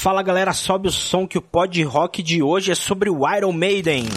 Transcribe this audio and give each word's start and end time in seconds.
Fala 0.00 0.22
galera, 0.22 0.54
sobe 0.54 0.88
o 0.88 0.90
som 0.90 1.26
que 1.26 1.36
o 1.36 1.42
pod 1.42 1.84
rock 1.84 2.22
de 2.22 2.42
hoje 2.42 2.72
é 2.72 2.74
sobre 2.74 3.10
o 3.10 3.30
Iron 3.36 3.52
Maiden. 3.52 4.04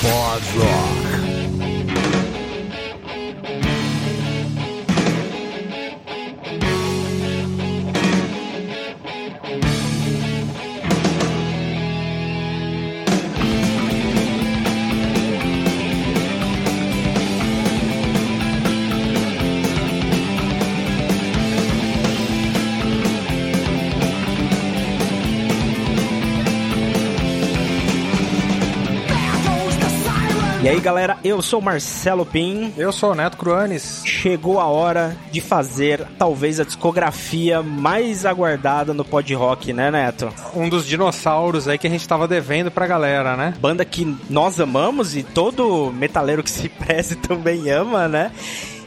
Pod 0.00 0.44
rock. 0.56 1.07
Galera, 30.88 31.18
eu 31.22 31.42
sou 31.42 31.60
Marcelo 31.60 32.24
Pim. 32.24 32.72
Eu 32.74 32.90
sou 32.92 33.12
o 33.12 33.14
Neto 33.14 33.36
Cruanes. 33.36 34.00
Chegou 34.06 34.58
a 34.58 34.64
hora 34.64 35.14
de 35.30 35.38
fazer 35.38 36.06
talvez 36.18 36.58
a 36.58 36.64
discografia 36.64 37.62
mais 37.62 38.24
aguardada 38.24 38.94
no 38.94 39.04
pod 39.04 39.34
rock, 39.34 39.70
né, 39.74 39.90
Neto? 39.90 40.32
Um 40.56 40.66
dos 40.66 40.86
dinossauros 40.86 41.68
aí 41.68 41.76
que 41.76 41.86
a 41.86 41.90
gente 41.90 42.08
tava 42.08 42.26
devendo 42.26 42.70
pra 42.70 42.86
galera, 42.86 43.36
né? 43.36 43.52
Banda 43.60 43.84
que 43.84 44.16
nós 44.30 44.58
amamos 44.58 45.14
e 45.14 45.22
todo 45.22 45.92
metaleiro 45.92 46.42
que 46.42 46.50
se 46.50 46.70
preze 46.80 47.16
também 47.16 47.70
ama, 47.70 48.08
né? 48.08 48.32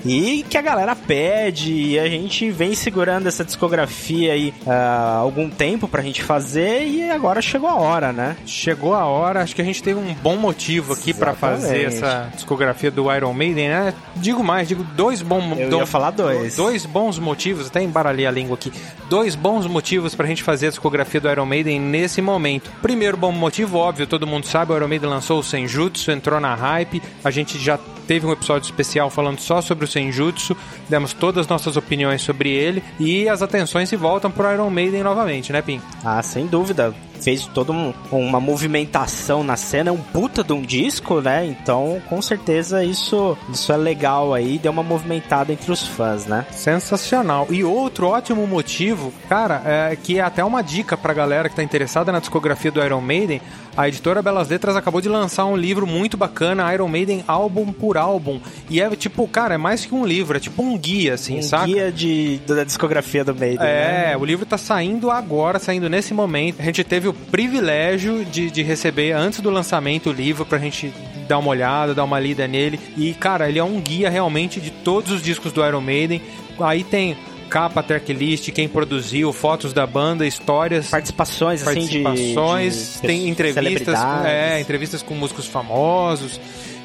E 0.06 0.44
que 0.50 0.58
a 0.58 0.62
galera 0.62 0.96
pede 0.96 1.72
e 1.72 2.00
a 2.00 2.08
gente 2.08 2.50
vem 2.52 2.74
segurando 2.74 3.28
essa 3.28 3.44
discografia 3.44 4.34
aí 4.34 4.54
há 4.66 5.16
algum 5.16 5.50
tempo 5.50 5.88
pra 5.88 6.02
gente 6.02 6.24
fazer 6.24 6.86
e 6.86 7.10
agora 7.10 7.42
chegou 7.42 7.70
a 7.70 7.76
hora, 7.76 8.12
né? 8.12 8.36
Chegou 8.46 8.94
a 8.94 9.06
hora, 9.06 9.42
acho 9.42 9.56
que 9.56 9.62
a 9.62 9.66
gente 9.66 9.82
teve 9.82 10.00
um 10.00 10.14
bom 10.16 10.36
motivo 10.36 10.94
aqui 10.94 11.14
para 11.14 11.34
fazer 11.34 11.86
essa 11.86 12.30
discografia 12.34 12.92
do 12.92 13.14
Iron 13.14 13.34
Maiden, 13.34 13.70
né? 13.70 13.94
Digo 14.16 14.44
mais, 14.44 14.68
digo 14.68 14.84
dois 14.84 15.22
bons... 15.22 15.58
Eu 15.58 15.70
do, 15.70 15.78
ia 15.78 15.86
falar 15.86 16.12
dois. 16.12 16.56
Dois 16.56 16.86
bons 16.86 17.20
motivos, 17.20 17.68
até 17.68 17.82
embaralhei 17.82 18.26
a 18.26 18.32
língua 18.32 18.56
aqui, 18.56 18.72
dois 19.10 19.36
bons 19.36 19.68
motivos 19.68 20.16
pra 20.16 20.28
gente 20.28 20.44
fazer 20.44 20.68
a 20.68 20.70
discografia 20.70 21.20
do 21.20 21.30
Iron 21.30 21.46
Maiden 21.46 21.80
nesse 21.80 22.22
momento. 22.22 22.72
Primeiro 22.82 23.18
bom 23.18 23.32
motivo, 23.32 23.78
óbvio, 23.78 24.08
todo 24.08 24.28
mundo 24.28 24.46
sabe, 24.46 24.74
o 24.74 24.76
Iron 24.76 24.88
Maiden 24.88 25.10
lançou 25.10 25.40
o 25.40 25.44
Senjutsu, 25.44 26.12
entrou 26.12 26.40
na 26.40 26.56
hype, 26.56 27.02
a 27.24 27.32
gente 27.32 27.58
já 27.58 27.80
teve 28.12 28.26
um 28.26 28.34
episódio 28.34 28.66
especial 28.66 29.10
falando 29.10 29.40
só 29.40 29.62
sobre 29.62 29.86
o 29.86 29.88
Senjutsu, 29.88 30.54
demos 30.90 31.14
todas 31.14 31.46
as 31.46 31.48
nossas 31.48 31.78
opiniões 31.78 32.22
sobre 32.22 32.50
ele 32.50 32.84
e 33.00 33.30
as 33.30 33.42
atenções 33.42 33.88
se 33.88 33.96
voltam 33.96 34.30
pro 34.30 34.52
Iron 34.52 34.70
Maiden 34.70 35.02
novamente, 35.02 35.54
né, 35.54 35.62
Pim? 35.62 35.82
Ah, 36.04 36.22
sem 36.22 36.46
dúvida 36.46 36.94
fez 37.22 37.46
toda 37.46 37.72
um, 37.72 37.94
uma 38.12 38.40
movimentação 38.40 39.44
na 39.44 39.56
cena, 39.56 39.90
é 39.90 39.94
um 39.94 40.02
puta 40.02 40.44
de 40.44 40.52
um 40.52 40.62
disco, 40.62 41.22
né? 41.22 41.46
Então, 41.46 42.02
com 42.10 42.22
certeza 42.22 42.84
isso, 42.84 43.38
isso 43.50 43.72
é 43.72 43.78
legal 43.78 44.34
aí, 44.34 44.58
deu 44.58 44.72
uma 44.72 44.84
movimentada 44.84 45.54
entre 45.54 45.72
os 45.72 45.88
fãs, 45.88 46.26
né? 46.26 46.46
Sensacional. 46.52 47.48
E 47.50 47.64
outro 47.64 48.08
ótimo 48.08 48.46
motivo, 48.48 49.14
cara, 49.30 49.62
é 49.66 49.96
que 49.96 50.18
é 50.18 50.22
até 50.22 50.44
uma 50.44 50.62
dica 50.62 50.98
pra 50.98 51.14
galera 51.14 51.48
que 51.48 51.56
tá 51.56 51.64
interessada 51.64 52.12
na 52.12 52.20
discografia 52.20 52.72
do 52.72 52.84
Iron 52.84 53.02
Maiden, 53.02 53.42
a 53.76 53.88
editora 53.88 54.22
Belas 54.22 54.50
Letras 54.50 54.76
acabou 54.76 55.02
de 55.02 55.08
lançar 55.08 55.46
um 55.46 55.56
livro 55.56 55.88
muito 55.88 56.18
bacana, 56.18 56.74
Iron 56.74 56.88
Maiden 56.88 57.24
álbum 57.28 57.72
por 57.72 57.98
álbum. 57.98 58.40
E 58.70 58.82
é 58.82 58.90
tipo, 58.96 59.28
cara, 59.28 59.56
é 59.56 59.58
mais 59.58 59.86
que 59.86 59.94
um 59.94 60.06
livro, 60.06 60.38
é 60.38 60.40
tipo 60.40 60.62
um 60.62 60.78
guia, 60.78 61.14
assim, 61.14 61.40
um 61.40 61.42
saca? 61.42 61.66
guia 61.66 61.92
de, 61.92 62.40
da 62.48 62.64
discografia 62.64 63.24
do 63.24 63.34
Maiden. 63.34 63.66
É, 63.66 64.10
né? 64.10 64.18
o 64.18 64.26
livro 64.26 64.46
tá 64.46 64.58
saindo 64.58 65.10
agora, 65.10 65.60
saindo 65.60 65.90
nesse 65.90 66.14
momento. 66.14 66.60
A 66.60 66.64
gente 66.64 66.84
teve 66.84 67.08
o 67.08 67.14
privilégio 67.14 68.26
de, 68.26 68.52
de 68.52 68.62
receber 68.62 69.14
antes 69.14 69.40
do 69.40 69.50
lançamento 69.50 70.10
o 70.10 70.14
livro 70.14 70.46
pra 70.46 70.58
gente 70.58 70.94
dar 71.28 71.38
uma 71.38 71.50
olhada, 71.50 71.94
dar 71.94 72.04
uma 72.04 72.20
lida 72.20 72.48
nele. 72.48 72.80
E, 72.98 73.14
cara, 73.14 73.48
ele 73.48 73.60
é 73.60 73.64
um 73.64 73.80
guia 73.80 74.10
realmente 74.10 74.60
de 74.60 74.70
todos 74.70 75.12
os 75.12 75.22
discos 75.22 75.54
do 75.54 75.66
Iron 75.66 75.82
Maiden. 75.82 76.22
Aí 76.60 76.84
tem 76.84 77.18
capa, 77.52 77.84
tracklist, 77.84 78.50
quem 78.52 78.70
produziu, 78.70 79.34
fotos 79.34 79.74
da 79.74 79.86
banda, 79.86 80.26
histórias. 80.26 80.88
Participações, 80.88 81.62
participações 81.62 82.74
assim, 82.78 82.94
de, 82.94 83.02
de 83.02 83.08
tem 83.08 83.28
entrevistas, 83.28 84.00
é, 84.26 84.62
entrevistas 84.62 85.04
com 85.04 85.14
músicos 85.14 85.48
famosos. 85.48 86.40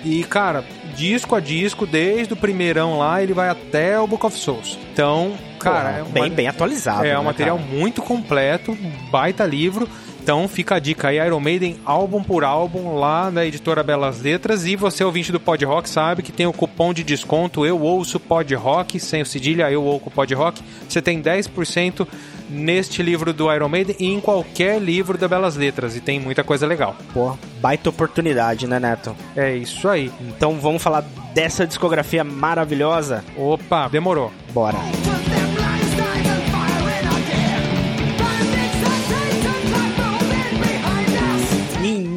E, 0.04 0.24
cara, 0.24 0.64
disco 0.96 1.36
a 1.36 1.40
disco, 1.40 1.86
desde 1.86 2.32
o 2.32 2.36
primeirão 2.36 2.98
lá, 2.98 3.22
ele 3.22 3.32
vai 3.32 3.48
até 3.48 3.98
o 3.98 4.08
Book 4.08 4.26
of 4.26 4.36
Souls. 4.36 4.76
Então, 4.92 5.34
cara, 5.58 6.04
Pô, 6.04 6.18
é 6.18 6.22
bem, 6.22 6.30
bem 6.30 6.48
atualizado. 6.48 7.04
É 7.04 7.10
né, 7.12 7.18
um 7.18 7.24
material 7.24 7.58
cara? 7.58 7.70
muito 7.70 8.02
completo, 8.02 8.76
baita 9.10 9.46
livro. 9.46 9.88
Então 10.26 10.48
fica 10.48 10.74
a 10.74 10.78
dica 10.80 11.06
aí, 11.06 11.24
Iron 11.24 11.38
Maiden, 11.38 11.76
álbum 11.84 12.20
por 12.20 12.42
álbum, 12.42 12.96
lá 12.96 13.30
na 13.30 13.46
editora 13.46 13.84
Belas 13.84 14.20
Letras. 14.20 14.66
E 14.66 14.74
você, 14.74 15.04
ouvinte 15.04 15.30
do 15.30 15.38
Pod 15.38 15.64
Rock, 15.64 15.88
sabe 15.88 16.20
que 16.20 16.32
tem 16.32 16.48
o 16.48 16.52
cupom 16.52 16.92
de 16.92 17.04
desconto 17.04 17.64
Eu 17.64 17.80
Ouço 17.80 18.18
Pod 18.18 18.52
Rock, 18.56 18.98
sem 18.98 19.22
o 19.22 19.24
cedilha, 19.24 19.70
Eu 19.70 19.84
Ouço 19.84 20.10
Pod 20.10 20.34
Rock. 20.34 20.60
Você 20.88 21.00
tem 21.00 21.22
10% 21.22 22.08
neste 22.50 23.04
livro 23.04 23.32
do 23.32 23.54
Iron 23.54 23.68
Maiden 23.68 23.94
e 24.00 24.12
em 24.12 24.20
qualquer 24.20 24.82
livro 24.82 25.16
da 25.16 25.28
Belas 25.28 25.54
Letras. 25.54 25.94
E 25.94 26.00
tem 26.00 26.18
muita 26.18 26.42
coisa 26.42 26.66
legal. 26.66 26.96
Pô, 27.14 27.38
baita 27.60 27.88
oportunidade, 27.88 28.66
né, 28.66 28.80
Neto? 28.80 29.14
É 29.36 29.54
isso 29.54 29.88
aí. 29.88 30.10
Então 30.22 30.58
vamos 30.58 30.82
falar 30.82 31.04
dessa 31.34 31.64
discografia 31.64 32.24
maravilhosa? 32.24 33.24
Opa, 33.36 33.86
demorou. 33.86 34.32
Bora. 34.52 34.78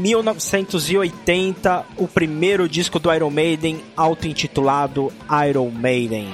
1980, 0.09 1.85
o 1.95 2.07
primeiro 2.07 2.67
disco 2.67 2.97
do 2.99 3.13
Iron 3.13 3.29
Maiden, 3.29 3.83
auto-intitulado 3.95 5.13
Iron 5.47 5.69
Maiden. 5.69 6.33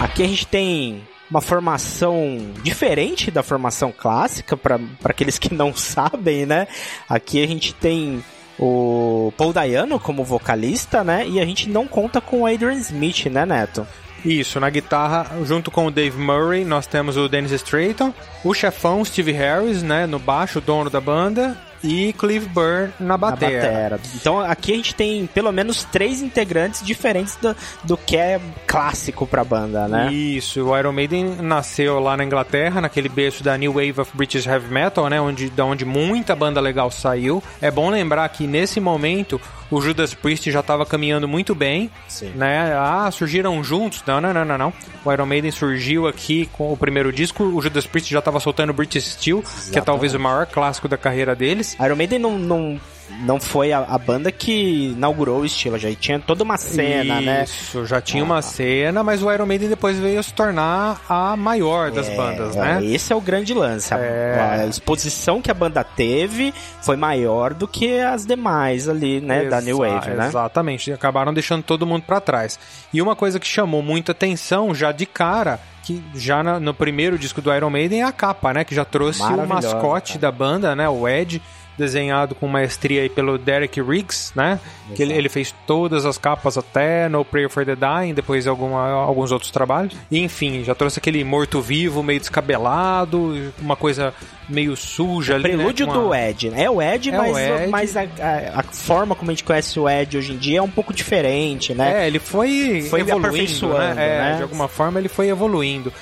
Aqui 0.00 0.22
a 0.22 0.26
gente 0.28 0.46
tem 0.46 1.02
uma 1.28 1.40
formação 1.40 2.38
diferente 2.62 3.28
da 3.28 3.42
formação 3.42 3.92
clássica, 3.92 4.56
para 4.56 4.78
aqueles 5.04 5.36
que 5.36 5.52
não 5.52 5.74
sabem, 5.76 6.46
né? 6.46 6.68
Aqui 7.08 7.42
a 7.42 7.46
gente 7.46 7.74
tem 7.74 8.22
o 8.58 9.32
Paul 9.36 9.52
Dayano 9.52 10.00
como 10.00 10.24
vocalista, 10.24 11.04
né? 11.04 11.26
E 11.26 11.40
a 11.40 11.44
gente 11.44 11.68
não 11.68 11.86
conta 11.86 12.20
com 12.20 12.42
o 12.42 12.46
Adrian 12.46 12.74
Smith, 12.74 13.26
né, 13.26 13.46
Neto? 13.46 13.86
Isso, 14.24 14.58
na 14.58 14.68
guitarra, 14.68 15.26
junto 15.44 15.70
com 15.70 15.86
o 15.86 15.90
Dave 15.90 16.18
Murray, 16.18 16.64
nós 16.64 16.86
temos 16.86 17.16
o 17.16 17.28
Dennis 17.28 17.52
Stratton, 17.52 18.12
o 18.42 18.52
chefão 18.52 19.04
Steve 19.04 19.30
Harris, 19.30 19.82
né, 19.82 20.06
no 20.06 20.18
baixo, 20.18 20.60
dono 20.60 20.90
da 20.90 21.00
banda, 21.00 21.56
e 21.82 22.12
Clive 22.12 22.46
Burr 22.46 22.90
na 22.98 23.16
batera. 23.16 23.52
na 23.52 23.62
batera. 23.62 24.00
Então 24.14 24.40
aqui 24.40 24.72
a 24.72 24.76
gente 24.76 24.94
tem 24.94 25.26
pelo 25.26 25.52
menos 25.52 25.84
três 25.84 26.22
integrantes 26.22 26.84
diferentes 26.84 27.36
do, 27.36 27.54
do 27.84 27.96
que 27.96 28.16
é 28.16 28.40
clássico 28.66 29.26
pra 29.26 29.44
banda, 29.44 29.86
né? 29.88 30.12
Isso, 30.12 30.64
o 30.64 30.76
Iron 30.76 30.92
Maiden 30.92 31.36
nasceu 31.40 31.98
lá 32.00 32.16
na 32.16 32.24
Inglaterra, 32.24 32.80
naquele 32.80 33.08
berço 33.08 33.42
da 33.42 33.56
New 33.56 33.72
Wave 33.74 34.00
of 34.00 34.10
British 34.14 34.46
Heavy 34.46 34.72
Metal, 34.72 35.08
né, 35.08 35.20
onde, 35.20 35.50
da 35.50 35.64
onde 35.64 35.84
muita 35.84 36.34
banda 36.34 36.60
legal 36.60 36.90
saiu. 36.90 37.42
É 37.60 37.70
bom 37.70 37.90
lembrar 37.90 38.28
que 38.28 38.46
nesse 38.46 38.80
momento 38.80 39.40
o 39.70 39.80
Judas 39.80 40.14
Priest 40.14 40.50
já 40.50 40.60
estava 40.60 40.84
caminhando 40.86 41.28
muito 41.28 41.54
bem, 41.54 41.90
Sim. 42.08 42.32
né? 42.34 42.72
Ah, 42.74 43.10
surgiram 43.10 43.62
juntos? 43.62 44.02
Não, 44.06 44.20
não, 44.20 44.32
não, 44.32 44.44
não, 44.44 44.58
não. 44.58 44.72
O 45.04 45.12
Iron 45.12 45.26
Maiden 45.26 45.50
surgiu 45.50 46.06
aqui 46.06 46.46
com 46.52 46.72
o 46.72 46.76
primeiro 46.76 47.12
disco, 47.12 47.44
o 47.44 47.60
Judas 47.60 47.86
Priest 47.86 48.10
já 48.10 48.18
estava 48.18 48.40
soltando 48.40 48.72
British 48.72 49.12
Steel, 49.12 49.38
Exatamente. 49.38 49.70
que 49.72 49.78
é 49.78 49.82
talvez 49.82 50.14
o 50.14 50.20
maior 50.20 50.46
clássico 50.46 50.88
da 50.88 50.96
carreira 50.96 51.34
deles. 51.34 51.76
Iron 51.80 51.96
Maiden 51.96 52.18
não, 52.18 52.38
não 52.38 52.80
não 53.20 53.40
foi 53.40 53.72
a, 53.72 53.80
a, 53.80 53.98
banda 53.98 54.30
que 54.30 54.92
inaugurou 54.92 55.40
o 55.40 55.44
estilo, 55.44 55.78
já 55.78 55.92
tinha 55.94 56.18
toda 56.18 56.44
uma 56.44 56.56
cena, 56.56 57.14
Isso, 57.14 57.26
né? 57.26 57.44
Isso, 57.44 57.86
já 57.86 58.00
tinha 58.00 58.22
ah. 58.22 58.26
uma 58.26 58.42
cena, 58.42 59.02
mas 59.02 59.22
o 59.22 59.32
Iron 59.32 59.46
Maiden 59.46 59.68
depois 59.68 59.98
veio 59.98 60.22
se 60.22 60.32
tornar 60.32 61.00
a 61.08 61.36
maior 61.36 61.90
das 61.90 62.08
é, 62.08 62.16
bandas, 62.16 62.54
né? 62.54 62.84
Esse 62.84 63.12
é 63.12 63.16
o 63.16 63.20
grande 63.20 63.54
lance. 63.54 63.92
É. 63.94 64.38
A, 64.38 64.52
a, 64.62 64.66
exposição 64.66 65.40
que 65.40 65.50
a 65.50 65.54
banda 65.54 65.82
teve 65.82 66.52
foi 66.82 66.96
maior 66.96 67.54
do 67.54 67.66
que 67.66 67.98
as 68.00 68.26
demais 68.26 68.88
ali, 68.88 69.20
né, 69.20 69.42
Exa 69.42 69.50
da 69.50 69.60
New 69.60 69.78
Wave, 69.78 70.10
né? 70.10 70.26
Exatamente, 70.28 70.92
acabaram 70.92 71.32
deixando 71.32 71.62
todo 71.62 71.86
mundo 71.86 72.02
para 72.02 72.20
trás. 72.20 72.58
E 72.92 73.00
uma 73.00 73.16
coisa 73.16 73.40
que 73.40 73.46
chamou 73.46 73.82
muita 73.82 74.12
atenção 74.12 74.74
já 74.74 74.92
de 74.92 75.06
cara 75.06 75.60
que 75.88 76.04
já 76.14 76.42
no 76.60 76.74
primeiro 76.74 77.18
disco 77.18 77.40
do 77.40 77.54
Iron 77.54 77.70
Maiden 77.70 78.02
é 78.02 78.04
a 78.04 78.12
capa, 78.12 78.52
né? 78.52 78.62
Que 78.62 78.74
já 78.74 78.84
trouxe 78.84 79.22
o 79.22 79.46
mascote 79.46 80.18
cara. 80.18 80.20
da 80.20 80.30
banda, 80.30 80.76
né? 80.76 80.86
O 80.86 81.08
Ed 81.08 81.40
desenhado 81.78 82.34
com 82.34 82.48
maestria 82.48 83.02
aí 83.02 83.08
pelo 83.08 83.38
Derek 83.38 83.80
Riggs, 83.80 84.32
né? 84.34 84.58
Que 84.94 85.02
ele, 85.02 85.14
ele, 85.14 85.28
fez 85.28 85.54
todas 85.66 86.04
as 86.04 86.18
capas 86.18 86.58
até 86.58 87.08
No 87.08 87.24
Prayer 87.24 87.48
for 87.48 87.64
the 87.64 87.76
Dying, 87.76 88.14
depois 88.14 88.46
alguma, 88.46 88.90
alguns 88.90 89.30
outros 89.30 89.50
trabalhos. 89.50 89.94
E, 90.10 90.18
enfim, 90.18 90.64
já 90.64 90.74
trouxe 90.74 90.98
aquele 90.98 91.22
morto-vivo 91.22 92.02
meio 92.02 92.18
descabelado, 92.18 93.52
uma 93.60 93.76
coisa 93.76 94.12
meio 94.48 94.74
suja 94.76 95.34
ali, 95.34 95.42
Prelúdio 95.42 95.86
né? 95.86 95.92
Uma... 95.92 96.02
do 96.02 96.14
Ed, 96.14 96.50
né? 96.50 96.64
É 96.64 96.70
o 96.70 96.80
Ed, 96.80 97.10
é 97.10 97.16
mas, 97.16 97.36
o 97.36 97.38
Ed. 97.38 97.66
mas 97.68 97.96
a, 97.96 98.00
a, 98.00 98.60
a, 98.60 98.62
forma 98.62 99.14
como 99.14 99.30
a 99.30 99.34
gente 99.34 99.44
conhece 99.44 99.78
o 99.78 99.88
Ed 99.88 100.16
hoje 100.16 100.32
em 100.32 100.38
dia 100.38 100.58
é 100.58 100.62
um 100.62 100.70
pouco 100.70 100.92
diferente, 100.92 101.74
né? 101.74 102.04
É, 102.04 102.06
ele 102.06 102.18
foi, 102.18 102.86
foi 102.88 103.00
evoluindo, 103.00 103.68
né? 103.68 103.90
É, 103.90 103.94
né? 103.94 104.34
De 104.38 104.42
alguma 104.42 104.68
forma 104.68 104.98
ele 104.98 105.08
foi 105.08 105.28
evoluindo. 105.28 105.92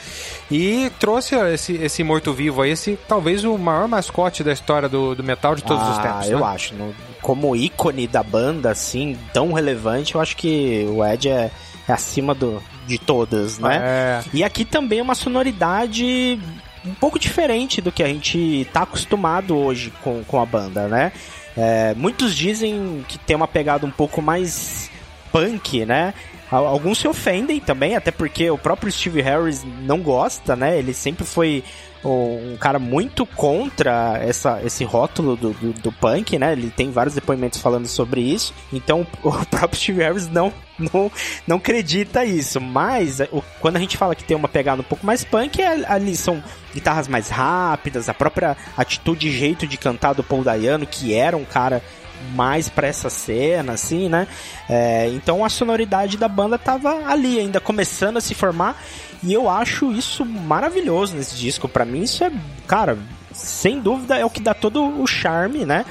E 0.51 0.91
trouxe 1.01 1.35
esse, 1.35 1.75
esse 1.75 2.05
morto-vivo 2.05 2.63
aí, 2.63 2.71
esse 2.71 2.97
talvez 3.09 3.45
o 3.45 3.59
maior 3.59 3.89
mascote 3.89 4.45
da 4.45 4.53
história 4.53 4.89
do, 4.89 5.15
do 5.15 5.23
metal 5.23 5.57
de 5.57 5.63
todos 5.63 5.83
ah, 5.83 5.91
os 5.91 5.99
tempos. 5.99 6.31
Eu 6.31 6.41
né? 6.41 6.47
acho. 6.47 6.75
No, 6.75 6.95
como 7.21 7.57
ícone 7.57 8.07
da 8.07 8.23
banda, 8.23 8.71
assim, 8.71 9.19
tão 9.33 9.53
relevante, 9.53 10.15
eu 10.15 10.21
acho 10.21 10.37
que 10.37 10.87
o 10.89 11.05
Ed 11.05 11.29
é, 11.29 11.51
é 11.89 11.93
acima 11.93 12.33
do, 12.33 12.63
de 12.87 12.99
todas, 12.99 13.59
né? 13.59 13.81
É. 13.83 14.25
E 14.33 14.45
aqui 14.45 14.65
também 14.65 15.01
uma 15.01 15.17
sonoridade 15.17 16.39
um 16.85 16.95
pouco 16.95 17.19
diferente 17.19 17.81
do 17.81 17.91
que 17.91 18.03
a 18.03 18.07
gente 18.07 18.69
tá 18.73 18.83
acostumado 18.83 19.57
hoje 19.57 19.93
com, 20.03 20.23
com 20.23 20.41
a 20.41 20.47
banda, 20.47 20.87
né? 20.87 21.11
É, 21.57 21.95
muitos 21.97 22.35
dizem 22.35 23.05
que 23.09 23.19
tem 23.19 23.35
uma 23.35 23.49
pegada 23.49 23.85
um 23.85 23.91
pouco 23.91 24.23
mais 24.23 24.91
punk, 25.33 25.85
né? 25.85 26.15
Alguns 26.51 26.99
se 26.99 27.09
ofendem 27.09 27.61
também, 27.61 27.97
até 27.97 28.11
porque 28.11 28.49
o 28.51 28.59
próprio 28.59 28.91
Steve 28.93 29.21
Harris 29.21 29.65
não 29.83 30.01
gosta, 30.01 30.55
né? 30.55 30.79
Ele 30.79 30.95
sempre 30.95 31.25
foi 31.25 31.65
um 32.05 32.57
cara 32.57 32.79
muito 32.79 33.27
contra 33.27 34.19
essa, 34.23 34.61
esse 34.65 34.85
rótulo 34.85 35.37
do, 35.37 35.51
do, 35.51 35.73
do, 35.73 35.93
punk, 35.93 36.39
né? 36.39 36.53
Ele 36.53 36.71
tem 36.71 36.91
vários 36.91 37.15
depoimentos 37.15 37.61
falando 37.61 37.87
sobre 37.87 38.21
isso. 38.21 38.55
Então 38.73 39.07
o 39.23 39.33
próprio 39.47 39.81
Steve 39.81 40.03
Harris 40.03 40.29
não, 40.29 40.53
não, 40.79 41.11
não 41.47 41.57
acredita 41.57 42.25
isso. 42.25 42.61
Mas 42.61 43.21
o, 43.33 43.43
quando 43.61 43.77
a 43.77 43.81
gente 43.81 43.97
fala 43.97 44.15
que 44.15 44.25
tem 44.25 44.37
uma 44.37 44.49
pegada 44.49 44.83
um 44.83 44.85
pouco 44.85 45.05
mais 45.05 45.25
punk, 45.25 45.61
é, 45.61 45.85
ali 45.87 46.17
são 46.17 46.43
guitarras 46.73 47.09
mais 47.09 47.29
rápidas, 47.29 48.09
a 48.09 48.15
própria 48.15 48.57
atitude 48.77 49.29
e 49.29 49.33
jeito 49.33 49.67
de 49.67 49.77
cantar 49.77 50.13
do 50.13 50.23
Paul 50.23 50.45
Dayano, 50.45 50.87
que 50.87 51.15
era 51.15 51.37
um 51.37 51.45
cara 51.45 51.83
mais 52.35 52.69
para 52.69 52.87
essa 52.87 53.09
cena, 53.11 53.73
assim, 53.73 54.09
né? 54.09 54.27
É, 54.69 55.09
então 55.09 55.45
a 55.45 55.49
sonoridade 55.49 56.17
da 56.17 56.29
banda 56.29 56.59
tava 56.59 57.07
ali, 57.07 57.39
ainda 57.39 57.61
começando 57.61 58.17
a 58.17 58.21
se 58.21 58.35
formar. 58.35 58.81
E 59.23 59.33
eu 59.33 59.49
acho 59.49 59.93
isso 59.93 60.25
maravilhoso 60.25 61.17
nesse 61.17 61.37
disco. 61.37 61.69
Para 61.69 61.85
mim, 61.85 62.03
isso 62.03 62.23
é, 62.23 62.31
cara, 62.67 62.99
sem 63.33 63.81
dúvida 63.81 64.17
é 64.17 64.25
o 64.25 64.31
que 64.31 64.41
dá 64.41 64.55
todo 64.55 65.01
o 65.01 65.07
charme, 65.07 65.65
né? 65.65 65.85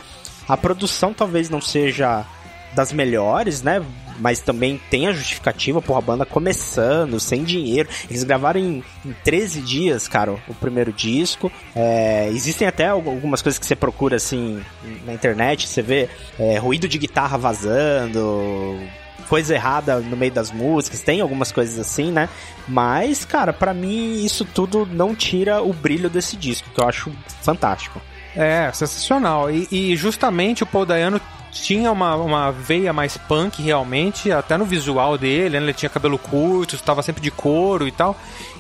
A 0.48 0.56
produção 0.56 1.14
talvez 1.14 1.50
não 1.50 1.62
seja 1.62 2.26
das 2.74 2.94
melhores, 2.94 3.62
né? 3.62 3.82
Mas 4.20 4.40
também 4.40 4.80
tem 4.90 5.08
a 5.08 5.12
justificativa, 5.12 5.82
por 5.82 5.96
a 5.98 6.02
banda 6.02 6.26
começando, 6.26 7.20
sem 7.20 7.44
dinheiro. 7.44 7.90
Eles 8.10 8.24
gravaram 8.24 8.60
em, 8.60 8.84
em 9.06 9.16
13 9.24 9.62
dias, 9.62 10.08
cara, 10.08 10.34
o 10.48 10.54
primeiro 10.54 10.92
disco. 10.92 11.52
É, 11.76 12.28
existem 12.30 12.68
até 12.68 12.88
algumas 12.88 13.42
coisas 13.42 13.60
que 13.60 13.66
você 13.66 13.76
procura 13.76 14.16
assim 14.16 14.62
na 15.06 15.14
internet, 15.14 15.68
você 15.68 15.82
vê 15.82 16.10
é, 16.40 16.58
ruído 16.58 16.88
de 16.88 16.98
guitarra 16.98 17.38
vazando, 17.38 18.80
coisa 19.28 19.54
errada 19.54 20.00
no 20.00 20.16
meio 20.16 20.32
das 20.32 20.52
músicas, 20.52 21.02
tem 21.02 21.22
algumas 21.22 21.52
coisas 21.52 21.80
assim, 21.80 22.12
né? 22.12 22.30
Mas, 22.68 23.26
cara, 23.26 23.52
para 23.52 23.74
mim 23.74 24.24
isso 24.24 24.46
tudo 24.46 24.86
não 24.86 25.16
tira 25.16 25.62
o 25.62 25.74
brilho 25.74 26.10
desse 26.10 26.38
disco, 26.38 26.70
que 26.74 26.80
eu 26.80 26.88
acho 26.88 27.12
fantástico. 27.42 28.02
É, 28.36 28.70
sensacional. 28.74 29.50
E, 29.50 29.68
e 29.72 29.96
justamente 29.96 30.64
o 30.64 30.66
Paul 30.66 30.86
Dayano 30.86 31.22
tinha 31.62 31.92
uma, 31.92 32.16
uma 32.16 32.52
veia 32.52 32.92
mais 32.92 33.18
punk 33.18 33.62
realmente, 33.62 34.32
até 34.32 34.58
no 34.58 34.66
visual 34.66 35.18
dele, 35.18 35.58
né? 35.58 35.66
ele 35.66 35.74
tinha 35.74 35.90
cabelo 35.90 36.18
curto, 36.18 36.76
estava 36.76 37.02
sempre 37.02 37.22
de 37.22 37.32
couro 37.32 37.88
e 37.88 37.92
tal. 37.92 38.16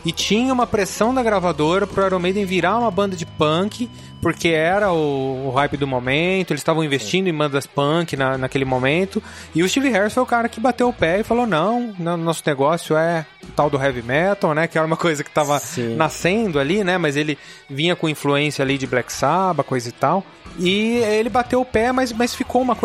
E 0.05 0.11
tinha 0.11 0.53
uma 0.53 0.67
pressão 0.67 1.13
da 1.13 1.23
gravadora 1.23 1.85
pro 1.85 2.05
Iron 2.05 2.19
Maiden 2.19 2.45
virar 2.45 2.77
uma 2.77 2.91
banda 2.91 3.15
de 3.15 3.25
punk, 3.25 3.89
porque 4.21 4.49
era 4.49 4.91
o, 4.91 5.47
o 5.47 5.51
hype 5.51 5.77
do 5.77 5.87
momento, 5.87 6.51
eles 6.51 6.61
estavam 6.61 6.83
investindo 6.83 7.27
em 7.27 7.33
bandas 7.33 7.65
punk 7.65 8.15
na, 8.15 8.37
naquele 8.37 8.65
momento. 8.65 9.21
E 9.53 9.61
o 9.61 9.67
Steve 9.67 9.89
Harris 9.89 10.13
foi 10.13 10.23
o 10.23 10.27
cara 10.27 10.47
que 10.47 10.59
bateu 10.59 10.87
o 10.87 10.93
pé 10.93 11.19
e 11.19 11.23
falou: 11.23 11.45
não, 11.45 11.93
nosso 11.97 12.43
negócio 12.45 12.95
é 12.95 13.25
tal 13.55 13.69
do 13.69 13.81
heavy 13.81 14.01
metal, 14.03 14.53
né? 14.53 14.67
Que 14.67 14.77
era 14.77 14.85
uma 14.85 14.97
coisa 14.97 15.23
que 15.23 15.29
estava 15.29 15.61
nascendo 15.97 16.59
ali, 16.59 16.83
né? 16.83 16.97
Mas 16.97 17.17
ele 17.17 17.37
vinha 17.69 17.95
com 17.95 18.07
influência 18.07 18.63
ali 18.63 18.77
de 18.77 18.87
Black 18.87 19.11
Sabbath, 19.11 19.65
coisa 19.65 19.89
e 19.89 19.91
tal. 19.91 20.23
E 20.57 20.97
ele 20.97 21.29
bateu 21.29 21.59
o 21.61 21.65
pé, 21.65 21.91
mas, 21.91 22.13
mas 22.13 22.33
ficou 22.33 22.61
uma 22.61 22.75
coisa 22.75 22.84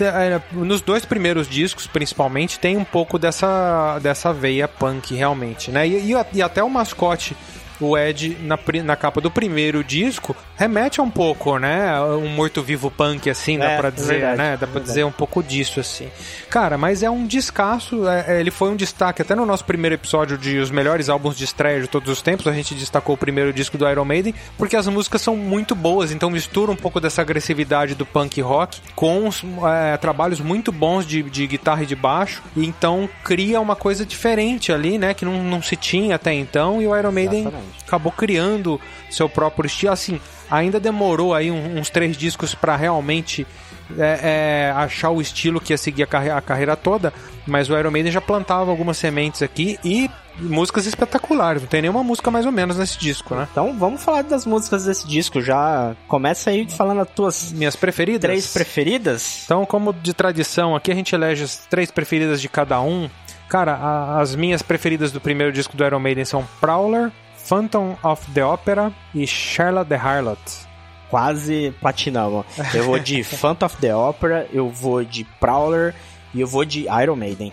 é, 0.00 0.40
nos 0.52 0.80
dois 0.80 1.04
primeiros 1.04 1.48
discos, 1.48 1.86
principalmente, 1.86 2.58
tem 2.58 2.76
um 2.76 2.84
pouco 2.84 3.18
dessa, 3.18 3.98
dessa 4.00 4.32
veia 4.32 4.68
punk, 4.68 5.14
realmente, 5.14 5.70
né? 5.70 5.86
E, 5.86 6.12
e, 6.12 6.16
e 6.34 6.42
até 6.42 6.62
o 6.62 6.70
mascote 6.70 7.36
o 7.80 7.96
Ed 7.96 8.36
na, 8.42 8.58
na 8.84 8.96
capa 8.96 9.20
do 9.20 9.30
primeiro 9.30 9.82
disco 9.84 10.34
remete 10.56 11.00
a 11.00 11.02
um 11.02 11.10
pouco, 11.10 11.58
né? 11.58 12.00
Um 12.00 12.28
morto-vivo 12.28 12.90
punk, 12.90 13.30
assim, 13.30 13.58
dá 13.58 13.70
é, 13.70 13.76
pra 13.76 13.90
dizer, 13.90 14.20
verdade, 14.20 14.38
né? 14.38 14.56
Dá 14.56 14.66
pra 14.66 14.80
dizer 14.80 15.04
um 15.04 15.12
pouco 15.12 15.42
disso, 15.42 15.78
assim. 15.78 16.08
Cara, 16.50 16.76
mas 16.76 17.02
é 17.02 17.10
um 17.10 17.26
descasso. 17.26 18.08
É, 18.08 18.24
é, 18.28 18.40
ele 18.40 18.50
foi 18.50 18.70
um 18.70 18.76
destaque 18.76 19.22
até 19.22 19.34
no 19.34 19.46
nosso 19.46 19.64
primeiro 19.64 19.94
episódio 19.94 20.36
de 20.36 20.58
os 20.58 20.70
melhores 20.70 21.08
álbuns 21.08 21.36
de 21.36 21.44
estreia 21.44 21.80
de 21.80 21.86
todos 21.86 22.10
os 22.10 22.20
tempos. 22.20 22.46
A 22.48 22.52
gente 22.52 22.74
destacou 22.74 23.14
o 23.14 23.18
primeiro 23.18 23.52
disco 23.52 23.78
do 23.78 23.88
Iron 23.88 24.04
Maiden, 24.04 24.34
porque 24.56 24.76
as 24.76 24.88
músicas 24.88 25.22
são 25.22 25.36
muito 25.36 25.74
boas, 25.74 26.10
então 26.10 26.30
mistura 26.30 26.72
um 26.72 26.76
pouco 26.76 27.00
dessa 27.00 27.22
agressividade 27.22 27.94
do 27.94 28.04
punk 28.04 28.40
rock 28.40 28.80
com 28.96 29.28
é, 29.66 29.96
trabalhos 29.96 30.40
muito 30.40 30.72
bons 30.72 31.06
de, 31.06 31.22
de 31.22 31.46
guitarra 31.46 31.84
e 31.84 31.86
de 31.86 31.94
baixo. 31.94 32.42
E 32.56 32.66
então 32.66 33.08
cria 33.22 33.60
uma 33.60 33.76
coisa 33.76 34.04
diferente 34.04 34.72
ali, 34.72 34.98
né? 34.98 35.14
Que 35.14 35.24
não, 35.24 35.42
não 35.44 35.62
se 35.62 35.76
tinha 35.76 36.16
até 36.16 36.32
então. 36.32 36.82
E 36.82 36.86
o 36.86 36.96
Iron 36.96 37.12
Maiden 37.12 37.40
Exatamente. 37.42 37.67
Acabou 37.86 38.12
criando 38.12 38.80
seu 39.10 39.28
próprio 39.28 39.66
estilo. 39.66 39.92
Assim, 39.92 40.20
ainda 40.50 40.78
demorou 40.80 41.34
aí 41.34 41.50
uns 41.50 41.90
três 41.90 42.16
discos 42.16 42.54
para 42.54 42.76
realmente 42.76 43.46
é, 43.96 44.68
é, 44.68 44.72
achar 44.76 45.10
o 45.10 45.20
estilo 45.20 45.60
que 45.60 45.72
ia 45.72 45.78
seguir 45.78 46.02
a, 46.02 46.06
carre 46.06 46.30
a, 46.30 46.40
carreira 46.40 46.76
toda, 46.76 47.12
mas 47.46 47.70
o 47.70 47.78
Iron 47.78 47.90
Maiden 47.90 48.12
já 48.12 48.20
plantava 48.20 48.70
algumas 48.70 48.98
sementes 48.98 49.42
aqui 49.42 49.78
e 49.84 50.10
músicas 50.38 50.86
espetaculares. 50.86 51.62
Não 51.62 51.68
tem 51.68 51.82
nenhuma 51.82 52.02
música 52.02 52.30
mais 52.30 52.44
ou 52.46 52.52
menos 52.52 52.76
nesse 52.76 52.98
disco, 52.98 53.34
né? 53.34 53.48
Então 53.50 53.76
vamos 53.78 54.02
falar 54.02 54.22
das 54.22 54.44
músicas 54.44 54.84
desse 54.84 55.06
disco. 55.06 55.40
Já 55.40 55.96
começa 56.06 56.50
aí 56.50 56.68
falando 56.70 57.00
as 57.00 57.10
tuas 57.10 57.52
minhas 57.52 57.76
preferidas. 57.76 58.28
Três 58.28 58.52
preferidas. 58.52 59.42
Então, 59.44 59.64
como 59.64 59.92
de 59.92 60.12
tradição, 60.12 60.76
aqui 60.76 60.92
a 60.92 60.94
gente 60.94 61.14
elege 61.14 61.44
as 61.44 61.56
três 61.68 61.90
preferidas 61.90 62.40
de 62.40 62.48
cada 62.48 62.80
um. 62.80 63.08
Cara, 63.48 63.74
a, 63.74 64.20
as 64.20 64.34
minhas 64.34 64.60
preferidas 64.60 65.10
do 65.10 65.20
primeiro 65.20 65.52
disco 65.52 65.76
do 65.76 65.84
Iron 65.84 65.98
Maiden 66.00 66.24
são 66.24 66.46
Prowler, 66.60 67.10
Phantom 67.48 67.96
of 68.02 68.30
the 68.34 68.44
Opera 68.44 68.92
e 69.14 69.26
Charlotte 69.26 69.88
the 69.88 69.94
Harlot. 69.94 70.38
Quase 71.08 71.74
platinamos. 71.80 72.44
Eu 72.74 72.84
vou 72.84 72.98
de 72.98 73.24
Phantom 73.24 73.64
of 73.64 73.76
the 73.78 73.94
Opera, 73.94 74.46
eu 74.52 74.68
vou 74.68 75.02
de 75.02 75.24
Prowler 75.40 75.94
e 76.34 76.42
eu 76.42 76.46
vou 76.46 76.62
de 76.66 76.80
Iron 77.02 77.16
Maiden. 77.16 77.50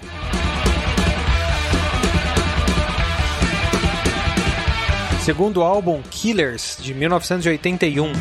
Segundo 5.23 5.63
álbum 5.63 6.01
Killers 6.11 6.77
de 6.81 6.93
1981. 6.93 8.11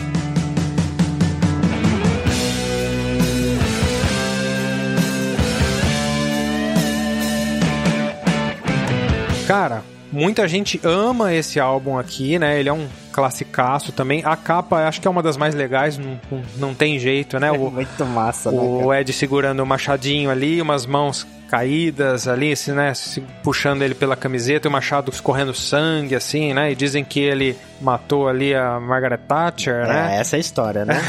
Cara, 9.49 9.83
Muita 10.15 10.47
gente 10.47 10.81
ama 10.85 11.35
esse 11.35 11.59
álbum 11.59 11.99
aqui, 11.99 12.39
né? 12.39 12.59
Ele 12.61 12.69
é 12.69 12.73
um 12.73 12.87
classicaço 13.13 13.91
também. 13.93 14.23
A 14.25 14.37
capa 14.37 14.87
acho 14.87 15.01
que 15.01 15.09
é 15.09 15.11
uma 15.11 15.23
das 15.23 15.37
mais 15.37 15.55
legais, 15.55 15.99
não, 15.99 16.19
não 16.57 16.75
tem 16.75 16.99
jeito, 16.99 17.39
né? 17.39 17.51
O, 17.51 17.71
Muito 17.71 18.05
massa, 18.07 18.51
né, 18.51 18.59
O 18.59 18.95
Ed 18.95 19.13
segurando 19.13 19.61
o 19.61 19.67
machadinho 19.67 20.31
ali, 20.31 20.63
umas 20.63 20.87
mãos 20.87 21.27
caídas 21.55 22.27
ali, 22.27 22.53
né? 22.75 22.93
puxando 23.41 23.83
ele 23.83 23.95
pela 23.95 24.17
camiseta 24.17 24.67
e 24.67 24.69
o 24.69 24.73
machado 24.73 25.13
escorrendo 25.13 25.55
sangue, 25.55 26.17
assim, 26.17 26.53
né? 26.53 26.73
E 26.73 26.75
dizem 26.75 27.05
que 27.05 27.21
ele 27.21 27.57
matou 27.81 28.29
ali 28.29 28.53
a 28.53 28.81
Margaret 28.81 29.19
Thatcher, 29.19 29.85
é, 29.85 29.87
né? 29.87 30.17
Essa 30.19 30.35
é 30.35 30.39
a 30.39 30.41
história, 30.41 30.85
né? 30.85 31.01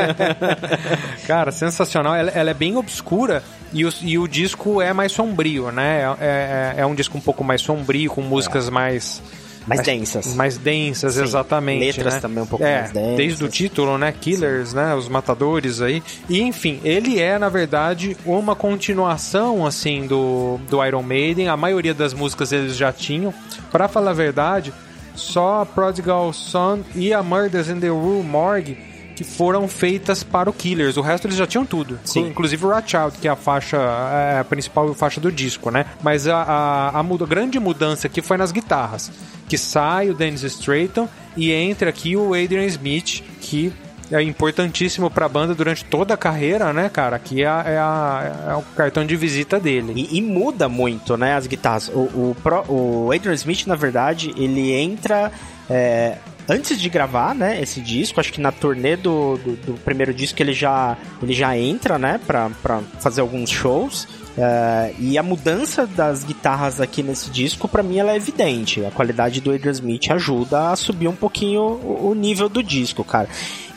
Cara, 1.26 1.50
sensacional. 1.50 2.14
Ela, 2.14 2.30
ela, 2.32 2.50
é 2.50 2.54
bem 2.54 2.76
obscura 2.76 3.42
e 3.72 3.86
o, 3.86 3.92
e 4.02 4.18
o 4.18 4.28
disco 4.28 4.82
é 4.82 4.92
mais 4.92 5.10
sombrio, 5.12 5.72
né? 5.72 6.02
É, 6.20 6.74
é, 6.76 6.80
é 6.82 6.86
um 6.86 6.94
disco 6.94 7.16
um 7.16 7.22
pouco 7.22 7.42
mais 7.42 7.62
sombrio, 7.62 8.10
com 8.10 8.20
músicas 8.20 8.68
mais 8.68 9.22
mais 9.66 9.80
densas. 9.82 10.34
Mais 10.42 10.56
densas, 10.56 11.14
Sim. 11.14 11.22
exatamente. 11.22 11.84
Letras 11.84 12.14
né? 12.14 12.20
também 12.20 12.42
um 12.42 12.46
pouco 12.46 12.64
é, 12.64 12.80
mais 12.80 12.92
densas. 12.92 13.16
Desde 13.16 13.44
o 13.44 13.48
título, 13.48 13.98
né? 13.98 14.12
Killers, 14.12 14.70
Sim. 14.70 14.76
né? 14.76 14.94
Os 14.94 15.08
matadores 15.08 15.80
aí. 15.80 16.02
E 16.28 16.40
enfim, 16.40 16.80
ele 16.84 17.20
é, 17.20 17.38
na 17.38 17.48
verdade, 17.48 18.16
uma 18.24 18.54
continuação, 18.54 19.66
assim, 19.66 20.06
do, 20.06 20.58
do 20.68 20.84
Iron 20.84 21.02
Maiden. 21.02 21.48
A 21.48 21.56
maioria 21.56 21.94
das 21.94 22.12
músicas 22.12 22.52
eles 22.52 22.76
já 22.76 22.92
tinham. 22.92 23.32
Para 23.70 23.88
falar 23.88 24.10
a 24.10 24.14
verdade, 24.14 24.72
só 25.14 25.62
a 25.62 25.66
Prodigal 25.66 26.32
Son 26.32 26.80
e 26.94 27.12
a 27.12 27.22
Murders 27.22 27.68
in 27.68 27.80
the 27.80 27.88
Rue 27.88 28.22
Morgue 28.22 28.91
que 29.14 29.24
foram 29.24 29.68
feitas 29.68 30.22
para 30.22 30.48
o 30.48 30.52
Killers. 30.52 30.96
O 30.96 31.02
resto 31.02 31.26
eles 31.26 31.36
já 31.36 31.46
tinham 31.46 31.64
tudo. 31.64 31.98
Sim. 32.04 32.28
Inclusive 32.28 32.64
o 32.64 32.68
Watch 32.68 32.96
Out, 32.96 33.18
que 33.18 33.28
é 33.28 33.30
a 33.30 33.36
faixa, 33.36 33.76
é 33.76 34.40
a 34.40 34.44
principal 34.44 34.92
faixa 34.94 35.20
do 35.20 35.30
disco, 35.30 35.70
né? 35.70 35.86
Mas 36.02 36.26
a, 36.26 36.36
a, 36.36 36.98
a, 36.98 37.02
muda, 37.02 37.26
grande 37.26 37.58
mudança 37.58 38.06
aqui 38.06 38.22
foi 38.22 38.36
nas 38.36 38.52
guitarras. 38.52 39.10
Que 39.48 39.58
sai 39.58 40.10
o 40.10 40.14
Dennis 40.14 40.42
Stratton 40.42 41.08
e 41.36 41.52
entra 41.52 41.90
aqui 41.90 42.16
o 42.16 42.34
Adrian 42.34 42.64
Smith, 42.66 43.22
que 43.40 43.72
é 44.10 44.22
importantíssimo 44.22 45.10
para 45.10 45.26
a 45.26 45.28
banda 45.28 45.54
durante 45.54 45.84
toda 45.84 46.14
a 46.14 46.16
carreira, 46.16 46.72
né, 46.72 46.88
cara? 46.88 47.16
Aqui 47.16 47.42
é, 47.42 47.46
é, 47.46 48.50
é, 48.50 48.54
o 48.54 48.62
cartão 48.76 49.06
de 49.06 49.16
visita 49.16 49.58
dele. 49.58 49.92
E, 49.96 50.18
e 50.18 50.22
muda 50.22 50.68
muito, 50.68 51.16
né, 51.16 51.34
as 51.34 51.46
guitarras. 51.46 51.88
O, 51.88 52.00
o, 52.00 52.36
o, 52.68 53.12
Adrian 53.12 53.34
Smith, 53.34 53.66
na 53.66 53.74
verdade, 53.74 54.32
ele 54.36 54.72
entra. 54.72 55.32
É, 55.70 56.18
antes 56.48 56.80
de 56.80 56.88
gravar, 56.88 57.34
né, 57.34 57.60
esse 57.60 57.80
disco, 57.80 58.20
acho 58.20 58.32
que 58.32 58.40
na 58.40 58.52
turnê 58.52 58.96
do, 58.96 59.36
do, 59.38 59.56
do, 59.56 59.74
primeiro 59.74 60.12
disco 60.12 60.40
ele 60.42 60.52
já, 60.52 60.96
ele 61.22 61.32
já 61.32 61.56
entra, 61.56 61.98
né, 61.98 62.20
pra, 62.26 62.50
pra 62.62 62.80
fazer 63.00 63.20
alguns 63.20 63.50
shows. 63.50 64.06
Uh, 64.32 64.94
e 64.98 65.18
a 65.18 65.22
mudança 65.22 65.86
das 65.86 66.24
guitarras 66.24 66.80
aqui 66.80 67.02
nesse 67.02 67.30
disco, 67.30 67.68
para 67.68 67.82
mim, 67.82 67.98
ela 67.98 68.12
é 68.12 68.16
evidente. 68.16 68.82
A 68.82 68.90
qualidade 68.90 69.42
do 69.42 69.52
Adrian 69.52 69.72
Smith 69.72 70.10
ajuda 70.10 70.70
a 70.70 70.76
subir 70.76 71.06
um 71.06 71.14
pouquinho 71.14 71.60
o, 71.60 72.08
o 72.08 72.14
nível 72.14 72.48
do 72.48 72.62
disco, 72.62 73.04
cara. 73.04 73.28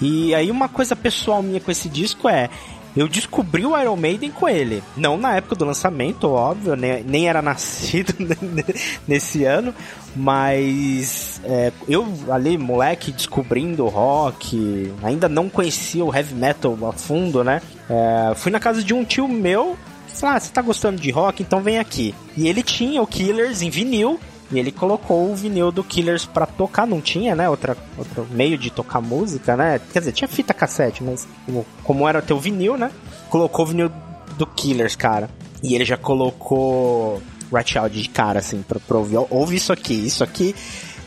E 0.01 0.33
aí 0.33 0.49
uma 0.49 0.69
coisa 0.69 0.95
pessoal 0.95 1.43
minha 1.43 1.59
com 1.59 1.71
esse 1.71 1.89
disco 1.89 2.29
é 2.29 2.49
eu 2.95 3.07
descobri 3.07 3.65
o 3.65 3.79
Iron 3.79 3.95
Maiden 3.95 4.31
com 4.31 4.47
ele. 4.47 4.83
Não 4.95 5.17
na 5.17 5.35
época 5.35 5.55
do 5.55 5.65
lançamento, 5.65 6.29
óbvio, 6.29 6.75
nem, 6.75 7.03
nem 7.03 7.27
era 7.27 7.41
nascido 7.41 8.13
nesse 9.07 9.43
ano, 9.43 9.73
mas 10.15 11.41
é, 11.43 11.71
eu 11.87 12.07
ali, 12.29 12.57
moleque, 12.57 13.11
descobrindo 13.11 13.87
rock, 13.87 14.93
ainda 15.03 15.27
não 15.27 15.49
conhecia 15.49 16.03
o 16.05 16.15
heavy 16.15 16.35
metal 16.35 16.77
a 16.87 16.93
fundo, 16.93 17.43
né? 17.43 17.61
É, 17.89 18.33
fui 18.35 18.51
na 18.51 18.59
casa 18.59 18.83
de 18.83 18.93
um 18.93 19.03
tio 19.03 19.27
meu 19.27 19.77
falou: 20.15 20.35
Ah, 20.35 20.39
você 20.39 20.51
tá 20.51 20.61
gostando 20.61 20.99
de 20.99 21.11
rock? 21.11 21.43
Então 21.43 21.61
vem 21.61 21.77
aqui. 21.77 22.15
E 22.35 22.47
ele 22.47 22.63
tinha 22.63 23.01
o 23.01 23.07
Killers 23.07 23.61
em 23.61 23.69
vinil. 23.69 24.19
E 24.51 24.59
ele 24.59 24.71
colocou 24.71 25.31
o 25.31 25.35
vinil 25.35 25.71
do 25.71 25.83
Killers 25.83 26.25
para 26.25 26.45
tocar, 26.45 26.85
não 26.85 27.01
tinha, 27.01 27.35
né? 27.35 27.49
Outra, 27.49 27.75
outro 27.97 28.27
meio 28.29 28.57
de 28.57 28.69
tocar 28.69 29.01
música, 29.01 29.57
né? 29.57 29.81
Quer 29.91 29.99
dizer, 29.99 30.11
tinha 30.11 30.27
fita 30.27 30.53
cassete, 30.53 31.03
mas 31.03 31.27
como, 31.45 31.65
como 31.83 32.07
era 32.07 32.21
teu 32.21 32.39
vinil, 32.39 32.77
né? 32.77 32.91
Colocou 33.29 33.65
o 33.65 33.67
vinil 33.67 33.91
do 34.37 34.45
Killers, 34.45 34.95
cara. 34.95 35.29
E 35.63 35.73
ele 35.73 35.83
já 35.83 35.97
colocou 35.97 37.21
Right 37.51 37.77
Out 37.77 37.99
de 37.99 38.07
cara, 38.07 38.39
assim, 38.39 38.61
pra, 38.61 38.79
pra 38.79 38.97
ouvir. 38.97 39.17
Ouve 39.29 39.55
isso 39.55 39.73
aqui, 39.73 39.93
isso 39.93 40.23
aqui 40.23 40.53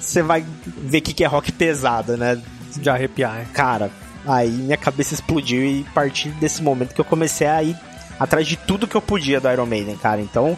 você 0.08 0.22
vai 0.22 0.44
ver 0.66 0.98
o 0.98 1.02
que, 1.02 1.12
que 1.12 1.24
é 1.24 1.26
rock 1.26 1.52
pesado, 1.52 2.16
né? 2.16 2.40
De 2.74 2.88
arrepiar. 2.88 3.46
Cara, 3.52 3.90
aí 4.26 4.50
minha 4.50 4.76
cabeça 4.76 5.14
explodiu 5.14 5.62
e 5.62 5.86
a 5.88 5.92
partir 5.92 6.30
desse 6.30 6.62
momento 6.62 6.94
que 6.94 7.00
eu 7.00 7.04
comecei 7.04 7.46
a 7.46 7.62
ir 7.62 7.76
atrás 8.18 8.46
de 8.46 8.56
tudo 8.56 8.86
que 8.86 8.96
eu 8.96 9.02
podia 9.02 9.40
do 9.40 9.50
Iron 9.50 9.66
Maiden, 9.66 9.96
cara. 9.96 10.20
Então, 10.20 10.56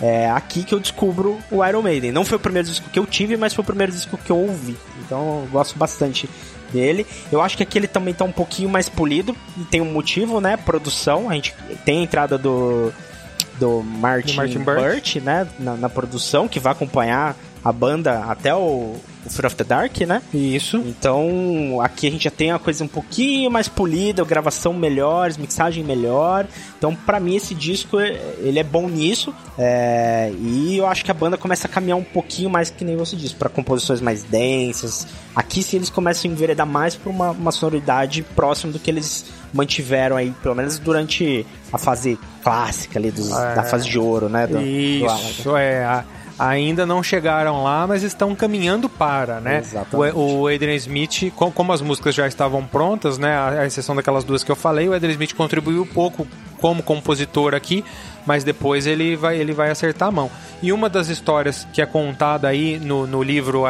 é 0.00 0.30
aqui 0.30 0.64
que 0.64 0.74
eu 0.74 0.80
descubro 0.80 1.38
o 1.50 1.64
Iron 1.64 1.82
Maiden. 1.82 2.12
Não 2.12 2.24
foi 2.24 2.36
o 2.36 2.40
primeiro 2.40 2.68
disco 2.68 2.88
que 2.90 2.98
eu 2.98 3.06
tive, 3.06 3.36
mas 3.36 3.54
foi 3.54 3.62
o 3.62 3.66
primeiro 3.66 3.92
disco 3.92 4.16
que 4.16 4.30
eu 4.30 4.38
ouvi. 4.38 4.76
Então, 5.04 5.42
eu 5.42 5.48
gosto 5.50 5.78
bastante 5.78 6.28
dele. 6.72 7.06
Eu 7.30 7.40
acho 7.40 7.56
que 7.56 7.62
aqui 7.62 7.78
ele 7.78 7.86
também 7.86 8.14
tá 8.14 8.24
um 8.24 8.32
pouquinho 8.32 8.68
mais 8.68 8.88
polido 8.88 9.36
e 9.58 9.64
tem 9.64 9.80
um 9.80 9.92
motivo, 9.92 10.40
né? 10.40 10.56
Produção. 10.56 11.28
A 11.28 11.34
gente 11.34 11.54
tem 11.84 12.00
a 12.00 12.02
entrada 12.02 12.38
do 12.38 12.92
do 13.58 13.82
Martin, 13.82 14.34
Martin 14.34 14.58
Burt, 14.58 14.80
Burt 14.80 15.16
né, 15.16 15.46
na, 15.58 15.76
na, 15.76 15.88
produção, 15.88 16.48
que 16.48 16.58
vai 16.58 16.72
acompanhar 16.72 17.36
a 17.64 17.72
banda 17.72 18.24
até 18.24 18.54
o, 18.54 18.96
o 19.24 19.30
Fear 19.30 19.46
of 19.46 19.56
the 19.56 19.64
Dark, 19.64 20.00
né? 20.00 20.20
Isso. 20.34 20.78
Então, 20.78 21.80
aqui 21.80 22.08
a 22.08 22.10
gente 22.10 22.24
já 22.24 22.30
tem 22.30 22.52
uma 22.52 22.58
coisa 22.58 22.82
um 22.82 22.88
pouquinho 22.88 23.50
mais 23.50 23.68
polida, 23.68 24.24
gravação 24.24 24.72
melhor, 24.74 25.30
mixagem 25.38 25.84
melhor. 25.84 26.46
Então, 26.76 26.94
para 26.94 27.20
mim, 27.20 27.36
esse 27.36 27.54
disco, 27.54 28.00
ele 28.00 28.58
é 28.58 28.64
bom 28.64 28.88
nisso. 28.88 29.32
É... 29.56 30.32
e 30.38 30.78
eu 30.78 30.86
acho 30.86 31.04
que 31.04 31.10
a 31.10 31.14
banda 31.14 31.36
começa 31.36 31.66
a 31.66 31.70
caminhar 31.70 31.98
um 31.98 32.04
pouquinho 32.04 32.50
mais, 32.50 32.70
que 32.70 32.84
nem 32.84 32.96
você 32.96 33.14
disse, 33.14 33.34
para 33.34 33.48
composições 33.48 34.00
mais 34.00 34.24
densas. 34.24 35.06
Aqui, 35.36 35.62
sim, 35.62 35.76
eles 35.76 35.90
começam 35.90 36.30
a 36.30 36.34
enveredar 36.34 36.66
mais 36.66 36.96
pra 36.96 37.10
uma, 37.10 37.30
uma 37.30 37.52
sonoridade 37.52 38.22
próxima 38.34 38.72
do 38.72 38.78
que 38.78 38.90
eles 38.90 39.24
mantiveram 39.52 40.16
aí, 40.16 40.32
pelo 40.42 40.54
menos 40.54 40.78
durante 40.78 41.46
a 41.72 41.78
fase 41.78 42.18
clássica 42.42 42.98
ali, 42.98 43.10
dos, 43.10 43.30
é... 43.30 43.54
da 43.54 43.62
fase 43.62 43.88
de 43.88 43.98
ouro, 43.98 44.28
né? 44.28 44.46
Do, 44.46 44.60
Isso, 44.60 45.44
do 45.44 45.56
é... 45.56 46.04
Ainda 46.38 46.84
não 46.86 47.02
chegaram 47.02 47.62
lá, 47.62 47.86
mas 47.86 48.02
estão 48.02 48.34
caminhando 48.34 48.88
para, 48.88 49.40
né? 49.40 49.58
Exatamente. 49.58 50.16
O, 50.16 50.40
o 50.42 50.46
Adrian 50.48 50.74
Smith, 50.74 51.32
como 51.34 51.72
as 51.72 51.80
músicas 51.80 52.14
já 52.14 52.26
estavam 52.26 52.64
prontas, 52.66 53.18
né? 53.18 53.36
A 53.36 53.66
exceção 53.66 53.94
daquelas 53.94 54.24
duas 54.24 54.42
que 54.42 54.50
eu 54.50 54.56
falei, 54.56 54.88
o 54.88 54.94
Adrian 54.94 55.12
Smith 55.12 55.34
contribuiu 55.34 55.86
pouco 55.86 56.26
como 56.60 56.82
compositor 56.82 57.54
aqui, 57.54 57.84
mas 58.26 58.44
depois 58.44 58.86
ele 58.86 59.16
vai, 59.16 59.38
ele 59.38 59.52
vai 59.52 59.70
acertar 59.70 60.08
a 60.08 60.12
mão. 60.12 60.30
E 60.62 60.72
uma 60.72 60.88
das 60.88 61.08
histórias 61.08 61.66
que 61.72 61.82
é 61.82 61.86
contada 61.86 62.48
aí 62.48 62.78
no, 62.78 63.06
no 63.06 63.22
livro 63.22 63.64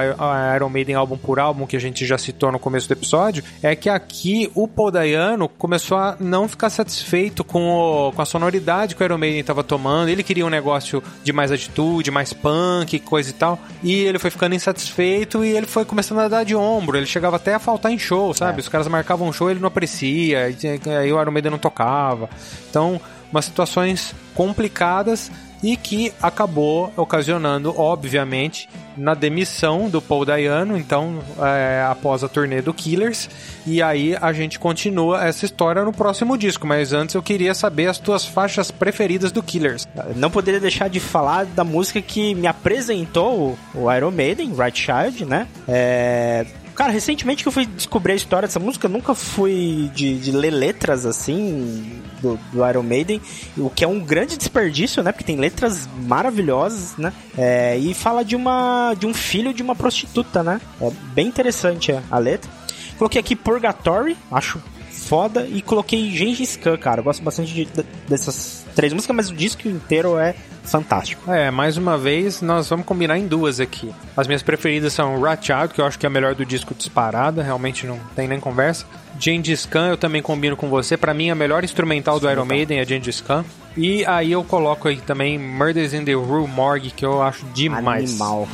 Iron 0.55 0.69
Maiden 0.69 0.95
álbum 0.95 1.17
por 1.17 1.39
álbum, 1.39 1.67
que 1.67 1.77
a 1.77 1.81
gente 1.81 2.05
já 2.05 2.19
citou 2.19 2.53
no 2.53 2.59
começo 2.59 2.87
do 2.89 2.93
episódio, 2.93 3.43
é 3.63 3.75
que 3.75 3.89
aqui 3.89 4.51
o 4.55 4.69
Paul 4.69 4.91
Dayano 4.91 5.49
começou 5.49 5.97
a 5.97 6.17
não 6.21 6.49
ficar 6.49 6.71
satisfeito 6.71 7.43
com, 7.43 7.71
o, 7.71 8.13
com 8.13 8.21
a 8.21 8.27
sonoridade 8.27 8.95
que 8.95 9.03
o 9.03 9.05
Iron 9.05 9.19
Maiden 9.19 9.41
estava 9.41 9.63
tomando. 9.65 10.09
Ele 10.09 10.23
queria 10.23 10.45
um 10.45 10.51
negócio 10.51 11.03
de 11.23 11.33
mais 11.33 11.51
atitude, 11.51 12.11
mais 12.11 12.33
punk, 12.33 12.99
coisa 13.01 13.31
e 13.31 13.33
tal. 13.33 13.59
E 13.83 13.95
ele 14.01 14.19
foi 14.19 14.31
ficando 14.31 14.55
insatisfeito 14.55 15.45
e 15.45 15.51
ele 15.51 15.67
foi 15.67 15.85
começando 15.85 16.19
a 16.21 16.29
dar 16.29 16.45
de 16.45 16.55
ombro. 16.55 16.97
Ele 16.97 17.07
chegava 17.07 17.37
até 17.37 17.55
a 17.55 17.59
faltar 17.59 17.93
em 17.93 17.99
show, 17.99 18.35
sabe? 18.35 18.59
É. 18.59 18.61
Os 18.61 18.69
caras 18.69 18.89
marcavam 18.89 19.29
um 19.29 19.33
show 19.33 19.51
ele 19.51 19.61
não 19.61 19.69
aprecia, 19.69 20.47
aí 20.47 21.13
o 21.13 21.21
Iron 21.21 21.31
Maiden 21.31 21.53
não 21.53 21.59
tocava. 21.59 22.29
Então, 22.69 23.01
umas 23.33 23.47
situações 23.47 24.15
complicadas 24.35 25.31
e 25.63 25.77
que 25.77 26.13
acabou 26.21 26.93
ocasionando, 26.97 27.73
obviamente, 27.79 28.69
na 28.97 29.15
demissão 29.15 29.89
do 29.89 30.03
Paul 30.03 30.25
Dayano, 30.25 30.77
então, 30.77 31.21
é, 31.41 31.87
após 31.89 32.25
a 32.25 32.29
turnê 32.29 32.61
do 32.61 32.75
Killers. 32.75 33.31
E 33.65 33.81
aí 33.81 34.17
a 34.21 34.33
gente 34.33 34.59
continua 34.59 35.25
essa 35.25 35.45
história 35.45 35.85
no 35.85 35.93
próximo 35.93 36.37
disco, 36.37 36.67
mas 36.67 36.93
antes 36.93 37.15
eu 37.15 37.23
queria 37.23 37.55
saber 37.55 37.87
as 37.87 37.99
tuas 37.99 38.25
faixas 38.27 38.71
preferidas 38.73 39.31
do 39.31 39.43
Killers. 39.43 39.87
Não 40.17 40.31
poderia 40.31 40.59
deixar 40.59 40.91
de 40.91 40.99
falar 40.99 41.47
da 41.47 41.63
música 41.63 42.03
que 42.03 42.35
me 42.35 42.49
apresentou 42.49 43.57
o 43.73 43.93
Iron 43.93 44.11
Maiden, 44.11 44.53
Right 44.55 44.79
Child, 44.79 45.25
né? 45.25 45.47
É, 45.69 46.45
Cara, 46.75 46.91
recentemente 46.91 47.43
que 47.43 47.49
eu 47.49 47.53
fui 47.53 47.67
descobrir 47.67 48.13
a 48.13 48.17
história 48.17 48.49
dessa 48.49 48.59
música, 48.59 48.87
eu 48.87 48.91
nunca 48.91 49.15
fui 49.15 49.91
de, 49.95 50.19
de 50.19 50.33
ler 50.33 50.51
letras 50.51 51.05
assim 51.05 52.03
do, 52.21 52.39
do, 52.53 52.67
Iron 52.69 52.83
Maiden, 52.83 53.21
o 53.57 53.69
que 53.69 53.85
é 53.85 53.89
um 53.89 54.01
grande 54.01 54.37
desperdício, 54.39 55.03
né? 55.03 55.13
Porque 55.13 55.25
tem 55.25 55.37
letras 55.37 55.89
maravilhosas, 56.07 56.97
né? 56.97 57.13
É, 57.37 57.77
e 57.77 57.93
fala 57.93 58.25
de 58.25 58.35
uma 58.35 58.95
de 58.99 59.07
um 59.07 59.13
filho 59.13 59.53
de 59.53 59.63
uma 59.63 59.75
prostituta, 59.75 60.43
né? 60.43 60.61
É 60.81 60.91
bem 61.15 61.27
interessante 61.27 61.95
a 62.11 62.19
letra. 62.19 62.51
Coloquei 62.97 63.21
aqui 63.21 63.35
Purgatory, 63.35 64.17
acho 64.31 64.63
foda, 65.03 65.47
e 65.47 65.61
coloquei 65.61 66.11
Gengis 66.11 66.57
Khan, 66.57 66.77
cara. 66.77 67.01
Eu 67.01 67.05
gosto 67.05 67.23
bastante 67.23 67.53
de, 67.53 67.65
de, 67.65 67.85
dessas 68.09 68.65
três 68.75 68.93
músicas, 68.93 69.17
mas 69.17 69.31
o 69.31 69.35
disco 69.35 69.69
inteiro 69.69 70.19
é 70.19 70.35
fantástico. 70.65 71.31
É, 71.31 71.51
mais 71.51 71.77
uma 71.77 71.99
vez, 71.99 72.41
nós 72.41 72.69
vamos 72.69 72.87
combinar 72.87 73.19
em 73.19 73.27
duas 73.27 73.61
aqui. 73.61 73.93
As 74.17 74.27
minhas 74.27 74.43
preferidas 74.43 74.93
são 74.93 75.21
Rat 75.21 75.51
Out, 75.51 75.75
que 75.75 75.81
eu 75.81 75.87
acho 75.87 75.99
que 75.99 76.07
é 76.07 76.09
a 76.09 76.11
melhor 76.11 76.35
do 76.35 76.47
disco 76.47 76.75
disparada, 76.75 77.43
realmente 77.43 77.87
não 77.87 77.99
tem 78.15 78.29
nem 78.29 78.41
conversa. 78.41 78.87
Gengis 79.19 79.67
Khan 79.67 79.89
eu 79.89 79.97
também 79.97 80.23
combino 80.23 80.57
com 80.57 80.69
você. 80.69 80.97
Para 80.97 81.13
mim, 81.13 81.31
a 81.31 81.35
melhor 81.35 81.65
instrumental 81.65 82.19
do 82.19 82.31
Iron 82.31 82.45
Maiden 82.45 82.79
é 82.79 82.85
Gengis 82.85 83.21
Khan. 83.21 83.45
E 83.77 84.05
aí 84.07 84.33
eu 84.33 84.45
coloco 84.45 84.89
aí 84.89 84.97
também 84.99 85.39
Murders 85.39 85.95
in 85.95 86.05
the 86.05 86.13
Rue 86.13 86.47
Morgue, 86.47 86.91
que 86.91 87.05
eu 87.05 87.23
acho 87.23 87.45
demais. 87.47 88.11
Animal. 88.11 88.49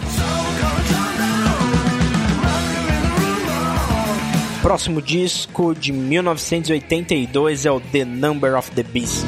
Próximo 4.62 5.00
disco 5.00 5.72
de 5.72 5.92
1982 5.92 7.64
é 7.64 7.70
o 7.70 7.80
The 7.80 8.04
Number 8.04 8.56
of 8.56 8.70
the 8.72 8.82
Beast. 8.82 9.26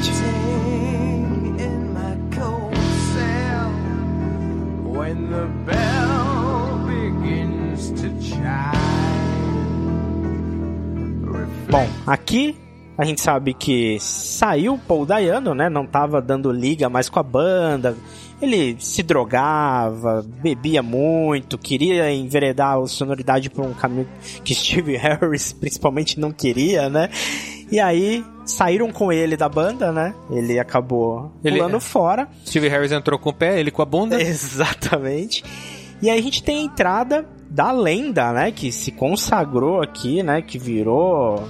Bom, 11.69 11.87
aqui 12.05 12.57
a 12.97 13.05
gente 13.05 13.21
sabe 13.21 13.53
que 13.53 13.97
saiu 14.01 14.77
Paul 14.77 15.05
Dayano, 15.05 15.55
né? 15.55 15.69
Não 15.69 15.87
tava 15.87 16.21
dando 16.21 16.51
liga 16.51 16.89
mais 16.89 17.07
com 17.07 17.19
a 17.19 17.23
banda. 17.23 17.95
Ele 18.41 18.75
se 18.79 19.03
drogava, 19.03 20.25
bebia 20.41 20.81
muito, 20.81 21.57
queria 21.57 22.11
enveredar 22.11 22.77
a 22.77 22.87
sonoridade 22.87 23.49
por 23.49 23.63
um 23.63 23.73
caminho 23.73 24.07
que 24.43 24.55
Steve 24.55 24.97
Harris 24.97 25.53
principalmente 25.53 26.19
não 26.19 26.31
queria, 26.31 26.89
né? 26.89 27.09
E 27.71 27.79
aí 27.79 28.25
saíram 28.45 28.91
com 28.91 29.13
ele 29.13 29.37
da 29.37 29.47
banda, 29.47 29.91
né? 29.91 30.13
Ele 30.29 30.59
acabou 30.59 31.31
ele, 31.43 31.57
pulando 31.57 31.79
fora. 31.79 32.27
Steve 32.45 32.67
Harris 32.67 32.91
entrou 32.91 33.19
com 33.19 33.29
o 33.29 33.33
pé, 33.33 33.59
ele 33.59 33.71
com 33.71 33.81
a 33.81 33.85
bunda. 33.85 34.19
Exatamente. 34.21 35.43
E 36.01 36.09
aí 36.09 36.19
a 36.19 36.21
gente 36.21 36.43
tem 36.43 36.57
a 36.57 36.63
entrada 36.63 37.25
da 37.49 37.71
lenda, 37.71 38.33
né? 38.33 38.51
Que 38.51 38.71
se 38.71 38.91
consagrou 38.91 39.81
aqui, 39.81 40.23
né? 40.23 40.41
Que 40.41 40.57
virou 40.57 41.43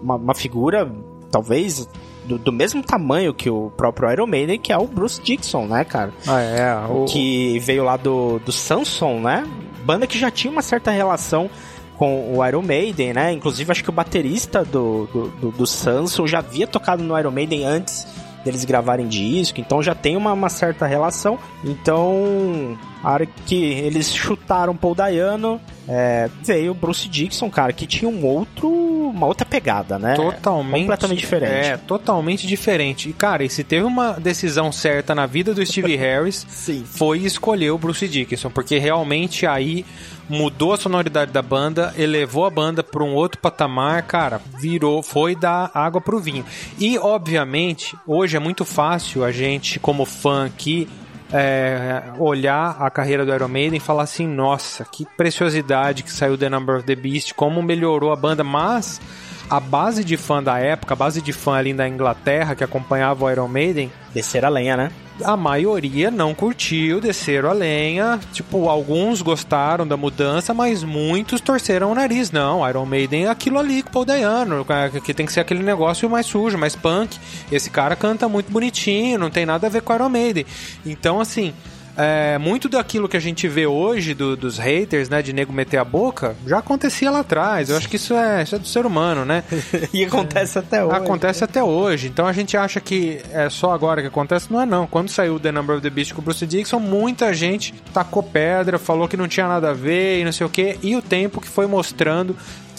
uma, 0.00 0.14
uma 0.14 0.34
figura, 0.34 0.90
talvez, 1.30 1.88
do, 2.26 2.38
do, 2.38 2.52
mesmo 2.52 2.82
tamanho 2.82 3.32
que 3.32 3.48
o 3.48 3.70
próprio 3.76 4.10
Iron 4.10 4.26
Maiden, 4.26 4.58
que 4.58 4.72
é 4.72 4.76
o 4.76 4.86
Bruce 4.86 5.20
Dixon, 5.22 5.66
né, 5.66 5.84
cara? 5.84 6.12
Ah, 6.26 6.40
é. 6.40 6.74
O... 6.88 7.04
Que 7.04 7.58
veio 7.60 7.84
lá 7.84 7.96
do, 7.96 8.38
do 8.40 8.52
Samson, 8.52 9.20
né? 9.20 9.46
Banda 9.84 10.06
que 10.06 10.18
já 10.18 10.30
tinha 10.30 10.52
uma 10.52 10.62
certa 10.62 10.90
relação 10.90 11.48
com 11.96 12.36
o 12.36 12.46
Iron 12.46 12.62
Maiden, 12.62 13.14
né? 13.14 13.32
Inclusive, 13.32 13.70
acho 13.70 13.82
que 13.82 13.90
o 13.90 13.92
baterista 13.92 14.64
do, 14.64 15.06
do, 15.06 15.28
do, 15.28 15.50
do 15.50 15.66
Samson 15.66 16.26
já 16.26 16.38
havia 16.38 16.66
tocado 16.66 17.02
no 17.02 17.18
Iron 17.18 17.30
Maiden 17.30 17.64
antes 17.64 18.06
deles 18.44 18.64
gravarem 18.64 19.08
disco, 19.08 19.60
então 19.60 19.82
já 19.82 19.94
tem 19.94 20.16
uma, 20.16 20.32
uma 20.32 20.48
certa 20.48 20.86
relação. 20.86 21.38
Então, 21.64 22.78
a 23.06 23.12
hora 23.12 23.26
que 23.46 23.54
eles 23.54 24.12
chutaram 24.12 24.76
Paul 24.76 24.92
Dayano, 24.92 25.60
é, 25.88 26.28
veio 26.42 26.72
o 26.72 26.74
Bruce 26.74 27.08
Dixon, 27.08 27.48
cara, 27.48 27.72
que 27.72 27.86
tinha 27.86 28.10
um 28.10 28.26
outro, 28.26 28.68
uma 28.68 29.28
outra 29.28 29.46
pegada, 29.46 29.96
né? 29.96 30.16
Totalmente. 30.16 30.80
Completamente 30.80 31.20
diferente. 31.20 31.52
É, 31.52 31.76
totalmente 31.76 32.46
diferente. 32.48 33.08
E, 33.08 33.12
cara, 33.12 33.44
e 33.44 33.48
se 33.48 33.62
teve 33.62 33.84
uma 33.84 34.14
decisão 34.14 34.72
certa 34.72 35.14
na 35.14 35.24
vida 35.24 35.54
do 35.54 35.64
Steve 35.64 35.94
Harris, 35.96 36.44
Sim. 36.48 36.82
foi 36.84 37.20
escolher 37.20 37.70
o 37.70 37.78
Bruce 37.78 38.08
Dickinson, 38.08 38.50
porque 38.50 38.76
realmente 38.76 39.46
aí 39.46 39.86
mudou 40.28 40.72
a 40.72 40.76
sonoridade 40.76 41.30
da 41.30 41.42
banda, 41.42 41.94
elevou 41.96 42.44
a 42.44 42.50
banda 42.50 42.82
para 42.82 43.04
um 43.04 43.14
outro 43.14 43.40
patamar, 43.40 44.02
cara, 44.02 44.40
virou, 44.58 45.00
foi 45.00 45.36
dar 45.36 45.70
água 45.72 46.00
pro 46.00 46.18
vinho. 46.18 46.44
E, 46.76 46.98
obviamente, 46.98 47.96
hoje 48.04 48.36
é 48.36 48.40
muito 48.40 48.64
fácil 48.64 49.22
a 49.22 49.30
gente, 49.30 49.78
como 49.78 50.04
fã 50.04 50.46
aqui, 50.46 50.88
é, 51.32 52.02
olhar 52.18 52.76
a 52.80 52.90
carreira 52.90 53.24
do 53.24 53.34
Iron 53.34 53.48
Maiden 53.48 53.78
e 53.78 53.80
falar 53.80 54.04
assim, 54.04 54.26
nossa, 54.26 54.84
que 54.84 55.06
preciosidade 55.16 56.02
que 56.02 56.10
saiu 56.10 56.38
The 56.38 56.48
Number 56.48 56.76
of 56.76 56.84
the 56.84 56.94
Beast, 56.94 57.34
como 57.34 57.62
melhorou 57.62 58.12
a 58.12 58.16
banda, 58.16 58.44
mas 58.44 59.00
a 59.48 59.60
base 59.60 60.04
de 60.04 60.16
fã 60.16 60.42
da 60.42 60.58
época, 60.58 60.94
a 60.94 60.96
base 60.96 61.22
de 61.22 61.32
fã 61.32 61.54
ali 61.54 61.72
da 61.72 61.88
Inglaterra 61.88 62.54
que 62.54 62.64
acompanhava 62.64 63.24
o 63.24 63.30
Iron 63.30 63.48
Maiden. 63.48 63.90
Descer 64.12 64.44
a 64.44 64.48
lenha, 64.48 64.76
né? 64.76 64.90
A 65.22 65.36
maioria 65.36 66.10
não 66.10 66.34
curtiu, 66.34 67.00
desceram 67.00 67.50
a 67.50 67.52
lenha. 67.52 68.18
Tipo, 68.32 68.68
alguns 68.68 69.22
gostaram 69.22 69.86
da 69.86 69.96
mudança, 69.96 70.52
mas 70.52 70.82
muitos 70.82 71.40
torceram 71.40 71.92
o 71.92 71.94
nariz. 71.94 72.30
Não, 72.30 72.68
Iron 72.68 72.86
Maiden 72.86 73.26
é 73.26 73.28
aquilo 73.28 73.58
ali 73.58 73.82
com 73.82 73.88
o 73.88 73.92
Paul 73.92 74.04
Dayano, 74.04 74.66
que 75.04 75.14
tem 75.14 75.26
que 75.26 75.32
ser 75.32 75.40
aquele 75.40 75.62
negócio 75.62 76.08
mais 76.10 76.26
sujo, 76.26 76.58
mais 76.58 76.74
punk. 76.74 77.18
Esse 77.50 77.70
cara 77.70 77.94
canta 77.94 78.28
muito 78.28 78.50
bonitinho, 78.50 79.18
não 79.18 79.30
tem 79.30 79.46
nada 79.46 79.66
a 79.66 79.70
ver 79.70 79.82
com 79.82 79.94
Iron 79.94 80.08
Maiden. 80.08 80.46
Então, 80.84 81.20
assim, 81.20 81.54
é, 81.96 82.36
muito 82.38 82.68
daquilo 82.68 83.08
que 83.08 83.16
a 83.16 83.20
gente 83.20 83.48
vê 83.48 83.66
hoje 83.66 84.14
do, 84.14 84.36
dos 84.36 84.58
haters, 84.58 85.08
né, 85.08 85.22
de 85.22 85.32
nego 85.32 85.52
meter 85.52 85.78
a 85.78 85.84
boca, 85.84 86.36
já 86.46 86.58
acontecia 86.58 87.10
lá 87.10 87.20
atrás. 87.20 87.70
Eu 87.70 87.76
acho 87.76 87.88
que 87.88 87.96
isso 87.96 88.14
é, 88.14 88.42
isso 88.42 88.54
é 88.54 88.58
do 88.58 88.66
ser 88.66 88.84
humano, 88.84 89.24
né? 89.24 89.42
e 89.92 90.04
acontece 90.04 90.58
até 90.58 90.84
hoje. 90.84 90.96
Acontece 90.96 91.44
até 91.44 91.62
hoje. 91.62 92.08
Então 92.08 92.26
a 92.26 92.32
gente 92.32 92.56
acha 92.56 92.80
que 92.80 93.20
é 93.32 93.48
só 93.48 93.72
agora 93.72 94.02
que 94.02 94.08
acontece. 94.08 94.52
Não 94.52 94.60
é 94.60 94.66
não. 94.66 94.86
Quando 94.86 95.08
saiu 95.08 95.40
The 95.40 95.52
Number 95.52 95.76
of 95.76 95.82
the 95.82 95.90
Beast 95.90 96.12
com 96.12 96.20
o 96.20 96.24
Bruce 96.24 96.46
Dixon, 96.46 96.80
muita 96.80 97.32
gente 97.32 97.72
tacou 97.92 98.22
pedra, 98.22 98.78
falou 98.78 99.08
que 99.08 99.16
não 99.16 99.28
tinha 99.28 99.48
nada 99.48 99.70
a 99.70 99.74
ver 99.74 100.20
e 100.20 100.24
não 100.24 100.32
sei 100.32 100.46
o 100.46 100.50
que. 100.50 100.78
E 100.82 100.94
o 100.94 101.02
tempo 101.02 101.40
que 101.40 101.48
foi 101.48 101.66
mostrando 101.66 102.36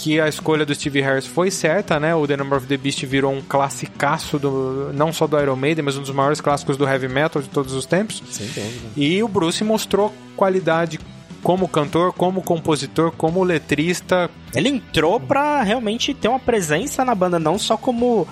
que 0.08 0.22
a 0.22 0.30
escolha 0.30 0.66
do 0.66 0.74
Steve 0.74 1.02
Harris 1.02 1.26
foi 1.26 1.52
certa, 1.52 2.00
né? 2.00 2.16
O 2.16 2.26
The 2.26 2.38
Number 2.38 2.58
of 2.58 2.66
the 2.66 2.78
Beast 2.78 3.06
virou 3.06 3.34
um 3.34 3.42
classicaço 3.42 4.40
do, 4.40 4.94
não 4.94 5.12
só 5.12 5.28
do 5.28 5.38
Iron 5.38 5.58
Maiden, 5.58 5.84
mas 5.84 5.98
um 5.98 6.02
dos 6.02 6.12
maiores 6.12 6.40
clássicos 6.40 6.78
do 6.78 6.88
heavy 6.88 7.10
metal 7.10 7.42
de 7.42 7.50
todos 7.50 7.74
os 7.74 7.86
tempos. 7.86 8.24
Sem 8.32 8.48
dúvida. 8.48 8.88
E 8.96 9.22
o 9.22 9.28
Bruce 9.28 9.62
mostrou 9.66 10.14
qualidade 10.38 10.98
como 11.44 11.68
cantor, 11.68 12.14
como 12.14 12.42
compositor, 12.42 13.12
como 13.12 13.44
letrista. 13.44 14.30
Ele 14.56 14.70
entrou 14.70 15.20
pra 15.20 15.62
realmente 15.62 16.14
ter 16.14 16.30
uma 16.30 16.40
presença 16.40 17.04
na 17.04 17.14
banda, 17.14 17.38
não 17.38 17.60
só 17.60 17.76
como 17.76 18.26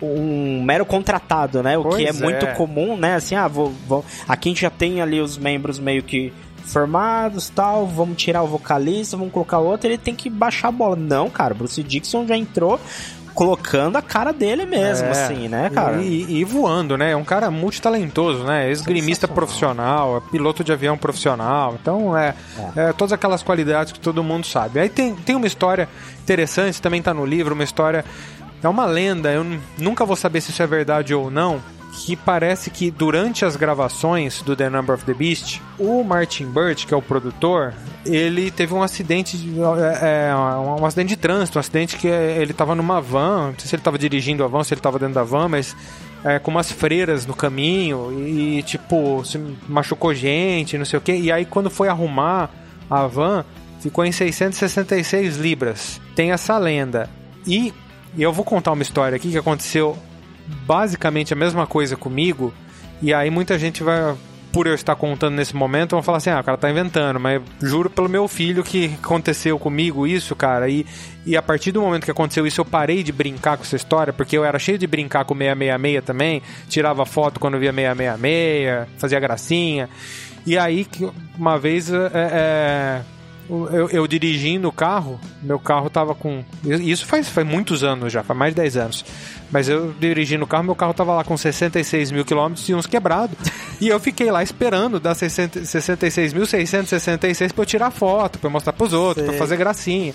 um 0.00 0.62
mero 0.62 0.86
contratado, 0.86 1.64
né? 1.64 1.76
O 1.76 1.82
Pois 1.82 1.96
que 1.96 2.06
é, 2.06 2.10
é. 2.10 2.12
muito 2.12 2.46
comum, 2.54 2.96
né? 2.96 3.16
Assim, 3.16 3.34
ah, 3.34 3.48
vou, 3.48 3.72
vou... 3.88 4.04
aqui 4.28 4.48
a 4.48 4.52
gente 4.52 4.62
já 4.62 4.70
tem 4.70 5.02
ali 5.02 5.20
os 5.20 5.36
membros 5.36 5.80
meio 5.80 6.04
que 6.04 6.32
formados 6.64 7.48
tal, 7.50 7.86
vamos 7.86 8.16
tirar 8.16 8.42
o 8.42 8.46
vocalista, 8.46 9.16
vamos 9.16 9.32
colocar 9.32 9.58
outro, 9.58 9.88
ele 9.88 9.98
tem 9.98 10.14
que 10.14 10.30
baixar 10.30 10.68
a 10.68 10.72
bola. 10.72 10.96
Não, 10.96 11.28
cara, 11.30 11.54
Bruce 11.54 11.82
Dixon 11.82 12.26
já 12.26 12.36
entrou 12.36 12.80
colocando 13.34 13.96
a 13.96 14.02
cara 14.02 14.30
dele 14.32 14.66
mesmo, 14.66 15.06
É. 15.06 15.10
assim, 15.10 15.48
né, 15.48 15.70
cara? 15.70 16.02
E, 16.02 16.40
e 16.40 16.44
voando, 16.44 16.98
né? 16.98 17.12
É 17.12 17.16
um 17.16 17.24
cara 17.24 17.50
multitalentoso, 17.50 18.44
né? 18.44 18.70
Esgrimista 18.70 19.26
profissional, 19.26 20.18
é 20.18 20.30
piloto 20.30 20.62
de 20.62 20.70
avião 20.70 20.98
profissional. 20.98 21.76
Então, 21.80 22.16
é, 22.16 22.34
é 22.76 22.92
todas 22.92 23.12
aquelas 23.12 23.42
qualidades 23.42 23.92
que 23.92 24.00
todo 24.00 24.22
mundo 24.22 24.46
sabe. 24.46 24.80
Aí 24.80 24.88
tem, 24.90 25.14
tem 25.14 25.34
uma 25.34 25.46
história 25.46 25.88
interessante, 26.22 26.80
também 26.82 27.00
tá 27.00 27.14
no 27.14 27.24
livro, 27.24 27.54
uma 27.54 27.64
história. 27.64 28.04
É 28.62 28.68
uma 28.68 28.84
lenda, 28.84 29.32
eu 29.32 29.44
nunca 29.78 30.04
vou 30.04 30.14
saber 30.14 30.40
se 30.42 30.50
isso 30.50 30.62
é 30.62 30.66
verdade 30.66 31.14
ou 31.14 31.30
não. 31.30 31.60
Que 31.94 32.16
parece 32.16 32.70
que 32.70 32.90
durante 32.90 33.44
as 33.44 33.54
gravações 33.54 34.40
do 34.42 34.56
The 34.56 34.70
Number 34.70 34.94
of 34.94 35.04
the 35.04 35.12
Beast, 35.12 35.60
o 35.78 36.02
Martin 36.02 36.46
Birch, 36.46 36.86
que 36.86 36.94
é 36.94 36.96
o 36.96 37.02
produtor, 37.02 37.74
ele 38.06 38.50
teve 38.50 38.72
um 38.72 38.82
acidente, 38.82 39.36
de- 39.36 39.60
é, 40.00 40.30
é, 40.30 40.34
um 40.34 40.86
acidente 40.86 41.10
de 41.10 41.16
trânsito, 41.16 41.58
um 41.58 41.60
acidente 41.60 41.96
que 41.98 42.08
é, 42.08 42.38
ele 42.40 42.52
estava 42.52 42.74
numa 42.74 43.00
van, 43.00 43.48
não 43.48 43.54
sei 43.58 43.68
se 43.68 43.74
ele 43.74 43.80
estava 43.80 43.98
dirigindo 43.98 44.42
a 44.42 44.46
van, 44.48 44.64
se 44.64 44.72
ele 44.72 44.78
estava 44.80 44.98
dentro 44.98 45.14
da 45.14 45.22
van, 45.22 45.48
mas 45.48 45.76
é, 46.24 46.38
com 46.38 46.50
umas 46.50 46.72
freiras 46.72 47.26
no 47.26 47.34
caminho 47.34 48.10
e, 48.26 48.62
tipo, 48.62 49.22
se 49.24 49.38
machucou 49.68 50.14
gente, 50.14 50.78
não 50.78 50.84
sei 50.86 50.98
o 50.98 51.02
que. 51.02 51.12
E 51.12 51.30
aí, 51.30 51.44
quando 51.44 51.68
foi 51.68 51.88
arrumar 51.88 52.48
a 52.88 53.06
van, 53.06 53.44
ficou 53.80 54.04
em 54.04 54.12
666 54.12 55.36
libras. 55.36 56.00
Tem 56.16 56.32
essa 56.32 56.56
lenda. 56.56 57.08
E 57.46 57.72
eu 58.18 58.32
vou 58.32 58.44
contar 58.46 58.72
uma 58.72 58.82
história 58.82 59.14
aqui 59.16 59.30
que 59.30 59.38
aconteceu 59.38 59.96
basicamente 60.66 61.32
a 61.32 61.36
mesma 61.36 61.66
coisa 61.66 61.96
comigo. 61.96 62.52
E 63.00 63.12
aí, 63.12 63.30
muita 63.30 63.58
gente 63.58 63.82
vai. 63.82 64.14
Por 64.52 64.66
eu 64.66 64.74
estar 64.74 64.94
contando 64.94 65.34
nesse 65.34 65.56
momento, 65.56 65.92
vão 65.92 66.02
falar 66.02 66.18
assim: 66.18 66.28
ah, 66.28 66.40
o 66.40 66.44
cara 66.44 66.58
tá 66.58 66.70
inventando, 66.70 67.18
mas 67.18 67.40
juro 67.62 67.88
pelo 67.88 68.06
meu 68.06 68.28
filho 68.28 68.62
que 68.62 68.94
aconteceu 69.02 69.58
comigo 69.58 70.06
isso, 70.06 70.36
cara. 70.36 70.68
E, 70.68 70.84
e 71.24 71.34
a 71.36 71.40
partir 71.40 71.72
do 71.72 71.80
momento 71.80 72.04
que 72.04 72.10
aconteceu 72.10 72.46
isso, 72.46 72.60
eu 72.60 72.64
parei 72.66 73.02
de 73.02 73.12
brincar 73.12 73.56
com 73.56 73.62
essa 73.62 73.76
história, 73.76 74.12
porque 74.12 74.36
eu 74.36 74.44
era 74.44 74.58
cheio 74.58 74.76
de 74.76 74.86
brincar 74.86 75.24
com 75.24 75.34
666 75.34 76.04
também, 76.04 76.42
tirava 76.68 77.06
foto 77.06 77.40
quando 77.40 77.58
via 77.58 77.72
666, 77.72 78.88
fazia 78.98 79.18
gracinha. 79.18 79.88
E 80.44 80.58
aí, 80.58 80.86
uma 81.38 81.58
vez, 81.58 81.90
é, 81.92 82.10
é, 82.14 83.02
eu, 83.48 83.88
eu 83.90 84.06
dirigindo 84.06 84.68
o 84.68 84.72
carro, 84.72 85.20
meu 85.42 85.58
carro 85.58 85.88
tava 85.88 86.14
com. 86.14 86.44
Isso 86.64 87.06
faz, 87.06 87.28
faz 87.28 87.46
muitos 87.46 87.84
anos 87.84 88.12
já, 88.12 88.22
faz 88.22 88.38
mais 88.38 88.54
de 88.54 88.60
10 88.60 88.76
anos. 88.76 89.04
Mas 89.52 89.68
eu 89.68 89.94
dirigindo 90.00 90.44
o 90.44 90.46
carro, 90.46 90.64
meu 90.64 90.74
carro 90.74 90.94
tava 90.94 91.14
lá 91.14 91.22
com 91.22 91.36
66 91.36 92.10
mil 92.10 92.24
quilômetros 92.24 92.66
e 92.68 92.74
uns 92.74 92.86
quebrados. 92.86 93.36
e 93.78 93.88
eu 93.88 94.00
fiquei 94.00 94.30
lá 94.30 94.42
esperando 94.42 94.98
dar 94.98 95.14
60 95.14 95.60
66.666 95.60 97.52
pra 97.52 97.62
eu 97.62 97.66
tirar 97.66 97.90
foto, 97.90 98.38
pra 98.38 98.48
eu 98.48 98.50
mostrar 98.50 98.72
pros 98.72 98.94
outros, 98.94 99.24
pra 99.24 99.32
Sei. 99.32 99.38
fazer 99.38 99.56
gracinha. 99.56 100.14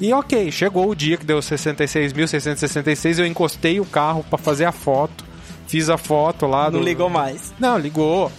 E 0.00 0.12
ok, 0.12 0.50
chegou 0.50 0.88
o 0.88 0.94
dia 0.94 1.16
que 1.16 1.26
deu 1.26 1.38
66.666, 1.38 3.18
eu 3.18 3.26
encostei 3.26 3.78
o 3.78 3.84
carro 3.84 4.24
pra 4.28 4.38
fazer 4.38 4.64
a 4.64 4.72
foto. 4.72 5.24
Fiz 5.66 5.90
a 5.90 5.98
foto 5.98 6.46
lá 6.46 6.70
do. 6.70 6.78
Não 6.78 6.84
ligou 6.84 7.10
mais. 7.10 7.52
Não, 7.58 7.76
ligou. 7.76 8.32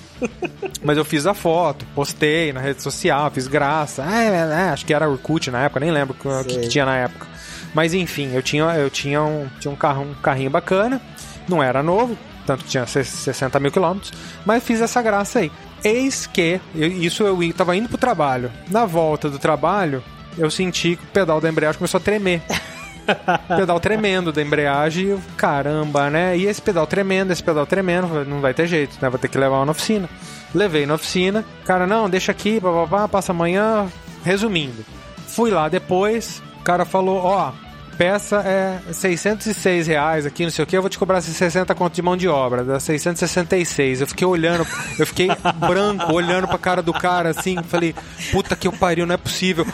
Mas 0.84 0.98
eu 0.98 1.06
fiz 1.06 1.26
a 1.28 1.34
foto, 1.34 1.86
postei 1.96 2.52
na 2.52 2.60
rede 2.60 2.82
social, 2.82 3.30
fiz 3.32 3.48
graça. 3.48 4.04
Ah, 4.06 4.24
é, 4.24 4.28
é, 4.28 4.70
acho 4.72 4.86
que 4.86 4.94
era 4.94 5.10
Orkut 5.10 5.50
na 5.52 5.64
época, 5.64 5.80
nem 5.80 5.92
lembro 5.92 6.16
o 6.20 6.44
que, 6.44 6.60
que 6.60 6.68
tinha 6.68 6.86
na 6.86 6.98
época. 6.98 7.28
Mas 7.74 7.94
enfim, 7.94 8.32
eu 8.34 8.42
tinha, 8.42 8.64
eu 8.76 8.90
tinha, 8.90 9.22
um, 9.22 9.48
tinha 9.60 9.72
um, 9.72 9.76
carro, 9.76 10.04
um 10.04 10.14
carrinho 10.16 10.50
bacana, 10.50 11.00
não 11.48 11.62
era 11.62 11.84
novo, 11.84 12.18
tanto 12.46 12.64
que 12.64 12.70
tinha 12.72 12.86
60 12.86 13.60
mil 13.60 13.72
quilômetros, 13.72 14.12
mas 14.46 14.64
fiz 14.64 14.82
essa 14.82 15.02
graça 15.02 15.40
aí. 15.40 15.52
Eis 15.84 16.26
que, 16.26 16.60
eu- 16.76 16.88
isso 16.88 17.24
eu 17.24 17.42
i- 17.44 17.54
tava 17.54 17.76
indo 17.76 17.88
pro 17.88 17.98
trabalho. 17.98 18.52
Na 18.70 18.86
volta 18.86 19.30
do 19.30 19.38
trabalho, 19.40 20.04
eu 20.38 20.50
senti 20.50 20.96
que 20.96 21.04
o 21.04 21.08
pedal 21.08 21.40
da 21.40 21.48
embreagem 21.50 21.78
começou 21.78 22.00
a 22.00 22.02
tremer. 22.04 22.42
pedal 23.58 23.80
tremendo 23.80 24.32
da 24.32 24.42
embreagem, 24.42 25.06
e 25.06 25.10
eu, 25.10 25.22
caramba, 25.38 26.10
né? 26.10 26.38
E 26.38 26.46
esse 26.46 26.62
pedal 26.62 26.86
tremendo, 26.86 27.32
esse 27.32 27.42
pedal 27.44 27.66
tremendo, 27.66 28.26
não 28.26 28.40
vai 28.42 28.54
ter 28.54 28.68
jeito, 28.68 28.98
né? 29.02 29.10
Vou 29.10 29.18
ter 29.20 29.28
que 29.28 29.38
levar 29.38 29.66
na 29.66 29.72
oficina. 29.72 30.10
Levei 30.54 30.86
na 30.86 30.96
oficina, 30.96 31.46
cara, 31.66 31.86
não, 31.88 32.10
deixa 32.10 32.32
aqui, 32.32 32.60
papapá, 32.60 33.08
passa 33.08 33.32
amanhã. 33.32 33.88
Resumindo, 34.24 34.84
fui 35.28 35.50
lá 35.50 35.70
depois, 35.70 36.42
cara 36.70 36.86
falou, 36.86 37.18
ó, 37.24 37.52
peça 37.98 38.44
é 38.46 38.94
606 38.94 39.88
reais 39.88 40.24
aqui, 40.24 40.44
não 40.44 40.52
sei 40.52 40.64
o 40.64 40.68
que, 40.68 40.78
eu 40.78 40.82
vou 40.82 40.90
te 40.90 41.00
cobrar 41.00 41.18
esses 41.18 41.36
60 41.36 41.74
conto 41.74 41.96
de 41.96 42.02
mão 42.04 42.16
de 42.16 42.28
obra, 42.28 42.64
dá 42.64 42.80
666. 42.80 44.02
Eu 44.02 44.08
fiquei 44.08 44.28
olhando, 44.28 44.68
eu 45.00 45.08
fiquei 45.08 45.30
branco, 45.68 46.14
olhando 46.14 46.48
pra 46.48 46.60
cara 46.60 46.84
do 46.84 46.94
cara 46.94 47.30
assim, 47.32 47.58
falei, 47.64 47.96
puta 48.32 48.56
que 48.56 48.68
eu 48.68 48.72
pariu, 48.72 49.08
não 49.08 49.16
é 49.16 49.18
possível. 49.18 49.66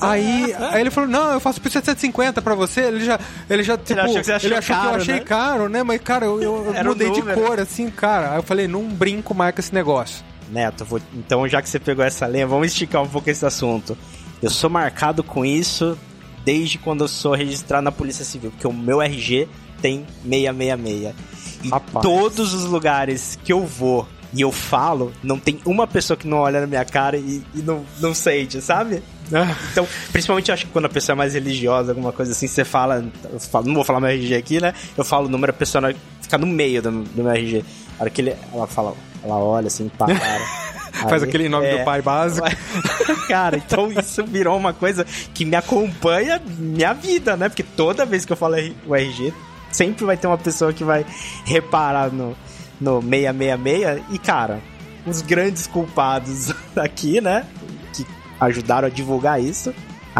Aí, 0.00 0.54
aí 0.72 0.80
ele 0.80 0.90
falou, 0.90 1.08
não, 1.10 1.32
eu 1.32 1.40
faço 1.40 1.60
por 1.60 1.70
750 1.70 2.40
pra 2.40 2.54
você, 2.54 2.80
ele 2.80 3.04
já, 3.04 3.20
ele 3.50 3.62
já, 3.62 3.76
tipo, 3.76 4.00
achou 4.00 4.14
que 4.16 4.24
você 4.24 4.32
achou 4.32 4.48
ele 4.48 4.56
achou 4.56 4.74
que 4.76 4.80
eu 4.82 4.88
caro, 4.90 5.02
achei 5.02 5.14
né? 5.16 5.20
caro, 5.20 5.68
né, 5.68 5.82
mas 5.82 6.00
cara, 6.00 6.24
eu, 6.24 6.42
eu 6.42 6.84
mudei 6.84 7.10
de 7.10 7.20
número. 7.20 7.40
cor, 7.42 7.60
assim, 7.60 7.90
cara. 7.90 8.30
Aí 8.32 8.38
eu 8.38 8.42
falei, 8.42 8.66
não 8.66 8.84
brinco 8.88 9.34
mais 9.34 9.54
com 9.54 9.60
esse 9.60 9.74
negócio. 9.74 10.24
Neto, 10.50 10.82
vou- 10.82 11.00
então 11.12 11.46
já 11.46 11.60
que 11.60 11.68
você 11.68 11.78
pegou 11.78 12.02
essa 12.02 12.26
linha, 12.26 12.46
vamos 12.46 12.68
esticar 12.68 13.02
um 13.02 13.08
pouco 13.08 13.28
esse 13.28 13.44
assunto. 13.44 13.96
Eu 14.42 14.50
sou 14.50 14.70
marcado 14.70 15.22
com 15.22 15.44
isso 15.44 15.98
desde 16.48 16.78
quando 16.78 17.04
eu 17.04 17.08
sou 17.08 17.34
registrado 17.34 17.84
na 17.84 17.92
Polícia 17.92 18.24
Civil, 18.24 18.50
porque 18.50 18.66
o 18.66 18.72
meu 18.72 19.02
RG 19.02 19.46
tem 19.82 20.06
666. 20.26 21.14
E 21.62 21.68
Rapaz. 21.68 22.02
todos 22.02 22.54
os 22.54 22.64
lugares 22.64 23.38
que 23.44 23.52
eu 23.52 23.66
vou 23.66 24.08
e 24.32 24.40
eu 24.40 24.50
falo, 24.50 25.12
não 25.22 25.38
tem 25.38 25.60
uma 25.66 25.86
pessoa 25.86 26.16
que 26.16 26.26
não 26.26 26.38
olha 26.38 26.62
na 26.62 26.66
minha 26.66 26.86
cara 26.86 27.18
e, 27.18 27.42
e 27.54 27.58
não, 27.58 27.84
não 28.00 28.14
sente, 28.14 28.62
sabe? 28.62 29.02
Então, 29.72 29.86
principalmente 30.10 30.48
eu 30.48 30.54
acho 30.54 30.64
que 30.64 30.72
quando 30.72 30.86
a 30.86 30.88
pessoa 30.88 31.12
é 31.12 31.18
mais 31.18 31.34
religiosa, 31.34 31.92
alguma 31.92 32.12
coisa 32.12 32.32
assim, 32.32 32.46
você 32.46 32.64
fala, 32.64 33.04
eu 33.30 33.38
falo, 33.40 33.66
não 33.66 33.74
vou 33.74 33.84
falar 33.84 34.00
meu 34.00 34.08
RG 34.08 34.34
aqui, 34.34 34.58
né? 34.58 34.72
Eu 34.96 35.04
falo 35.04 35.26
o 35.26 35.28
número, 35.28 35.50
a 35.50 35.54
pessoa 35.54 35.94
fica 36.22 36.38
no 36.38 36.46
meio 36.46 36.80
do, 36.80 36.90
do 36.90 37.22
meu 37.24 37.32
RG. 37.32 37.62
A 37.98 38.02
hora 38.02 38.10
que 38.10 38.22
ele, 38.22 38.34
ela 38.54 38.66
fala, 38.66 38.94
ela 39.22 39.36
olha 39.36 39.66
assim, 39.66 39.90
para. 39.98 40.14
Faz 41.02 41.22
Aí, 41.22 41.28
aquele 41.28 41.48
nome 41.48 41.66
é. 41.66 41.78
do 41.78 41.84
pai 41.84 42.02
básico. 42.02 42.46
Cara, 43.28 43.56
então 43.56 43.90
isso 43.92 44.24
virou 44.24 44.56
uma 44.56 44.72
coisa 44.72 45.04
que 45.34 45.44
me 45.44 45.56
acompanha 45.56 46.40
minha 46.58 46.92
vida, 46.92 47.36
né? 47.36 47.48
Porque 47.48 47.62
toda 47.62 48.06
vez 48.06 48.24
que 48.24 48.32
eu 48.32 48.36
falo 48.36 48.56
o 48.86 48.94
RG, 48.94 49.32
sempre 49.70 50.04
vai 50.04 50.16
ter 50.16 50.26
uma 50.26 50.38
pessoa 50.38 50.72
que 50.72 50.84
vai 50.84 51.04
reparar 51.44 52.10
no, 52.12 52.36
no 52.80 53.00
666. 53.02 54.02
E, 54.10 54.18
cara, 54.18 54.60
os 55.06 55.22
grandes 55.22 55.66
culpados 55.66 56.52
aqui, 56.76 57.20
né? 57.20 57.46
Que 57.92 58.06
ajudaram 58.40 58.88
a 58.88 58.90
divulgar 58.90 59.42
isso, 59.42 59.74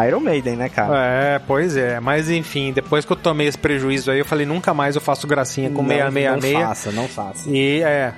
Iron 0.07 0.21
Maiden, 0.21 0.57
né, 0.57 0.69
cara? 0.69 0.95
É, 0.97 1.39
pois 1.39 1.77
é. 1.77 1.99
Mas 2.01 2.31
enfim, 2.31 2.73
depois 2.73 3.05
que 3.05 3.13
eu 3.13 3.17
tomei 3.17 3.47
esse 3.47 3.59
prejuízo 3.59 4.11
aí, 4.11 4.19
eu 4.19 4.25
falei, 4.25 4.47
nunca 4.47 4.73
mais 4.75 4.95
eu 4.95 5.01
faço 5.01 5.27
gracinha 5.27 5.71
com 5.71 5.83
Não- 5.83 5.89
666. 5.89 6.53
Não 6.55 6.61
faça, 6.69 6.93
não 6.93 7.09
faça. 7.09 7.51
E 7.51 7.83
é, 7.83 8.13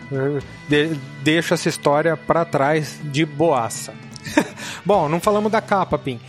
de, 0.68 0.96
deixo 1.22 1.54
essa 1.54 1.68
história 1.68 2.16
pra 2.16 2.44
trás 2.44 2.98
de 3.04 3.24
boaça. 3.24 3.92
Bom, 4.84 5.08
não 5.08 5.20
falamos 5.20 5.50
da 5.50 5.60
capa, 5.60 5.96
Pim. 5.98 6.20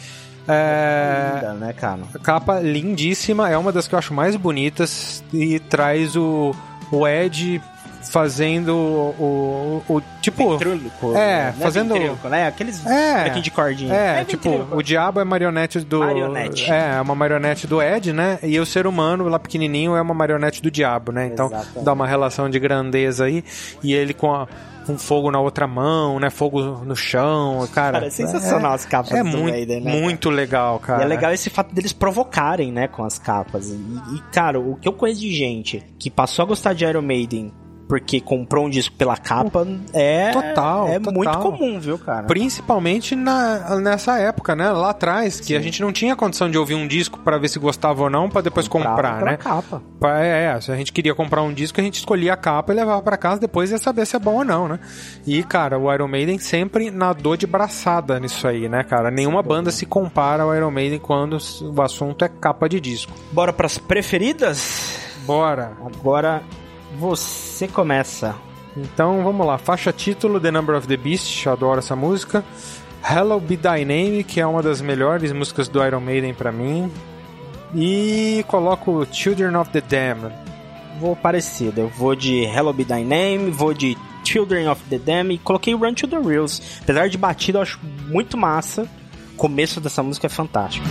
É, 0.48 1.34
Linda, 1.36 1.54
né, 1.54 1.74
cara? 1.74 2.00
capa 2.24 2.60
lindíssima, 2.60 3.50
é 3.50 3.58
uma 3.58 3.72
das 3.72 3.88
que 3.88 3.94
eu 3.96 4.00
acho 4.00 4.14
mais 4.14 4.36
bonitas 4.36 5.24
e 5.32 5.60
traz 5.60 6.16
o, 6.16 6.54
o 6.92 7.08
Ed 7.08 7.62
fazendo 8.12 8.76
o, 8.76 9.82
o, 9.88 9.96
o- 9.96 10.02
tipo 10.22 10.50
Ventríloco, 10.58 11.12
é, 11.16 11.46
né? 11.46 11.56
fazendo- 11.62 11.94
Ventríloco, 11.94 12.28
né? 12.28 12.46
Aqueles 12.48 12.86
É. 12.86 13.18
bonequinhos 13.20 13.44
de 13.44 13.52
cordinha. 13.52 13.94
É, 13.94 14.26
tipo, 14.26 14.50
ventríloco. 14.50 14.78
o 14.78 14.84
diabo 14.84 15.22
é 15.22 15.24
marionete 15.24 15.80
do. 15.80 16.00
Marionete. 16.00 16.70
É, 16.70 16.96
é 16.98 17.02
uma 17.02 17.16
marionete 17.16 17.66
do 17.68 17.82
Ed, 17.82 18.12
né? 18.12 18.38
E 18.44 18.60
o 18.60 18.66
ser 18.66 18.86
humano, 18.86 19.30
lá 19.30 19.40
pequenininho, 19.40 19.96
é 19.96 20.02
uma 20.02 20.14
marionete 20.14 20.62
do 20.62 20.70
diabo, 20.70 21.14
né? 21.14 21.28
Então 21.28 21.46
Exatamente. 21.46 21.86
dá 21.86 21.94
uma 21.94 22.06
relação 22.06 22.50
de 22.50 22.60
grandeza 22.60 23.24
aí. 23.26 23.46
E 23.82 23.94
ele 23.94 24.14
com, 24.14 24.34
a, 24.36 24.46
com 24.86 24.98
fogo 24.98 25.32
na 25.32 25.40
outra 25.40 25.66
mão, 25.66 26.20
né? 26.20 26.30
Fogo 26.30 26.62
no 26.84 26.96
chão, 26.98 27.66
cara. 27.74 27.94
Cara, 27.94 28.08
é 28.08 28.10
sensacional 28.10 28.74
as 28.74 28.86
capas 28.86 29.14
É 29.14 29.24
do 29.24 29.30
muito, 29.30 29.52
Maiden, 29.54 29.80
né, 29.80 30.00
muito 30.02 30.30
legal, 30.30 30.80
cara. 30.80 31.02
E 31.04 31.06
é 31.06 31.08
legal 31.08 31.32
esse 31.32 31.50
fato 31.50 31.74
deles 31.74 31.94
provocarem, 31.94 32.74
né, 32.74 32.90
com 32.90 33.06
as 33.06 33.18
capas. 33.18 33.70
E, 33.70 33.74
e, 34.16 34.22
cara, 34.34 34.60
o 34.60 34.76
que 34.76 34.86
eu 34.88 34.92
conheço 34.94 35.22
de 35.22 35.34
gente 35.34 35.82
que 35.98 36.10
passou 36.12 36.44
a 36.44 36.48
gostar 36.50 36.74
de 36.74 36.84
Iron 36.84 37.02
Maiden 37.02 37.54
porque 37.92 38.22
comprou 38.22 38.68
um 38.68 38.70
disco 38.70 38.96
pela 38.96 39.18
capa 39.18 39.68
é 39.94 40.32
Total, 40.32 40.88
é 40.88 40.98
total. 40.98 41.14
muito 41.14 41.38
comum, 41.40 41.78
viu, 41.78 42.00
cara? 42.00 42.24
Principalmente 42.26 43.18
na, 43.18 43.82
nessa 43.82 44.18
época, 44.18 44.56
né? 44.56 44.70
Lá 44.70 44.92
atrás, 44.92 45.42
que 45.42 45.54
a 45.58 45.60
gente 45.60 45.82
não 45.82 45.92
tinha 45.92 46.16
condição 46.16 46.50
de 46.50 46.58
ouvir 46.58 46.76
um 46.76 46.88
disco 46.88 47.20
pra 47.20 47.38
ver 47.38 47.50
se 47.50 47.60
gostava 47.60 48.02
ou 48.04 48.10
não, 48.10 48.30
pra 48.30 48.40
depois 48.40 48.66
Comprava 48.70 48.96
comprar, 48.96 49.26
né? 49.26 49.36
capa. 49.36 49.82
Pa- 50.00 50.20
É, 50.22 50.62
se 50.62 50.72
a 50.72 50.76
gente 50.78 50.94
queria 50.94 51.14
comprar 51.14 51.42
um 51.42 51.54
disco, 51.54 51.82
a 51.82 51.84
gente 51.84 51.96
escolhia 51.96 52.32
a 52.32 52.38
capa 52.38 52.72
e 52.72 52.76
levava 52.78 53.02
pra 53.02 53.18
casa, 53.18 53.42
depois 53.42 53.72
ia 53.72 53.78
saber 53.78 54.06
se 54.06 54.16
é 54.16 54.20
bom 54.20 54.36
ou 54.36 54.46
não, 54.46 54.70
né? 54.70 54.80
E, 55.28 55.44
cara, 55.44 55.78
o 55.78 55.94
Iron 55.94 56.08
Maiden 56.08 56.40
sempre 56.40 56.90
nadou 56.92 57.36
de 57.36 57.46
braçada 57.46 58.22
nisso 58.22 58.48
aí, 58.48 58.70
né, 58.70 58.86
cara? 58.86 59.12
Nenhuma 59.12 59.44
banda 59.44 59.70
se 59.70 59.86
compara 59.86 60.44
ao 60.44 60.56
Iron 60.56 60.72
Maiden 60.72 60.98
quando 61.00 61.38
o 61.62 61.82
assunto 61.82 62.24
é 62.24 62.30
capa 62.30 62.70
de 62.70 62.80
disco. 62.80 63.12
Bora 63.34 63.52
pras 63.52 63.78
preferidas? 63.78 64.98
Bora! 65.26 65.74
Agora 65.86 66.42
você 66.98 67.68
começa. 67.68 68.36
Então 68.76 69.24
vamos 69.24 69.46
lá, 69.46 69.58
faixa 69.58 69.92
título 69.92 70.40
The 70.40 70.52
Number 70.52 70.76
of 70.76 70.88
the 70.88 70.98
Beast, 70.98 71.48
adoro 71.48 71.80
essa 71.80 71.96
música. 71.96 72.44
Hello 73.04 73.40
Be 73.40 73.58
Thy 73.58 73.84
Name, 73.84 74.24
que 74.24 74.40
é 74.40 74.46
uma 74.46 74.62
das 74.62 74.80
melhores 74.80 75.32
músicas 75.34 75.68
do 75.68 75.84
Iron 75.84 76.02
Maiden 76.02 76.34
pra 76.34 76.52
mim. 76.52 76.92
E 77.76 78.46
coloco 78.48 79.06
Children 79.12 79.56
of 79.56 79.72
the 79.72 79.82
Damned. 79.82 80.34
Vou 81.00 81.16
parecido. 81.16 81.82
Eu 81.82 81.88
vou 81.90 82.16
de 82.16 82.44
Hello 82.44 82.72
Be 82.72 82.86
Thy 82.86 83.04
Name, 83.04 83.50
vou 83.50 83.74
de 83.74 83.98
Children 84.24 84.70
of 84.70 84.82
the 84.90 84.98
Dam 84.98 85.34
e 85.34 85.38
coloquei 85.38 85.74
Run 85.74 85.94
to 85.94 86.08
the 86.08 86.20
Reels. 86.20 86.62
Apesar 86.82 87.10
de 87.10 87.18
batida, 87.18 87.58
eu 87.58 87.64
acho 87.64 87.80
muito 88.08 88.38
massa. 88.38 88.88
O 89.34 89.36
começo 89.36 89.82
dessa 89.82 90.04
música 90.04 90.28
é 90.28 90.30
fantástico. 90.30 90.86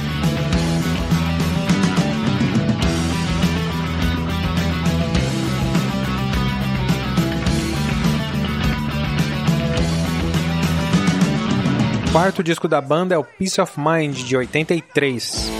Quarto 12.12 12.42
disco 12.42 12.66
da 12.66 12.80
banda 12.80 13.14
é 13.14 13.18
o 13.18 13.22
Peace 13.22 13.60
of 13.60 13.78
Mind, 13.78 14.16
de 14.16 14.36
83. 14.36 15.50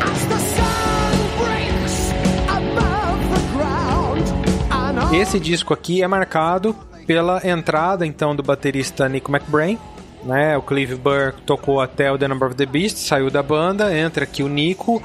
As 0.00 0.24
the 0.24 0.38
sun 0.38 1.14
breaks 1.38 2.12
above 2.48 3.20
the 3.30 3.40
ground, 3.56 4.28
and 4.72 4.98
all 5.00 5.14
Esse 5.14 5.38
disco 5.38 5.72
aqui 5.72 6.02
é 6.02 6.08
marcado 6.08 6.74
pela 7.06 7.40
entrada 7.46 8.04
então 8.04 8.34
do 8.34 8.42
baterista 8.42 9.08
Nick 9.08 9.30
McBrain. 9.30 9.78
Né, 10.24 10.56
o 10.56 10.62
Clive 10.62 10.96
Burr 10.96 11.32
tocou 11.46 11.80
até 11.80 12.10
o 12.10 12.18
The 12.18 12.26
Number 12.26 12.48
of 12.48 12.56
the 12.56 12.66
Beast, 12.66 12.98
saiu 12.98 13.30
da 13.30 13.42
banda, 13.42 13.96
entra 13.96 14.24
aqui 14.24 14.42
o 14.42 14.48
Nico. 14.48 15.02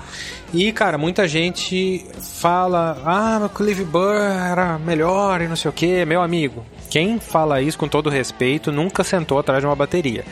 E, 0.53 0.71
cara, 0.71 0.97
muita 0.97 1.27
gente 1.27 2.05
fala: 2.39 3.01
Ah, 3.05 3.41
o 3.45 3.49
Clive 3.49 3.85
Burr 3.85 4.15
era 4.15 4.77
melhor 4.79 5.41
e 5.41 5.47
não 5.47 5.55
sei 5.55 5.69
o 5.69 5.73
que. 5.73 6.03
Meu 6.05 6.21
amigo, 6.21 6.65
quem 6.93 7.19
fala 7.19 7.59
isso 7.59 7.75
com 7.75 7.87
todo 7.87 8.07
respeito 8.07 8.71
nunca 8.71 9.03
sentou 9.03 9.39
atrás 9.39 9.59
de 9.61 9.65
uma 9.65 9.75
bateria. 9.75 10.23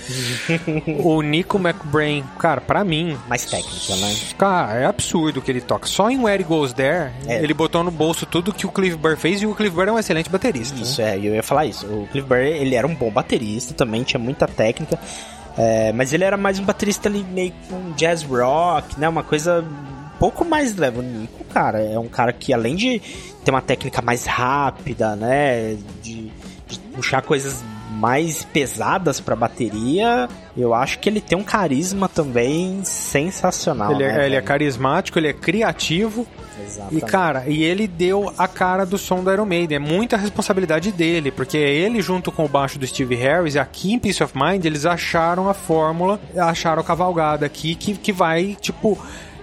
o 1.04 1.20
Nico 1.24 1.58
McBrain, 1.58 2.24
cara, 2.38 2.62
pra 2.62 2.84
mim, 2.84 3.18
Mais 3.28 3.46
técnica, 3.46 3.96
né? 3.96 4.16
Cara, 4.38 4.74
é 4.80 4.86
absurdo 4.86 5.38
o 5.40 5.42
que 5.42 5.50
ele 5.50 5.60
toca. 5.62 5.88
Só 5.88 6.08
em 6.12 6.20
Where 6.20 6.44
It 6.44 6.44
Goes 6.48 6.72
There, 6.72 7.10
É. 7.28 7.42
ele 7.44 7.56
botou 7.56 7.84
no 7.84 7.90
bolso 7.90 8.28
tudo 8.28 8.54
que 8.54 8.68
o 8.68 8.72
Clive 8.72 8.96
Burr 8.96 9.18
fez 9.18 9.42
e 9.42 9.48
o 9.48 9.56
Clive 9.56 9.76
Burr 9.76 9.88
é 9.88 9.92
um 9.94 9.98
excelente 9.98 10.30
baterista. 10.30 10.76
né? 10.76 10.84
Isso, 10.84 11.02
é, 11.02 11.18
eu 11.18 11.34
ia 11.34 11.42
falar 11.42 11.66
isso. 11.66 11.88
O 11.88 12.08
Cliff 12.12 12.28
Burry, 12.28 12.50
ele 12.50 12.76
era 12.76 12.86
um 12.86 12.94
bom 12.94 13.10
baterista 13.10 13.74
também, 13.74 14.04
tinha 14.04 14.20
muita 14.20 14.48
técnica. 14.48 15.00
é, 15.58 15.92
mas 15.94 16.14
ele 16.14 16.24
era 16.24 16.38
mais 16.38 16.60
um 16.60 16.64
baterista 16.64 17.10
ali 17.10 17.24
meio 17.24 17.54
com 17.68 17.92
jazz 17.94 18.22
rock, 18.22 19.00
né? 19.00 19.10
Uma 19.10 19.24
coisa 19.24 19.62
um 19.66 20.20
pouco 20.20 20.46
mais 20.46 20.76
leve. 20.76 21.00
O 21.00 21.02
Nico, 21.02 21.44
cara, 21.46 21.80
é 21.82 21.98
um 21.98 22.08
cara 22.08 22.32
que 22.32 22.54
além 22.54 22.76
de 22.76 23.02
ter 23.44 23.50
uma 23.50 23.64
técnica 23.64 24.00
mais 24.04 24.28
rápida, 24.28 25.16
né? 25.16 25.76
De 26.04 26.32
puxar 26.94 27.22
coisas 27.22 27.64
mais 27.92 28.44
pesadas 28.44 29.20
pra 29.20 29.36
bateria, 29.36 30.28
eu 30.56 30.74
acho 30.74 30.98
que 31.00 31.10
ele 31.10 31.22
tem 31.22 31.38
um 31.38 31.44
carisma 31.44 32.08
também 32.08 32.84
sensacional. 32.84 33.92
Ele, 33.92 34.04
é, 34.04 34.14
né, 34.14 34.26
ele 34.26 34.36
é 34.36 34.42
carismático, 34.42 35.20
ele 35.20 35.28
é 35.28 35.34
criativo 35.34 36.26
e, 36.58 36.64
Exatamente. 36.64 37.06
cara, 37.06 37.44
e 37.48 37.64
ele 37.64 37.88
deu 37.88 38.34
a 38.38 38.48
cara 38.48 38.86
do 38.86 38.98
som 38.98 39.24
do 39.24 39.32
Iron 39.32 39.46
Maiden. 39.46 39.76
É 39.76 39.80
muita 39.80 40.18
responsabilidade 40.18 40.92
dele, 40.92 41.32
porque 41.32 41.58
é 41.58 41.70
ele 41.70 42.02
junto 42.02 42.32
com 42.32 42.46
o 42.46 42.50
baixo 42.50 42.80
do 42.80 42.88
Steve 42.88 43.16
Harris, 43.16 43.56
e 43.56 43.60
aqui 43.60 43.94
em 43.94 44.00
Peace 44.00 44.24
of 44.24 44.34
Mind, 44.38 44.64
eles 44.66 44.86
acharam 44.86 45.50
a 45.50 45.54
fórmula, 45.54 46.20
acharam 46.38 46.82
a 46.82 46.86
cavalgada 46.86 47.46
aqui 47.46 47.76
que, 47.76 47.94
que 47.94 48.12
vai, 48.12 48.58
tipo. 48.60 48.98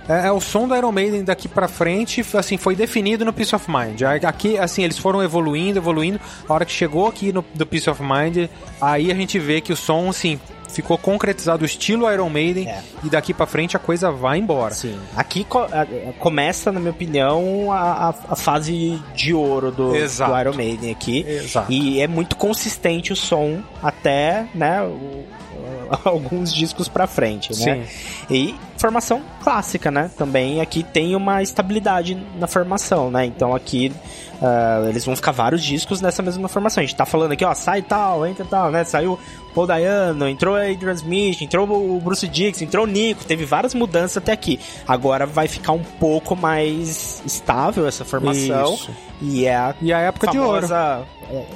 É, 0.09 0.29
é 0.29 0.33
o 0.33 0.41
som 0.41 0.67
do 0.67 0.75
Iron 0.75 0.91
Maiden 0.93 1.23
daqui 1.25 1.47
pra 1.49 1.69
frente, 1.69 2.25
assim, 2.35 2.57
foi 2.57 2.75
definido 2.75 3.25
no 3.25 3.33
Peace 3.33 3.55
of 3.55 3.67
Mind. 3.71 4.01
Aqui, 4.27 4.57
assim, 4.59 4.83
eles 4.83 4.97
foram 4.99 5.23
evoluindo, 5.23 5.79
evoluindo. 5.79 6.19
A 6.49 6.55
hora 6.55 6.65
que 6.65 6.73
chegou 6.73 7.07
aqui 7.07 7.33
no 7.33 7.45
do 7.55 7.67
Peace 7.67 7.89
of 7.91 8.03
Mind, 8.03 8.49
aí 8.81 9.11
a 9.13 9.15
gente 9.15 9.39
vê 9.39 9.61
que 9.61 9.73
o 9.73 9.77
som, 9.77 10.09
assim, 10.09 10.41
ficou 10.71 10.97
concretizado 10.99 11.63
o 11.63 11.67
estilo 11.67 12.11
Iron 12.13 12.29
Maiden 12.29 12.69
É. 12.69 12.83
e 13.03 13.09
daqui 13.09 13.33
pra 13.35 13.47
frente 13.47 13.75
a 13.77 13.81
coisa 13.81 14.11
vai 14.11 14.39
embora. 14.39 14.75
Sim. 14.75 14.99
Aqui 15.17 15.43
co- 15.45 15.61
a- 15.63 15.87
começa, 16.19 16.71
na 16.71 16.79
minha 16.79 16.93
opinião, 16.93 17.73
a, 17.73 18.15
a- 18.31 18.37
fase 18.37 19.03
de 19.15 19.33
ouro 19.35 19.71
do, 19.71 19.93
do 19.93 20.41
Iron 20.41 20.55
Maiden 20.55 20.91
aqui. 20.93 21.25
Exato. 21.27 21.73
E 21.73 22.01
é 22.01 22.07
muito 22.07 22.37
consistente 22.37 23.13
o 23.13 23.17
som 23.17 23.61
até, 23.83 24.47
né, 24.55 24.83
o, 24.83 25.25
alguns 26.05 26.53
discos 26.53 26.89
pra 26.89 27.07
frente, 27.07 27.59
né? 27.65 27.87
E 28.31 28.55
formação 28.77 29.23
clássica, 29.43 29.91
né? 29.91 30.11
Também 30.17 30.61
aqui 30.61 30.83
tem 30.83 31.17
uma 31.17 31.43
estabilidade 31.43 32.15
na 32.39 32.47
formação, 32.47 33.11
né? 33.11 33.25
Então 33.25 33.55
aqui 33.55 33.93
ah, 34.41 34.85
eles 34.89 35.05
vão 35.05 35.17
ficar 35.17 35.33
vários 35.33 35.63
discos 35.63 36.01
nessa 36.01 36.23
mesma 36.23 36.49
formação. 36.49 36.83
A 36.83 36.87
gente 36.87 36.97
tá 36.97 37.05
falando 37.05 37.33
aqui, 37.33 37.45
ó, 37.45 37.53
sai 37.55 37.83
tal, 37.83 38.27
entra 38.27 38.45
tal, 38.45 38.71
né? 38.71 38.85
Saiu 38.85 39.19
Paul 39.55 39.67
Dayano, 39.67 40.29
entrou 40.29 40.55
Adrian 40.57 40.93
Smith, 40.93 41.41
entrou 41.43 41.67
o 41.69 42.01
Bruce 42.01 42.27
Dixon, 42.29 42.65
entrou 42.65 42.85
o 42.85 42.87
Nico, 42.89 43.25
teve 43.25 43.45
várias 43.45 43.75
mudanças 43.75 44.17
até 44.19 44.33
aqui. 44.33 44.59
Agora 44.87 45.27
vai 45.27 45.49
ficar 45.49 45.73
um 45.73 45.83
pouco 45.83 46.37
mais 46.37 47.23
estável 47.27 47.87
essa 47.87 48.05
formação. 48.05 48.75
Isso. 48.75 48.91
E 49.21 49.47
é 49.47 49.57
a 49.57 49.75
E 49.83 49.93
a 49.93 49.99
época 49.99 50.29
de 50.29 50.39
ouro. 50.39 50.69
famosa 50.69 51.03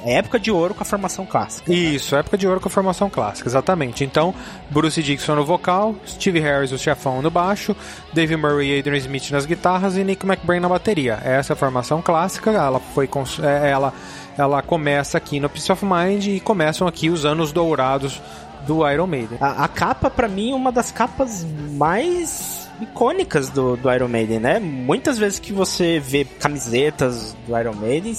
é 0.05 0.15
época 0.15 0.37
de 0.39 0.51
ouro 0.51 0.73
com 0.73 0.83
a 0.83 0.85
formação 0.85 1.25
clássica. 1.25 1.73
Isso, 1.73 2.13
época 2.15 2.37
de 2.37 2.45
ouro 2.45 2.59
com 2.59 2.67
a 2.67 2.71
formação 2.71 3.09
clássica, 3.09 3.47
exatamente. 3.47 4.03
Então, 4.03 4.35
Bruce 4.69 5.01
Dixon 5.01 5.35
no 5.35 5.45
vocal, 5.45 5.95
Steve 6.05 6.39
Harris 6.39 6.71
o 6.73 6.77
chefão 6.77 7.21
no 7.21 7.31
baixo, 7.31 7.73
Dave 8.11 8.35
Murray 8.35 8.75
e 8.75 8.79
Adrian 8.79 8.97
Smith 8.97 9.31
nas 9.31 9.45
guitarras 9.45 9.95
e 9.95 10.03
Nick 10.03 10.25
McBrain 10.25 10.59
na 10.59 10.67
bateria. 10.67 11.19
Essa 11.23 11.53
é 11.53 11.55
a 11.55 11.57
formação 11.57 12.01
clássica, 12.01 12.51
ela 12.51 12.79
foi 12.93 13.07
cons- 13.07 13.39
é, 13.41 13.69
ela 13.71 13.93
ela 14.37 14.61
começa 14.61 15.17
aqui 15.17 15.39
no 15.39 15.49
Peace 15.49 15.71
of 15.71 15.85
Mind 15.85 16.27
e 16.27 16.39
começam 16.39 16.87
aqui 16.87 17.09
os 17.09 17.25
anos 17.25 17.51
dourados 17.51 18.21
do 18.65 18.89
Iron 18.89 19.07
Maiden. 19.07 19.37
A, 19.39 19.65
a 19.65 19.67
capa, 19.67 20.09
pra 20.09 20.27
mim, 20.27 20.51
é 20.51 20.55
uma 20.55 20.71
das 20.71 20.91
capas 20.91 21.45
mais 21.71 22.69
icônicas 22.81 23.49
do, 23.49 23.77
do 23.77 23.91
Iron 23.91 24.07
Maiden, 24.07 24.39
né? 24.39 24.59
Muitas 24.59 25.17
vezes 25.17 25.39
que 25.39 25.53
você 25.53 25.99
vê 25.99 26.25
camisetas 26.25 27.35
do 27.47 27.57
Iron 27.57 27.75
Maiden, 27.75 28.15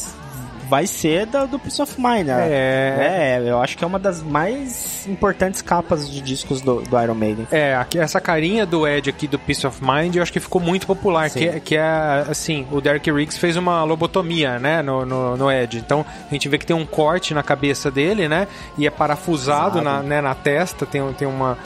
vai 0.68 0.86
ser 0.86 1.26
da, 1.26 1.44
do 1.46 1.58
Peace 1.58 1.80
of 1.80 1.94
Mind, 2.00 2.26
né? 2.26 2.48
É. 2.48 3.40
É, 3.44 3.50
eu 3.50 3.60
acho 3.60 3.76
que 3.76 3.84
é 3.84 3.86
uma 3.86 3.98
das 3.98 4.22
mais 4.22 5.06
importantes 5.06 5.62
capas 5.62 6.10
de 6.10 6.20
discos 6.20 6.60
do, 6.60 6.80
do 6.82 7.02
Iron 7.02 7.14
Maiden. 7.14 7.46
É, 7.50 7.74
aqui, 7.76 7.98
essa 7.98 8.20
carinha 8.20 8.64
do 8.66 8.86
Ed 8.86 9.08
aqui 9.10 9.26
do 9.26 9.38
Peace 9.38 9.66
of 9.66 9.80
Mind, 9.82 10.16
eu 10.16 10.22
acho 10.22 10.32
que 10.32 10.40
ficou 10.40 10.60
muito 10.60 10.86
popular. 10.86 11.30
Sim. 11.30 11.38
Que, 11.40 11.48
é- 11.48 11.60
que 11.60 11.76
é, 11.76 12.24
assim, 12.28 12.66
o 12.70 12.80
Derek 12.80 13.10
Riggs 13.10 13.38
fez 13.38 13.56
uma 13.56 13.84
lobotomia, 13.84 14.58
né, 14.58 14.82
no, 14.82 15.04
no, 15.04 15.36
no 15.36 15.50
Ed. 15.50 15.78
Então, 15.78 16.04
a 16.30 16.32
gente 16.32 16.48
vê 16.48 16.58
que 16.58 16.66
tem 16.66 16.74
um 16.74 16.86
corte 16.86 17.34
na 17.34 17.42
cabeça 17.42 17.90
dele, 17.90 18.28
né, 18.28 18.48
e 18.78 18.86
é 18.86 18.90
parafusado 18.90 19.80
na, 19.82 20.02
né, 20.02 20.20
na 20.20 20.34
testa, 20.34 20.86
tem, 20.86 21.00
tem 21.12 21.28
uma... 21.28 21.56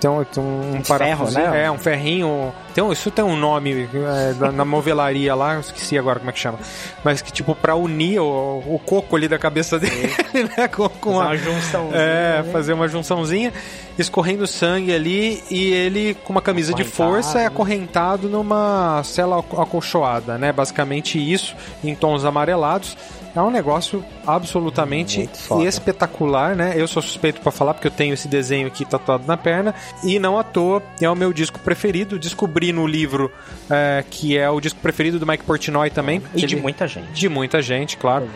Tem 0.00 0.08
um, 0.08 0.22
tem 0.24 0.42
um, 0.42 0.76
Um 0.76 0.84
ferro, 0.84 0.86
parafusinho, 0.86 1.50
né? 1.50 1.64
É, 1.64 1.70
um 1.70 1.78
ferrinho. 1.78 2.52
Tem 2.74 2.84
um- 2.84 2.92
isso 2.92 3.10
tem 3.10 3.24
um 3.24 3.36
nome 3.36 3.88
é, 3.92 4.52
na, 4.52 4.64
movelaria 4.64 5.34
lá, 5.34 5.54
eu 5.54 5.60
esqueci 5.60 5.98
agora 5.98 6.18
como 6.20 6.30
é 6.30 6.32
que 6.32 6.38
chama. 6.38 6.58
Mas 7.02 7.20
que, 7.20 7.32
tipo, 7.32 7.54
pra 7.54 7.74
unir 7.74 8.20
o, 8.20 8.62
o 8.64 8.80
coco 8.84 9.16
ali 9.16 9.26
da 9.26 9.38
cabeça 9.38 9.78
dele, 9.78 10.12
né? 10.56 10.68
Com, 10.68 10.88
com 10.88 11.14
Fazer 11.14 11.20
a- 11.20 11.26
uma 11.26 11.36
junçãozinha, 11.36 12.00
É, 12.00 12.42
né? 12.44 12.52
fazer 12.52 12.72
uma 12.74 12.86
junçãozinha, 12.88 13.52
escorrendo 13.98 14.46
sangue 14.46 14.94
ali 14.94 15.42
e 15.50 15.72
ele 15.72 16.14
com 16.22 16.32
uma 16.32 16.42
camisa 16.42 16.72
de 16.72 16.84
força 16.84 17.38
é 17.38 17.40
né? 17.42 17.46
acorrentado 17.46 18.28
numa 18.28 19.02
cela 19.04 19.40
aco- 19.40 19.60
acolchoada, 19.60 20.38
né? 20.38 20.52
Basicamente 20.52 21.18
isso, 21.18 21.56
em 21.82 21.94
tons 21.94 22.24
amarelados. 22.24 22.96
É 23.34 23.40
um 23.40 23.50
negócio 23.50 24.04
absolutamente 24.26 25.28
espetacular, 25.66 26.56
né? 26.56 26.72
Eu 26.76 26.88
sou 26.88 27.00
suspeito 27.02 27.40
pra 27.40 27.52
falar 27.52 27.74
porque 27.74 27.86
eu 27.86 27.90
tenho 27.92 28.14
esse 28.14 28.26
desenho 28.26 28.66
aqui 28.66 28.84
tatuado 28.84 29.24
na 29.26 29.36
perna 29.36 29.74
e 30.02 30.18
não 30.18 30.38
à 30.38 30.42
toa 30.42 30.82
é 31.00 31.08
o 31.08 31.14
meu 31.14 31.32
disco 31.32 31.58
preferido. 31.60 32.18
Descobri 32.18 32.72
no 32.72 32.86
livro 32.86 33.30
é, 33.70 34.04
que 34.10 34.36
é 34.36 34.48
o 34.50 34.60
disco 34.60 34.80
preferido 34.80 35.18
do 35.18 35.26
Mike 35.26 35.44
Portnoy 35.44 35.90
também. 35.90 36.22
E 36.34 36.44
de 36.46 36.54
Ele- 36.54 36.62
muita 36.62 36.88
gente. 36.88 37.12
de 37.12 37.28
muita 37.28 37.62
gente, 37.62 37.96
claro. 37.96 38.28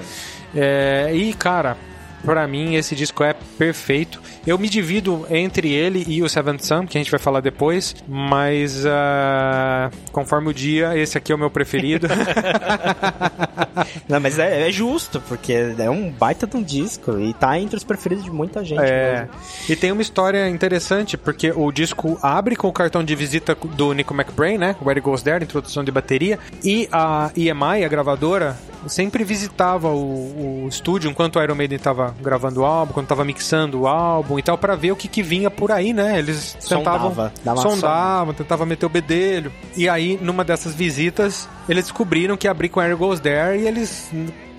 É, 0.54 1.10
e, 1.14 1.32
cara, 1.32 1.76
pra 2.24 2.46
mim 2.46 2.74
esse 2.74 2.94
disco 2.94 3.24
é 3.24 3.34
perfeito. 3.58 4.20
Eu 4.46 4.58
me 4.58 4.68
divido 4.68 5.24
entre 5.30 5.72
ele 5.72 6.04
e 6.08 6.22
o 6.22 6.28
Seventh 6.28 6.62
Son, 6.62 6.86
que 6.86 6.98
a 6.98 7.00
gente 7.00 7.10
vai 7.10 7.20
falar 7.20 7.40
depois, 7.40 7.94
mas 8.08 8.84
ah, 8.86 9.90
conforme 10.10 10.48
o 10.48 10.54
dia, 10.54 10.96
esse 10.98 11.16
aqui 11.16 11.30
é 11.30 11.34
o 11.34 11.38
meu 11.38 11.50
preferido. 11.50 12.08
Não, 14.08 14.20
mas 14.20 14.38
é, 14.38 14.68
é 14.68 14.72
justo, 14.72 15.20
porque 15.28 15.52
é 15.52 15.88
um 15.88 16.10
baita 16.10 16.46
de 16.46 16.56
um 16.56 16.62
disco 16.62 17.18
e 17.20 17.32
tá 17.34 17.58
entre 17.58 17.76
os 17.76 17.84
preferidos 17.84 18.24
de 18.24 18.30
muita 18.30 18.64
gente. 18.64 18.80
É, 18.82 19.20
mesmo. 19.20 19.34
e 19.68 19.76
tem 19.76 19.92
uma 19.92 20.02
história 20.02 20.48
interessante, 20.48 21.16
porque 21.16 21.52
o 21.54 21.70
disco 21.70 22.18
abre 22.20 22.56
com 22.56 22.68
o 22.68 22.72
cartão 22.72 23.04
de 23.04 23.14
visita 23.14 23.54
do 23.54 23.92
Nico 23.92 24.12
McBrain, 24.12 24.58
né? 24.58 24.74
Where 24.82 24.98
It 24.98 25.00
Goes 25.00 25.22
There, 25.22 25.42
introdução 25.42 25.84
de 25.84 25.92
bateria, 25.92 26.38
e 26.64 26.88
a 26.90 27.30
EMI, 27.36 27.84
a 27.84 27.88
gravadora, 27.88 28.56
sempre 28.86 29.24
visitava 29.24 29.88
o, 29.88 30.64
o 30.64 30.68
estúdio 30.68 31.10
enquanto 31.10 31.36
o 31.36 31.42
Iron 31.42 31.54
Maiden 31.54 31.76
estava 31.76 32.14
gravando 32.20 32.60
o 32.60 32.64
álbum, 32.64 32.92
quando 32.92 33.04
estava 33.04 33.24
mixando 33.24 33.82
o 33.82 33.86
álbum 33.86 34.31
e 34.38 34.42
tal, 34.42 34.56
pra 34.58 34.74
ver 34.74 34.92
o 34.92 34.96
que, 34.96 35.08
que 35.08 35.22
vinha 35.22 35.50
por 35.50 35.70
aí, 35.70 35.92
né? 35.92 36.18
Eles 36.18 36.56
tentavam 36.68 37.10
Sondava, 37.10 37.62
sondavam, 37.62 38.34
tentavam 38.34 38.66
meter 38.66 38.86
o 38.86 38.88
bedelho. 38.88 39.52
E 39.76 39.88
aí, 39.88 40.18
numa 40.20 40.44
dessas 40.44 40.74
visitas, 40.74 41.48
eles 41.68 41.84
descobriram 41.84 42.36
que 42.36 42.48
abrir 42.48 42.68
com 42.68 42.80
It 42.80 42.94
Goes 42.94 43.20
There 43.20 43.58
e 43.58 43.66
eles 43.66 44.10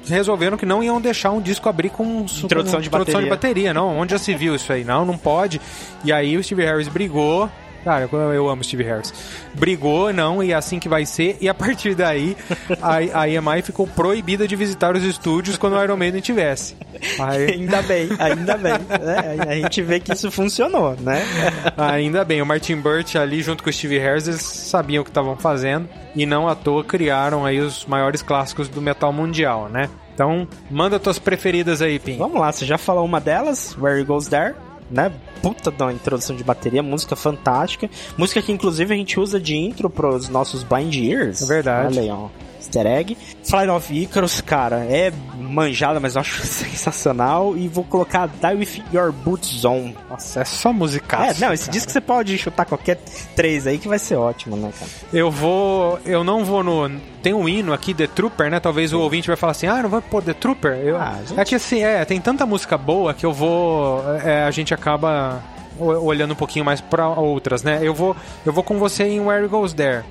resolveram 0.07 0.57
que 0.57 0.65
não 0.65 0.83
iam 0.83 0.99
deixar 0.99 1.31
um 1.31 1.41
disco 1.41 1.69
abrir 1.69 1.89
com 1.89 2.03
Introdução 2.03 2.73
com 2.73 2.81
de 2.81 2.87
introdução 2.87 3.21
de 3.21 3.29
bateria. 3.29 3.29
bateria, 3.29 3.73
não. 3.73 3.97
Onde 3.97 4.11
já 4.11 4.17
se 4.17 4.33
viu 4.35 4.55
isso 4.55 4.71
aí? 4.71 4.83
Não, 4.83 5.05
não 5.05 5.17
pode. 5.17 5.61
E 6.03 6.11
aí 6.11 6.37
o 6.37 6.43
Steve 6.43 6.63
Harris 6.63 6.87
brigou. 6.87 7.49
Cara, 7.83 8.09
eu 8.11 8.49
amo 8.49 8.63
Steve 8.63 8.83
Harris. 8.83 9.13
Brigou, 9.53 10.13
não, 10.13 10.41
e 10.41 10.51
é 10.51 10.55
assim 10.55 10.79
que 10.79 10.87
vai 10.87 11.05
ser. 11.05 11.37
E 11.41 11.49
a 11.49 11.53
partir 11.53 11.95
daí, 11.95 12.35
a, 12.81 13.21
a 13.21 13.29
EMI 13.29 13.61
ficou 13.61 13.85
proibida 13.85 14.47
de 14.47 14.55
visitar 14.55 14.95
os 14.95 15.03
estúdios 15.03 15.57
quando 15.57 15.75
o 15.75 15.83
Iron 15.83 15.97
Maiden 15.97 16.21
tivesse. 16.21 16.75
Aí, 17.19 17.51
Ainda 17.63 17.81
bem, 17.81 18.09
ainda 18.19 18.57
bem. 18.57 18.73
né? 18.73 19.37
A 19.47 19.55
gente 19.55 19.81
vê 19.81 19.99
que 19.99 20.13
isso 20.13 20.31
funcionou, 20.31 20.95
né? 20.99 21.21
ainda 21.77 22.23
bem, 22.23 22.41
o 22.41 22.45
Martin 22.45 22.77
Burt 22.77 23.15
ali 23.15 23.41
junto 23.41 23.63
com 23.63 23.69
o 23.69 23.73
Steve 23.73 23.99
Harris, 23.99 24.27
eles 24.27 24.41
sabiam 24.41 25.01
o 25.01 25.03
que 25.03 25.09
estavam 25.09 25.35
fazendo. 25.35 25.87
E 26.15 26.25
não 26.25 26.47
à 26.47 26.55
toa 26.55 26.83
criaram 26.83 27.45
aí 27.45 27.59
os 27.59 27.85
maiores 27.85 28.21
clássicos 28.21 28.69
do 28.69 28.81
metal 28.81 29.11
mundial, 29.11 29.67
né? 29.67 29.89
Então, 30.13 30.47
manda 30.69 30.99
tuas 30.99 31.17
preferidas 31.17 31.81
aí, 31.81 31.97
Pim. 31.97 32.17
Vamos 32.17 32.39
lá, 32.39 32.51
você 32.51 32.65
já 32.65 32.77
falou 32.77 33.03
uma 33.03 33.19
delas, 33.19 33.75
Where 33.79 33.97
It 33.97 34.07
Goes 34.07 34.27
There, 34.27 34.53
né? 34.89 35.11
Puta 35.41 35.71
da 35.71 35.91
introdução 35.91 36.35
de 36.35 36.43
bateria, 36.43 36.81
música 36.81 37.15
fantástica. 37.15 37.89
Música 38.17 38.41
que 38.41 38.51
inclusive 38.51 38.93
a 38.93 38.97
gente 38.97 39.19
usa 39.19 39.39
de 39.39 39.55
intro 39.55 39.89
pros 39.89 40.29
nossos 40.29 40.63
Blind 40.63 40.95
Ears. 40.95 41.41
É 41.41 41.45
verdade. 41.45 41.87
Olha 41.87 42.01
aí, 42.01 42.09
ó. 42.09 42.42
Easter 42.63 42.85
egg. 42.87 43.17
Flight 43.43 43.69
of 43.69 43.93
Icarus, 43.93 44.41
cara, 44.41 44.77
é 44.85 45.11
manjada, 45.37 45.99
mas 45.99 46.15
eu 46.15 46.21
acho 46.21 46.41
sensacional. 46.47 47.55
E 47.57 47.67
vou 47.67 47.83
colocar 47.83 48.27
Die 48.27 48.55
With 48.55 48.83
Your 48.93 49.11
Boots 49.11 49.63
On. 49.65 49.91
Nossa, 50.09 50.41
é 50.41 50.45
só 50.45 50.69
É, 50.69 50.73
musicaço. 50.73 51.41
não, 51.41 51.53
esse 51.53 51.65
cara. 51.65 51.73
disco 51.73 51.91
você 51.91 52.01
pode 52.01 52.37
chutar 52.37 52.65
qualquer 52.65 52.97
três 53.35 53.67
aí 53.67 53.77
que 53.77 53.87
vai 53.87 53.99
ser 53.99 54.15
ótimo, 54.15 54.55
né, 54.55 54.71
cara? 54.77 54.89
Eu 55.11 55.29
vou. 55.29 55.99
Eu 56.05 56.23
não 56.23 56.43
vou 56.45 56.63
no. 56.63 56.89
Tem 57.21 57.33
um 57.33 57.47
hino 57.47 57.73
aqui, 57.73 57.93
The 57.93 58.07
Trooper, 58.07 58.49
né? 58.49 58.59
Talvez 58.59 58.91
o 58.93 58.99
ouvinte 58.99 59.27
vai 59.27 59.35
falar 59.37 59.51
assim: 59.51 59.67
ah, 59.67 59.81
não 59.81 59.89
vai 59.89 60.01
pôr 60.01 60.21
The 60.23 60.33
Trooper? 60.33 60.73
Eu, 60.73 60.97
Ah, 60.97 61.19
gente. 61.27 61.39
É 61.39 61.45
que 61.45 61.55
assim, 61.55 61.83
é, 61.83 62.03
tem 62.05 62.19
tanta 62.19 62.45
música 62.45 62.77
boa 62.77 63.13
que 63.13 63.25
eu 63.25 63.33
vou. 63.33 64.03
é, 64.23 64.43
a 64.43 64.51
gente 64.51 64.73
acaba 64.73 65.41
olhando 65.79 66.31
um 66.31 66.35
pouquinho 66.35 66.63
mais 66.63 66.79
pra 66.81 67.07
outras, 67.09 67.63
né? 67.63 67.79
Eu 67.81 67.93
vou, 67.95 68.15
eu 68.45 68.53
vou 68.53 68.63
com 68.63 68.77
você 68.77 69.03
em 69.05 69.19
Where 69.19 69.47
Goes 69.47 69.73
There. 69.73 70.03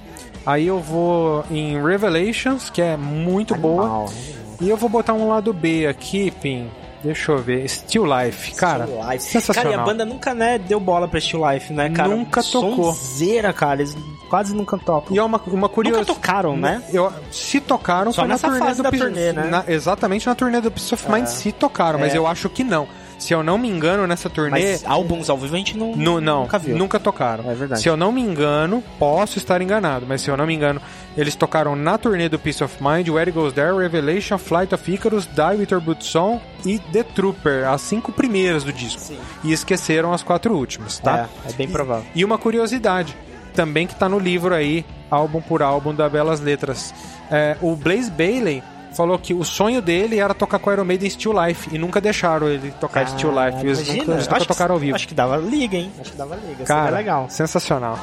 Aí 0.45 0.67
eu 0.67 0.81
vou 0.81 1.45
em 1.51 1.81
Revelations, 1.83 2.69
que 2.71 2.83
é 2.83 2.97
muito 2.97 3.55
boa. 3.55 3.83
Animal, 3.85 4.07
animal. 4.09 4.33
E 4.61 4.69
eu 4.69 4.77
vou 4.77 4.89
botar 4.89 5.13
um 5.13 5.29
lado 5.29 5.53
B 5.53 5.87
aqui, 5.87 6.31
Pim. 6.31 6.71
Deixa 7.03 7.33
eu 7.33 7.39
ver. 7.39 7.69
Still 7.69 8.05
Life, 8.07 8.55
cara. 8.55 8.87
Still 8.87 9.11
Life. 9.11 9.25
Sensacional. 9.25 9.73
Cara, 9.73 9.77
e 9.77 9.83
a 9.83 9.85
banda 9.85 10.05
nunca, 10.05 10.33
né, 10.35 10.57
deu 10.59 10.79
bola 10.79 11.09
pra 11.09 11.21
Still 11.21 11.41
Life, 11.51 11.73
né, 11.73 11.91
cara? 11.91 12.09
Nunca 12.09 12.41
tocou. 12.45 12.93
Sonzeira, 12.93 13.53
cara. 13.53 13.81
Eles 13.81 13.97
quase 14.31 14.55
nunca 14.55 14.79
tocam. 14.79 15.15
E 15.15 15.19
é 15.19 15.23
uma, 15.23 15.41
uma 15.49 15.69
curiosidade. 15.69 16.09
Nunca 16.09 16.21
tocaram, 16.21 16.57
né? 16.57 16.81
Eu, 16.93 17.13
se 17.31 17.61
tocaram, 17.61 18.13
Só 18.13 18.23
foi 18.23 18.29
na 18.29 18.39
turnê 18.39 18.75
do 18.75 18.83
Peace- 18.85 18.99
turnê, 18.99 19.33
né? 19.33 19.45
na- 19.51 19.65
exatamente 19.67 20.27
na 20.29 20.35
turnê 20.37 20.61
do 20.61 20.71
Peace 20.71 20.95
of 20.95 21.11
Mind 21.11 21.27
se 21.27 21.51
tocaram, 21.51 21.99
mas 21.99 22.15
É. 22.15 22.19
eu 22.19 22.27
acho 22.27 22.49
que 22.49 22.63
não. 22.63 22.87
Se 23.23 23.33
eu 23.33 23.43
não 23.43 23.57
me 23.57 23.69
engano, 23.69 24.07
nessa 24.07 24.29
turnê. 24.29 24.73
Mas 24.73 24.85
álbuns 24.85 25.31
ao 25.31 25.39
vivo 25.39 25.55
a 25.55 25.59
gente 25.59 25.77
não, 25.77 25.95
não, 25.95 26.21
nunca 26.21 26.59
viu. 26.59 26.77
nunca 26.77 26.99
tocaram. 26.99 27.49
É 27.49 27.55
verdade. 27.55 27.81
Se 27.81 27.89
eu 27.89 27.97
não 27.97 28.11
me 28.11 28.21
engano, 28.21 28.83
posso 28.99 29.39
estar 29.39 29.63
enganado, 29.63 30.05
mas 30.09 30.23
se 30.23 30.31
eu 30.31 30.37
não 30.37 30.47
me 30.47 30.55
engano, 30.55 30.81
eles 31.17 31.37
tocaram 31.37 31.77
na 31.77 31.97
turnê 31.97 32.29
do 32.29 32.39
Peace 32.39 32.63
of 32.65 32.77
Mind, 32.83 33.09
Where 33.09 33.31
It 33.31 33.33
Goes 33.33 33.53
There, 33.53 33.77
Revelation, 33.77 34.39
Flight 34.39 34.75
of 34.75 34.93
Icarus, 34.93 35.27
Die 35.27 35.57
With 35.57 35.69
Your 35.71 35.81
Boots 35.81 36.15
On 36.17 36.41
e 36.67 36.79
The 36.79 37.05
Trooper, 37.05 37.69
as 37.69 37.83
cinco 37.83 38.11
primeiras 38.11 38.65
do 38.65 38.73
disco. 38.73 39.01
Sim. 39.01 39.19
E 39.45 39.53
esqueceram 39.53 40.13
as 40.13 40.23
quatro 40.23 40.55
últimas, 40.57 40.99
tá? 40.99 41.29
É, 41.47 41.51
é 41.51 41.53
bem 41.53 41.69
provável. 41.69 42.05
E 42.15 42.25
uma 42.25 42.39
curiosidade, 42.39 43.17
também 43.55 43.87
que 43.87 43.95
tá 43.95 44.09
no 44.09 44.19
livro 44.19 44.55
aí, 44.55 44.85
álbum 45.11 45.41
por 45.41 45.63
álbum 45.63 45.95
da 45.95 46.09
Belas 46.09 46.41
Letras. 46.41 46.93
É, 47.31 47.57
o 47.61 47.77
Blaze 47.77 48.11
Bailey 48.11 48.63
falou 48.95 49.19
que 49.19 49.35
o 49.35 49.45
sonho 49.45 49.81
dele 49.81 50.19
era 50.19 50.35
tocar 50.35 50.59
com 50.59 50.73
Iron 50.73 50.85
Maiden 50.85 51.09
Still 51.09 51.33
Life 51.33 51.69
e 51.75 51.79
nunca 51.79 52.01
deixaram 52.01 52.49
ele 52.49 52.71
tocar 52.73 53.03
ah, 53.03 53.07
Still 53.07 53.31
Life. 53.31 53.67
Eles 53.67 53.79
imagina, 53.79 53.99
nunca, 53.99 54.13
eles 54.13 54.29
nunca 54.29 54.45
tocaram 54.45 54.75
ao 54.75 54.81
vivo. 54.81 54.95
Acho 54.95 55.09
que 55.09 55.15
dava 55.15 55.37
liga, 55.37 55.77
hein? 55.77 55.93
Acho 56.01 56.13
que 56.13 56.17
dava 56.17 56.37
liga. 56.37 56.65
Cara, 56.65 56.97
legal. 56.97 57.29
Sensacional. 57.29 57.99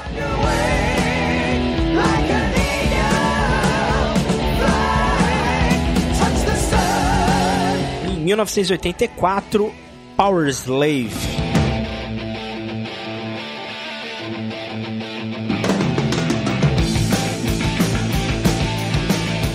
Em 8.08 8.20
1984, 8.20 9.74
Power 10.16 10.48
Slave. 10.50 11.40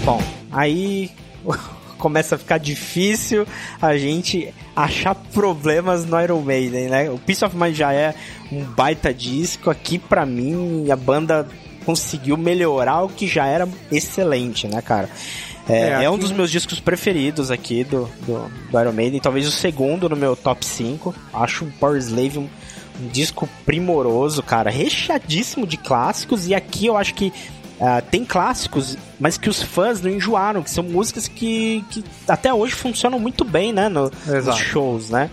Bom, 0.04 0.20
aí 0.52 1.10
começa 1.98 2.34
a 2.34 2.38
ficar 2.38 2.58
difícil 2.58 3.46
a 3.80 3.96
gente 3.96 4.52
achar 4.76 5.14
problemas 5.14 6.04
no 6.04 6.20
Iron 6.20 6.40
Maiden, 6.42 6.88
né? 6.88 7.10
O 7.10 7.18
Peace 7.18 7.44
of 7.44 7.56
Mind 7.56 7.74
já 7.74 7.92
é 7.92 8.14
um 8.52 8.62
baita 8.62 9.12
disco. 9.14 9.70
Aqui, 9.70 9.98
pra 9.98 10.26
mim, 10.26 10.90
a 10.90 10.96
banda 10.96 11.48
conseguiu 11.86 12.36
melhorar 12.36 13.02
o 13.02 13.08
que 13.08 13.26
já 13.26 13.46
era 13.46 13.68
excelente, 13.90 14.66
né, 14.66 14.82
cara? 14.82 15.08
É, 15.68 15.78
É, 15.78 16.04
é 16.04 16.10
um 16.10 16.14
aqui- 16.14 16.22
dos 16.22 16.32
meus 16.32 16.50
discos 16.50 16.78
preferidos 16.80 17.50
aqui 17.50 17.84
do, 17.84 18.08
do, 18.26 18.50
do 18.70 18.80
Iron 18.80 18.92
Maiden, 18.92 19.20
talvez 19.20 19.46
o 19.46 19.50
segundo 19.50 20.08
no 20.08 20.16
meu 20.16 20.36
top 20.36 20.64
5. 20.64 21.14
Acho 21.32 21.64
o 21.64 21.70
Power 21.72 21.96
Slave 21.98 22.38
um, 22.38 22.48
um 23.00 23.08
disco 23.08 23.48
primoroso, 23.64 24.42
cara, 24.42 24.68
recheadíssimo 24.70 25.66
de 25.66 25.76
clássicos. 25.78 26.46
E 26.46 26.54
aqui 26.54 26.86
eu 26.86 26.96
acho 26.98 27.14
que 27.14 27.32
ah, 27.80 28.00
tem 28.00 28.24
clássicos, 28.24 28.96
mas 29.18 29.36
que 29.36 29.48
os 29.48 29.62
fãs 29.62 30.00
não 30.00 30.10
enjoaram, 30.10 30.62
que 30.62 30.70
são 30.70 30.84
músicas 30.84 31.26
que, 31.28 31.84
que 31.90 32.04
até 32.28 32.52
hoje 32.54 32.74
funcionam 32.74 33.18
muito 33.18 33.44
bem, 33.44 33.72
né, 33.72 33.88
no- 33.88 34.10
nos 34.26 34.56
shows, 34.56 35.10
né? 35.10 35.30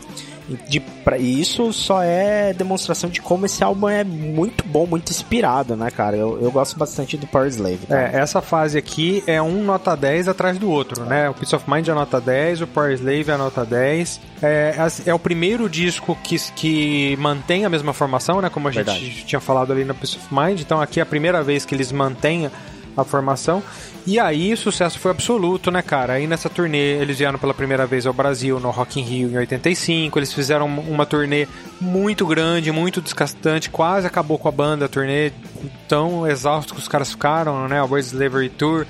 E 0.49 0.55
de- 0.69 0.79
pra- 0.79 1.17
E 1.17 1.39
isso 1.39 1.71
só 1.71 2.01
é 2.03 2.53
demonstração 2.53 3.09
de 3.09 3.21
como 3.21 3.45
esse 3.45 3.63
álbum 3.63 3.87
é 3.87 4.03
muito 4.03 4.63
bom, 4.65 4.85
muito 4.85 5.09
inspirado, 5.11 5.75
né, 5.75 5.89
cara? 5.91 6.17
Eu, 6.17 6.39
eu 6.41 6.51
gosto 6.51 6.77
bastante 6.77 7.15
do 7.17 7.27
Power 7.27 7.47
Slave. 7.47 7.85
cara. 7.87 8.11
É, 8.13 8.19
essa 8.19 8.41
fase 8.41 8.77
aqui 8.77 9.23
é 9.27 9.41
um 9.41 9.63
nota 9.63 9.95
10 9.95 10.27
atrás 10.27 10.57
do 10.57 10.69
outro, 10.69 11.05
né? 11.05 11.29
O 11.29 11.33
Peace 11.33 11.55
of 11.55 11.69
Mind 11.69 11.87
é 11.87 11.93
nota 11.93 12.19
10, 12.19 12.61
o 12.61 12.67
Power 12.67 12.91
Slave 12.93 13.31
é 13.31 13.37
nota 13.37 13.65
10. 13.65 14.19
É, 14.41 14.75
é 15.05 15.13
o 15.13 15.19
primeiro 15.19 15.69
disco 15.69 16.17
que, 16.23 16.37
que 16.55 17.15
mantém 17.17 17.63
a 17.65 17.69
mesma 17.69 17.93
formação, 17.93 18.41
né? 18.41 18.49
Como 18.49 18.67
a 18.67 18.71
gente 18.71 18.83
Verdade. 18.85 19.23
tinha 19.25 19.39
falado 19.39 19.71
ali 19.71 19.85
no 19.85 19.93
Peace 19.93 20.17
of 20.17 20.27
Mind. 20.33 20.59
Então 20.61 20.81
aqui 20.81 20.99
é 20.99 21.03
a 21.03 21.05
primeira 21.05 21.43
vez 21.43 21.63
que 21.65 21.75
eles 21.75 21.91
mantêm 21.91 22.49
a 22.95 23.03
formação. 23.03 23.63
E 24.05 24.19
aí 24.19 24.51
o 24.51 24.57
sucesso 24.57 24.97
foi 24.99 25.11
absoluto, 25.11 25.69
né, 25.69 25.81
cara? 25.81 26.13
Aí 26.13 26.25
nessa 26.25 26.49
turnê 26.49 26.99
eles 26.99 27.19
vieram 27.19 27.37
pela 27.37 27.53
primeira 27.53 27.85
vez 27.85 28.07
ao 28.07 28.13
Brasil 28.13 28.59
no 28.59 28.71
Rock 28.71 28.99
in 28.99 29.03
Rio 29.03 29.29
em 29.29 29.37
85. 29.37 30.17
Eles 30.17 30.33
fizeram 30.33 30.65
uma 30.65 31.05
turnê 31.05 31.47
muito 31.79 32.25
grande, 32.25 32.71
muito 32.71 33.01
desgastante, 33.01 33.69
quase 33.69 34.07
acabou 34.07 34.39
com 34.39 34.47
a 34.47 34.51
banda 34.51 34.85
a 34.85 34.89
turnê, 34.89 35.31
tão 35.87 36.27
exaustos 36.27 36.73
que 36.73 36.79
os 36.79 36.87
caras 36.87 37.11
ficaram, 37.11 37.67
né? 37.67 37.79
A 37.79 37.85
World 37.85 38.07
Slavery 38.07 38.49
Tour, 38.49 38.85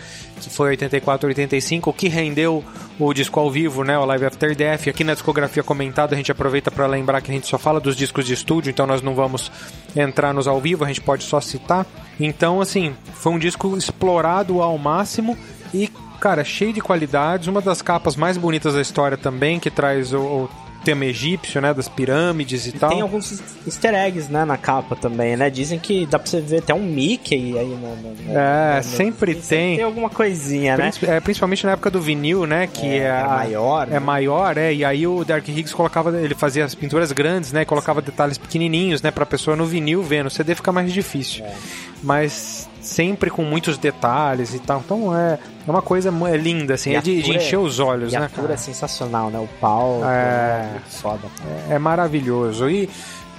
foi 0.49 0.69
84, 0.69 1.27
85, 1.27 1.89
o 1.89 1.93
que 1.93 2.07
rendeu 2.07 2.63
o 2.99 3.13
disco 3.13 3.39
ao 3.39 3.49
vivo, 3.49 3.83
né? 3.83 3.97
O 3.97 4.05
Live 4.05 4.25
After 4.25 4.55
Death. 4.55 4.87
Aqui 4.87 5.03
na 5.03 5.13
discografia 5.13 5.63
comentada 5.63 6.13
a 6.13 6.17
gente 6.17 6.31
aproveita 6.31 6.71
para 6.71 6.87
lembrar 6.87 7.21
que 7.21 7.31
a 7.31 7.33
gente 7.33 7.47
só 7.47 7.57
fala 7.57 7.79
dos 7.79 7.95
discos 7.95 8.25
de 8.25 8.33
estúdio, 8.33 8.69
então 8.69 8.85
nós 8.85 9.01
não 9.01 9.13
vamos 9.13 9.51
entrar 9.95 10.33
nos 10.33 10.47
ao 10.47 10.59
vivo, 10.59 10.83
a 10.83 10.87
gente 10.87 11.01
pode 11.01 11.23
só 11.23 11.39
citar. 11.41 11.85
Então, 12.19 12.61
assim, 12.61 12.95
foi 13.13 13.31
um 13.31 13.39
disco 13.39 13.75
explorado 13.77 14.61
ao 14.61 14.77
máximo 14.77 15.37
e, 15.73 15.89
cara, 16.19 16.43
cheio 16.43 16.73
de 16.73 16.81
qualidades. 16.81 17.47
Uma 17.47 17.61
das 17.61 17.81
capas 17.81 18.15
mais 18.15 18.37
bonitas 18.37 18.73
da 18.73 18.81
história 18.81 19.17
também, 19.17 19.59
que 19.59 19.71
traz 19.71 20.13
o, 20.13 20.19
o 20.19 20.49
tema 20.83 21.05
egípcio, 21.05 21.61
né? 21.61 21.73
Das 21.73 21.87
pirâmides 21.87 22.65
e 22.67 22.71
tal. 22.73 22.89
Tem 22.89 23.01
alguns 23.01 23.41
easter 23.65 23.93
eggs, 23.93 24.31
né, 24.31 24.43
na 24.45 24.57
capa 24.57 24.95
também, 24.95 25.35
né? 25.37 25.49
Dizem 25.49 25.79
que 25.79 26.05
dá 26.05 26.17
pra 26.19 26.29
você 26.29 26.41
ver 26.41 26.57
até 26.59 26.73
um 26.73 26.83
Mickey 26.83 27.57
aí 27.57 27.67
no... 27.67 27.95
no- 27.95 28.37
É, 28.37 28.77
no- 28.77 28.83
sempre 28.83 29.35
tem. 29.35 29.77
Tem 29.77 29.85
alguma 29.85 30.09
coisinha, 30.09 30.75
né? 30.77 30.91
É, 31.03 31.19
principalmente 31.19 31.65
na 31.65 31.73
época 31.73 31.89
do 31.89 32.01
vinil, 32.01 32.45
né? 32.45 32.67
Que 32.67 32.85
É, 32.85 32.97
é, 33.03 33.11
a- 33.11 33.27
maior, 33.27 33.87
É 33.87 33.91
né? 33.91 33.99
maior, 33.99 34.57
é. 34.57 34.73
E 34.73 34.83
aí 34.85 35.05
o 35.07 35.23
Dark 35.23 35.47
Higgs 35.47 35.73
colocava, 35.75 36.15
ele 36.19 36.35
fazia 36.35 36.65
as 36.65 36.73
pinturas 36.75 37.11
grandes, 37.11 37.51
né? 37.51 37.63
Colocava 37.65 38.01
detalhes 38.01 38.37
pequenininhos, 38.37 39.01
né? 39.01 39.11
Pra 39.11 39.25
pessoa 39.25 39.55
no 39.55 39.65
vinil 39.65 40.01
ver. 40.03 40.23
No 40.23 40.29
CD 40.29 40.55
fica 40.55 40.71
mais 40.71 40.91
difícil. 40.91 41.45
É. 41.45 41.53
Mas 42.03 42.67
sempre 42.81 43.29
com 43.29 43.43
muitos 43.43 43.77
detalhes 43.77 44.53
e 44.55 44.59
tal. 44.59 44.81
Então 44.83 45.15
é, 45.15 45.37
é 45.67 45.71
uma 45.71 45.81
coisa 45.81 46.13
é 46.29 46.37
linda, 46.37 46.73
assim. 46.75 46.91
E 46.91 46.95
É 46.95 46.97
a 46.97 47.01
de, 47.01 47.21
de 47.21 47.31
é- 47.31 47.35
encher 47.35 47.57
os 47.57 47.79
olhos, 47.79 48.11
E 48.13 48.15
a 48.15 48.21
né, 48.21 48.27
cura 48.29 48.45
é 48.45 48.47
cara? 48.49 48.57
sensacional, 48.57 49.29
né? 49.29 49.39
O 49.39 49.47
pau, 49.59 50.01
É. 50.03 50.67
é 50.75 50.79
foda. 50.89 51.27
É 51.69 51.77
maravilhoso. 51.77 52.69
E, 52.69 52.89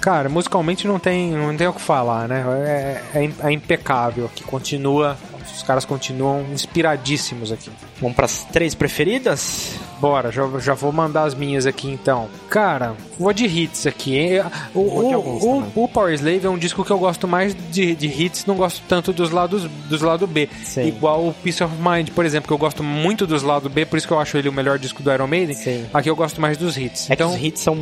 cara, 0.00 0.28
musicalmente 0.28 0.86
não 0.86 0.98
tem, 0.98 1.32
não 1.32 1.56
tem 1.56 1.66
o 1.66 1.72
que 1.72 1.80
falar, 1.80 2.28
né? 2.28 2.44
É, 2.66 3.18
é, 3.18 3.24
im- 3.24 3.34
é 3.42 3.52
impecável 3.52 4.26
aqui. 4.26 4.42
Continua. 4.44 5.16
Os 5.54 5.62
caras 5.62 5.84
continuam 5.84 6.44
inspiradíssimos 6.52 7.52
aqui. 7.52 7.70
Vamos 8.00 8.16
pras 8.16 8.44
três 8.52 8.74
preferidas? 8.74 9.74
Bora, 10.02 10.32
já, 10.32 10.42
já 10.58 10.74
vou 10.74 10.90
mandar 10.92 11.22
as 11.22 11.32
minhas 11.32 11.64
aqui 11.64 11.88
então. 11.88 12.28
Cara, 12.50 12.96
vou 13.16 13.32
de 13.32 13.46
hits 13.46 13.86
aqui. 13.86 14.18
hein? 14.18 14.42
O, 14.74 14.80
o, 14.80 15.62
o, 15.76 15.84
o 15.84 15.88
Power 15.88 16.12
Slave 16.12 16.44
é 16.44 16.50
um 16.50 16.58
disco 16.58 16.84
que 16.84 16.90
eu 16.90 16.98
gosto 16.98 17.28
mais 17.28 17.54
de, 17.70 17.94
de 17.94 18.08
hits, 18.08 18.44
não 18.44 18.56
gosto 18.56 18.82
tanto 18.88 19.12
dos 19.12 19.30
lados 19.30 19.62
dos 19.88 20.02
lado 20.02 20.26
B. 20.26 20.48
Sim. 20.64 20.88
Igual 20.88 21.28
o 21.28 21.32
Peace 21.32 21.62
of 21.62 21.72
Mind, 21.78 22.10
por 22.10 22.24
exemplo, 22.24 22.48
que 22.48 22.52
eu 22.52 22.58
gosto 22.58 22.82
muito 22.82 23.28
dos 23.28 23.44
lados 23.44 23.70
B, 23.70 23.86
por 23.86 23.96
isso 23.96 24.08
que 24.08 24.12
eu 24.12 24.18
acho 24.18 24.36
ele 24.36 24.48
o 24.48 24.52
melhor 24.52 24.76
disco 24.76 25.04
do 25.04 25.12
Iron 25.12 25.28
Maiden. 25.28 25.54
Sim. 25.54 25.86
Aqui 25.94 26.10
eu 26.10 26.16
gosto 26.16 26.40
mais 26.40 26.58
dos 26.58 26.76
hits. 26.76 27.08
É 27.08 27.14
então, 27.14 27.30
os 27.32 27.40
hits 27.40 27.62
são 27.62 27.78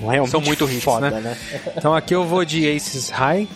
realmente 0.00 0.30
São 0.30 0.40
muito 0.40 0.64
hits, 0.70 0.84
foda, 0.84 1.10
né? 1.10 1.20
né? 1.20 1.36
então 1.76 1.92
aqui 1.92 2.14
eu 2.14 2.24
vou 2.24 2.44
de 2.44 2.70
Aces 2.70 3.10
High, 3.10 3.48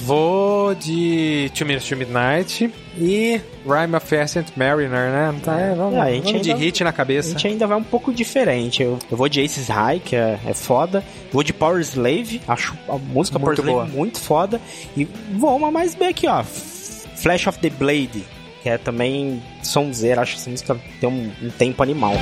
vou 0.00 0.74
de 0.74 1.50
Two 1.54 1.66
Minutes 1.66 1.88
to 1.88 1.96
Midnight 1.96 2.70
e 2.98 3.40
Rhyme 3.66 3.94
of 3.96 4.16
Ascent 4.16 4.48
Mariner, 4.56 4.90
né? 5.10 5.34
Tá, 5.42 5.58
é, 5.60 5.74
vamos, 5.74 5.94
É, 5.94 6.00
a 6.00 6.10
gente 6.12 6.24
vamos 6.24 6.42
de 6.42 6.50
ainda- 6.52 6.62
hit 6.64 6.84
na 6.84 6.90
A 6.90 6.92
cabeça. 6.92 7.30
gente 7.30 7.46
ainda 7.48 7.66
vai 7.66 7.76
um 7.78 7.82
pouco 7.82 8.12
diferente. 8.12 8.82
Eu, 8.82 8.98
eu 9.10 9.16
vou 9.16 9.28
de 9.28 9.40
Aces 9.40 9.68
High, 9.68 10.00
que 10.00 10.14
é, 10.14 10.38
é 10.46 10.54
foda. 10.54 11.02
Vou 11.32 11.42
de 11.42 11.52
Power 11.52 11.80
Slave, 11.80 12.40
acho 12.46 12.74
a 12.88 12.96
música 12.98 13.38
Muito 13.38 13.62
Power 13.62 13.68
Slave 13.68 13.70
boa. 13.72 13.84
muito 13.86 14.20
foda. 14.20 14.60
E 14.96 15.04
vou 15.32 15.56
uma 15.56 15.70
mais 15.70 15.94
bem 15.94 16.08
aqui, 16.08 16.26
ó. 16.26 16.42
Flash 16.44 17.46
of 17.46 17.58
the 17.58 17.70
Blade, 17.70 18.24
que 18.62 18.68
é 18.68 18.76
também 18.78 19.42
sonzeira. 19.62 20.20
Acho 20.22 20.34
que 20.34 20.40
essa 20.40 20.50
música 20.50 20.76
tem 21.00 21.08
um, 21.08 21.30
um 21.42 21.50
tempo 21.50 21.82
animal. 21.82 22.12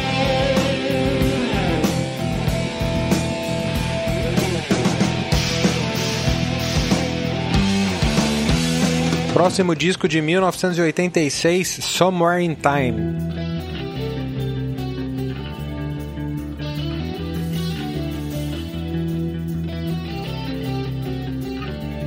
Próximo 9.35 9.75
disco 9.75 10.07
de 10.07 10.23
1986, 10.23 11.81
Somewhere 11.83 12.41
in 12.41 12.55
Time. 12.55 13.19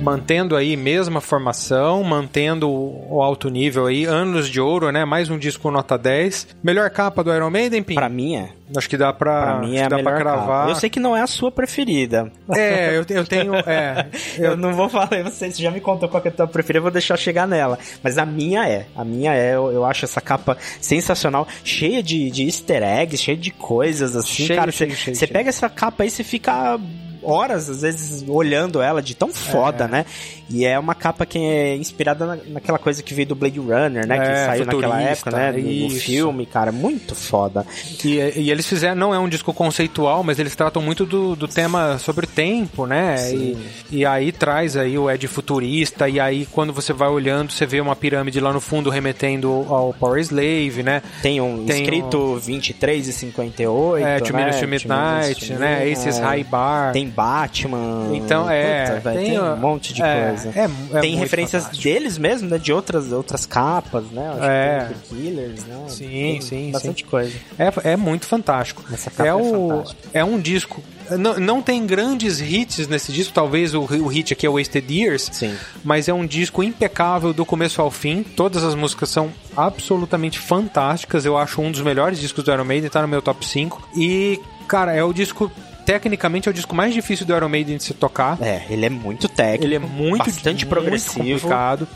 Mantendo 0.02 0.56
aí 0.56 0.78
mesma 0.78 1.20
formação, 1.20 2.02
mantendo 2.02 2.70
o 2.70 3.22
alto 3.22 3.50
nível 3.50 3.88
aí, 3.88 4.06
anos 4.06 4.48
de 4.48 4.62
ouro, 4.62 4.90
né? 4.90 5.04
Mais 5.04 5.30
um 5.30 5.38
disco 5.38 5.70
nota 5.70 5.98
10. 5.98 6.56
Melhor 6.63 6.90
capa 6.92 7.22
do 7.26 7.36
Iron 7.36 7.50
Maiden, 7.50 7.84
Pim? 7.84 7.96
Pra 7.96 8.08
mim 8.08 8.38
é. 8.38 8.57
Acho 8.76 8.90
que 8.90 8.98
dá 8.98 9.14
pra, 9.14 9.42
Pra 9.42 9.60
mim 9.60 9.76
é 9.76 9.80
que 9.80 9.86
a 9.86 9.90
dá 9.90 9.96
melhor 9.98 10.12
pra 10.12 10.20
cravar. 10.22 10.48
capa. 10.48 10.70
Eu 10.72 10.76
sei 10.76 10.90
que 10.90 11.00
não 11.00 11.16
é 11.16 11.22
a 11.22 11.28
sua 11.28 11.50
preferida. 11.52 12.32
É, 12.54 12.98
eu, 12.98 13.06
eu 13.10 13.26
tenho. 13.26 13.54
É, 13.68 14.08
Eu 14.38 14.58
não 14.58 14.74
vou 14.74 14.90
falar, 14.90 15.10
você 15.24 15.50
já 15.52 15.72
me 15.72 15.80
contou 15.80 16.10
qual 16.10 16.22
que 16.22 16.28
é 16.28 16.32
a 16.32 16.34
tua 16.34 16.48
preferida, 16.48 16.80
eu 16.80 16.84
vou 16.84 16.92
deixar 16.92 17.18
chegar 17.18 17.48
nela. 17.48 17.80
Mas 18.04 18.18
a 18.18 18.26
minha 18.26 18.68
é. 18.68 18.86
A 18.96 19.06
minha 19.06 19.34
é, 19.34 19.56
eu, 19.56 19.72
eu 19.72 19.86
acho 19.86 20.04
essa 20.06 20.20
capa 20.22 20.58
sensacional, 20.82 21.48
cheia 21.64 22.02
de, 22.04 22.30
de 22.32 22.44
easter 22.46 22.84
eggs, 22.84 23.24
cheia 23.24 23.38
de 23.38 23.52
coisas 23.52 24.16
assim, 24.16 24.46
Cheio, 24.48 24.60
cara. 24.60 24.72
cheio, 24.72 24.92
Você 24.92 24.96
cheio, 24.98 25.16
você 25.16 25.28
pega 25.28 25.50
essa 25.50 25.70
capa 25.70 26.04
aí, 26.04 26.10
você 26.10 26.24
fica 26.24 26.80
horas, 27.24 27.70
às 27.70 27.82
vezes, 27.82 28.24
olhando 28.28 28.82
ela 28.82 29.02
de 29.02 29.14
tão 29.14 29.30
foda, 29.34 29.84
É. 29.86 29.88
né? 29.88 30.06
E 30.50 30.66
é 30.66 30.80
uma 30.80 30.96
capa 30.96 31.26
que 31.26 31.38
é 31.38 31.76
inspirada 31.76 32.26
na- 32.26 32.38
naquela 32.48 32.80
coisa 32.80 33.04
que 33.04 33.14
veio 33.14 33.28
do 33.28 33.36
Blade 33.36 33.60
Runner, 33.60 34.08
né? 34.08 34.18
que 34.18 34.24
É, 34.32 34.46
saiu 34.46 34.66
naquela 34.66 35.02
época, 35.02 35.32
né? 35.32 35.52
Do 35.52 35.60
isso. 35.60 36.00
filme, 36.06 36.46
cara. 36.46 36.72
Muito 36.72 37.14
foda. 37.16 37.66
E, 38.06 38.16
e 38.40 38.50
eles 38.58 38.67
fizeram, 38.67 38.96
não 38.96 39.13
é 39.13 39.20
um 39.20 39.30
disco 39.30 39.54
conceitual, 39.54 40.24
mas 40.24 40.39
eles 40.39 40.56
tratam 40.56 40.82
muito 40.82 41.06
do, 41.06 41.36
do 41.36 41.48
tema 41.48 41.98
sobre 42.00 42.26
tempo, 42.28 42.86
né? 42.86 43.32
E, 43.32 43.58
e 43.91 44.06
aí 44.06 44.32
traz 44.32 44.76
aí 44.76 44.98
o 44.98 45.10
Ed 45.10 45.28
futurista, 45.28 46.10
e 46.10 46.20
aí 46.20 46.46
quando 46.52 46.74
você 46.74 46.91
vai 46.93 47.08
olhando, 47.08 47.52
você 47.52 47.65
vê 47.65 47.80
uma 47.80 47.96
pirâmide 47.96 48.39
lá 48.39 48.52
no 48.52 48.60
fundo 48.60 48.89
remetendo 48.89 49.65
ao 49.70 49.93
Power 49.93 50.20
Slave, 50.22 50.84
né? 50.84 51.02
Tem 51.22 51.39
um 51.39 51.65
Tem 51.65 51.82
escrito 51.84 52.36
23 52.38 53.08
e 53.08 53.13
58, 53.13 54.06
É, 54.06 54.20
Two 54.20 54.34
né? 54.34 54.39
Minutes 54.39 54.60
to 54.60 54.67
Midnight, 54.67 55.54
né? 55.54 55.80
Midnight. 55.86 56.00
Aces 56.00 56.20
High 56.20 56.43
Bar. 56.43 56.91
Tem 56.93 57.08
Batman. 57.08 58.10
Então, 58.13 58.50
é, 58.50 58.96
Puta, 58.98 59.12
tem, 59.12 59.30
tem, 59.32 59.39
um 59.39 59.56
monte 59.58 59.93
de 59.93 60.02
é, 60.02 60.28
coisa. 60.30 60.50
é- 60.60 60.98
é 60.98 61.02
tem 61.02 61.15
referências 61.15 61.63
fantástico. 61.63 61.84
deles 61.89 62.17
mesmo, 62.17 62.50
né? 62.50 62.58
De 62.58 62.74
outras, 62.74 63.12
outras 63.12 63.46
capas, 63.46 64.06
né? 64.12 64.30
Acho 64.30 64.43
É. 64.43 64.88
que 64.88 64.93
tem 64.93 64.98
The 64.98 65.15
Killers, 65.30 65.65
né? 65.65 65.76
Sim, 65.88 66.08
Tem 66.08 66.41
sim, 66.41 66.72
Bastante 66.72 67.04
coisa. 67.04 67.34
É, 67.58 67.91
é 67.91 67.96
muito 67.96 68.26
fantástico. 68.26 68.47
Capa 68.48 69.26
é, 69.26 69.28
é 69.28 69.34
o, 69.34 69.70
fantástica. 69.70 70.10
é 70.14 70.24
um 70.24 70.40
disco. 70.40 70.84
Não, 71.12 71.40
não 71.40 71.62
tem 71.62 71.86
grandes 71.86 72.42
hits 72.42 72.88
nesse 72.88 73.12
disco, 73.12 73.34
talvez 73.34 73.74
o, 73.74 73.82
o 73.82 74.08
hit 74.08 74.34
aqui 74.34 74.46
é 74.46 74.50
Wasted 74.50 74.94
Years. 74.94 75.30
Sim. 75.32 75.56
Mas 75.84 76.08
é 76.08 76.13
um 76.13 76.26
disco 76.26 76.62
impecável 76.63 77.34
do 77.34 77.46
começo 77.46 77.82
ao 77.82 77.90
fim. 77.90 78.24
Todas 78.24 78.63
as 78.63 78.76
músicas 78.76 79.10
são 79.10 79.32
absolutamente 79.56 80.40
fantásticas. 80.40 81.26
Eu 81.26 81.38
acho 81.38 81.62
um 81.62 81.71
dos 81.71 81.82
melhores 81.82 82.19
discos 82.19 82.44
do 82.44 82.52
Iron 82.52 82.65
Maiden, 82.65 82.90
tá 82.90 83.02
no 83.02 83.08
meu 83.08 83.21
top 83.21 83.46
5. 83.46 83.90
E, 83.96 84.40
cara, 84.67 84.94
é 84.94 85.04
o 85.04 85.13
disco. 85.13 85.52
Tecnicamente 85.86 86.50
é 86.50 86.52
o 86.52 86.54
disco 86.54 86.76
mais 86.76 86.94
difícil 86.94 87.26
do 87.26 87.34
Iron 87.34 87.48
Maiden 87.48 87.78
de 87.78 87.84
se 87.84 87.94
tocar. 87.94 88.38
É, 88.42 88.65
ele 88.69 88.86
é 88.86 88.90
muito 88.90 89.30
técnico. 89.30 89.63
Ele 89.63 89.76
é 89.76 89.80
muito 89.80 90.26
bastante 90.26 90.65
muito 90.65 90.67
progressivo. 90.67 91.24
complicado. 91.24 91.88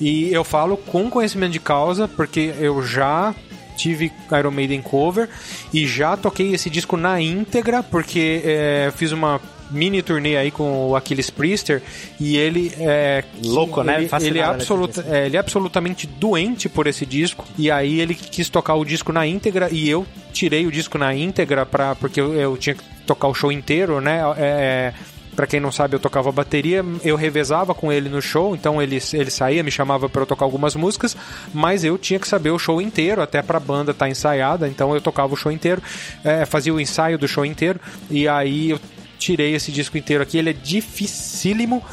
E 0.00 0.32
eu 0.32 0.42
falo 0.42 0.76
com 0.76 1.08
conhecimento 1.08 1.52
de 1.52 1.60
causa, 1.60 2.08
porque 2.08 2.52
eu 2.58 2.82
já 2.84 3.32
tive 3.78 4.12
Iron 4.36 4.50
Maiden 4.50 4.82
cover 4.82 5.28
e 5.72 5.86
já 5.86 6.16
toquei 6.16 6.52
esse 6.52 6.68
disco 6.68 6.96
na 6.96 7.20
íntegra, 7.20 7.82
porque 7.82 8.42
é, 8.44 8.92
fiz 8.94 9.12
uma 9.12 9.40
mini 9.70 10.02
turnê 10.02 10.36
aí 10.36 10.50
com 10.50 10.88
o 10.88 10.96
Aquiles 10.96 11.30
Priester 11.30 11.82
e 12.18 12.36
ele 12.36 12.72
é 12.78 13.22
Louco, 13.44 13.82
né? 13.82 14.02
Ele, 14.02 14.26
ele, 14.26 14.38
é 14.38 14.44
absoluta, 14.44 15.04
é, 15.08 15.26
ele 15.26 15.36
é 15.36 15.40
absolutamente 15.40 16.06
doente 16.06 16.68
por 16.68 16.86
esse 16.86 17.04
disco 17.06 17.46
e 17.56 17.70
aí 17.70 18.00
ele 18.00 18.14
quis 18.14 18.48
tocar 18.48 18.74
o 18.74 18.84
disco 18.84 19.12
na 19.12 19.26
íntegra 19.26 19.68
e 19.70 19.88
eu 19.88 20.06
tirei 20.32 20.66
o 20.66 20.72
disco 20.72 20.98
na 20.98 21.14
íntegra 21.14 21.64
para 21.66 21.94
porque 21.94 22.20
eu, 22.20 22.34
eu 22.34 22.56
tinha 22.56 22.74
que 22.74 22.82
tocar 23.06 23.28
o 23.28 23.34
show 23.34 23.52
inteiro, 23.52 24.00
né? 24.00 24.20
É, 24.36 24.92
Pra 25.38 25.46
quem 25.46 25.60
não 25.60 25.70
sabe, 25.70 25.94
eu 25.94 26.00
tocava 26.00 26.32
bateria, 26.32 26.84
eu 27.04 27.14
revezava 27.14 27.72
com 27.72 27.92
ele 27.92 28.08
no 28.08 28.20
show, 28.20 28.56
então 28.56 28.82
ele, 28.82 28.98
ele 29.12 29.30
saía, 29.30 29.62
me 29.62 29.70
chamava 29.70 30.08
para 30.08 30.22
eu 30.22 30.26
tocar 30.26 30.44
algumas 30.44 30.74
músicas, 30.74 31.16
mas 31.54 31.84
eu 31.84 31.96
tinha 31.96 32.18
que 32.18 32.26
saber 32.26 32.50
o 32.50 32.58
show 32.58 32.82
inteiro, 32.82 33.22
até 33.22 33.40
pra 33.40 33.60
banda 33.60 33.92
estar 33.92 34.08
ensaiada, 34.08 34.66
então 34.66 34.92
eu 34.96 35.00
tocava 35.00 35.32
o 35.32 35.36
show 35.36 35.52
inteiro, 35.52 35.80
é, 36.24 36.44
fazia 36.44 36.74
o 36.74 36.80
ensaio 36.80 37.16
do 37.16 37.28
show 37.28 37.44
inteiro, 37.44 37.78
e 38.10 38.26
aí 38.26 38.70
eu 38.70 38.80
tirei 39.16 39.54
esse 39.54 39.70
disco 39.70 39.96
inteiro 39.96 40.24
aqui, 40.24 40.38
ele 40.38 40.50
é 40.50 40.52
dificílimo. 40.52 41.84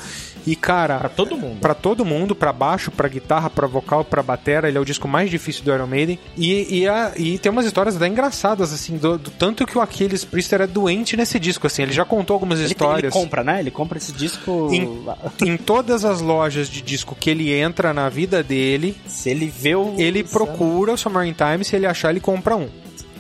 E 0.46 0.56
cara, 0.56 0.98
Pra 1.00 1.10
todo 1.10 1.36
mundo. 1.38 1.60
Pra 1.60 1.74
todo 1.74 2.06
mundo, 2.06 2.36
pra 2.36 2.54
baixo, 2.54 2.92
pra 2.92 3.08
guitarra, 3.08 3.50
pra 3.50 3.66
vocal, 3.68 4.04
pra 4.06 4.22
batera, 4.22 4.68
ele 4.68 4.78
é 4.78 4.82
o 4.82 4.86
disco 4.86 5.08
mais 5.08 5.30
difícil 5.30 5.64
do 5.64 5.74
Iron 5.74 5.88
Maiden. 5.88 6.20
E, 6.38 6.82
e, 6.82 6.88
a- 6.88 7.14
e 7.18 7.38
tem 7.40 7.52
umas 7.52 7.66
histórias 7.66 7.96
até 7.96 8.08
engraçadas, 8.08 8.72
assim, 8.72 8.98
do, 8.98 9.18
do 9.18 9.32
tanto 9.32 9.66
que 9.66 9.78
o 9.78 9.82
Aquiles 9.82 10.24
Priester 10.24 10.62
é 10.62 10.68
doente 10.68 11.18
nesse 11.18 11.40
disco, 11.40 11.66
assim. 11.68 11.82
Ele 11.84 11.94
já 11.94 12.06
contou 12.06 12.36
algumas 12.36 12.60
Ele, 12.60 12.68
histórias. 12.68 13.14
ele 13.16 13.24
compra, 13.24 13.44
né? 13.44 13.60
Ele 13.60 13.72
compra 13.72 13.98
esse 13.98 14.12
disco. 14.12 14.70
Em, 14.72 15.04
em 15.48 15.58
todas 15.58 16.06
as 16.06 16.22
lojas 16.22 16.68
de 16.70 16.82
disco 16.82 17.16
que 17.20 17.30
ele 17.30 17.52
entra 17.52 17.94
na 17.94 18.08
vida 18.10 18.44
dele, 18.44 18.96
Se 19.08 19.30
ele 19.30 19.48
vê 19.48 19.76
o. 19.76 19.96
ele 19.98 20.24
procura 20.24 20.94
o 20.94 20.98
Summer 20.98 21.26
in 21.26 21.34
Time, 21.34 21.64
se 21.66 21.76
ele 21.76 21.86
achar, 21.88 22.12
ele 22.12 22.20
compra 22.20 22.56
um. 22.56 22.70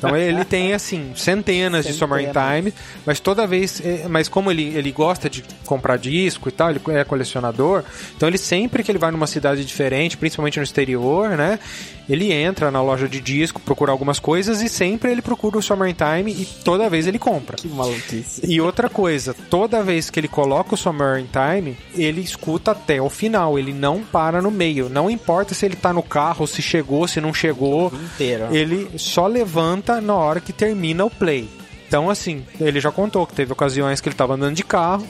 Então 0.05 0.17
ele 0.17 0.45
tem 0.45 0.73
assim 0.73 1.13
centenas 1.15 1.85
de 1.85 1.93
Summer 1.93 2.21
in 2.21 2.25
Centenas. 2.27 2.55
Time, 2.55 2.73
mas 3.05 3.19
toda 3.19 3.45
vez, 3.47 3.81
eh, 3.83 4.05
mas 4.09 4.27
como 4.27 4.51
ele, 4.51 4.75
ele 4.75 4.91
gosta 4.91 5.29
de 5.29 5.43
comprar 5.65 5.97
disco 5.97 6.49
e 6.49 6.51
tal, 6.51 6.69
ele 6.69 6.81
é 6.89 7.03
colecionador, 7.03 7.83
então 8.15 8.27
ele 8.27 8.37
sempre 8.37 8.83
que 8.83 8.91
ele 8.91 8.99
vai 8.99 9.11
numa 9.11 9.27
cidade 9.27 9.63
diferente, 9.65 10.17
principalmente 10.17 10.57
no 10.57 10.63
exterior, 10.63 11.29
né, 11.29 11.59
ele 12.07 12.31
entra 12.31 12.69
na 12.69 12.81
loja 12.81 13.07
de 13.07 13.19
disco, 13.19 13.59
procura 13.59 13.91
algumas 13.91 14.19
coisas 14.19 14.61
e 14.61 14.69
sempre 14.69 15.11
ele 15.11 15.21
procura 15.21 15.57
o 15.57 15.61
Summer 15.61 15.89
in 15.89 15.95
Time 15.95 16.31
e 16.31 16.45
toda 16.63 16.89
vez 16.89 17.07
ele 17.07 17.17
compra. 17.17 17.57
Que 17.57 17.67
maluquice. 17.67 18.41
E 18.47 18.61
outra 18.61 18.89
coisa, 18.89 19.35
toda 19.49 19.83
vez 19.83 20.09
que 20.09 20.19
ele 20.19 20.27
coloca 20.27 20.75
o 20.75 20.77
Summer 20.77 21.19
in 21.19 21.27
Time, 21.27 21.77
ele 21.95 22.21
escuta 22.21 22.71
até 22.71 23.01
o 23.01 23.09
final, 23.09 23.57
ele 23.57 23.73
não 23.73 24.03
para 24.03 24.41
no 24.41 24.51
meio. 24.51 24.87
Não 24.89 25.09
importa 25.09 25.53
se 25.53 25.65
ele 25.65 25.75
tá 25.75 25.91
no 25.91 26.03
carro, 26.03 26.45
se 26.45 26.61
chegou, 26.61 27.07
se 27.07 27.19
não 27.19 27.33
chegou, 27.33 27.91
Inteiro. 27.93 28.55
ele 28.55 28.89
só 28.97 29.25
levanta 29.25 29.94
na 30.01 30.15
hora 30.15 30.39
que 30.39 30.53
termina 30.53 31.05
o 31.05 31.09
play. 31.09 31.47
Então, 31.87 32.09
assim, 32.09 32.43
ele 32.59 32.79
já 32.79 32.91
contou 32.91 33.25
que 33.27 33.33
teve 33.33 33.53
ocasiões 33.53 34.01
que 34.01 34.09
ele 34.09 34.15
tava 34.15 34.33
andando 34.33 34.55
de 34.55 34.63
carro 34.63 35.07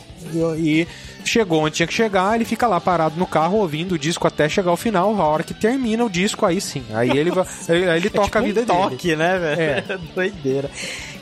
e, 0.58 0.88
chegou 1.24 1.64
onde 1.64 1.76
tinha 1.76 1.88
que 1.88 1.94
chegar, 1.94 2.36
ele 2.36 2.46
fica 2.46 2.68
lá 2.68 2.80
parado 2.80 3.18
no 3.18 3.26
carro 3.26 3.58
ouvindo 3.58 3.94
o 3.94 4.00
disco 4.00 4.28
até 4.28 4.48
chegar 4.48 4.72
ao 4.72 4.78
final, 4.78 5.20
a 5.20 5.26
hora 5.26 5.44
que 5.44 5.54
termina 5.54 6.04
o 6.04 6.10
disco, 6.10 6.46
aí 6.46 6.60
sim. 6.62 6.84
Aí 6.94 7.18
ele, 7.18 7.32
vai, 7.32 7.46
aí 7.70 7.98
ele 7.98 8.10
toca 8.10 8.40
a 8.40 8.42
vida 8.42 8.62
tipo 8.62 8.74
um 8.74 8.78
dele. 8.78 8.90
toque, 8.90 9.16
né, 9.16 9.40
velho? 9.40 9.62
É. 9.62 9.98
Doideira. 10.14 10.70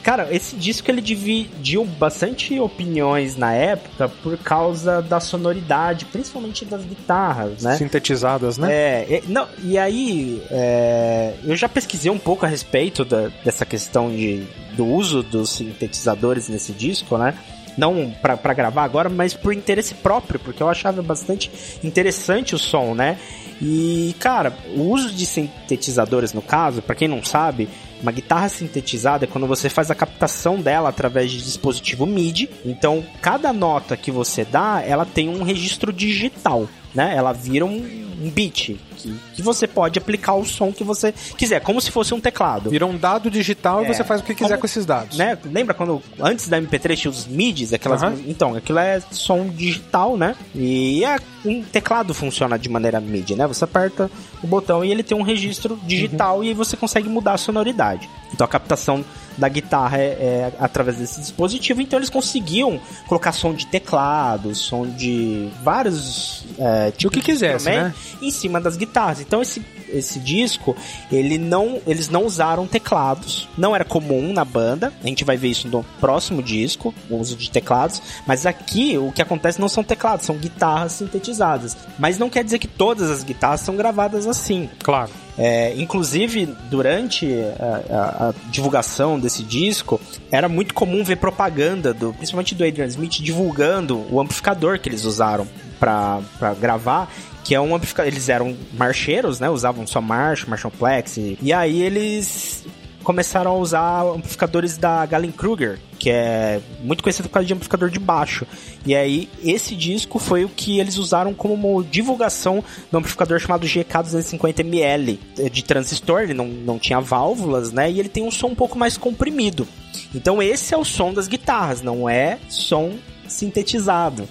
Cara, 0.03 0.27
esse 0.35 0.55
disco 0.57 0.91
ele 0.91 1.01
dividiu 1.01 1.85
bastante 1.85 2.59
opiniões 2.59 3.37
na 3.37 3.53
época 3.53 4.09
por 4.21 4.37
causa 4.37 5.01
da 5.01 5.19
sonoridade, 5.21 6.05
principalmente 6.05 6.65
das 6.65 6.83
guitarras, 6.83 7.63
né? 7.63 7.77
Sintetizadas, 7.77 8.57
né? 8.57 8.73
É, 8.73 9.21
e, 9.25 9.31
não, 9.31 9.47
e 9.63 9.77
aí 9.77 10.43
é, 10.51 11.33
eu 11.45 11.55
já 11.55 11.69
pesquisei 11.69 12.11
um 12.11 12.19
pouco 12.19 12.45
a 12.45 12.49
respeito 12.49 13.05
da- 13.05 13.29
dessa 13.45 13.65
questão 13.65 14.09
de, 14.11 14.43
do 14.75 14.85
uso 14.85 15.23
dos 15.23 15.51
sintetizadores 15.51 16.49
nesse 16.49 16.73
disco, 16.73 17.17
né? 17.17 17.33
Não 17.77 18.13
pra 18.21 18.53
gravar 18.53 18.83
agora, 18.83 19.09
mas 19.09 19.33
por 19.33 19.51
interesse 19.53 19.95
próprio, 19.95 20.39
porque 20.39 20.61
eu 20.61 20.69
achava 20.69 21.01
bastante 21.01 21.49
interessante 21.83 22.53
o 22.53 22.59
som, 22.59 22.93
né? 22.93 23.17
E, 23.61 24.15
cara, 24.19 24.53
o 24.75 24.81
uso 24.91 25.09
de 25.11 25.25
sintetizadores, 25.25 26.33
no 26.33 26.41
caso, 26.41 26.81
pra 26.81 26.93
quem 26.95 27.07
não 27.07 27.23
sabe, 27.23 27.69
uma 28.03 28.11
guitarra 28.11 28.49
sintetizada 28.49 29.23
é 29.23 29.27
quando 29.27 29.47
você 29.47 29.69
faz 29.69 29.89
a 29.89 29.95
captação 29.95 30.59
dela 30.61 30.89
através 30.89 31.31
de 31.31 31.41
dispositivo 31.41 32.05
MIDI. 32.05 32.49
Então, 32.65 33.03
cada 33.21 33.51
nota 33.53 33.95
que 33.95 34.11
você 34.11 34.43
dá, 34.43 34.83
ela 34.85 35.05
tem 35.05 35.29
um 35.29 35.41
registro 35.41 35.91
digital, 35.91 36.67
né? 36.93 37.15
Ela 37.15 37.31
vira 37.31 37.65
um, 37.65 37.77
um 38.21 38.29
beat 38.29 38.77
que, 39.03 39.15
que 39.35 39.41
você 39.41 39.67
pode 39.67 39.99
aplicar 39.99 40.33
o 40.35 40.45
som 40.45 40.71
que 40.71 40.83
você 40.83 41.13
quiser, 41.37 41.59
como 41.61 41.79
se 41.81 41.91
fosse 41.91 42.13
um 42.13 42.19
teclado. 42.19 42.69
Vira 42.69 42.85
um 42.85 42.97
dado 42.97 43.29
digital 43.29 43.83
e 43.83 43.85
É. 43.85 43.93
você 43.93 44.03
faz 44.03 44.21
o 44.21 44.23
que 44.23 44.33
quiser 44.33 44.49
Como- 44.49 44.59
com 44.61 44.65
esses 44.65 44.85
dados. 44.85 45.17
Né? 45.17 45.37
Lembra 45.45 45.73
quando 45.73 46.01
antes 46.19 46.47
da 46.47 46.57
MP3 46.57 46.95
tinha 46.99 47.11
os 47.11 47.27
MIDIs, 47.27 47.73
aquelas, 47.73 48.01
Aham. 48.01 48.15
então, 48.27 48.55
aquilo 48.55 48.79
é 48.79 48.99
som 49.11 49.47
digital, 49.49 50.17
né? 50.17 50.35
E 50.55 51.03
é, 51.05 51.17
um 51.45 51.61
teclado 51.63 52.13
funciona 52.13 52.57
de 52.57 52.69
maneira 52.69 52.99
MIDI, 53.01 53.35
né? 53.35 53.45
Você 53.47 53.63
aperta 53.65 54.09
o 54.41 54.47
botão 54.47 54.83
e 54.83 54.91
ele 54.91 55.03
tem 55.03 55.17
um 55.17 55.21
registro 55.23 55.77
digital 55.83 56.37
Uhum. 56.37 56.43
e 56.43 56.53
você 56.53 56.77
consegue 56.77 57.09
mudar 57.09 57.33
a 57.33 57.37
sonoridade. 57.37 58.09
Então 58.33 58.45
a 58.45 58.47
captação 58.47 59.03
da 59.37 59.49
guitarra 59.49 59.97
é, 59.97 60.03
é 60.03 60.53
através 60.59 60.97
desse 60.97 61.19
dispositivo, 61.19 61.81
então 61.81 61.99
eles 61.99 62.09
conseguiam 62.09 62.79
colocar 63.07 63.31
som 63.31 63.53
de 63.53 63.65
teclado, 63.65 64.53
som 64.55 64.87
de 64.87 65.49
vários 65.63 66.45
é, 66.57 66.91
tipos 66.91 67.13
que 67.13 67.21
quisesse, 67.21 67.65
né? 67.65 67.93
em 68.21 68.31
cima 68.31 68.59
das 68.59 68.77
guitarras. 68.77 69.19
Então 69.19 69.41
esse, 69.41 69.63
esse 69.93 70.19
disco, 70.19 70.75
ele 71.11 71.37
não, 71.37 71.79
eles 71.87 72.09
não 72.09 72.25
usaram 72.25 72.65
teclados, 72.67 73.47
não 73.57 73.75
era 73.75 73.85
comum 73.85 74.33
na 74.33 74.43
banda. 74.43 74.91
A 75.03 75.07
gente 75.07 75.23
vai 75.23 75.37
ver 75.37 75.49
isso 75.49 75.67
no 75.67 75.83
próximo 75.99 76.41
disco, 76.43 76.93
o 77.09 77.17
uso 77.17 77.35
de 77.35 77.49
teclados, 77.51 78.01
mas 78.27 78.45
aqui 78.45 78.97
o 78.97 79.11
que 79.11 79.21
acontece 79.21 79.59
não 79.61 79.69
são 79.69 79.83
teclados, 79.83 80.25
são 80.25 80.35
guitarras 80.37 80.93
sintetizadas. 80.93 81.77
Mas 81.99 82.17
não 82.17 82.29
quer 82.29 82.43
dizer 82.43 82.59
que 82.59 82.67
todas 82.67 83.09
as 83.11 83.23
guitarras 83.23 83.61
são 83.61 83.75
gravadas 83.75 84.27
assim. 84.27 84.69
Claro. 84.83 85.11
É, 85.35 85.73
inclusive, 85.77 86.45
durante 86.69 87.27
a, 87.59 87.95
a- 87.95 88.29
a 88.29 88.33
divulgação 88.51 89.19
desse 89.19 89.41
disco, 89.41 89.99
era 90.31 90.47
muito 90.47 90.73
comum 90.75 91.03
ver 91.03 91.15
propaganda, 91.15 91.91
do, 91.93 92.13
principalmente 92.13 92.53
do 92.53 92.63
Adrian 92.63 92.85
Smith, 92.85 93.13
divulgando 93.19 94.05
o 94.11 94.21
amplificador 94.21 94.79
que 94.79 94.89
eles 94.89 95.05
usaram 95.05 95.47
pra 95.79 96.21
gravar. 96.59 97.11
Que 97.43 97.55
é 97.55 97.61
um 97.61 97.75
amplificador. 97.75 98.11
Eles 98.11 98.29
eram 98.29 98.55
marcheiros, 98.73 99.39
né? 99.39 99.49
Usavam 99.49 99.85
só 99.85 100.01
Marshall, 100.01 100.49
Marshallplex. 100.49 101.17
E, 101.17 101.37
e 101.41 101.51
aí 101.53 101.81
eles 101.81 102.65
começaram 103.03 103.51
a 103.51 103.55
usar 103.55 104.01
amplificadores 104.03 104.77
da 104.77 105.05
Galen 105.05 105.31
Kruger, 105.31 105.77
que 105.99 106.09
é 106.09 106.61
muito 106.81 107.03
conhecido 107.03 107.27
por 107.27 107.35
causa 107.35 107.47
de 107.47 107.53
amplificador 107.53 107.89
de 107.89 107.99
baixo. 107.99 108.47
E 108.85 108.95
aí, 108.95 109.29
esse 109.43 109.75
disco 109.75 110.17
foi 110.17 110.43
o 110.45 110.49
que 110.49 110.79
eles 110.79 110.97
usaram 110.97 111.33
como 111.33 111.83
divulgação 111.83 112.63
do 112.91 112.97
amplificador 112.97 113.39
chamado 113.39 113.67
GK250ml 113.67 115.19
é 115.37 115.49
de 115.49 115.63
transistor, 115.63 116.21
ele 116.21 116.33
não, 116.33 116.47
não 116.47 116.79
tinha 116.79 116.99
válvulas, 116.99 117.71
né? 117.71 117.91
E 117.91 117.99
ele 117.99 118.09
tem 118.09 118.23
um 118.23 118.31
som 118.31 118.47
um 118.47 118.55
pouco 118.55 118.77
mais 118.77 118.97
comprimido. 118.97 119.67
Então 120.15 120.41
esse 120.41 120.73
é 120.73 120.77
o 120.77 120.85
som 120.85 121.13
das 121.13 121.27
guitarras, 121.27 121.81
não 121.81 122.09
é 122.09 122.39
som 122.49 122.93
sintetizado, 123.27 124.27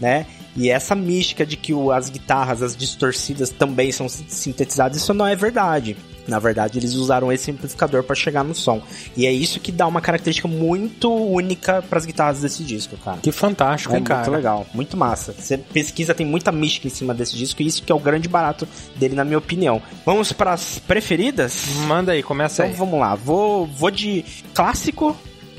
né? 0.00 0.26
E 0.56 0.70
essa 0.70 0.94
mística 0.94 1.44
de 1.44 1.56
que 1.56 1.72
o- 1.74 1.90
as 1.90 2.08
guitarras, 2.08 2.62
as 2.62 2.76
distorcidas 2.76 3.50
também 3.50 3.90
são 3.92 4.08
sin- 4.08 4.24
sintetizadas, 4.28 4.96
isso 4.98 5.12
não 5.14 5.26
é 5.26 5.34
verdade. 5.34 5.96
Na 6.26 6.38
verdade, 6.38 6.78
eles 6.78 6.94
usaram 6.94 7.30
esse 7.30 7.50
amplificador 7.50 8.02
para 8.02 8.14
chegar 8.16 8.42
no 8.42 8.54
som. 8.54 8.80
E 9.14 9.26
é 9.26 9.32
isso 9.32 9.60
que 9.60 9.70
dá 9.70 9.86
uma 9.86 10.00
característica 10.00 10.48
muito 10.48 11.12
única 11.12 11.82
para 11.82 11.98
as 11.98 12.06
guitarras 12.06 12.40
desse 12.40 12.62
disco, 12.64 12.96
cara. 12.96 13.18
Que 13.18 13.30
fantástico, 13.30 13.92
É 13.92 13.96
hein, 13.96 14.00
muito 14.00 14.08
cara? 14.08 14.30
legal, 14.30 14.66
muito 14.72 14.96
massa. 14.96 15.34
Você 15.38 15.58
pesquisa, 15.58 16.14
tem 16.14 16.24
muita 16.24 16.50
mística 16.50 16.86
em 16.86 16.90
cima 16.90 17.12
desse 17.12 17.36
disco 17.36 17.60
e 17.60 17.66
isso 17.66 17.82
que 17.82 17.92
é 17.92 17.94
o 17.94 17.98
grande 18.00 18.26
barato 18.26 18.66
dele, 18.96 19.14
na 19.14 19.22
minha 19.24 19.36
opinião. 19.36 19.82
Vamos 20.06 20.32
para 20.32 20.54
as 20.54 20.78
preferidas? 20.78 21.66
Manda 21.86 22.12
aí, 22.12 22.22
começa 22.22 22.62
Então 22.62 22.72
aí. 22.72 22.78
vamos 22.78 22.98
lá. 22.98 23.14
Vou, 23.14 23.66
vou 23.66 23.90
de 23.90 24.24
clássico, 24.54 25.14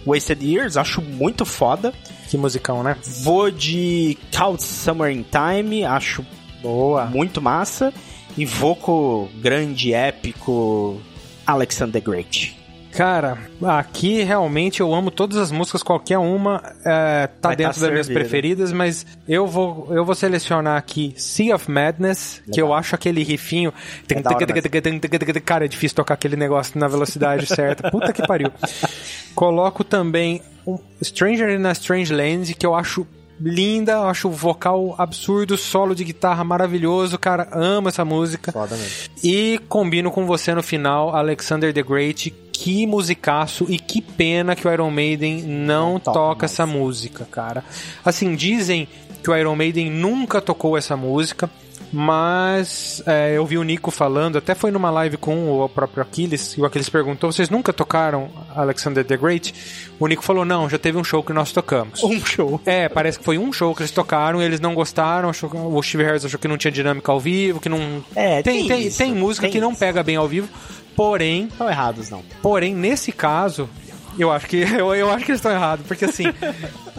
Wasted 0.06 0.44
Years, 0.44 0.78
acho 0.78 1.02
muito 1.02 1.46
foda. 1.46 1.94
Que 2.30 2.38
musicão, 2.38 2.84
né? 2.84 2.98
Vou 3.24 3.50
de 3.50 4.18
Count 4.32 4.62
Summer 4.62 5.12
in 5.12 5.24
Time, 5.24 5.84
acho 5.84 6.26
Boa. 6.62 7.06
muito 7.06 7.42
massa. 7.42 7.94
E 8.38 8.46
vou 8.46 8.76
com 8.76 8.92
o 8.92 9.30
grande, 9.40 9.94
épico 9.94 11.02
Alexander 11.46 12.02
the 12.02 12.12
Great. 12.12 12.65
Cara, 12.96 13.38
aqui 13.62 14.24
realmente 14.24 14.80
eu 14.80 14.94
amo 14.94 15.12
todas 15.12 15.38
as 15.38 15.52
músicas, 15.52 15.84
qualquer 15.84 16.18
uma 16.18 16.62
é, 16.86 17.28
tá 17.28 17.50
Vai 17.50 17.56
dentro 17.58 17.76
tá 17.76 17.82
das 17.82 17.92
minhas 17.92 18.08
preferidas, 18.08 18.72
mas 18.72 19.06
eu 19.28 19.46
vou, 19.46 19.88
eu 19.92 20.06
vou 20.06 20.16
selecionar 20.16 20.78
aqui 20.78 21.14
Sea 21.18 21.54
of 21.56 21.70
Madness, 21.70 22.42
que 22.52 22.62
eu 22.62 22.74
acho 22.74 22.96
aquele 22.96 23.22
rifinho. 23.24 23.74
É 24.10 24.16
hora 24.16 25.42
Cara, 25.42 25.66
é 25.66 25.68
difícil 25.68 25.96
tocar 25.96 26.14
aquele 26.14 26.38
negócio 26.38 26.80
na 26.80 26.88
velocidade 26.88 27.46
certa. 27.46 27.92
Puta 27.92 28.14
que 28.14 28.26
pariu. 28.26 28.52
Coloco 29.36 29.84
também 29.84 30.42
um 30.66 30.80
Stranger 31.04 31.50
in 31.50 31.66
a 31.66 31.72
Strange 31.74 32.14
Land, 32.14 32.54
que 32.54 32.66
eu 32.66 32.74
acho 32.74 33.06
linda, 33.40 34.02
acho 34.02 34.28
o 34.28 34.32
vocal 34.32 34.96
absurdo, 34.98 35.58
solo 35.58 35.96
de 35.96 36.04
guitarra 36.04 36.44
maravilhoso, 36.44 37.18
cara, 37.18 37.48
amo 37.52 37.90
essa 37.90 38.06
música. 38.06 38.52
Foda 38.52 38.76
mesmo. 38.76 39.10
E 39.24 39.60
combino 39.68 40.12
com 40.12 40.26
você 40.26 40.54
no 40.54 40.64
final, 40.64 41.16
Alexander 41.16 41.74
the 41.74 41.84
Great. 41.84 42.34
Que 42.52 42.88
musicaço 42.88 43.66
e 43.68 43.78
que 43.78 44.02
pena 44.02 44.56
que 44.56 44.66
o 44.66 44.72
Iron 44.72 44.90
Maiden 44.90 45.44
não, 45.44 45.94
Não 45.94 46.00
toca 46.00 46.46
essa 46.46 46.66
música, 46.66 47.28
cara. 47.30 47.64
Assim, 48.04 48.34
dizem 48.34 48.88
que 49.22 49.30
o 49.30 49.36
Iron 49.36 49.56
Maiden 49.56 49.90
nunca 49.92 50.40
tocou 50.40 50.78
essa 50.78 50.96
música, 50.96 51.50
mas 51.92 53.02
é, 53.06 53.34
eu 53.38 53.46
vi 53.46 53.58
o 53.58 53.64
Nico 53.64 53.92
falando, 53.92 54.38
até 54.38 54.54
foi 54.56 54.72
numa 54.72 54.90
live 54.90 55.18
com 55.18 55.62
o 55.62 55.70
próprio 55.70 56.02
Aquiles, 56.04 56.54
e 56.58 56.62
o 56.62 56.66
Aquiles 56.66 56.90
perguntou: 56.90 57.32
vocês 57.32 57.50
nunca 57.50 57.72
tocaram 57.74 58.30
Alexander 58.56 59.04
the 59.06 59.18
Great? 59.18 59.54
O 60.00 60.08
Nico 60.08 60.24
falou: 60.24 60.46
não, 60.46 60.70
já 60.70 60.78
teve 60.78 60.98
um 60.98 61.04
show 61.04 61.24
que 61.24 61.34
nós 61.34 61.52
tocamos. 61.52 62.04
Um 62.04 62.24
show. 62.26 62.60
É, 62.66 62.90
parece 62.90 63.20
que 63.20 63.26
foi 63.26 63.38
um 63.38 63.52
show 63.52 63.74
que 63.74 63.82
eles 63.82 63.92
tocaram 63.92 64.42
e 64.42 64.46
eles 64.46 64.60
não 64.60 64.74
gostaram. 64.74 65.30
Achou, 65.30 65.50
o 65.54 65.82
Steve 65.84 66.04
Harris 66.04 66.26
achou 66.26 66.40
que 66.40 66.48
não 66.48 66.58
tinha 66.58 66.72
dinâmica 66.72 67.12
ao 67.12 67.20
vivo, 67.20 67.60
que 67.60 67.70
não. 67.70 68.04
É, 68.16 68.42
tem, 68.42 68.68
tem 68.68 68.76
tem, 68.82 68.92
tem 68.92 69.14
música 69.16 69.44
tem 69.48 69.52
que 69.54 69.60
não 69.60 69.72
isso. 69.72 69.80
pega 69.80 70.04
bem 70.04 70.16
ao 70.16 70.28
vivo. 70.28 70.48
Porém, 70.96 71.48
Estão 71.52 71.70
errados, 71.70 72.10
não. 72.10 72.24
porém, 72.42 72.74
nesse 72.74 73.12
caso, 73.12 73.70
eu 74.18 74.32
acho 74.32 74.48
que 74.48 74.58
eu, 74.78 74.94
eu 74.96 75.10
acho 75.12 75.26
que 75.26 75.32
eles 75.32 75.40
estão 75.40 75.52
errados, 75.52 75.86
porque 75.88 76.06
assim. 76.06 76.26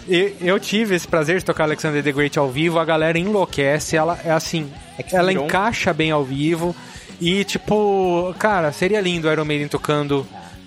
eu, 0.08 0.32
eu 0.40 0.60
tive 0.60 0.94
esse 0.94 1.06
prazer 1.06 1.38
de 1.38 1.44
tocar 1.44 1.64
Alexander 1.64 2.02
the 2.02 2.12
Great 2.12 2.38
ao 2.38 2.50
vivo, 2.50 2.78
a 2.78 2.84
galera 2.84 3.18
enlouquece, 3.18 3.96
ela 3.96 4.18
é 4.24 4.30
assim, 4.30 4.70
É 4.98 5.04
ela 5.16 5.32
encaixa 5.32 5.92
bem 5.92 6.10
ao 6.10 6.24
vivo. 6.24 6.74
E 7.20 7.44
tipo, 7.44 8.34
cara, 8.38 8.72
seria 8.72 9.00
lindo 9.00 9.26
o 9.26 9.32
Iron 9.32 9.44
Maiden 9.44 9.68
tocando. 9.68 10.26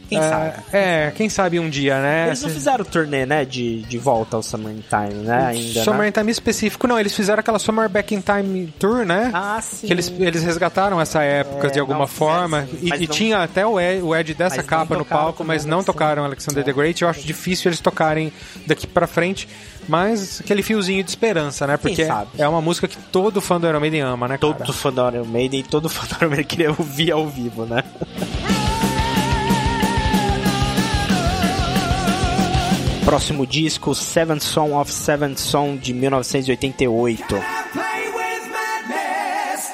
Quem 0.10 0.18
é, 0.18 0.30
sabe? 0.30 0.54
É, 0.74 1.12
quem 1.16 1.30
sabe 1.30 1.60
um 1.60 1.70
dia, 1.70 2.02
né? 2.02 2.28
Eles 2.28 2.42
não 2.42 2.50
fizeram 2.50 2.84
turnê, 2.84 3.26
né? 3.26 3.46
De, 3.46 3.82
de 3.84 3.98
volta 3.98 4.36
ao 4.36 4.44
Summertime, 4.44 5.24
né? 5.24 5.46
Ainda, 5.48 5.84
Summer 5.84 6.02
né? 6.02 6.08
in 6.10 6.12
Time 6.12 6.32
específico, 6.32 6.88
não, 6.88 7.00
eles 7.00 7.16
fizeram 7.16 7.40
aquela 7.40 7.60
Summer 7.60 7.88
Back 7.88 8.14
in 8.16 8.22
Time 8.22 8.74
Tour, 8.80 9.06
né? 9.06 9.30
Ah, 9.34 9.60
sim. 9.62 9.88
Que 9.88 9.94
eles, 9.94 10.12
eles 10.20 10.44
resgataram 10.44 11.00
essa 11.00 11.22
época 11.24 11.68
É, 11.68 11.70
de 11.70 11.80
alguma 11.80 12.00
não 12.00 12.08
forma. 12.08 12.64
sim. 12.66 12.80
E, 12.82 12.88
e 12.88 13.08
não- 13.08 13.16
tinha 13.16 13.44
até 13.44 13.66
o 13.66 13.80
Ed, 13.80 14.02
o 14.02 14.16
Ed 14.16 14.34
dessa 14.34 14.58
Mas 14.58 14.66
capa 14.66 14.98
no 14.98 15.06
palco, 15.06 15.44
mas 15.44 15.64
não 15.66 15.78
Alexander. 15.78 15.86
tocaram 15.94 16.26
Alexander 16.26 16.64
the 16.64 16.74
Great. 16.74 17.02
Eu 17.02 17.08
acho 17.10 17.22
difícil 17.22 17.70
eles 17.70 17.80
tocarem 17.80 18.34
daqui 18.66 18.88
pra 18.88 19.06
frente. 19.08 19.48
Mas 19.88 20.40
aquele 20.42 20.62
fiozinho 20.62 21.04
de 21.04 21.10
esperança, 21.10 21.66
né? 21.66 21.76
Porque 21.78 22.06
é 22.38 22.48
uma 22.48 22.62
música 22.62 22.88
que 22.88 22.96
todo 23.12 23.42
fã 23.42 23.60
do 23.60 23.68
Iron 23.68 23.80
Maiden 23.80 24.02
ama, 24.02 24.28
né? 24.28 24.38
cara? 24.38 24.54
Todo 24.54 24.72
fã 24.74 24.92
do 24.92 25.08
Iron 25.08 25.26
Maiden, 25.26 25.64
todo 25.64 25.90
fã 25.90 26.06
do 26.08 26.16
Iron 26.22 26.30
Maiden 26.30 26.46
queria 26.46 26.70
ouvir 26.70 27.12
ao 27.12 27.28
vivo, 27.28 27.66
né? 27.66 27.84
Próximo 33.10 33.44
disco, 33.44 33.96
Seventh 33.96 34.44
Song 34.44 34.74
of 34.74 34.92
Seventh 34.92 35.40
Song, 35.40 35.78
de 35.80 35.94
1988. 35.94 37.26
Play 37.26 38.08
with 38.14 38.46
madness. 38.52 39.74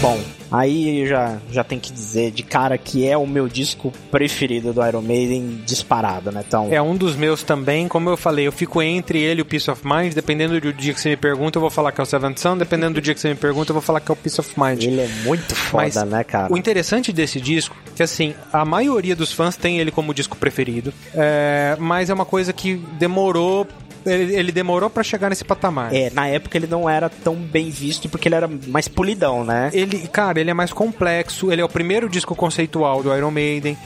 Bom, 0.00 0.20
aí 0.50 1.00
eu 1.00 1.06
já, 1.06 1.38
já 1.50 1.64
tenho 1.64 1.80
que 1.80 1.92
dizer 1.92 2.30
de 2.30 2.42
cara 2.42 2.76
que 2.76 3.06
é 3.06 3.16
o 3.16 3.26
meu 3.26 3.48
disco 3.48 3.92
preferido 4.10 4.72
do 4.72 4.86
Iron 4.86 5.02
Maiden 5.02 5.60
disparado, 5.64 6.30
né? 6.30 6.42
Então, 6.46 6.68
É 6.70 6.80
um 6.80 6.96
dos 6.96 7.16
meus 7.16 7.42
também, 7.42 7.88
como 7.88 8.08
eu 8.10 8.16
falei, 8.16 8.46
eu 8.46 8.52
fico 8.52 8.82
entre 8.82 9.20
ele 9.20 9.40
e 9.40 9.42
o 9.42 9.44
Peace 9.44 9.70
of 9.70 9.82
Mind, 9.86 10.12
dependendo 10.12 10.60
do 10.60 10.72
dia 10.72 10.92
que 10.94 11.00
você 11.00 11.10
me 11.10 11.16
pergunta, 11.16 11.58
eu 11.58 11.60
vou 11.60 11.70
falar 11.70 11.92
que 11.92 12.00
é 12.00 12.04
o 12.04 12.06
Seventh 12.06 12.38
Son, 12.38 12.56
dependendo 12.56 12.94
do 12.94 13.00
dia 13.00 13.14
que 13.14 13.20
você 13.20 13.28
me 13.28 13.34
pergunta, 13.34 13.70
eu 13.70 13.74
vou 13.74 13.82
falar 13.82 14.00
que 14.00 14.10
é 14.10 14.14
o 14.14 14.16
Peace 14.16 14.40
of 14.40 14.52
Mind. 14.58 14.82
ele 14.82 15.00
é 15.00 15.08
muito 15.24 15.54
foda, 15.54 15.82
Mas 15.84 15.94
né, 16.04 16.24
cara? 16.24 16.52
O 16.52 16.56
interessante 16.56 17.12
desse 17.12 17.40
disco 17.40 17.76
é 17.86 17.96
que, 17.96 18.02
assim, 18.02 18.34
a 18.52 18.64
maioria 18.64 19.14
dos 19.14 19.32
fãs 19.32 19.56
tem 19.56 19.78
ele 19.78 19.90
como 19.90 20.14
disco 20.14 20.36
preferido, 20.36 20.92
é, 21.14 21.76
mas 21.78 22.10
é 22.10 22.14
uma 22.14 22.24
coisa 22.26 22.52
que 22.52 22.76
demorou. 22.98 23.66
Ele, 24.06 24.34
ele 24.34 24.52
demorou 24.52 24.88
pra 24.90 25.02
chegar 25.02 25.28
nesse 25.28 25.44
patamar. 25.44 25.94
É, 25.94 26.10
na 26.10 26.26
época 26.26 26.56
ele 26.56 26.66
não 26.66 26.88
era 26.88 27.08
tão 27.08 27.34
bem 27.36 27.70
visto 27.70 28.08
porque 28.08 28.28
ele 28.28 28.34
era 28.34 28.48
mais 28.68 28.88
polidão, 28.88 29.44
né? 29.44 29.70
Ele, 29.72 30.06
cara, 30.08 30.40
ele 30.40 30.50
é 30.50 30.54
mais 30.54 30.72
complexo, 30.72 31.50
ele 31.52 31.60
é 31.60 31.64
o 31.64 31.68
primeiro 31.68 32.08
disco 32.08 32.34
conceitual 32.34 33.02
do 33.02 33.14
Iron 33.14 33.30
Maiden. 33.30 33.76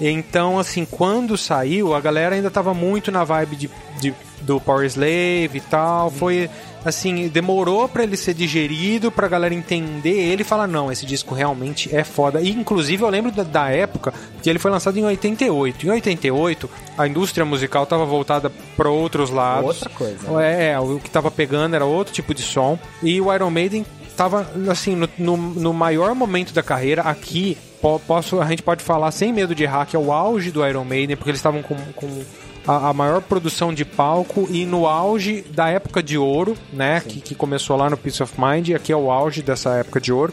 Então, 0.00 0.58
assim, 0.58 0.84
quando 0.84 1.36
saiu, 1.36 1.94
a 1.94 2.00
galera 2.00 2.34
ainda 2.34 2.50
tava 2.50 2.74
muito 2.74 3.10
na 3.12 3.24
vibe 3.24 3.56
de, 3.56 3.70
de- 4.00 4.14
do 4.42 4.60
Power 4.60 4.84
Slave 4.86 5.50
e 5.54 5.60
tal. 5.60 6.10
Foi, 6.10 6.50
assim, 6.84 7.28
demorou 7.28 7.88
pra 7.88 8.02
ele 8.02 8.16
ser 8.16 8.34
digerido, 8.34 9.10
pra 9.10 9.28
galera 9.28 9.54
entender 9.54 10.10
ele 10.10 10.42
e 10.42 10.44
falar, 10.44 10.66
não, 10.66 10.90
esse 10.92 11.06
disco 11.06 11.34
realmente 11.34 11.94
é 11.94 12.04
foda. 12.04 12.40
E, 12.40 12.50
inclusive, 12.50 13.02
eu 13.02 13.08
lembro 13.08 13.32
da, 13.32 13.42
da 13.42 13.68
época 13.70 14.12
que 14.42 14.50
ele 14.50 14.58
foi 14.58 14.70
lançado 14.70 14.98
em 14.98 15.04
88. 15.04 15.86
Em 15.86 15.90
88, 15.90 16.70
a 16.98 17.06
indústria 17.06 17.44
musical 17.44 17.86
tava 17.86 18.04
voltada 18.04 18.50
pra 18.76 18.88
outros 18.90 19.30
lados. 19.30 19.68
Outra 19.82 19.90
coisa. 19.90 20.42
É, 20.42 20.72
é, 20.72 20.80
o 20.80 20.98
que 21.00 21.10
tava 21.10 21.30
pegando 21.30 21.74
era 21.74 21.84
outro 21.84 22.12
tipo 22.12 22.34
de 22.34 22.42
som. 22.42 22.78
E 23.02 23.20
o 23.20 23.32
Iron 23.34 23.50
Maiden 23.50 23.84
tava, 24.16 24.46
assim, 24.70 24.94
no, 24.94 25.08
no, 25.18 25.36
no 25.36 25.72
maior 25.72 26.14
momento 26.14 26.52
da 26.52 26.62
carreira. 26.62 27.02
Aqui, 27.02 27.56
po- 27.80 27.98
posso, 28.06 28.40
a 28.40 28.46
gente 28.46 28.62
pode 28.62 28.82
falar 28.84 29.10
sem 29.10 29.32
medo 29.32 29.54
de 29.54 29.64
errar 29.64 29.86
que 29.86 29.96
é 29.96 29.98
o 29.98 30.12
auge 30.12 30.50
do 30.50 30.66
Iron 30.66 30.84
Maiden, 30.84 31.16
porque 31.16 31.30
eles 31.30 31.38
estavam 31.40 31.62
com, 31.62 31.74
com 31.96 32.22
a, 32.66 32.88
a 32.88 32.92
maior 32.92 33.20
produção 33.22 33.72
de 33.72 33.84
palco 33.84 34.46
e 34.50 34.64
no 34.64 34.86
auge 34.86 35.42
da 35.50 35.68
época 35.68 36.02
de 36.02 36.16
ouro, 36.18 36.56
né? 36.72 37.00
Que, 37.00 37.20
que 37.20 37.34
começou 37.34 37.76
lá 37.76 37.90
no 37.90 37.96
Peace 37.96 38.22
of 38.22 38.34
Mind. 38.38 38.68
E 38.68 38.74
aqui 38.74 38.92
é 38.92 38.96
o 38.96 39.10
auge 39.10 39.42
dessa 39.42 39.74
época 39.74 40.00
de 40.00 40.12
ouro, 40.12 40.32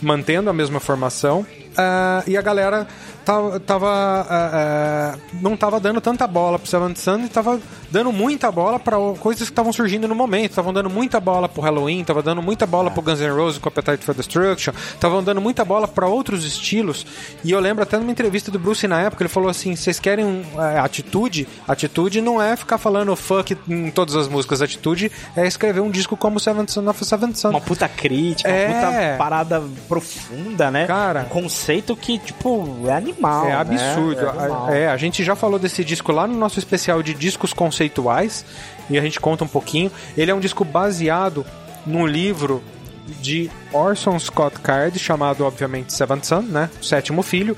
mantendo 0.00 0.50
a 0.50 0.52
mesma 0.52 0.80
formação. 0.80 1.46
Ah, 1.76 2.22
e 2.26 2.36
a 2.36 2.42
galera 2.42 2.86
tava, 3.24 3.60
tava, 3.60 3.88
ah, 3.88 4.26
ah, 4.30 5.18
não 5.40 5.56
tava 5.56 5.80
dando 5.80 6.00
tanta 6.00 6.26
bola 6.26 6.58
pro 6.58 6.68
Seventh 6.68 6.98
Son 6.98 7.20
e 7.20 7.28
tava 7.28 7.60
dando 7.92 8.10
muita 8.10 8.50
bola 8.50 8.78
para 8.80 8.96
coisas 9.20 9.46
que 9.48 9.52
estavam 9.52 9.72
surgindo 9.72 10.08
no 10.08 10.14
momento. 10.14 10.50
Estavam 10.50 10.72
dando 10.72 10.88
muita 10.88 11.20
bola 11.20 11.48
pro 11.48 11.62
Halloween, 11.62 12.02
tava 12.02 12.22
dando 12.22 12.42
muita 12.42 12.66
bola 12.66 12.90
pro 12.90 13.02
Guns 13.02 13.20
N' 13.20 13.30
Roses 13.30 13.58
com 13.58 13.68
Appetite 13.68 14.04
for 14.04 14.14
Destruction, 14.14 14.72
estavam 14.94 15.22
dando 15.22 15.40
muita 15.40 15.64
bola 15.64 15.86
para 15.86 16.06
outros 16.06 16.44
estilos. 16.44 17.06
E 17.44 17.52
eu 17.52 17.60
lembro 17.60 17.82
até 17.82 17.98
numa 17.98 18.10
entrevista 18.10 18.50
do 18.50 18.58
Bruce 18.58 18.88
na 18.88 19.00
época, 19.02 19.22
ele 19.22 19.28
falou 19.28 19.50
assim: 19.50 19.76
vocês 19.76 20.00
querem 20.00 20.44
é, 20.56 20.78
atitude? 20.78 21.46
Atitude 21.68 22.20
não 22.20 22.40
é 22.40 22.56
ficar 22.56 22.78
falando 22.78 23.14
fuck 23.14 23.56
em 23.68 23.90
todas 23.90 24.16
as 24.16 24.26
músicas. 24.26 24.62
Atitude 24.62 25.12
é 25.36 25.46
escrever 25.46 25.80
um 25.80 25.90
disco 25.90 26.16
como 26.16 26.40
Seventh 26.40 26.70
Son 26.70 26.88
of 26.88 27.04
Seventh 27.04 27.36
Son. 27.36 27.50
Uma 27.50 27.60
puta 27.60 27.88
crítica, 27.88 28.48
É. 28.48 28.68
uma 28.68 28.86
puta 28.86 29.14
parada 29.18 29.62
profunda, 29.88 30.70
né? 30.70 30.86
Cara. 30.86 31.22
Um 31.22 31.28
conceito 31.28 31.94
que, 31.94 32.18
tipo, 32.18 32.86
é 32.86 32.92
animal. 32.92 33.46
É 33.46 33.48
né? 33.50 33.54
absurdo. 33.54 34.20
É 34.20 34.28
animal. 34.28 34.66
A, 34.66 34.74
é, 34.74 34.88
a 34.88 34.96
gente 34.96 35.22
já 35.22 35.36
falou 35.36 35.58
desse 35.58 35.84
disco 35.84 36.10
lá 36.12 36.26
no 36.26 36.36
nosso 36.36 36.58
especial 36.58 37.02
de 37.02 37.14
discos 37.14 37.52
conceituais 37.82 38.44
e 38.88 38.98
a 38.98 39.02
gente 39.02 39.18
conta 39.20 39.44
um 39.44 39.48
pouquinho. 39.48 39.90
Ele 40.16 40.30
é 40.30 40.34
um 40.34 40.40
disco 40.40 40.64
baseado 40.64 41.44
num 41.86 42.06
livro 42.06 42.62
de 43.20 43.50
Orson 43.72 44.18
Scott 44.18 44.60
Card 44.60 44.98
chamado, 44.98 45.44
obviamente, 45.44 45.92
Seventh 45.92 46.24
Son, 46.24 46.42
né? 46.42 46.70
O 46.80 46.84
sétimo 46.84 47.22
filho. 47.22 47.56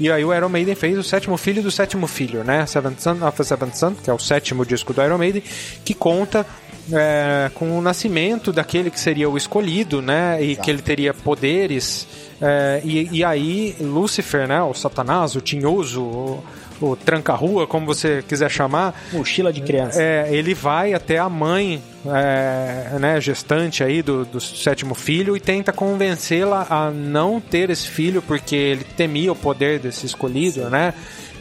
E 0.00 0.10
aí 0.10 0.24
o 0.24 0.32
Iron 0.32 0.48
Maiden 0.48 0.74
fez 0.74 0.96
o 0.96 1.02
sétimo 1.02 1.36
filho 1.36 1.62
do 1.62 1.70
sétimo 1.70 2.06
filho, 2.06 2.44
né? 2.44 2.64
Seventh 2.66 3.00
Son 3.00 3.26
of 3.26 3.42
a 3.42 3.44
Seventh 3.44 3.74
Son, 3.74 3.94
que 3.94 4.08
é 4.08 4.12
o 4.12 4.18
sétimo 4.18 4.64
disco 4.64 4.92
do 4.92 5.02
Iron 5.02 5.18
Maiden, 5.18 5.42
que 5.84 5.92
conta 5.92 6.46
é, 6.92 7.50
com 7.54 7.78
o 7.78 7.82
nascimento 7.82 8.52
daquele 8.52 8.90
que 8.90 9.00
seria 9.00 9.28
o 9.28 9.36
escolhido, 9.36 10.00
né? 10.00 10.42
E 10.42 10.56
que 10.56 10.70
ele 10.70 10.80
teria 10.80 11.12
poderes. 11.12 12.06
é, 12.40 12.80
e, 12.84 13.18
e 13.18 13.24
aí 13.24 13.76
Lúcifer, 13.80 14.46
né? 14.46 14.62
O 14.62 14.72
Satanás, 14.72 15.34
o 15.34 15.40
Tinhoso, 15.40 16.02
o, 16.02 16.44
o 16.80 16.96
Tranca-Rua, 16.96 17.66
como 17.66 17.86
você 17.86 18.22
quiser 18.26 18.50
chamar, 18.50 18.94
Mochila 19.12 19.52
de 19.52 19.60
criança. 19.60 20.02
é, 20.02 20.28
ele 20.30 20.54
vai 20.54 20.94
até 20.94 21.18
a 21.18 21.28
mãe, 21.28 21.82
é, 22.06 22.98
né, 22.98 23.20
gestante 23.20 23.82
aí 23.82 24.02
do, 24.02 24.24
do 24.24 24.40
sétimo 24.40 24.94
filho 24.94 25.36
e 25.36 25.40
tenta 25.40 25.72
convencê-la 25.72 26.66
a 26.68 26.90
não 26.90 27.40
ter 27.40 27.70
esse 27.70 27.88
filho 27.88 28.22
porque 28.22 28.56
ele 28.56 28.84
temia 28.84 29.32
o 29.32 29.36
poder 29.36 29.78
desse 29.78 30.06
escolhido, 30.06 30.68
né? 30.70 30.94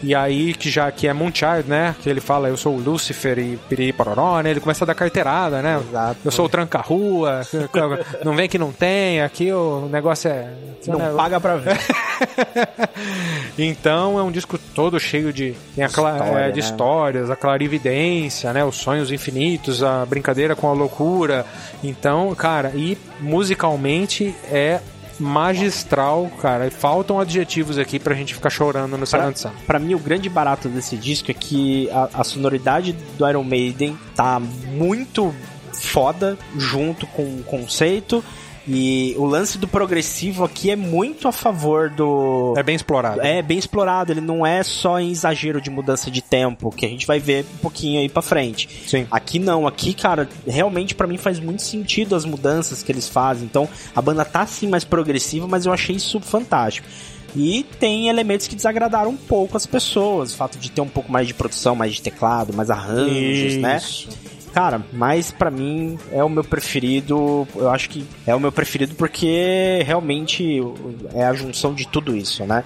E 0.03 0.13
aí 0.13 0.53
que 0.53 0.69
já 0.69 0.91
que 0.91 1.07
é 1.07 1.13
Moonchild, 1.13 1.67
né? 1.67 1.95
Que 2.01 2.09
ele 2.09 2.21
fala, 2.21 2.49
eu 2.49 2.57
sou 2.57 2.75
o 2.75 2.79
Lúcifer 2.79 3.37
e 3.39 3.57
piriri 3.69 3.93
pororó, 3.93 4.41
né? 4.41 4.51
Ele 4.51 4.59
começa 4.59 4.83
a 4.83 4.87
dar 4.87 4.95
carteirada, 4.95 5.61
né? 5.61 5.81
Exato. 5.89 6.19
Eu 6.23 6.31
sou 6.31 6.45
o 6.45 6.49
tranca-rua, 6.49 7.41
não 8.23 8.35
vem 8.35 8.47
que 8.47 8.57
não 8.57 8.71
tem, 8.71 9.21
aqui 9.21 9.51
o 9.51 9.87
negócio 9.91 10.29
é... 10.29 10.51
Não 10.87 10.99
né, 10.99 11.11
paga 11.15 11.39
pra 11.39 11.57
ver. 11.57 11.77
então 13.57 14.17
é 14.17 14.23
um 14.23 14.31
disco 14.31 14.57
todo 14.73 14.97
cheio 14.99 15.33
de, 15.33 15.53
História, 15.77 16.23
é, 16.23 16.51
de 16.51 16.61
né? 16.61 16.65
histórias, 16.65 17.29
a 17.29 17.35
clarividência, 17.35 18.53
né? 18.53 18.63
Os 18.63 18.77
sonhos 18.77 19.11
infinitos, 19.11 19.83
a 19.83 20.05
brincadeira 20.05 20.55
com 20.55 20.69
a 20.69 20.73
loucura. 20.73 21.45
Então, 21.83 22.33
cara, 22.35 22.71
e 22.73 22.97
musicalmente 23.19 24.33
é 24.49 24.79
magistral, 25.19 26.29
cara. 26.41 26.67
E 26.67 26.69
faltam 26.69 27.19
adjetivos 27.19 27.77
aqui 27.77 27.99
pra 27.99 28.13
gente 28.15 28.33
ficar 28.33 28.49
chorando 28.49 28.97
no 28.97 29.07
Pra, 29.07 29.35
Son. 29.35 29.51
pra 29.65 29.79
mim, 29.79 29.93
o 29.93 29.99
grande 29.99 30.29
barato 30.29 30.67
desse 30.69 30.95
disco 30.97 31.31
é 31.31 31.33
que 31.33 31.89
a, 31.91 32.09
a 32.21 32.23
sonoridade 32.23 32.93
do 33.17 33.27
Iron 33.29 33.43
Maiden 33.43 33.97
tá 34.15 34.39
muito 34.39 35.33
foda 35.73 36.37
junto 36.57 37.05
com 37.07 37.23
o 37.23 37.43
conceito. 37.43 38.23
E 38.67 39.15
o 39.17 39.25
lance 39.25 39.57
do 39.57 39.67
progressivo 39.67 40.43
aqui 40.43 40.69
é 40.69 40.75
muito 40.75 41.27
a 41.27 41.31
favor 41.31 41.89
do. 41.89 42.53
É 42.57 42.63
bem 42.63 42.75
explorado. 42.75 43.21
É 43.21 43.41
bem 43.41 43.57
explorado, 43.57 44.11
ele 44.11 44.19
não 44.19 44.45
é 44.45 44.61
só 44.61 44.99
em 44.99 45.11
exagero 45.11 45.61
de 45.61 45.69
mudança 45.69 46.11
de 46.11 46.21
tempo, 46.21 46.69
que 46.71 46.85
a 46.85 46.89
gente 46.89 47.07
vai 47.07 47.19
ver 47.19 47.45
um 47.55 47.57
pouquinho 47.59 48.01
aí 48.01 48.09
pra 48.09 48.21
frente. 48.21 48.67
Sim. 48.85 49.07
Aqui 49.09 49.39
não, 49.39 49.65
aqui, 49.65 49.93
cara, 49.93 50.27
realmente 50.45 50.93
pra 50.93 51.07
mim 51.07 51.17
faz 51.17 51.39
muito 51.39 51.61
sentido 51.61 52.15
as 52.15 52.25
mudanças 52.25 52.83
que 52.83 52.91
eles 52.91 53.07
fazem. 53.07 53.45
Então, 53.45 53.69
a 53.95 54.01
banda 54.01 54.25
tá 54.25 54.45
sim 54.45 54.67
mais 54.67 54.83
progressiva, 54.83 55.47
mas 55.47 55.65
eu 55.65 55.71
achei 55.71 55.95
isso 55.95 56.19
fantástico. 56.19 56.87
E 57.35 57.63
tem 57.79 58.09
elementos 58.09 58.47
que 58.47 58.55
desagradaram 58.55 59.11
um 59.11 59.17
pouco 59.17 59.55
as 59.55 59.65
pessoas, 59.65 60.33
o 60.33 60.35
fato 60.35 60.57
de 60.57 60.71
ter 60.71 60.81
um 60.81 60.87
pouco 60.87 61.11
mais 61.11 61.27
de 61.27 61.33
produção, 61.33 61.75
mais 61.75 61.95
de 61.95 62.01
teclado, 62.01 62.53
mais 62.53 62.69
arranjos, 62.69 63.57
né? 63.57 63.79
Cara, 64.57 64.81
mas 64.91 65.29
pra 65.31 65.51
mim 65.51 65.99
é 66.11 66.23
o 66.23 66.29
meu 66.29 66.43
preferido. 66.43 67.47
Eu 67.55 67.69
acho 67.69 67.87
que 67.91 68.03
é 68.25 68.33
o 68.33 68.39
meu 68.39 68.51
preferido 68.51 68.95
porque 68.95 69.83
realmente 69.85 70.59
é 71.13 71.23
a 71.27 71.33
junção 71.33 71.75
de 71.75 71.87
tudo 71.87 72.17
isso, 72.17 72.43
né? 72.43 72.63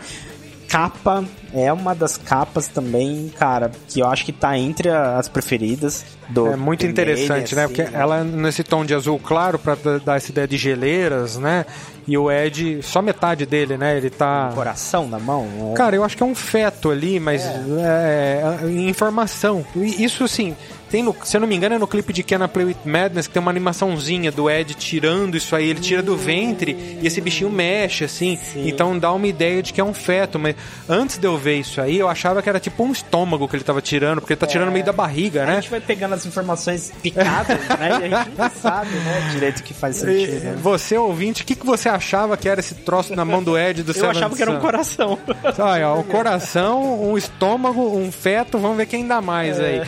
Capa 0.70 1.26
é 1.54 1.74
uma 1.74 1.94
das 1.94 2.16
capas 2.16 2.70
também, 2.70 3.30
cara, 3.38 3.72
que 3.90 4.00
eu 4.00 4.08
acho 4.08 4.24
que 4.24 4.32
tá 4.32 4.58
entre 4.58 4.88
as 4.90 5.28
preferidas 5.28 6.06
do. 6.30 6.48
É 6.48 6.56
muito 6.56 6.86
interessante, 6.86 7.54
né? 7.54 7.64
Maiden, 7.68 7.68
Porque 7.68 7.82
assim, 7.82 8.02
ela 8.02 8.24
nesse 8.24 8.64
tom 8.64 8.86
de 8.86 8.94
azul 8.96 9.20
claro 9.20 9.60
pra 9.60 9.76
d- 9.76 10.00
dar 10.00 10.16
essa 10.16 10.32
ideia 10.32 10.48
de 10.48 10.56
geleiras, 10.56 11.38
né? 11.38 11.66
E 12.08 12.18
o 12.18 12.32
Ed, 12.32 12.82
só 12.84 13.02
metade 13.02 13.46
dele, 13.46 13.78
né? 13.78 13.98
Ele 13.98 14.10
tá. 14.10 14.50
Coração 14.56 15.10
na 15.10 15.20
mão. 15.20 15.46
é- 15.74 15.76
Cara, 15.76 15.94
eu 15.98 16.06
acho 16.06 16.16
que 16.16 16.24
é 16.24 16.26
um 16.26 16.34
feto 16.34 16.90
ali, 16.90 17.20
mas 17.20 17.44
é, 17.46 18.42
é, 18.64 18.72
informação. 18.72 19.66
E 19.76 20.06
Isso 20.06 20.24
assim, 20.24 20.56
tem 20.92 21.02
no, 21.04 21.16
se 21.24 21.38
eu 21.38 21.42
não 21.42 21.48
me 21.48 21.56
engano, 21.56 21.76
é 21.76 21.80
no 21.80 21.88
clipe 21.88 22.12
de 22.14 22.22
Can 22.24 22.44
I 22.44 22.48
Play 22.48 22.66
With 22.68 22.76
Madness 22.86 23.28
que 23.28 23.34
tem 23.34 23.42
uma 23.42 23.50
animaçãozinha 23.52 24.32
do 24.32 24.50
Ed 24.50 24.74
tirando 24.76 25.36
isso 25.38 25.56
aí. 25.56 25.70
Ele 25.70 25.80
tira 25.80 26.02
do 26.04 26.16
ventre 26.18 26.98
e 27.02 27.08
esse 27.08 27.22
bichinho 27.22 27.50
mexe, 27.50 28.04
assim. 28.04 28.38
Então 28.56 28.98
dá 29.00 29.12
uma 29.12 29.26
ideia 29.28 29.64
de 29.64 29.72
que 29.74 29.80
é 29.80 29.84
um 29.84 29.94
feto. 29.94 30.38
Mas 30.38 30.56
antes 30.90 31.18
de 31.18 31.26
eu 31.26 31.38
ver 31.38 31.56
isso 31.60 31.80
aí, 31.82 31.98
eu 31.98 32.08
achava 32.10 32.42
que 32.42 32.50
era 32.50 32.60
tipo 32.60 32.84
um 32.84 32.92
estômago 32.92 33.48
que 33.48 33.56
ele 33.56 33.64
tava 33.64 33.82
tirando, 33.82 34.20
porque 34.22 34.34
ele 34.34 34.40
tá 34.40 34.48
tirando 34.48 34.72
meio 34.72 34.84
da 34.86 34.92
barriga, 34.94 35.44
A 35.44 35.46
né? 35.46 35.56
gente 35.56 35.70
vai 35.70 35.80
pegando 35.80 36.14
as 36.16 36.26
informações 36.26 36.92
picadas, 37.02 37.58
né? 37.80 37.90
E 38.10 38.14
a 38.14 38.24
gente 38.24 38.38
não 38.38 38.50
sabe, 38.62 38.90
né? 38.92 39.30
Direito 39.32 39.60
o 39.60 39.64
que 39.64 39.74
faz 39.74 39.96
sentido. 39.98 40.38
E 40.38 40.40
né? 40.40 40.56
Você, 40.62 40.98
ouvinte, 40.98 41.44
o 41.44 41.46
que, 41.46 41.56
que 41.56 41.66
você 41.66 41.88
achava 41.88 42.36
que 42.36 42.50
era 42.50 42.60
esse 42.60 42.76
troço 42.76 43.16
na 43.16 43.24
mão 43.24 43.42
do 43.44 43.58
Ed 43.58 43.84
do 43.84 43.92
Eu 43.92 43.94
Seven 43.96 44.10
achava 44.10 44.36
que 44.36 44.42
era 44.42 44.52
um 44.52 44.60
coração. 44.60 45.18
Olha, 45.58 45.90
ó, 45.90 46.00
o 46.00 46.04
coração, 46.04 47.04
um 47.12 47.18
estômago, 47.18 47.98
um 47.98 48.12
feto, 48.12 48.58
vamos 48.58 48.78
ver 48.78 48.86
quem 48.88 49.06
dá 49.08 49.22
mais 49.22 49.60
É. 49.60 49.66
aí. 49.66 49.82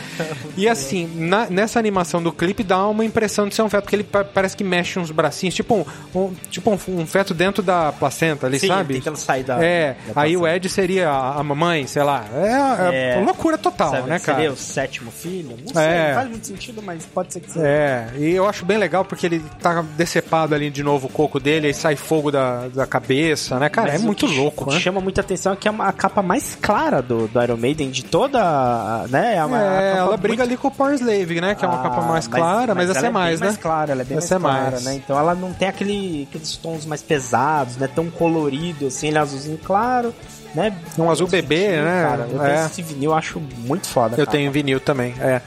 E 0.56 0.68
assim, 0.68 0.93
na- 1.02 1.48
nessa 1.50 1.78
animação 1.78 2.22
do 2.22 2.32
clipe 2.32 2.62
dá 2.62 2.86
uma 2.86 3.04
impressão 3.04 3.48
de 3.48 3.54
ser 3.54 3.62
um 3.62 3.68
feto, 3.68 3.82
porque 3.82 3.96
ele 3.96 4.04
pa- 4.04 4.24
parece 4.24 4.56
que 4.56 4.62
mexe 4.64 4.98
uns 4.98 5.10
bracinhos, 5.10 5.54
tipo 5.54 5.74
um, 5.74 5.84
um- 6.18 6.32
tipo 6.50 6.70
um, 6.70 6.78
um 7.00 7.06
feto 7.06 7.34
dentro 7.34 7.62
da 7.62 7.92
placenta 7.92 8.46
ali, 8.46 8.58
Sim, 8.58 8.68
sabe? 8.68 8.94
tentando 8.94 9.16
sair 9.16 9.42
da. 9.42 9.62
É, 9.64 9.96
da 10.14 10.22
aí 10.22 10.36
o. 10.36 10.46
Ed 10.46 10.68
seria 10.68 11.10
a, 11.10 11.40
a 11.40 11.42
mamãe, 11.42 11.86
sei 11.86 12.02
lá. 12.02 12.24
É, 12.34 12.94
é 12.94 13.18
É. 13.18 13.22
loucura 13.24 13.58
total, 13.58 13.90
Sabe, 13.90 14.08
né, 14.08 14.18
cara? 14.18 14.38
Seria 14.38 14.52
o 14.52 14.56
sétimo 14.56 15.10
filho? 15.10 15.56
Não 15.66 15.74
sei, 15.74 15.82
É. 15.82 16.08
não 16.08 16.14
faz 16.14 16.28
muito 16.30 16.46
sentido, 16.46 16.82
mas 16.82 17.04
pode 17.06 17.32
ser 17.32 17.40
que 17.40 17.50
seja. 17.50 17.66
É, 17.66 18.08
e 18.18 18.30
eu 18.32 18.48
acho 18.48 18.64
bem 18.64 18.78
legal 18.78 19.04
porque 19.04 19.26
ele 19.26 19.42
tá 19.60 19.82
decepado 19.96 20.54
ali 20.54 20.70
de 20.70 20.82
novo 20.82 21.06
o 21.06 21.10
coco 21.10 21.40
dele, 21.40 21.66
aí 21.68 21.74
sai 21.74 21.96
fogo 21.96 22.30
da, 22.30 22.68
da 22.68 22.86
cabeça, 22.86 23.58
né? 23.58 23.68
Cara, 23.68 23.92
Mas 23.92 24.02
é 24.02 24.04
muito 24.04 24.26
que- 24.26 24.36
louco, 24.36 24.66
que 24.66 24.74
né? 24.74 24.80
chama 24.80 25.00
muita 25.00 25.20
atenção 25.20 25.52
é 25.52 25.56
que 25.56 25.68
é 25.68 25.72
a 25.78 25.92
capa 25.92 26.22
mais 26.22 26.56
clara 26.60 27.00
do, 27.02 27.26
do 27.28 27.42
Iron 27.42 27.56
Maiden 27.56 27.90
de 27.90 28.04
toda. 28.04 28.40
a- 28.42 29.06
Né? 29.08 29.36
É, 29.36 29.44
uma, 29.44 29.58
a 29.58 29.82
É, 29.82 29.90
ela 29.96 30.06
muito- 30.08 30.20
briga 30.20 30.42
ali 30.42 30.56
com 30.56 30.68
o 30.68 30.70
Power 30.84 30.94
Slave, 30.94 31.40
né? 31.40 31.54
Que 31.54 31.64
é 31.64 31.68
uma 31.68 31.80
Ah, 31.80 31.82
capa 31.82 32.02
mais 32.02 32.26
clara, 32.28 32.74
mas, 32.74 32.90
essa 32.90 32.98
ela 33.00 33.08
é 33.08 33.10
mais, 33.10 33.40
né? 33.40 33.46
mais 33.46 33.56
clara, 33.58 33.92
ela 33.92 34.02
é 34.02 34.04
bem 34.04 34.18
Essa 34.18 34.34
é 34.34 34.38
mais 34.38 34.54
clara, 34.56 34.70
mais. 34.72 34.84
né? 34.84 34.94
Então 34.94 35.18
ela 35.18 35.34
não 35.34 35.52
tem 35.52 35.68
aquele, 35.68 36.26
aqueles 36.28 36.56
tons 36.56 36.84
mais 36.86 37.02
pesados, 37.02 37.76
né? 37.76 37.88
Tão 37.92 38.10
colorido, 38.10 38.86
assim, 38.88 39.08
ele 39.08 39.18
é 39.18 39.20
azulzinho 39.20 39.58
claro, 39.58 40.14
né? 40.54 40.76
Um 40.98 41.10
azul 41.10 41.26
bebê, 41.26 41.68
né? 41.80 42.02
Cara. 42.08 42.28
Eu 42.30 42.42
É. 42.42 42.54
tenho 42.54 42.66
esse 42.66 42.82
vinil, 42.82 43.10
eu 43.10 43.14
acho 43.16 43.40
muito 43.58 43.86
foda. 43.88 44.14
Eu 44.14 44.26
cara. 44.26 44.30
tenho 44.38 44.50
vinil 44.52 44.80
também, 44.80 45.14
é. 45.20 45.40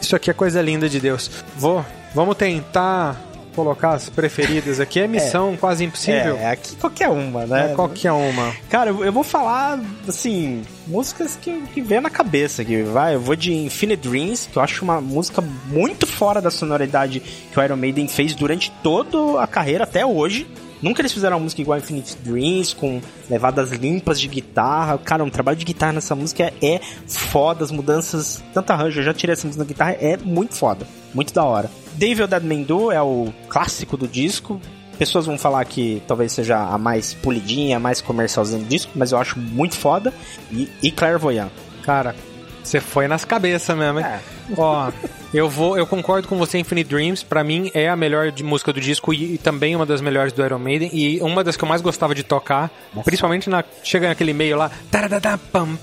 Isso 0.00 0.14
aqui 0.14 0.30
é 0.30 0.34
coisa 0.34 0.60
linda 0.60 0.88
de 0.88 1.00
Deus. 1.00 1.30
Vou, 1.56 1.84
vamos 2.14 2.36
tentar 2.36 3.16
colocar 3.54 3.90
as 3.90 4.08
preferidas 4.08 4.80
aqui. 4.80 4.98
É 5.00 5.06
missão 5.06 5.56
quase 5.56 5.84
impossível. 5.84 6.36
É, 6.36 6.50
aqui 6.50 6.74
qualquer 6.76 7.08
uma, 7.08 7.46
né? 7.46 7.70
É, 7.70 7.74
qual 7.74 7.88
que 7.88 8.08
é 8.08 8.12
uma? 8.12 8.52
Cara, 8.68 8.90
eu 8.90 9.12
eu 9.12 9.14
vou 9.14 9.22
falar, 9.22 9.78
assim, 10.08 10.62
músicas 10.86 11.36
que, 11.36 11.60
que 11.74 11.82
vem 11.82 12.00
na 12.00 12.08
cabeça 12.08 12.62
aqui, 12.62 12.82
vai. 12.82 13.14
Eu 13.14 13.20
vou 13.20 13.36
de 13.36 13.52
Infinite 13.52 14.08
Dreams, 14.08 14.48
que 14.50 14.56
eu 14.56 14.62
acho 14.62 14.82
uma 14.82 15.02
música 15.02 15.42
muito 15.66 16.06
fora 16.06 16.40
da 16.40 16.50
sonoridade 16.50 17.20
que 17.20 17.60
o 17.60 17.62
Iron 17.62 17.76
Maiden 17.76 18.08
fez 18.08 18.34
durante 18.34 18.72
toda 18.82 19.42
a 19.42 19.46
carreira 19.46 19.84
até 19.84 20.04
hoje. 20.06 20.46
Nunca 20.82 21.00
eles 21.00 21.12
fizeram 21.12 21.36
uma 21.36 21.44
música 21.44 21.62
igual 21.62 21.76
a 21.76 21.78
Infinite 21.78 22.16
Dreams, 22.18 22.74
com 22.74 23.00
levadas 23.30 23.70
limpas 23.70 24.20
de 24.20 24.28
guitarra. 24.28 24.98
Cara, 24.98 25.22
um 25.22 25.30
trabalho 25.30 25.56
de 25.56 25.64
guitarra 25.64 25.92
nessa 25.92 26.14
música 26.14 26.52
é 26.60 26.80
foda, 27.06 27.64
as 27.64 27.70
mudanças, 27.70 28.42
tanto 28.52 28.70
arranjo, 28.72 29.00
eu 29.00 29.04
já 29.04 29.14
tirei 29.14 29.34
essa 29.34 29.46
música 29.46 29.62
na 29.62 29.68
guitarra, 29.68 29.92
é 29.92 30.16
muito 30.16 30.54
foda, 30.54 30.86
muito 31.14 31.32
da 31.32 31.44
hora. 31.44 31.70
Devil 31.94 32.26
That 32.26 32.44
Man 32.44 32.62
Do 32.62 32.90
é 32.90 33.00
o 33.00 33.32
clássico 33.48 33.96
do 33.96 34.08
disco, 34.08 34.60
Pessoas 34.98 35.26
vão 35.26 35.38
falar 35.38 35.64
que 35.64 36.02
talvez 36.06 36.32
seja 36.32 36.58
a 36.58 36.78
mais 36.78 37.14
polidinha, 37.14 37.76
a 37.76 37.80
mais 37.80 38.00
comercialzinha 38.00 38.60
do 38.60 38.66
disco, 38.66 38.92
mas 38.94 39.10
eu 39.10 39.18
acho 39.18 39.38
muito 39.38 39.74
foda. 39.74 40.12
E, 40.50 40.68
e 40.82 40.90
Clairvoyant. 40.92 41.50
Cara, 41.82 42.14
você 42.62 42.80
foi 42.80 43.08
nas 43.08 43.24
cabeças 43.24 43.76
mesmo, 43.76 44.00
hein? 44.00 44.06
É. 44.06 44.20
Ó, 44.56 44.90
eu 45.32 45.48
vou, 45.48 45.78
eu 45.78 45.86
concordo 45.86 46.28
com 46.28 46.36
você, 46.36 46.58
Infinite 46.58 46.88
Dreams, 46.88 47.24
pra 47.24 47.42
mim 47.42 47.70
é 47.72 47.88
a 47.88 47.96
melhor 47.96 48.30
de 48.30 48.42
música 48.42 48.72
do 48.72 48.80
disco 48.80 49.14
e, 49.14 49.34
e 49.34 49.38
também 49.38 49.74
uma 49.74 49.86
das 49.86 50.00
melhores 50.00 50.32
do 50.32 50.44
Iron 50.44 50.58
Maiden. 50.58 50.90
E 50.92 51.20
uma 51.22 51.42
das 51.42 51.56
que 51.56 51.64
eu 51.64 51.68
mais 51.68 51.80
gostava 51.80 52.14
de 52.14 52.22
tocar, 52.22 52.70
principalmente 53.04 53.48
na 53.48 53.64
chega 53.82 54.08
naquele 54.08 54.32
meio 54.32 54.56
lá, 54.56 54.70
taradadá, 54.90 55.38
pam 55.38 55.76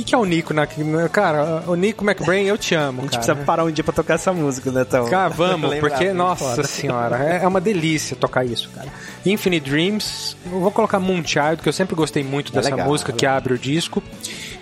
É 0.00 0.02
que, 0.02 0.04
que 0.04 0.14
é 0.14 0.18
o 0.18 0.24
Nico 0.24 0.54
na, 0.54 0.66
cara, 1.10 1.64
o 1.66 1.74
Nico 1.74 2.04
McBrain, 2.04 2.44
eu 2.46 2.56
te 2.56 2.74
amo, 2.74 3.00
A 3.00 3.02
gente 3.02 3.12
cara. 3.12 3.24
precisa 3.24 3.46
parar 3.46 3.64
um 3.64 3.70
dia 3.70 3.84
pra 3.84 3.92
tocar 3.92 4.14
essa 4.14 4.32
música, 4.32 4.70
né, 4.72 4.82
então? 4.88 5.06
Cara, 5.08 5.28
vamos, 5.28 5.74
porque, 5.80 6.12
nossa 6.12 6.56
foda. 6.56 6.64
senhora, 6.64 7.16
é 7.22 7.40
é 7.42 7.46
uma 7.46 7.60
delícia 7.60 8.16
tocar 8.16 8.44
isso, 8.44 8.70
cara. 8.74 8.88
Infinite 9.26 9.68
Dreams, 9.68 10.36
eu 10.50 10.60
vou 10.60 10.70
colocar 10.70 10.98
Moonchild, 10.98 11.58
que 11.62 11.68
eu 11.68 11.72
sempre 11.72 11.94
gostei 11.94 12.24
muito 12.24 12.52
dessa 12.52 12.70
legal, 12.70 12.86
música 12.86 13.12
é 13.12 13.14
que 13.14 13.26
abre 13.26 13.54
o 13.54 13.58
disco. 13.58 14.02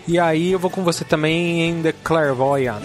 E 0.07 0.19
aí 0.19 0.53
eu 0.53 0.59
vou 0.59 0.71
com 0.71 0.83
você 0.83 1.05
também 1.05 1.63
em 1.69 1.83
The 1.83 1.93
Clairvoyant. 2.03 2.83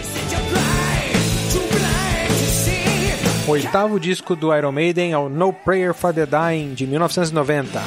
Oitavo 3.48 4.00
disco 4.00 4.36
do 4.36 4.56
Iron 4.56 4.72
Maiden 4.72 5.12
é 5.12 5.18
o 5.18 5.28
No 5.28 5.52
Prayer 5.52 5.94
for 5.94 6.14
the 6.14 6.26
Dying, 6.26 6.74
de 6.74 6.86
1990. 6.88 7.82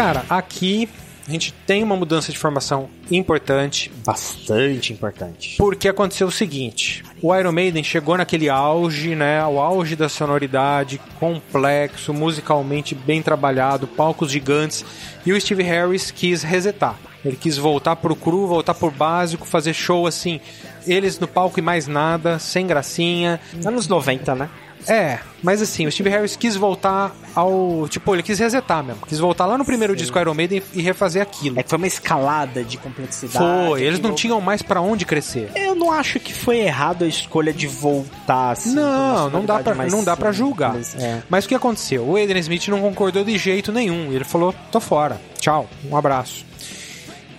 Cara, 0.00 0.24
aqui 0.30 0.88
a 1.28 1.30
gente 1.30 1.52
tem 1.66 1.82
uma 1.82 1.94
mudança 1.94 2.32
de 2.32 2.38
formação 2.38 2.88
importante, 3.10 3.92
Bastante 4.02 4.94
importante. 4.94 5.56
porque 5.58 5.88
aconteceu 5.88 6.26
o 6.26 6.32
seguinte: 6.32 7.04
o 7.20 7.36
Iron 7.36 7.52
Maiden 7.52 7.84
chegou 7.84 8.16
naquele 8.16 8.48
auge, 8.48 9.14
né? 9.14 9.44
O 9.44 9.60
auge 9.60 9.94
da 9.94 10.08
sonoridade, 10.08 10.98
complexo, 11.18 12.14
musicalmente 12.14 12.94
bem 12.94 13.20
trabalhado, 13.20 13.86
palcos 13.86 14.32
gigantes, 14.32 14.86
e 15.26 15.34
o 15.34 15.38
Steve 15.38 15.62
Harris 15.64 16.10
quis 16.10 16.42
resetar. 16.42 16.98
Ele 17.22 17.36
quis 17.36 17.58
voltar 17.58 17.96
pro 17.96 18.16
cru, 18.16 18.46
voltar 18.46 18.72
pro 18.72 18.90
básico, 18.90 19.46
fazer 19.46 19.74
show 19.74 20.06
assim, 20.06 20.40
eles 20.86 21.18
no 21.18 21.28
palco 21.28 21.58
e 21.58 21.62
mais 21.62 21.86
nada, 21.86 22.38
sem 22.38 22.66
gracinha. 22.66 23.38
Anos 23.66 23.86
90, 23.86 24.34
né? 24.34 24.48
É, 24.88 25.18
mas 25.42 25.60
assim, 25.62 25.86
o 25.86 25.92
Steve 25.92 26.10
Harris 26.10 26.36
quis 26.36 26.56
voltar 26.56 27.14
ao. 27.34 27.86
Tipo, 27.88 28.14
ele 28.14 28.22
quis 28.22 28.38
resetar 28.38 28.82
mesmo. 28.82 29.02
Quis 29.06 29.18
voltar 29.18 29.46
lá 29.46 29.56
no 29.56 29.64
primeiro 29.64 29.94
disco 29.94 30.18
Iron 30.18 30.34
Maiden 30.34 30.62
e 30.72 30.80
refazer 30.82 31.22
aquilo. 31.22 31.58
É 31.58 31.62
que 31.62 31.68
foi 31.68 31.76
uma 31.78 31.86
escalada 31.86 32.64
de 32.64 32.76
complexidade. 32.78 33.68
Foi, 33.68 33.82
eles 33.82 34.00
não 34.00 34.14
tinham 34.14 34.40
mais 34.40 34.62
pra 34.62 34.80
onde 34.80 35.04
crescer. 35.04 35.50
Eu 35.54 35.74
não 35.74 35.92
acho 35.92 36.18
que 36.18 36.32
foi 36.32 36.58
errado 36.58 37.04
a 37.04 37.08
escolha 37.08 37.52
de 37.52 37.66
voltar 37.66 38.52
assim. 38.52 38.74
Não, 38.74 39.30
não 39.30 39.44
dá 39.44 39.58
pra, 39.60 39.74
não 39.86 40.04
dá 40.04 40.16
pra 40.16 40.32
julgar. 40.32 40.74
simples, 40.74 40.94
é. 40.96 41.22
Mas 41.28 41.44
o 41.44 41.48
que 41.48 41.54
aconteceu? 41.54 42.08
O 42.08 42.16
Aiden 42.16 42.38
Smith 42.38 42.68
não 42.68 42.80
concordou 42.80 43.24
de 43.24 43.36
jeito 43.38 43.72
nenhum. 43.72 44.12
Ele 44.12 44.24
falou: 44.24 44.54
tô 44.70 44.80
fora, 44.80 45.20
tchau, 45.38 45.68
um 45.90 45.96
abraço. 45.96 46.44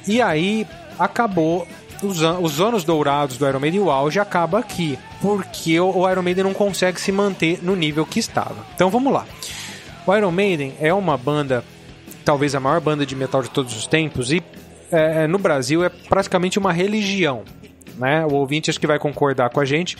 E 0.07 0.21
aí 0.21 0.65
acabou. 0.97 1.67
Os, 2.01 2.21
os 2.21 2.59
anos 2.59 2.83
dourados 2.83 3.37
do 3.37 3.47
Iron 3.47 3.59
Maiden 3.59 3.81
e 3.81 3.83
o 3.83 3.91
auge 3.91 4.19
acaba 4.19 4.59
aqui. 4.59 4.97
Porque 5.21 5.79
o, 5.79 6.09
Iron 6.09 6.21
Maiden 6.21 6.43
não 6.43 6.53
consegue 6.53 6.99
se 6.99 7.11
manter 7.11 7.59
no 7.61 7.75
nível 7.75 8.05
que 8.05 8.19
estava. 8.19 8.65
Então 8.75 8.89
vamos 8.89 9.13
lá. 9.13 9.25
O 10.05 10.15
Iron 10.15 10.31
Maiden 10.31 10.73
é 10.79 10.93
uma 10.93 11.17
banda, 11.17 11.63
talvez 12.25 12.55
a 12.55 12.59
maior 12.59 12.81
banda 12.81 13.05
de 13.05 13.15
metal 13.15 13.41
de 13.43 13.49
todos 13.49 13.75
os 13.75 13.85
tempos, 13.85 14.31
e 14.31 14.41
é, 14.91 15.27
no 15.27 15.37
Brasil 15.37 15.83
é 15.83 15.89
praticamente 15.89 16.57
uma 16.57 16.73
religião. 16.73 17.43
Né? 17.97 18.25
O 18.25 18.33
ouvinte 18.33 18.69
acho 18.69 18.79
que 18.79 18.87
vai 18.87 18.97
concordar 18.97 19.49
com 19.51 19.59
a 19.59 19.65
gente 19.65 19.97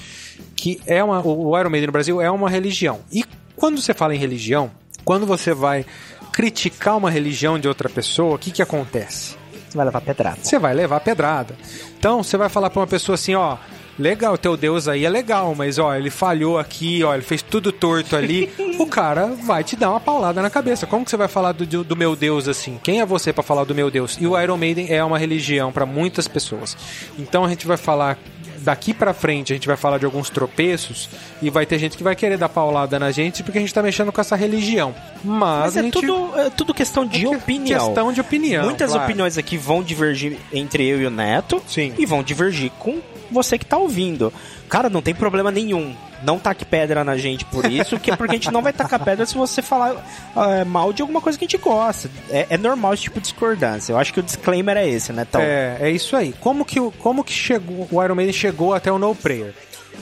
que 0.62 0.80
é 0.86 1.04
uma, 1.04 1.26
o 1.26 1.58
Iron 1.60 1.70
Maiden 1.72 1.88
no 1.88 1.92
Brasil 1.92 2.22
é 2.22 2.30
uma 2.30 2.48
religião. 2.48 3.00
E 3.12 3.26
quando 3.56 3.82
você 3.82 3.96
fala 3.96 4.14
em 4.14 4.20
religião, 4.20 4.70
quando 5.04 5.26
você 5.26 5.54
vai 5.54 5.86
criticar 6.32 6.98
uma 6.98 7.10
religião 7.10 7.58
de 7.60 7.68
outra 7.68 7.90
pessoa, 7.90 8.36
o 8.36 8.40
que, 8.40 8.52
que 8.52 8.62
acontece? 8.62 9.36
Você 9.72 9.78
vai 9.78 9.86
levar 9.86 10.02
pedrada. 10.02 10.38
você 10.44 10.60
vai 10.60 10.74
levar 10.74 11.00
pedrada. 11.00 11.56
Então, 11.98 12.22
você 12.22 12.36
vai 12.36 12.50
falar 12.50 12.70
pra 12.70 12.82
uma 12.82 12.88
pessoa 12.88 13.14
assim, 13.14 13.36
ó, 13.36 13.56
legal, 13.98 14.38
teu 14.38 14.58
Deus 14.58 14.88
aí 14.88 15.06
é 15.06 15.10
legal, 15.10 15.56
mas 15.56 15.80
ó, 15.80 15.96
ele 15.96 16.10
falhou 16.10 16.60
aqui, 16.60 17.04
ó, 17.04 17.14
ele 17.14 17.24
fez 17.24 17.42
tudo 17.42 17.72
torto 17.72 18.16
ali. 18.16 18.52
o 18.78 18.86
cara 18.86 19.28
vai 19.28 19.64
te 19.64 19.78
dar 19.78 19.92
uma 19.92 20.00
paulada 20.00 20.42
na 20.42 20.50
cabeça. 20.50 20.86
Como 20.86 21.06
que 21.06 21.12
você 21.12 21.18
vai 21.18 21.30
falar 21.30 21.54
do, 21.54 21.84
do 21.84 21.96
meu 21.96 22.16
Deus 22.16 22.50
assim? 22.50 22.80
Quem 22.84 23.00
é 23.00 23.06
você 23.06 23.32
pra 23.32 23.44
falar 23.44 23.64
do 23.64 23.74
meu 23.74 23.90
Deus? 23.90 24.18
E 24.20 24.28
o 24.28 24.40
Iron 24.40 24.58
Maiden 24.58 24.88
é 24.90 25.02
uma 25.04 25.18
religião 25.18 25.72
pra 25.72 25.86
muitas 25.86 26.28
pessoas. 26.28 26.76
Então 27.18 27.46
a 27.46 27.50
gente 27.50 27.66
vai 27.66 27.78
falar 27.78 28.18
daqui 28.64 28.94
pra 28.94 29.14
frente 29.14 29.52
a 29.52 29.56
gente 29.56 29.68
vai 29.68 29.76
falar 29.78 29.98
de 29.98 30.06
alguns 30.06 30.30
tropeços 30.30 31.10
e 31.42 31.50
vai 31.50 31.66
ter 31.66 31.78
gente 31.80 31.98
que 31.98 32.04
vai 32.04 32.16
querer 32.16 32.38
dar 32.38 32.50
paulada 32.50 32.98
na 33.00 33.12
gente 33.12 33.44
porque 33.44 33.58
a 33.58 33.62
gente 33.62 33.74
tá 33.74 33.82
mexendo 33.84 34.12
com 34.12 34.22
essa 34.22 34.36
religião. 34.36 34.94
Mas, 35.24 35.76
Mas 35.76 35.78
é 35.78 35.82
gente 35.84 35.94
tudo, 35.94 36.40
é 36.40 36.50
tudo 36.50 36.74
questão 36.74 37.06
de 37.06 37.20
que- 37.20 37.28
opinião. 37.28 37.86
Questão 37.86 38.14
de 38.14 38.22
opinião. 38.22 38.66
Muitas 38.66 38.92
claro. 38.92 39.06
opiniões 39.06 39.38
aqui 39.38 39.58
vão 39.58 39.82
divergir 39.84 40.38
entre 40.54 40.86
eu 40.88 41.02
e 41.02 41.06
o 41.06 41.10
Neto. 41.12 41.62
Sim. 41.68 41.94
E 41.98 42.06
vão 42.06 42.22
divergir 42.24 42.72
com 42.80 43.00
você 43.32 43.58
que 43.58 43.66
tá 43.66 43.78
ouvindo. 43.78 44.32
Cara, 44.72 44.90
não 44.90 45.02
tem 45.02 45.14
problema 45.14 45.52
nenhum. 45.52 45.94
Não 46.24 46.40
taque 46.40 46.64
pedra 46.66 47.04
na 47.04 47.18
gente 47.18 47.44
por 47.46 47.66
isso, 47.70 48.00
que 48.00 48.10
é 48.10 48.16
porque 48.16 48.32
a 48.32 48.36
gente 48.36 48.52
não 48.52 48.62
vai 48.62 48.72
tacar 48.72 49.04
pedra 49.04 49.26
se 49.26 49.36
você 49.36 49.62
falar 49.62 49.96
é, 50.36 50.64
mal 50.64 50.94
de 50.94 51.02
alguma 51.02 51.20
coisa 51.20 51.38
que 51.38 51.44
a 51.44 51.48
gente 51.48 51.58
gosta. 51.62 52.10
É, 52.30 52.48
é 52.52 52.58
normal 52.58 52.94
esse 52.94 53.04
tipo 53.04 53.20
de 53.20 53.24
discordância. 53.28 53.92
Eu 53.92 53.98
acho 54.00 54.14
que 54.14 54.20
o 54.20 54.24
disclaimer 54.24 54.78
é 54.78 54.88
esse, 54.88 55.12
né, 55.12 55.26
É, 55.42 55.78
é 55.82 55.90
isso 55.92 56.16
aí. 56.16 56.34
Como 56.40 56.64
que, 56.64 56.80
o- 56.80 56.92
como 56.92 57.24
que 57.24 57.34
chegou, 57.34 57.88
o 57.92 58.02
Iron 58.04 58.16
Maiden 58.16 58.34
chegou 58.34 58.74
até 58.74 58.92
o 58.92 58.98
No 58.98 59.14
Prayer? 59.14 59.54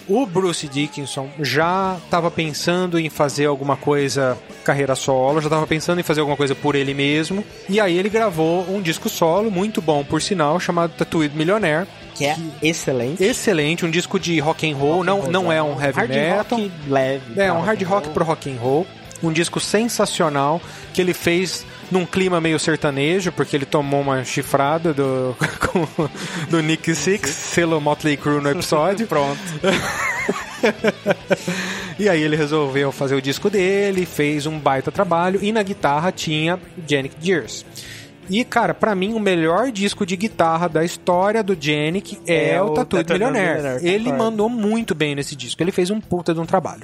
O 0.07 0.25
Bruce 0.25 0.67
Dickinson 0.67 1.29
já 1.39 1.97
estava 2.03 2.29
pensando 2.29 2.99
em 2.99 3.09
fazer 3.09 3.45
alguma 3.47 3.75
coisa 3.75 4.37
carreira 4.63 4.93
solo, 4.95 5.41
já 5.41 5.47
estava 5.47 5.65
pensando 5.65 5.99
em 5.99 6.03
fazer 6.03 6.19
alguma 6.19 6.37
coisa 6.37 6.53
por 6.53 6.75
ele 6.75 6.93
mesmo. 6.93 7.43
E 7.67 7.79
aí 7.79 7.97
ele 7.97 8.09
gravou 8.09 8.69
um 8.69 8.81
disco 8.81 9.07
solo, 9.09 9.49
muito 9.49 9.81
bom 9.81 10.03
por 10.03 10.21
sinal, 10.21 10.59
chamado 10.59 10.93
Tattooed 10.95 11.35
Millionaire. 11.35 11.87
Que 12.19 12.25
é 12.25 12.35
excelente. 12.61 13.23
Excelente, 13.23 13.85
um 13.85 13.89
disco 13.89 14.19
de 14.19 14.37
rock 14.39 14.69
and 14.69 14.75
roll, 14.75 15.03
não, 15.03 15.23
não 15.31 15.51
é 15.51 15.63
um 15.63 15.81
heavy 15.81 15.97
hard 15.97 16.09
metal. 16.11 16.59
rock 16.59 16.71
leve. 16.87 17.39
É, 17.41 17.51
um 17.51 17.61
hard 17.61 17.81
rock 17.83 18.09
pro 18.09 18.23
rock 18.23 18.51
and 18.51 18.57
roll. 18.59 18.85
Um 19.21 19.33
disco 19.33 19.59
sensacional 19.59 20.61
que 20.93 21.01
ele 21.01 21.13
fez 21.13 21.65
num 21.91 22.05
clima 22.05 22.39
meio 22.39 22.57
sertanejo, 22.57 23.33
porque 23.33 23.53
ele 23.53 23.65
tomou 23.65 23.99
uma 23.99 24.23
chifrada 24.23 24.93
do, 24.93 25.35
com- 25.59 26.09
do 26.49 26.61
Nick 26.61 26.95
Six, 26.95 27.29
selo 27.29 27.81
Motley 27.81 28.15
Crue 28.15 28.41
no 28.41 28.49
episódio. 28.49 29.07
Pronto. 29.07 29.39
E 31.97 32.07
aí 32.07 32.21
ele 32.21 32.35
resolveu 32.35 32.91
fazer 32.93 33.15
o 33.15 33.21
disco 33.21 33.49
dele, 33.49 34.05
fez 34.05 34.45
um 34.45 34.57
baita 34.57 34.89
trabalho, 34.91 35.39
e 35.43 35.51
na 35.51 35.61
guitarra 35.61 36.11
tinha 36.11 36.57
Janik 36.87 37.15
Gears. 37.21 37.65
E, 38.29 38.43
cara, 38.45 38.73
pra 38.73 38.93
mim, 38.93 39.13
o 39.13 39.19
melhor 39.19 39.71
disco 39.71 40.05
de 40.05 40.15
guitarra 40.15 40.67
da 40.67 40.83
história 40.83 41.41
do 41.43 41.57
Janik 41.59 42.19
é, 42.27 42.51
É 42.51 42.61
o 42.61 42.67
o 42.67 42.73
Tattooed 42.73 43.05
Tattooed 43.05 43.33
Millionaire. 43.33 43.85
Ele 43.85 44.13
mandou 44.13 44.47
muito 44.47 44.93
bem 44.93 45.15
nesse 45.15 45.35
disco. 45.35 45.61
Ele 45.63 45.71
fez 45.71 45.89
um 45.89 45.99
puta 45.99 46.33
de 46.33 46.39
um 46.39 46.45
trabalho. 46.45 46.83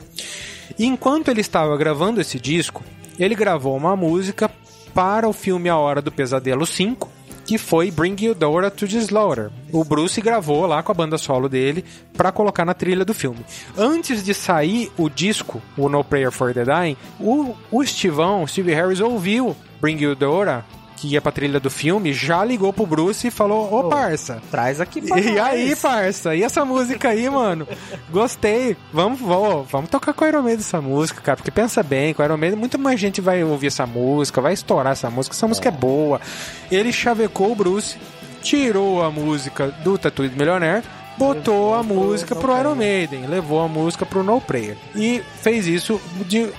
E 0.77 0.85
enquanto 0.85 1.29
ele 1.29 1.41
estava 1.41 1.77
gravando 1.77 2.19
esse 2.19 2.39
disco, 2.39 2.83
ele 3.19 3.35
gravou 3.35 3.77
uma 3.77 3.95
música 3.95 4.49
para 4.93 5.27
o 5.27 5.33
filme 5.33 5.69
A 5.69 5.77
Hora 5.77 6.01
do 6.01 6.11
Pesadelo 6.11 6.65
5, 6.65 7.09
que 7.45 7.57
foi 7.57 7.91
Bring 7.91 8.15
You 8.19 8.33
Dora 8.33 8.71
to 8.71 8.87
the 8.87 8.97
Slaughter. 8.97 9.51
O 9.71 9.83
Bruce 9.83 10.19
gravou 10.19 10.65
lá 10.65 10.81
com 10.81 10.91
a 10.91 10.95
banda 10.95 11.17
solo 11.17 11.47
dele 11.47 11.85
para 12.17 12.31
colocar 12.31 12.65
na 12.65 12.73
trilha 12.73 13.05
do 13.05 13.13
filme. 13.13 13.45
Antes 13.77 14.23
de 14.23 14.33
sair 14.33 14.91
o 14.97 15.09
disco, 15.09 15.61
o 15.77 15.87
No 15.87 16.03
Prayer 16.03 16.31
for 16.31 16.53
the 16.53 16.63
Dying, 16.63 16.97
o, 17.19 17.53
o 17.71 17.83
Estivão, 17.83 18.47
Steve 18.47 18.73
Harris, 18.73 18.99
ouviu 18.99 19.55
Bring 19.79 20.01
You 20.01 20.15
Dora, 20.15 20.65
que 21.07 21.13
ia 21.13 21.21
pra 21.21 21.31
trilha 21.31 21.59
do 21.59 21.69
filme, 21.69 22.13
já 22.13 22.43
ligou 22.43 22.71
pro 22.73 22.85
Bruce 22.85 23.27
e 23.27 23.31
falou: 23.31 23.73
Ô 23.73 23.83
parça, 23.89 24.41
Traz 24.49 24.79
aqui 24.81 25.01
pra 25.01 25.19
e 25.21 25.31
nós. 25.35 25.39
aí, 25.39 25.75
parça? 25.75 26.35
E 26.35 26.43
essa 26.43 26.63
música 26.65 27.09
aí, 27.09 27.29
mano? 27.29 27.67
Gostei. 28.09 28.75
Vamos, 28.91 29.19
vamos, 29.19 29.69
vamos 29.69 29.89
tocar 29.89 30.13
com 30.13 30.23
o 30.23 30.27
Iron 30.27 30.41
Maiden 30.41 30.59
essa 30.61 30.81
música, 30.81 31.21
cara. 31.21 31.37
Porque 31.37 31.51
pensa 31.51 31.83
bem, 31.83 32.13
com 32.13 32.21
o 32.21 32.25
Iron 32.25 32.37
Maiden, 32.37 32.59
muita 32.59 32.77
mais 32.77 32.99
gente 32.99 33.21
vai 33.21 33.43
ouvir 33.43 33.67
essa 33.67 33.85
música, 33.85 34.41
vai 34.41 34.53
estourar 34.53 34.93
essa 34.93 35.09
música. 35.09 35.35
Essa 35.35 35.47
música 35.47 35.69
é 35.69 35.71
boa. 35.71 36.19
Ele 36.71 36.91
chavecou 36.91 37.51
o 37.51 37.55
Bruce, 37.55 37.97
tirou 38.41 39.03
a 39.03 39.09
música 39.11 39.67
do 39.83 39.97
Tattooed 39.97 40.35
Millionaire, 40.37 40.83
botou 41.17 41.73
a 41.73 41.81
música 41.83 42.35
pro 42.35 42.57
Iron 42.59 42.75
Maiden, 42.75 43.25
levou 43.27 43.61
a 43.61 43.67
música 43.67 44.05
pro 44.05 44.23
No 44.23 44.39
Prayer. 44.41 44.77
E 44.95 45.21
fez 45.41 45.67
isso, 45.67 45.99
de, 46.27 46.49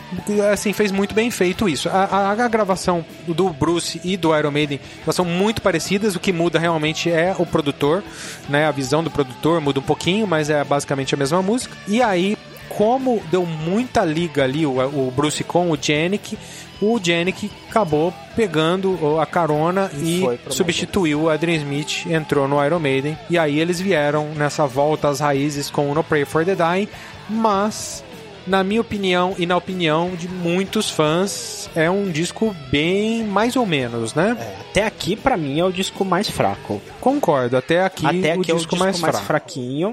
assim, 0.52 0.72
fez 0.72 0.90
muito 0.90 1.14
bem 1.14 1.30
feito 1.30 1.68
isso. 1.68 1.88
A, 1.88 2.04
a- 2.04 2.30
a 2.32 2.48
gravação 2.48 3.04
do 3.26 3.50
Bruce 3.50 4.00
e 4.04 4.16
do 4.16 4.36
Iron 4.36 4.50
Maiden 4.50 4.80
elas 5.02 5.14
são 5.16 5.24
muito 5.24 5.61
parecidas, 5.62 6.14
o 6.16 6.20
que 6.20 6.32
muda 6.32 6.59
realmente 6.59 7.11
é 7.11 7.34
o 7.38 7.44
produtor, 7.46 8.02
né? 8.48 8.66
A 8.66 8.70
visão 8.70 9.02
do 9.02 9.11
produtor 9.11 9.61
muda 9.61 9.80
um 9.80 9.82
pouquinho, 9.82 10.26
mas 10.26 10.48
é 10.50 10.62
basicamente 10.64 11.14
a 11.14 11.18
mesma 11.18 11.42
música. 11.42 11.76
E 11.86 12.00
aí, 12.02 12.36
como 12.68 13.22
deu 13.30 13.44
muita 13.46 14.04
liga 14.04 14.44
ali, 14.44 14.66
o, 14.66 14.72
o 14.78 15.12
Bruce 15.14 15.42
com 15.44 15.70
o 15.70 15.78
Janik, 15.80 16.36
o 16.81 17.01
Janik 17.03 17.51
acabou 17.68 18.12
pegando 18.35 19.18
a 19.20 19.27
carona 19.27 19.91
E 19.95 20.24
e, 20.24 20.53
substituiu 20.53 21.22
o 21.22 21.31
Adrian 21.31 21.57
Smith, 21.57 22.07
entrou 22.07 22.47
no 22.47 22.64
Iron 22.64 22.79
Maiden, 22.79 23.18
e 23.31 23.39
aí 23.39 23.59
eles 23.59 23.81
vieram 23.81 24.29
nessa 24.35 24.66
volta 24.66 25.09
às 25.09 25.20
raízes 25.20 25.70
com 25.70 25.91
o 25.91 25.95
No 25.95 26.05
Pray 26.05 26.24
for 26.24 26.45
the 26.45 26.55
Dying, 26.55 26.89
mas 27.29 28.05
na 28.47 28.62
minha 28.62 28.81
opinião 28.81 29.35
e 29.37 29.45
na 29.45 29.57
opinião 29.57 30.14
de 30.14 30.29
muitos 30.29 30.89
fãs, 30.89 31.68
é 31.74 31.91
um 31.91 32.11
disco 32.11 32.55
bem 32.70 33.24
mais 33.24 33.57
ou 33.57 33.66
menos, 33.66 34.14
né? 34.14 34.37
É, 34.39 34.61
até 34.70 34.87
aqui, 34.87 35.16
pra 35.16 35.37
mim, 35.37 35.59
é 35.59 35.64
o 35.64 35.72
disco 35.72 36.05
mais 36.05 36.31
fraco. 36.31 36.81
Concordo, 37.01 37.57
até 37.57 37.83
aqui 37.83 38.07
até 38.07 38.37
o 38.37 38.41
aqui 38.41 38.51
é 38.51 38.55
o 38.55 38.59
disco 38.59 38.59
disco 38.59 38.77
mais, 38.77 39.01
mais, 39.01 39.16
fraco. 39.16 39.27
fraquinho. 39.27 39.93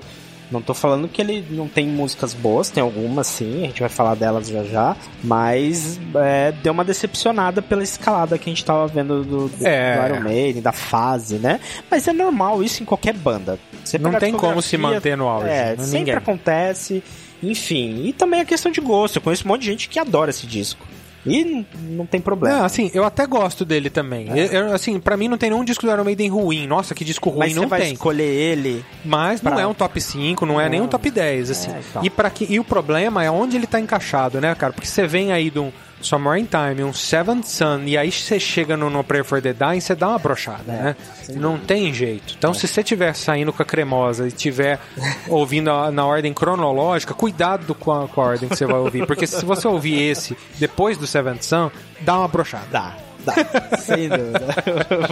Não 0.53 0.61
tô 0.61 0.73
falando 0.73 1.07
que 1.07 1.21
ele 1.21 1.43
não 1.49 1.67
tem 1.67 1.87
músicas 1.87 2.33
boas, 2.33 2.69
tem 2.69 2.81
algumas 2.83 3.27
sim, 3.27 3.63
a 3.63 3.67
gente 3.67 3.79
vai 3.81 3.89
falar 3.89 4.15
delas 4.15 4.47
já 4.47 4.63
já, 4.63 4.95
mas 5.23 5.99
é, 6.15 6.51
deu 6.51 6.71
uma 6.71 6.85
decepcionada 6.85 7.61
pela 7.61 7.81
escalada 7.83 8.37
que 8.37 8.49
a 8.49 8.53
gente 8.53 8.63
tava 8.63 8.85
vendo 8.87 9.23
do, 9.23 9.49
do, 9.49 9.67
É. 9.67 9.97
do 10.07 10.13
Iron 10.15 10.23
Maiden, 10.23 10.61
da 10.61 10.71
fase, 10.71 11.35
né? 11.37 11.59
Mas 11.89 12.07
é 12.07 12.13
normal 12.13 12.63
isso 12.63 12.83
em 12.83 12.85
qualquer 12.85 13.13
banda. 13.15 13.57
Você 13.83 13.97
Não 13.97 14.11
a 14.15 14.19
tem 14.19 14.33
como 14.33 14.61
se 14.61 14.77
manter 14.77 15.17
no 15.17 15.27
auge, 15.27 15.47
É, 15.49 15.75
né? 15.75 15.83
sempre 15.83 15.99
Ninguém. 15.99 16.13
acontece, 16.15 17.03
enfim. 17.41 18.03
E 18.05 18.13
também 18.13 18.39
é 18.39 18.45
questão 18.45 18.71
de 18.71 18.79
gosto, 18.79 19.15
eu 19.17 19.21
conheço 19.21 19.45
um 19.45 19.49
monte 19.49 19.61
de 19.61 19.67
gente 19.67 19.89
que 19.89 19.97
adora 19.99 20.29
esse 20.29 20.45
disco. 20.45 20.85
E 21.25 21.65
não 21.89 22.05
tem 22.05 22.19
problema. 22.19 22.57
Não, 22.57 22.65
assim, 22.65 22.91
eu 22.93 23.03
até 23.05 23.25
gosto 23.25 23.63
dele 23.63 23.89
também. 23.89 24.27
Eu- 24.29 24.45
eu, 24.67 24.73
assim, 24.73 24.99
pra 24.99 25.15
mim 25.15 25.27
não 25.27 25.37
tem 25.37 25.49
nenhum 25.49 25.63
disco 25.63 25.85
do 25.85 25.91
Iron 25.91 26.03
Maiden 26.03 26.29
ruim. 26.29 26.67
Nossa, 26.67 26.93
que 26.93 27.05
disco 27.05 27.29
ruim, 27.29 27.39
Mas 27.39 27.53
você 27.53 27.59
não 27.61 27.67
vai 27.69 27.81
tem. 27.81 27.93
escolher 27.93 28.23
ele 28.29 28.83
Mas 29.05 29.41
não 29.41 29.53
pra- 29.53 29.61
é 29.61 29.65
um 29.67 29.73
top 29.73 30.01
5, 30.01 30.45
não 30.45 30.59
é 30.59 30.67
nem 30.67 30.81
um 30.81 30.87
top 30.87 31.09
10, 31.09 31.49
assim. 31.51 31.71
É, 31.71 31.79
então. 31.89 32.03
e, 32.03 32.09
para 32.09 32.29
que, 32.29 32.45
e 32.49 32.59
o 32.59 32.63
problema 32.63 33.23
é 33.23 33.31
onde 33.31 33.55
ele 33.55 33.67
tá 33.67 33.79
encaixado, 33.79 34.41
né, 34.41 34.53
cara? 34.55 34.73
Porque 34.73 34.87
você 34.87 35.07
vem 35.07 35.31
aí 35.31 35.49
de 35.49 35.59
um 35.59 35.71
Somewhere 36.03 36.39
in 36.41 36.45
Time, 36.45 36.83
um 36.83 36.93
Seventh 36.93 37.45
Sun, 37.45 37.83
e 37.85 37.97
aí 37.97 38.11
você 38.11 38.39
chega 38.39 38.75
no 38.77 38.89
No 38.89 39.03
Prayer 39.03 39.23
for 39.25 39.41
the 39.41 39.53
Dying, 39.53 39.79
você 39.79 39.95
dá 39.95 40.09
uma 40.09 40.19
brochada, 40.19 40.63
né? 40.67 40.95
Não 41.35 41.57
tem 41.57 41.93
jeito. 41.93 42.35
Então, 42.37 42.53
se 42.53 42.67
você 42.67 42.81
estiver 42.81 43.13
saindo 43.15 43.51
com 43.53 43.61
a 43.63 43.65
cremosa 43.65 44.25
e 44.25 44.27
estiver 44.27 44.79
ouvindo 45.27 45.71
a- 45.71 45.91
na 45.91 46.05
ordem 46.05 46.33
cronológica, 46.33 47.13
cuidado 47.13 47.73
com 47.73 47.91
a, 47.91 48.07
com 48.07 48.21
a 48.21 48.25
ordem 48.25 48.49
que 48.49 48.55
você 48.55 48.65
vai 48.65 48.75
ouvir. 48.79 49.05
Porque 49.07 49.25
se 49.27 49.43
você 49.45 49.67
ouvir 49.67 50.01
esse 50.01 50.37
depois 50.59 50.97
do 50.97 51.07
Seventh 51.07 51.43
Sun, 51.43 51.71
dá 52.01 52.17
uma 52.19 52.27
brochada. 52.27 52.65
Dá, 52.71 52.93
dá, 53.25 53.77
sem 53.77 54.09
dúvida. 54.09 54.45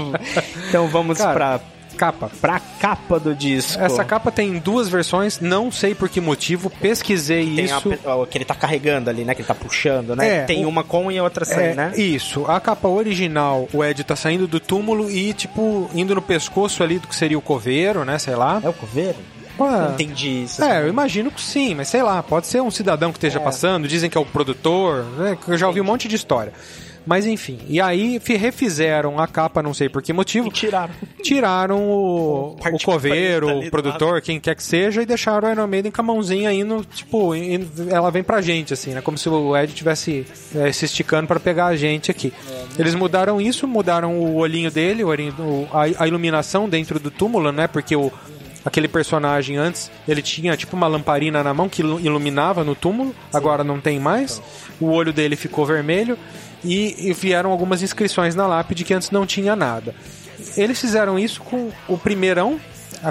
então 0.69 0.87
vamos 0.87 1.17
Cara, 1.17 1.33
pra, 1.33 1.59
Capa. 2.01 2.31
pra 2.41 2.59
capa 2.79 3.19
do 3.19 3.35
disco. 3.35 3.79
Essa 3.81 4.03
capa 4.03 4.31
tem 4.31 4.57
duas 4.57 4.89
versões, 4.89 5.39
não 5.39 5.71
sei 5.71 5.93
por 5.93 6.09
que 6.09 6.19
motivo, 6.19 6.69
pesquisei 6.69 7.55
tem 7.55 7.65
isso. 7.65 7.75
a, 8.05 8.27
que 8.27 8.37
ele 8.37 8.45
tá 8.45 8.55
carregando 8.55 9.09
ali, 9.09 9.23
né? 9.23 9.35
Que 9.35 9.41
ele 9.41 9.47
tá 9.47 9.53
puxando, 9.53 10.15
né? 10.15 10.37
É, 10.37 10.41
tem 10.45 10.65
o- 10.65 10.69
uma 10.69 10.83
com 10.83 11.11
e 11.11 11.21
outra 11.21 11.45
sem, 11.45 11.57
É, 11.59 11.73
né? 11.75 11.93
Isso. 11.95 12.45
A 12.49 12.59
capa 12.59 12.87
original, 12.87 13.67
o 13.71 13.83
Ed 13.83 14.03
tá 14.03 14.15
saindo 14.15 14.47
do 14.47 14.59
túmulo 14.59 15.11
e, 15.11 15.31
tipo, 15.33 15.89
indo 15.93 16.15
no 16.15 16.21
pescoço 16.21 16.81
ali 16.81 16.97
do 16.97 17.07
que 17.07 17.15
seria 17.15 17.37
o 17.37 17.41
coveiro, 17.41 18.03
né? 18.03 18.17
Sei 18.17 18.35
lá. 18.35 18.59
É 18.63 18.69
o 18.69 18.73
coveiro? 18.73 19.17
Não 19.59 19.91
entendi 19.93 20.43
isso. 20.45 20.63
É, 20.63 20.81
eu 20.81 20.87
imagino 20.87 21.29
que 21.29 21.39
sim, 21.41 21.75
mas 21.75 21.87
sei 21.87 22.01
lá, 22.01 22.23
pode 22.23 22.47
ser 22.47 22.61
um 22.61 22.71
cidadão 22.71 23.11
que 23.11 23.17
esteja 23.17 23.39
passando, 23.39 23.87
dizem 23.87 24.09
que 24.09 24.17
é 24.17 24.21
o 24.21 24.25
produtor, 24.25 25.03
né? 25.17 25.37
que 25.43 25.51
Eu 25.51 25.57
já 25.57 25.67
ouvi 25.67 25.79
um 25.79 25.83
monte 25.83 26.07
de 26.07 26.15
história. 26.15 26.51
Mas 27.05 27.25
enfim, 27.25 27.57
e 27.67 27.81
aí 27.81 28.19
fi- 28.19 28.35
refizeram 28.35 29.19
a 29.19 29.27
capa, 29.27 29.63
não 29.63 29.73
sei 29.73 29.89
por 29.89 30.01
que 30.03 30.13
motivo. 30.13 30.47
E 30.49 30.51
tiraram. 30.51 30.93
Tiraram 31.23 31.79
o, 31.89 32.55
o 32.73 32.79
coveiro, 32.83 33.47
o 33.59 33.71
produtor, 33.71 34.21
quem 34.21 34.39
quer 34.39 34.55
que 34.55 34.63
seja, 34.63 35.01
e 35.01 35.05
deixaram 35.05 35.47
o 35.47 35.51
Iron 35.51 35.67
Maiden 35.67 35.91
com 35.91 36.01
a 36.01 36.03
mãozinha 36.05 36.51
indo, 36.53 36.85
tipo, 36.93 37.31
ela 37.89 38.09
vem 38.11 38.23
pra 38.23 38.39
gente, 38.41 38.73
assim, 38.73 38.91
né? 38.93 39.01
Como 39.01 39.17
se 39.17 39.27
o 39.29 39.57
Ed 39.57 39.73
tivesse 39.73 40.25
eh, 40.55 40.71
se 40.71 40.85
esticando 40.85 41.27
pra 41.27 41.39
pegar 41.39 41.67
a 41.67 41.75
gente 41.75 42.11
aqui. 42.11 42.31
Eles 42.77 42.93
mudaram 42.95 43.41
isso, 43.41 43.67
mudaram 43.67 44.17
o 44.19 44.35
olhinho 44.35 44.69
dele, 44.71 45.03
o 45.03 45.07
olhinho, 45.07 45.33
o- 45.39 45.67
a, 45.73 46.03
a 46.03 46.07
iluminação 46.07 46.69
dentro 46.69 46.99
do 46.99 47.09
túmulo, 47.09 47.51
né? 47.51 47.67
Porque 47.67 47.95
o, 47.95 48.11
aquele 48.63 48.87
personagem 48.87 49.57
antes, 49.57 49.89
ele 50.07 50.21
tinha 50.21 50.55
tipo 50.55 50.75
uma 50.75 50.85
lamparina 50.87 51.43
na 51.43 51.53
mão 51.53 51.67
que 51.67 51.81
ilu- 51.81 51.99
iluminava 51.99 52.63
no 52.63 52.75
túmulo, 52.75 53.15
agora 53.33 53.63
não 53.63 53.79
tem 53.81 53.99
mais. 53.99 54.39
O 54.79 54.91
olho 54.91 55.11
dele 55.11 55.35
ficou 55.35 55.65
vermelho 55.65 56.17
e, 56.63 57.13
vieram 57.13 57.51
algumas 57.51 57.81
inscrições 57.81 58.35
na 58.35 58.45
lápide 58.47 58.83
que 58.83 58.93
antes 58.93 59.09
não 59.11 59.25
tinha 59.25 59.55
nada. 59.55 59.93
eles 60.57 60.79
fizeram 60.79 61.17
isso 61.19 61.41
com 61.41 61.69
o 61.87 61.97
primeirão. 61.97 62.59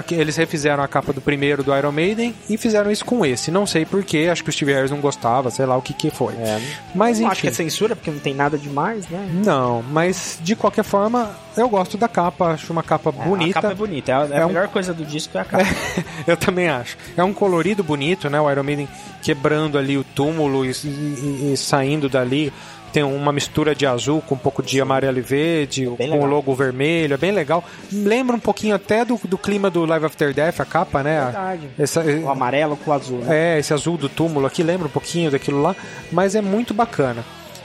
Eles 0.09 0.37
refizeram 0.37 0.81
a 0.81 0.87
capa 0.87 1.11
do 1.11 1.19
primeiro 1.19 1.65
do 1.65 1.75
Iron 1.75 1.91
Maiden 1.91 2.33
e 2.49 2.55
fizeram 2.55 2.89
isso 2.89 3.03
com 3.03 3.25
esse. 3.25 3.51
Não 3.51 3.65
sei 3.67 3.85
porquê, 3.85 4.29
acho 4.31 4.41
que 4.41 4.49
o 4.49 4.53
Steve 4.53 4.71
Harris 4.71 4.89
não 4.89 5.01
gostava, 5.01 5.51
sei 5.51 5.65
lá 5.65 5.75
o 5.75 5.81
que 5.81 5.93
que 5.93 6.09
foi. 6.09 6.33
É, 6.35 6.61
Mas 6.95 7.19
enfim. 7.19 7.29
acho 7.29 7.41
que 7.41 7.47
é 7.49 7.51
censura, 7.51 7.93
porque 7.93 8.09
não 8.09 8.19
tem 8.19 8.33
nada 8.33 8.57
demais, 8.57 9.05
né? 9.09 9.29
Não, 9.43 9.83
mas 9.91 10.39
de 10.41 10.55
qualquer 10.55 10.85
forma, 10.85 11.31
eu 11.57 11.67
gosto 11.67 11.97
da 11.97 12.07
capa, 12.07 12.51
acho 12.53 12.71
uma 12.71 12.83
capa 12.83 13.09
É, 13.09 13.21
bonita. 13.25 13.59
A 13.59 13.61
capa 13.63 13.73
é 13.73 13.75
bonita. 13.75 14.11
É 14.13 14.15
a, 14.15 14.17
é 14.19 14.33
a 14.37 14.39
É 14.39 14.45
um- 14.45 14.47
melhor 14.47 14.69
coisa 14.69 14.93
do 14.93 15.03
disco 15.03 15.37
é 15.37 15.41
a 15.41 15.43
capa. 15.45 15.65
eu 16.25 16.37
também 16.37 16.69
acho. 16.69 16.95
É 17.17 17.23
um 17.25 17.33
colorido 17.33 17.83
bonito, 17.83 18.29
né? 18.29 18.39
O 18.39 18.49
Iron 18.49 18.63
Maiden 18.63 18.87
quebrando 19.21 19.77
ali 19.77 19.97
o 19.97 20.05
túmulo 20.05 20.63
e, 20.65 20.69
e- 20.85 21.51
e 21.51 21.57
saindo 21.57 22.07
dali. 22.07 22.53
Tem 22.93 23.03
uma 23.03 23.31
mistura 23.31 23.73
de 23.73 23.85
azul 23.85 24.21
com 24.21 24.35
um 24.35 24.37
pouco 24.37 24.61
de 24.61 24.81
amarelo 24.81 25.17
e 25.17 25.21
verde, 25.21 25.87
bem 25.97 26.09
com 26.09 26.19
o 26.19 26.25
logo 26.25 26.53
vermelho, 26.53 27.13
é 27.13 27.17
bem 27.17 27.31
legal. 27.31 27.63
Lembra 27.91 28.35
um 28.35 28.39
pouquinho 28.39 28.75
até 28.75 29.05
do, 29.05 29.19
do 29.23 29.37
clima 29.37 29.69
do 29.69 29.85
Live 29.85 30.05
After 30.05 30.33
Death, 30.33 30.59
a 30.59 30.65
capa, 30.65 31.01
né? 31.01 31.23
Verdade. 31.23 31.69
Essa- 31.79 32.01
O 32.03 32.29
amarelo 32.29 32.75
com 32.75 32.91
o 32.91 32.93
azul, 32.93 33.19
né? 33.19 33.55
é, 33.55 33.59
esse 33.59 33.73
azul 33.73 33.95
do 33.97 34.09
túmulo 34.09 34.45
aqui 34.45 34.61
lembra 34.61 34.87
um 34.87 34.91
pouquinho 34.91 35.31
daquilo 35.31 35.61
lá, 35.61 35.73
mas 36.11 36.35
é 36.35 36.41
muito 36.41 36.73
bacana. 36.73 37.23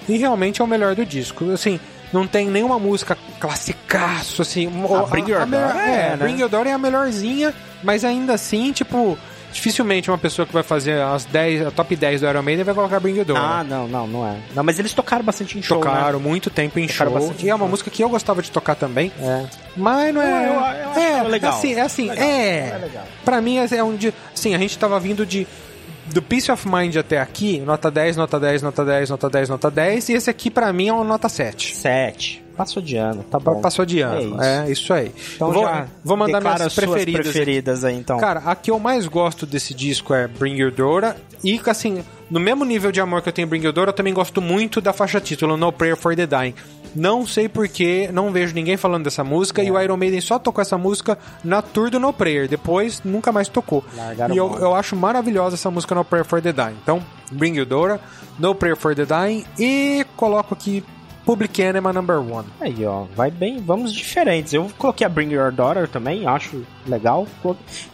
E 0.08 0.16
realmente 0.16 0.62
é 0.62 0.64
o 0.64 0.68
melhor 0.68 0.94
do 0.94 1.04
disco. 1.04 1.50
Assim, 1.50 1.80
não 2.12 2.24
tem 2.28 2.46
nenhuma 2.48 2.78
música 2.78 3.18
classicaço, 3.40 4.42
assim. 4.42 4.68
Ah, 4.94 5.06
Bring 5.06 5.28
Your 5.30 5.44
Door 5.46 5.76
é, 5.76 5.90
é, 5.90 6.10
né? 6.10 6.16
Bring 6.18 6.38
Your 6.40 6.48
Door 6.48 6.66
é 6.68 6.72
a 6.72 6.78
melhorzinha, 6.78 7.52
mas 7.82 8.04
ainda 8.04 8.34
assim, 8.34 8.70
tipo, 8.72 9.18
dificilmente 9.57 10.11
uma 10.11 10.18
pessoa 10.18 10.46
que 10.46 10.52
vai 10.52 10.62
fazer 10.62 11.00
as 11.02 11.24
10, 11.24 11.66
a 11.66 11.70
top 11.70 11.94
10 11.96 12.20
do 12.20 12.26
Iron 12.28 12.42
Maiden 12.42 12.64
vai 12.64 12.74
colocar 12.74 13.00
Bring 13.00 13.16
Your 13.16 13.24
Door. 13.24 13.38
Ah, 13.38 13.64
não, 13.64 13.88
não, 13.88 14.07
não 14.07 14.26
é. 14.26 14.36
Não, 14.54 14.62
mas 14.62 14.78
eles 14.78 14.92
tocaram 14.94 15.24
bastante 15.24 15.59
em 15.59 15.62
show, 15.62 15.78
Tocaram 15.78 16.18
né? 16.20 16.28
muito 16.28 16.48
tempo 16.50 16.78
em 16.78 16.86
Tocaram 16.86 17.12
show. 17.20 17.34
E 17.42 17.48
é 17.50 17.54
uma 17.54 17.61
show. 17.64 17.68
música 17.68 17.90
que 17.90 18.02
eu 18.04 18.09
gostava 18.09 18.40
de 18.42 18.50
tocar 18.50 18.74
também. 18.74 19.11
É. 19.20 19.44
Mas 19.76 20.14
não 20.14 20.22
é. 20.22 20.26
Eu- 20.26 20.48
eu- 20.48 20.52
eu 20.54 20.61
acho 20.61 21.00
é, 21.00 21.22
legal. 21.24 21.52
É 21.52 21.57
assim, 21.57 21.74
é 21.74 21.80
assim, 21.80 22.09
Legal, 22.11 22.24
é. 22.28 22.68
é 22.68 22.78
legal. 22.78 23.04
Pra 23.24 23.40
mim 23.40 23.59
é, 23.59 23.66
é 23.76 23.82
um 23.84 23.96
dia. 23.96 24.14
Assim, 24.32 24.54
a 24.54 24.59
gente 24.59 24.78
tava 24.78 24.98
vindo 25.00 25.26
de. 25.26 25.46
Do 26.07 26.22
Peace 26.22 26.50
of 26.52 26.68
Mind 26.68 26.94
até 26.94 27.20
aqui, 27.20 27.59
nota 27.61 27.90
10, 27.90 28.16
nota 28.16 28.38
10, 28.38 28.62
nota 28.62 28.84
10, 28.84 29.11
nota 29.11 29.28
10, 29.28 29.48
nota 29.48 29.68
10. 29.70 30.09
E 30.09 30.12
esse 30.12 30.30
aqui 30.30 30.50
pra 30.52 30.72
mim 30.72 30.86
é 30.88 30.92
uma 30.92 31.02
nota 31.02 31.28
7. 31.28 31.74
Sete. 31.74 32.45
Passou 32.57 32.82
de 32.82 32.96
ano, 32.96 33.22
tá 33.24 33.38
bom. 33.38 33.61
Passou 33.61 33.84
de 33.84 34.00
ano. 34.00 34.16
É 34.16 34.22
isso. 34.22 34.42
É 34.42 34.70
isso, 34.70 34.92
aí. 34.94 35.12
Então 35.34 35.52
vou, 35.52 35.62
já 35.62 35.86
vou 36.02 36.16
mandar 36.16 36.40
minhas 36.40 36.74
preferidas. 36.74 37.22
preferidas 37.22 37.84
aí, 37.84 37.96
então. 37.96 38.18
Cara, 38.18 38.40
a 38.46 38.54
que 38.54 38.70
eu 38.70 38.78
mais 38.78 39.07
gosto 39.07 39.44
desse 39.44 39.74
disco 39.74 40.14
é 40.14 40.26
Bring 40.26 40.57
Your 40.57 40.72
Dora. 40.72 41.16
E, 41.44 41.61
assim, 41.66 42.02
no 42.30 42.40
mesmo 42.40 42.64
nível 42.64 42.90
de 42.90 43.00
amor 43.00 43.20
que 43.20 43.28
eu 43.28 43.32
tenho 43.32 43.46
Bring 43.46 43.62
Your 43.62 43.74
Dora, 43.74 43.90
eu 43.90 43.94
também 43.94 44.14
gosto 44.14 44.40
muito 44.40 44.80
da 44.80 44.92
faixa 44.92 45.20
título, 45.20 45.57
No 45.57 45.70
Prayer 45.70 45.96
for 45.96 46.16
the 46.16 46.26
Dying. 46.26 46.54
Não 46.94 47.26
sei 47.26 47.46
porquê, 47.46 48.09
não 48.11 48.32
vejo 48.32 48.54
ninguém 48.54 48.78
falando 48.78 49.04
dessa 49.04 49.22
música. 49.22 49.62
E 49.62 49.70
o 49.70 49.78
Iron 49.78 49.98
Maiden 49.98 50.22
só 50.22 50.38
tocou 50.38 50.62
essa 50.62 50.78
música 50.78 51.18
na 51.44 51.61
tour 51.61 51.90
do 51.90 52.00
No 52.00 52.11
Prayer. 52.11 52.48
Depois, 52.48 53.02
nunca 53.04 53.30
mais 53.30 53.48
tocou. 53.48 53.84
Largaram 53.94 54.34
e 54.34 54.38
eu, 54.38 54.57
eu 54.59 54.74
acho 54.74 54.96
maravilhosa 54.96 55.57
essa 55.57 55.70
música 55.70 55.94
No 55.94 56.07
Prayer 56.07 56.24
for 56.24 56.40
the 56.40 56.54
Dying. 56.54 56.76
Então, 56.82 57.02
Bring 57.30 57.57
Your 57.57 57.66
Dora, 57.66 58.00
No 58.38 58.54
Prayer 58.54 58.76
for 58.76 58.94
the 58.94 59.04
Dying. 59.04 59.44
E 59.59 60.07
coloco 60.16 60.54
aqui 60.54 60.82
Public 61.26 61.60
Enema 61.60 61.92
Number 61.92 62.18
One. 62.20 62.46
Aí, 62.60 62.86
ó, 62.86 63.04
vai 63.16 63.30
bem, 63.30 63.58
vamos 63.60 63.92
diferentes. 63.92 64.52
Eu 64.54 64.70
coloquei 64.78 65.04
a 65.06 65.10
Bring 65.10 65.32
Your 65.32 65.50
Daughter 65.52 65.86
também, 65.88 66.24
acho 66.26 66.62
legal. 66.86 67.26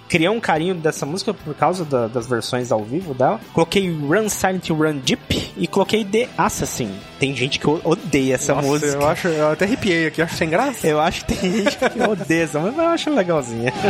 Criei 0.09 0.29
um 0.29 0.39
carinho 0.39 0.75
dessa 0.75 1.07
música 1.07 1.33
por 1.33 1.55
causa 1.55 1.85
da- 1.87 2.07
das 2.07 2.27
versões 2.27 2.71
ao 2.71 2.85
vivo 2.85 3.15
dela. 3.15 3.41
Coloquei 3.55 3.91
Run 3.91 4.29
Silent 4.29 4.69
Run 4.69 4.99
Deep 4.99 5.53
e 5.57 5.67
coloquei 5.67 6.05
The 6.05 6.29
Assassin. 6.37 6.91
Tem 7.19 7.35
gente 7.35 7.59
que 7.59 7.67
odeia 7.67 8.35
essa 8.35 8.55
Nossa, 8.55 8.69
música. 8.69 8.93
Eu, 8.93 9.09
acho, 9.09 9.29
eu 9.29 9.51
até 9.51 9.65
arrepiei 9.65 10.07
aqui, 10.09 10.21
acho 10.21 10.35
sem 10.37 10.51
graça. 10.51 10.87
Eu 10.87 11.01
acho 11.01 11.25
que 11.25 11.35
tem 11.35 11.51
gente 11.65 11.79
que 11.79 12.03
odeia 12.03 12.45
essa 12.45 12.59
música, 12.61 12.77
mas 12.77 12.87
eu 12.87 12.93
acho 12.93 13.11
legalzinha. 13.15 13.73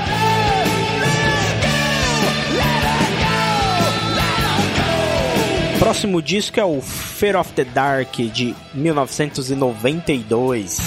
Próximo 5.82 6.22
disco 6.22 6.60
é 6.60 6.64
o 6.64 6.80
Fear 6.80 7.34
of 7.34 7.52
the 7.54 7.64
Dark 7.64 8.14
de 8.14 8.54
1992. 8.72 10.78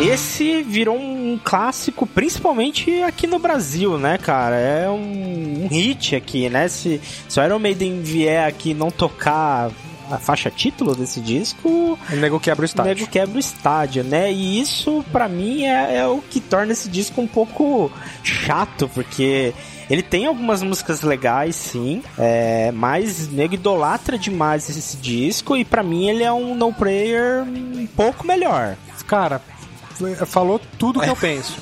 Esse 0.00 0.62
virou 0.62 0.96
um 0.96 1.38
clássico, 1.44 2.06
principalmente 2.06 3.02
aqui 3.02 3.26
no 3.26 3.38
Brasil, 3.38 3.98
né, 3.98 4.16
cara? 4.16 4.56
É 4.56 4.88
um, 4.88 5.68
hit 5.70 6.16
aqui, 6.16 6.48
né? 6.48 6.66
Se, 6.66 6.98
se 7.28 7.38
o 7.38 7.44
Iron 7.44 7.58
Maiden 7.58 8.00
vier 8.00 8.48
aqui 8.48 8.72
não 8.72 8.90
tocar 8.90 9.70
a 10.10 10.18
faixa 10.18 10.50
título 10.50 10.94
desse 10.94 11.20
disco, 11.20 11.98
O 12.10 12.16
nego 12.16 12.38
quebra 12.40 12.62
o 12.62 12.64
o 12.64 12.66
estádio. 12.66 12.94
nego 12.94 13.06
quebra 13.10 13.36
o 13.36 13.40
estádio, 13.40 14.04
né? 14.04 14.32
E 14.32 14.60
isso, 14.60 15.04
pra 15.10 15.28
mim, 15.28 15.64
é, 15.64 15.96
é 15.98 16.06
o 16.06 16.18
que 16.18 16.40
torna 16.40 16.72
esse 16.72 16.88
disco 16.88 17.20
um 17.20 17.26
pouco 17.26 17.90
chato, 18.22 18.88
porque 18.94 19.52
ele 19.88 20.02
tem 20.02 20.26
algumas 20.26 20.62
músicas 20.62 21.02
legais, 21.02 21.56
sim, 21.56 22.02
é, 22.18 22.70
mas 22.72 23.28
o 23.28 23.32
nego 23.32 23.54
idolatra 23.54 24.18
demais 24.18 24.68
esse 24.68 24.96
disco, 24.96 25.56
e 25.56 25.64
pra 25.64 25.82
mim 25.82 26.08
ele 26.08 26.22
é 26.22 26.32
um 26.32 26.54
No 26.54 26.72
Prayer 26.72 27.42
um 27.42 27.86
pouco 27.86 28.26
melhor. 28.26 28.76
Cara, 29.06 29.40
falou 30.26 30.60
tudo 30.78 31.00
que 31.00 31.08
eu 31.08 31.16
penso. 31.16 31.56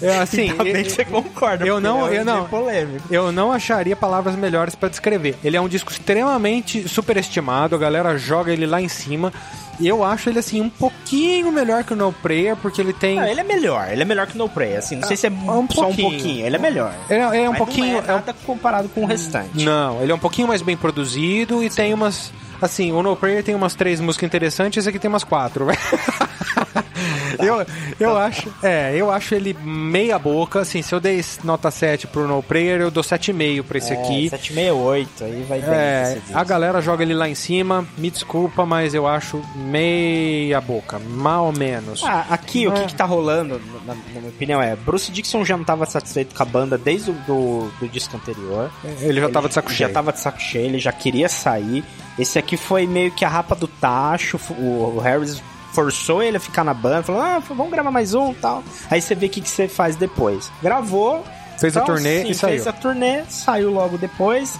É, 0.00 0.18
assim, 0.18 0.52
bem 0.54 0.68
eu- 0.76 0.82
que 0.84 0.90
você 0.90 1.04
concorda. 1.04 1.66
eu 1.66 1.80
não- 1.80 2.08
é 2.08 2.18
eu 2.18 2.22
um 2.22 2.24
não. 2.24 2.44
polêmico. 2.46 3.04
Eu 3.10 3.30
não 3.32 3.52
acharia 3.52 3.94
palavras 3.96 4.34
melhores 4.36 4.74
pra 4.74 4.88
descrever. 4.88 5.36
Ele 5.44 5.56
é 5.56 5.60
um 5.60 5.68
disco 5.68 5.90
extremamente 5.92 6.88
superestimado, 6.88 7.74
a 7.74 7.78
galera 7.78 8.16
joga 8.16 8.52
ele 8.52 8.66
lá 8.66 8.80
em 8.80 8.88
cima. 8.88 9.32
Eu 9.80 10.04
acho 10.04 10.28
ele 10.30 10.38
assim 10.38 10.60
um 10.60 10.70
pouquinho 10.70 11.50
melhor 11.50 11.82
que 11.82 11.92
o 11.92 11.96
No 11.96 12.12
Prayer, 12.12 12.54
porque 12.56 12.80
ele 12.80 12.92
tem. 12.92 13.16
Não, 13.16 13.26
ele 13.26 13.40
é 13.40 13.44
melhor, 13.44 13.88
ele 13.90 14.02
é 14.02 14.04
melhor 14.04 14.26
que 14.28 14.38
No 14.38 14.48
Prayer, 14.48 14.78
assim, 14.78 14.94
não 14.96 15.08
sei 15.08 15.16
se 15.16 15.26
é 15.26 15.30
um 15.30 15.66
só 15.68 15.88
um 15.88 15.96
pouquinho. 15.96 16.46
ele 16.46 16.54
é 16.54 16.58
melhor. 16.60 16.94
É, 17.10 17.16
é 17.16 17.28
um 17.48 17.50
Mas 17.50 17.58
pouquinho. 17.58 17.86
Não 17.94 17.94
é 17.94 17.98
é 17.98 18.12
um- 18.12 18.16
nada 18.16 18.34
comparado 18.46 18.88
com 18.88 19.02
o 19.02 19.06
restante. 19.06 19.64
Não, 19.64 20.00
ele 20.00 20.12
é 20.12 20.14
um 20.14 20.18
pouquinho 20.18 20.46
mais 20.46 20.62
bem 20.62 20.76
produzido 20.76 21.62
e 21.62 21.68
tem 21.68 21.92
umas. 21.92 22.32
Assim, 22.62 22.92
o 22.92 23.02
No 23.02 23.16
Prayer 23.16 23.42
tem 23.42 23.54
umas 23.54 23.74
três 23.74 24.00
músicas 24.00 24.28
interessantes, 24.28 24.78
esse 24.78 24.88
aqui 24.88 24.98
tem 24.98 25.08
umas 25.08 25.24
quatro. 25.24 25.66
eu, 27.38 27.66
eu 28.00 28.16
acho. 28.16 28.52
É, 28.62 28.94
eu 28.96 29.10
acho 29.10 29.34
ele 29.34 29.54
meia 29.62 30.18
boca. 30.18 30.60
Assim, 30.60 30.82
se 30.82 30.94
eu 30.94 31.00
dei 31.00 31.24
nota 31.42 31.70
7 31.70 32.06
pro 32.06 32.26
No 32.26 32.42
Prayer, 32.42 32.80
eu 32.80 32.90
dou 32.90 33.02
7,5 33.02 33.62
pra 33.62 33.78
esse 33.78 33.92
É, 33.92 33.96
aqui. 34.00 34.28
768, 34.30 35.24
aí 35.24 35.46
vai 35.48 35.60
bem. 35.60 35.70
É, 35.70 36.18
a 36.32 36.44
galera 36.44 36.80
joga 36.80 37.02
ele 37.02 37.14
lá 37.14 37.28
em 37.28 37.34
cima, 37.34 37.86
me 37.98 38.10
desculpa, 38.10 38.64
mas 38.66 38.94
eu 38.94 39.06
acho 39.06 39.42
meia 39.56 40.60
boca, 40.60 40.98
mal 40.98 41.52
menos. 41.52 42.02
Ah, 42.04 42.26
aqui 42.30 42.66
o 42.66 42.72
É. 42.72 42.80
que, 42.80 42.86
que 42.88 42.94
tá 42.94 43.04
rolando, 43.04 43.60
na, 43.86 43.94
na 43.94 44.00
minha 44.20 44.28
opinião, 44.28 44.60
é 44.62 44.74
Bruce 44.76 45.10
Dixon 45.10 45.44
já 45.44 45.56
não 45.56 45.64
tava 45.64 45.86
satisfeito 45.86 46.34
com 46.34 46.42
a 46.42 46.46
banda 46.46 46.76
desde 46.78 47.10
o 47.10 47.14
do, 47.26 47.70
do 47.80 47.88
disco 47.88 48.16
anterior. 48.16 48.70
ele 49.00 49.20
já 49.20 49.28
tava 49.28 49.48
de 49.48 49.54
saco 49.54 49.70
já 49.70 49.76
cheio. 49.76 49.92
tava 49.92 50.12
de 50.12 50.20
saco 50.20 50.40
cheio, 50.40 50.66
ele 50.66 50.78
já 50.78 50.92
queria 50.92 51.28
sair. 51.28 51.84
Esse 52.18 52.38
aqui 52.38 52.56
foi 52.56 52.86
meio 52.86 53.10
que 53.10 53.24
a 53.24 53.28
rapa 53.28 53.54
do 53.56 53.66
tacho. 53.66 54.38
O, 54.58 54.94
o 54.96 55.00
Harris 55.00 55.42
forçou 55.74 56.22
ele 56.22 56.38
a 56.38 56.40
ficar 56.40 56.64
na 56.64 56.72
banda, 56.72 57.02
falou: 57.02 57.20
ah, 57.20 57.38
vamos 57.46 57.70
gravar 57.70 57.90
mais 57.90 58.14
um 58.14 58.32
tal. 58.32 58.62
Aí 58.90 59.02
você 59.02 59.14
vê 59.14 59.26
o 59.26 59.28
que, 59.28 59.40
que 59.42 59.50
você 59.50 59.68
faz 59.68 59.96
depois. 59.96 60.50
Gravou, 60.62 61.22
Fez 61.58 61.76
a 61.76 61.80
então, 61.82 61.94
turnê 61.94 62.22
sim, 62.22 62.30
e 62.30 62.34
saiu. 62.34 62.54
Fez 62.54 62.66
a 62.66 62.72
turnê, 62.72 63.22
saiu 63.28 63.70
logo 63.72 63.98
depois. 63.98 64.58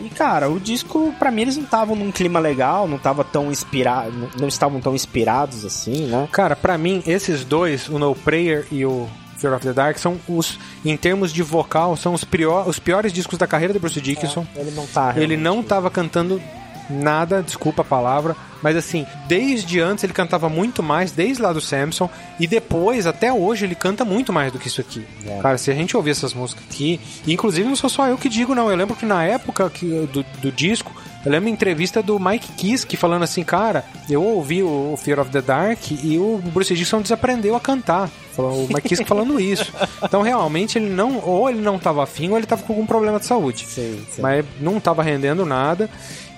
E 0.00 0.08
cara, 0.08 0.48
o 0.48 0.60
disco, 0.60 1.12
pra 1.18 1.30
mim, 1.30 1.42
eles 1.42 1.56
não 1.56 1.64
estavam 1.64 1.96
num 1.96 2.12
clima 2.12 2.38
legal, 2.38 2.86
não 2.86 2.98
tava 2.98 3.24
tão 3.24 3.50
inspirado, 3.50 4.30
não- 4.38 4.46
estavam 4.46 4.80
tão 4.80 4.94
inspirados 4.94 5.64
assim, 5.64 6.06
né? 6.06 6.28
Cara, 6.30 6.54
pra 6.54 6.78
mim, 6.78 7.02
esses 7.04 7.44
dois, 7.44 7.88
o 7.88 7.98
No 7.98 8.14
Prayer 8.14 8.64
e 8.70 8.86
o 8.86 9.08
Fear 9.38 9.54
of 9.54 9.66
the 9.66 9.72
Dark, 9.72 9.98
são 9.98 10.16
os, 10.28 10.56
em 10.84 10.96
termos 10.96 11.32
de 11.32 11.42
vocal, 11.42 11.96
são 11.96 12.14
os, 12.14 12.22
pior, 12.22 12.68
os 12.68 12.78
piores 12.78 13.12
discos 13.12 13.38
da 13.38 13.46
carreira 13.48 13.72
do 13.74 13.80
Bruce 13.80 14.00
Dickinson. 14.00 14.46
Ele 14.54 14.70
não 14.70 14.86
tá. 14.86 15.14
Ele 15.16 15.36
não 15.36 15.62
tava 15.64 15.90
cantando 15.90 16.40
nada, 16.88 17.42
desculpa 17.42 17.82
a 17.82 17.84
palavra, 17.84 18.36
mas 18.62 18.76
assim, 18.76 19.06
desde 19.26 19.80
antes 19.80 20.04
ele 20.04 20.12
cantava 20.12 20.48
muito 20.48 20.82
mais, 20.82 21.12
desde 21.12 21.42
lá 21.42 21.52
do 21.52 21.60
Samson, 21.60 22.08
e 22.38 22.46
depois, 22.46 23.06
até 23.06 23.32
hoje, 23.32 23.64
ele 23.64 23.74
canta 23.74 24.04
muito 24.04 24.32
mais 24.32 24.52
do 24.52 24.58
que 24.58 24.68
isso 24.68 24.80
aqui. 24.80 25.04
É. 25.26 25.38
Cara, 25.40 25.58
se 25.58 25.70
a 25.70 25.74
gente 25.74 25.96
ouvir 25.96 26.10
essas 26.10 26.34
músicas 26.34 26.64
aqui, 26.68 27.00
e 27.26 27.32
inclusive 27.32 27.68
não 27.68 27.76
sou 27.76 27.90
só 27.90 28.06
eu 28.06 28.18
que 28.18 28.28
digo, 28.28 28.54
não, 28.54 28.70
eu 28.70 28.76
lembro 28.76 28.96
que 28.96 29.06
na 29.06 29.24
época 29.24 29.68
que, 29.70 29.86
do, 30.12 30.24
do 30.40 30.50
disco, 30.50 30.92
eu 31.24 31.32
lembro 31.32 31.48
uma 31.48 31.54
entrevista 31.54 32.02
do 32.02 32.18
Mike 32.18 32.52
Kiske 32.52 32.96
falando 32.96 33.24
assim, 33.24 33.42
cara, 33.42 33.84
eu 34.08 34.22
ouvi 34.22 34.62
o 34.62 34.96
Fear 34.96 35.20
of 35.20 35.30
the 35.30 35.42
Dark 35.42 35.90
e 35.90 36.16
o 36.16 36.38
Bruce 36.38 36.72
Dickinson 36.72 37.02
desaprendeu 37.02 37.56
a 37.56 37.60
cantar. 37.60 38.08
O 38.36 38.68
Mike 38.68 38.88
Kiske 38.88 39.04
falando 39.04 39.38
isso. 39.40 39.72
Então, 40.02 40.22
realmente, 40.22 40.78
ele 40.78 40.88
não, 40.88 41.18
ou 41.18 41.50
ele 41.50 41.60
não 41.60 41.78
tava 41.78 42.04
afim, 42.04 42.30
ou 42.30 42.36
ele 42.36 42.46
tava 42.46 42.62
com 42.62 42.72
algum 42.72 42.86
problema 42.86 43.18
de 43.18 43.26
saúde. 43.26 43.66
Sim, 43.66 44.00
sim. 44.10 44.22
Mas 44.22 44.44
não 44.60 44.78
tava 44.78 45.02
rendendo 45.02 45.44
nada. 45.44 45.90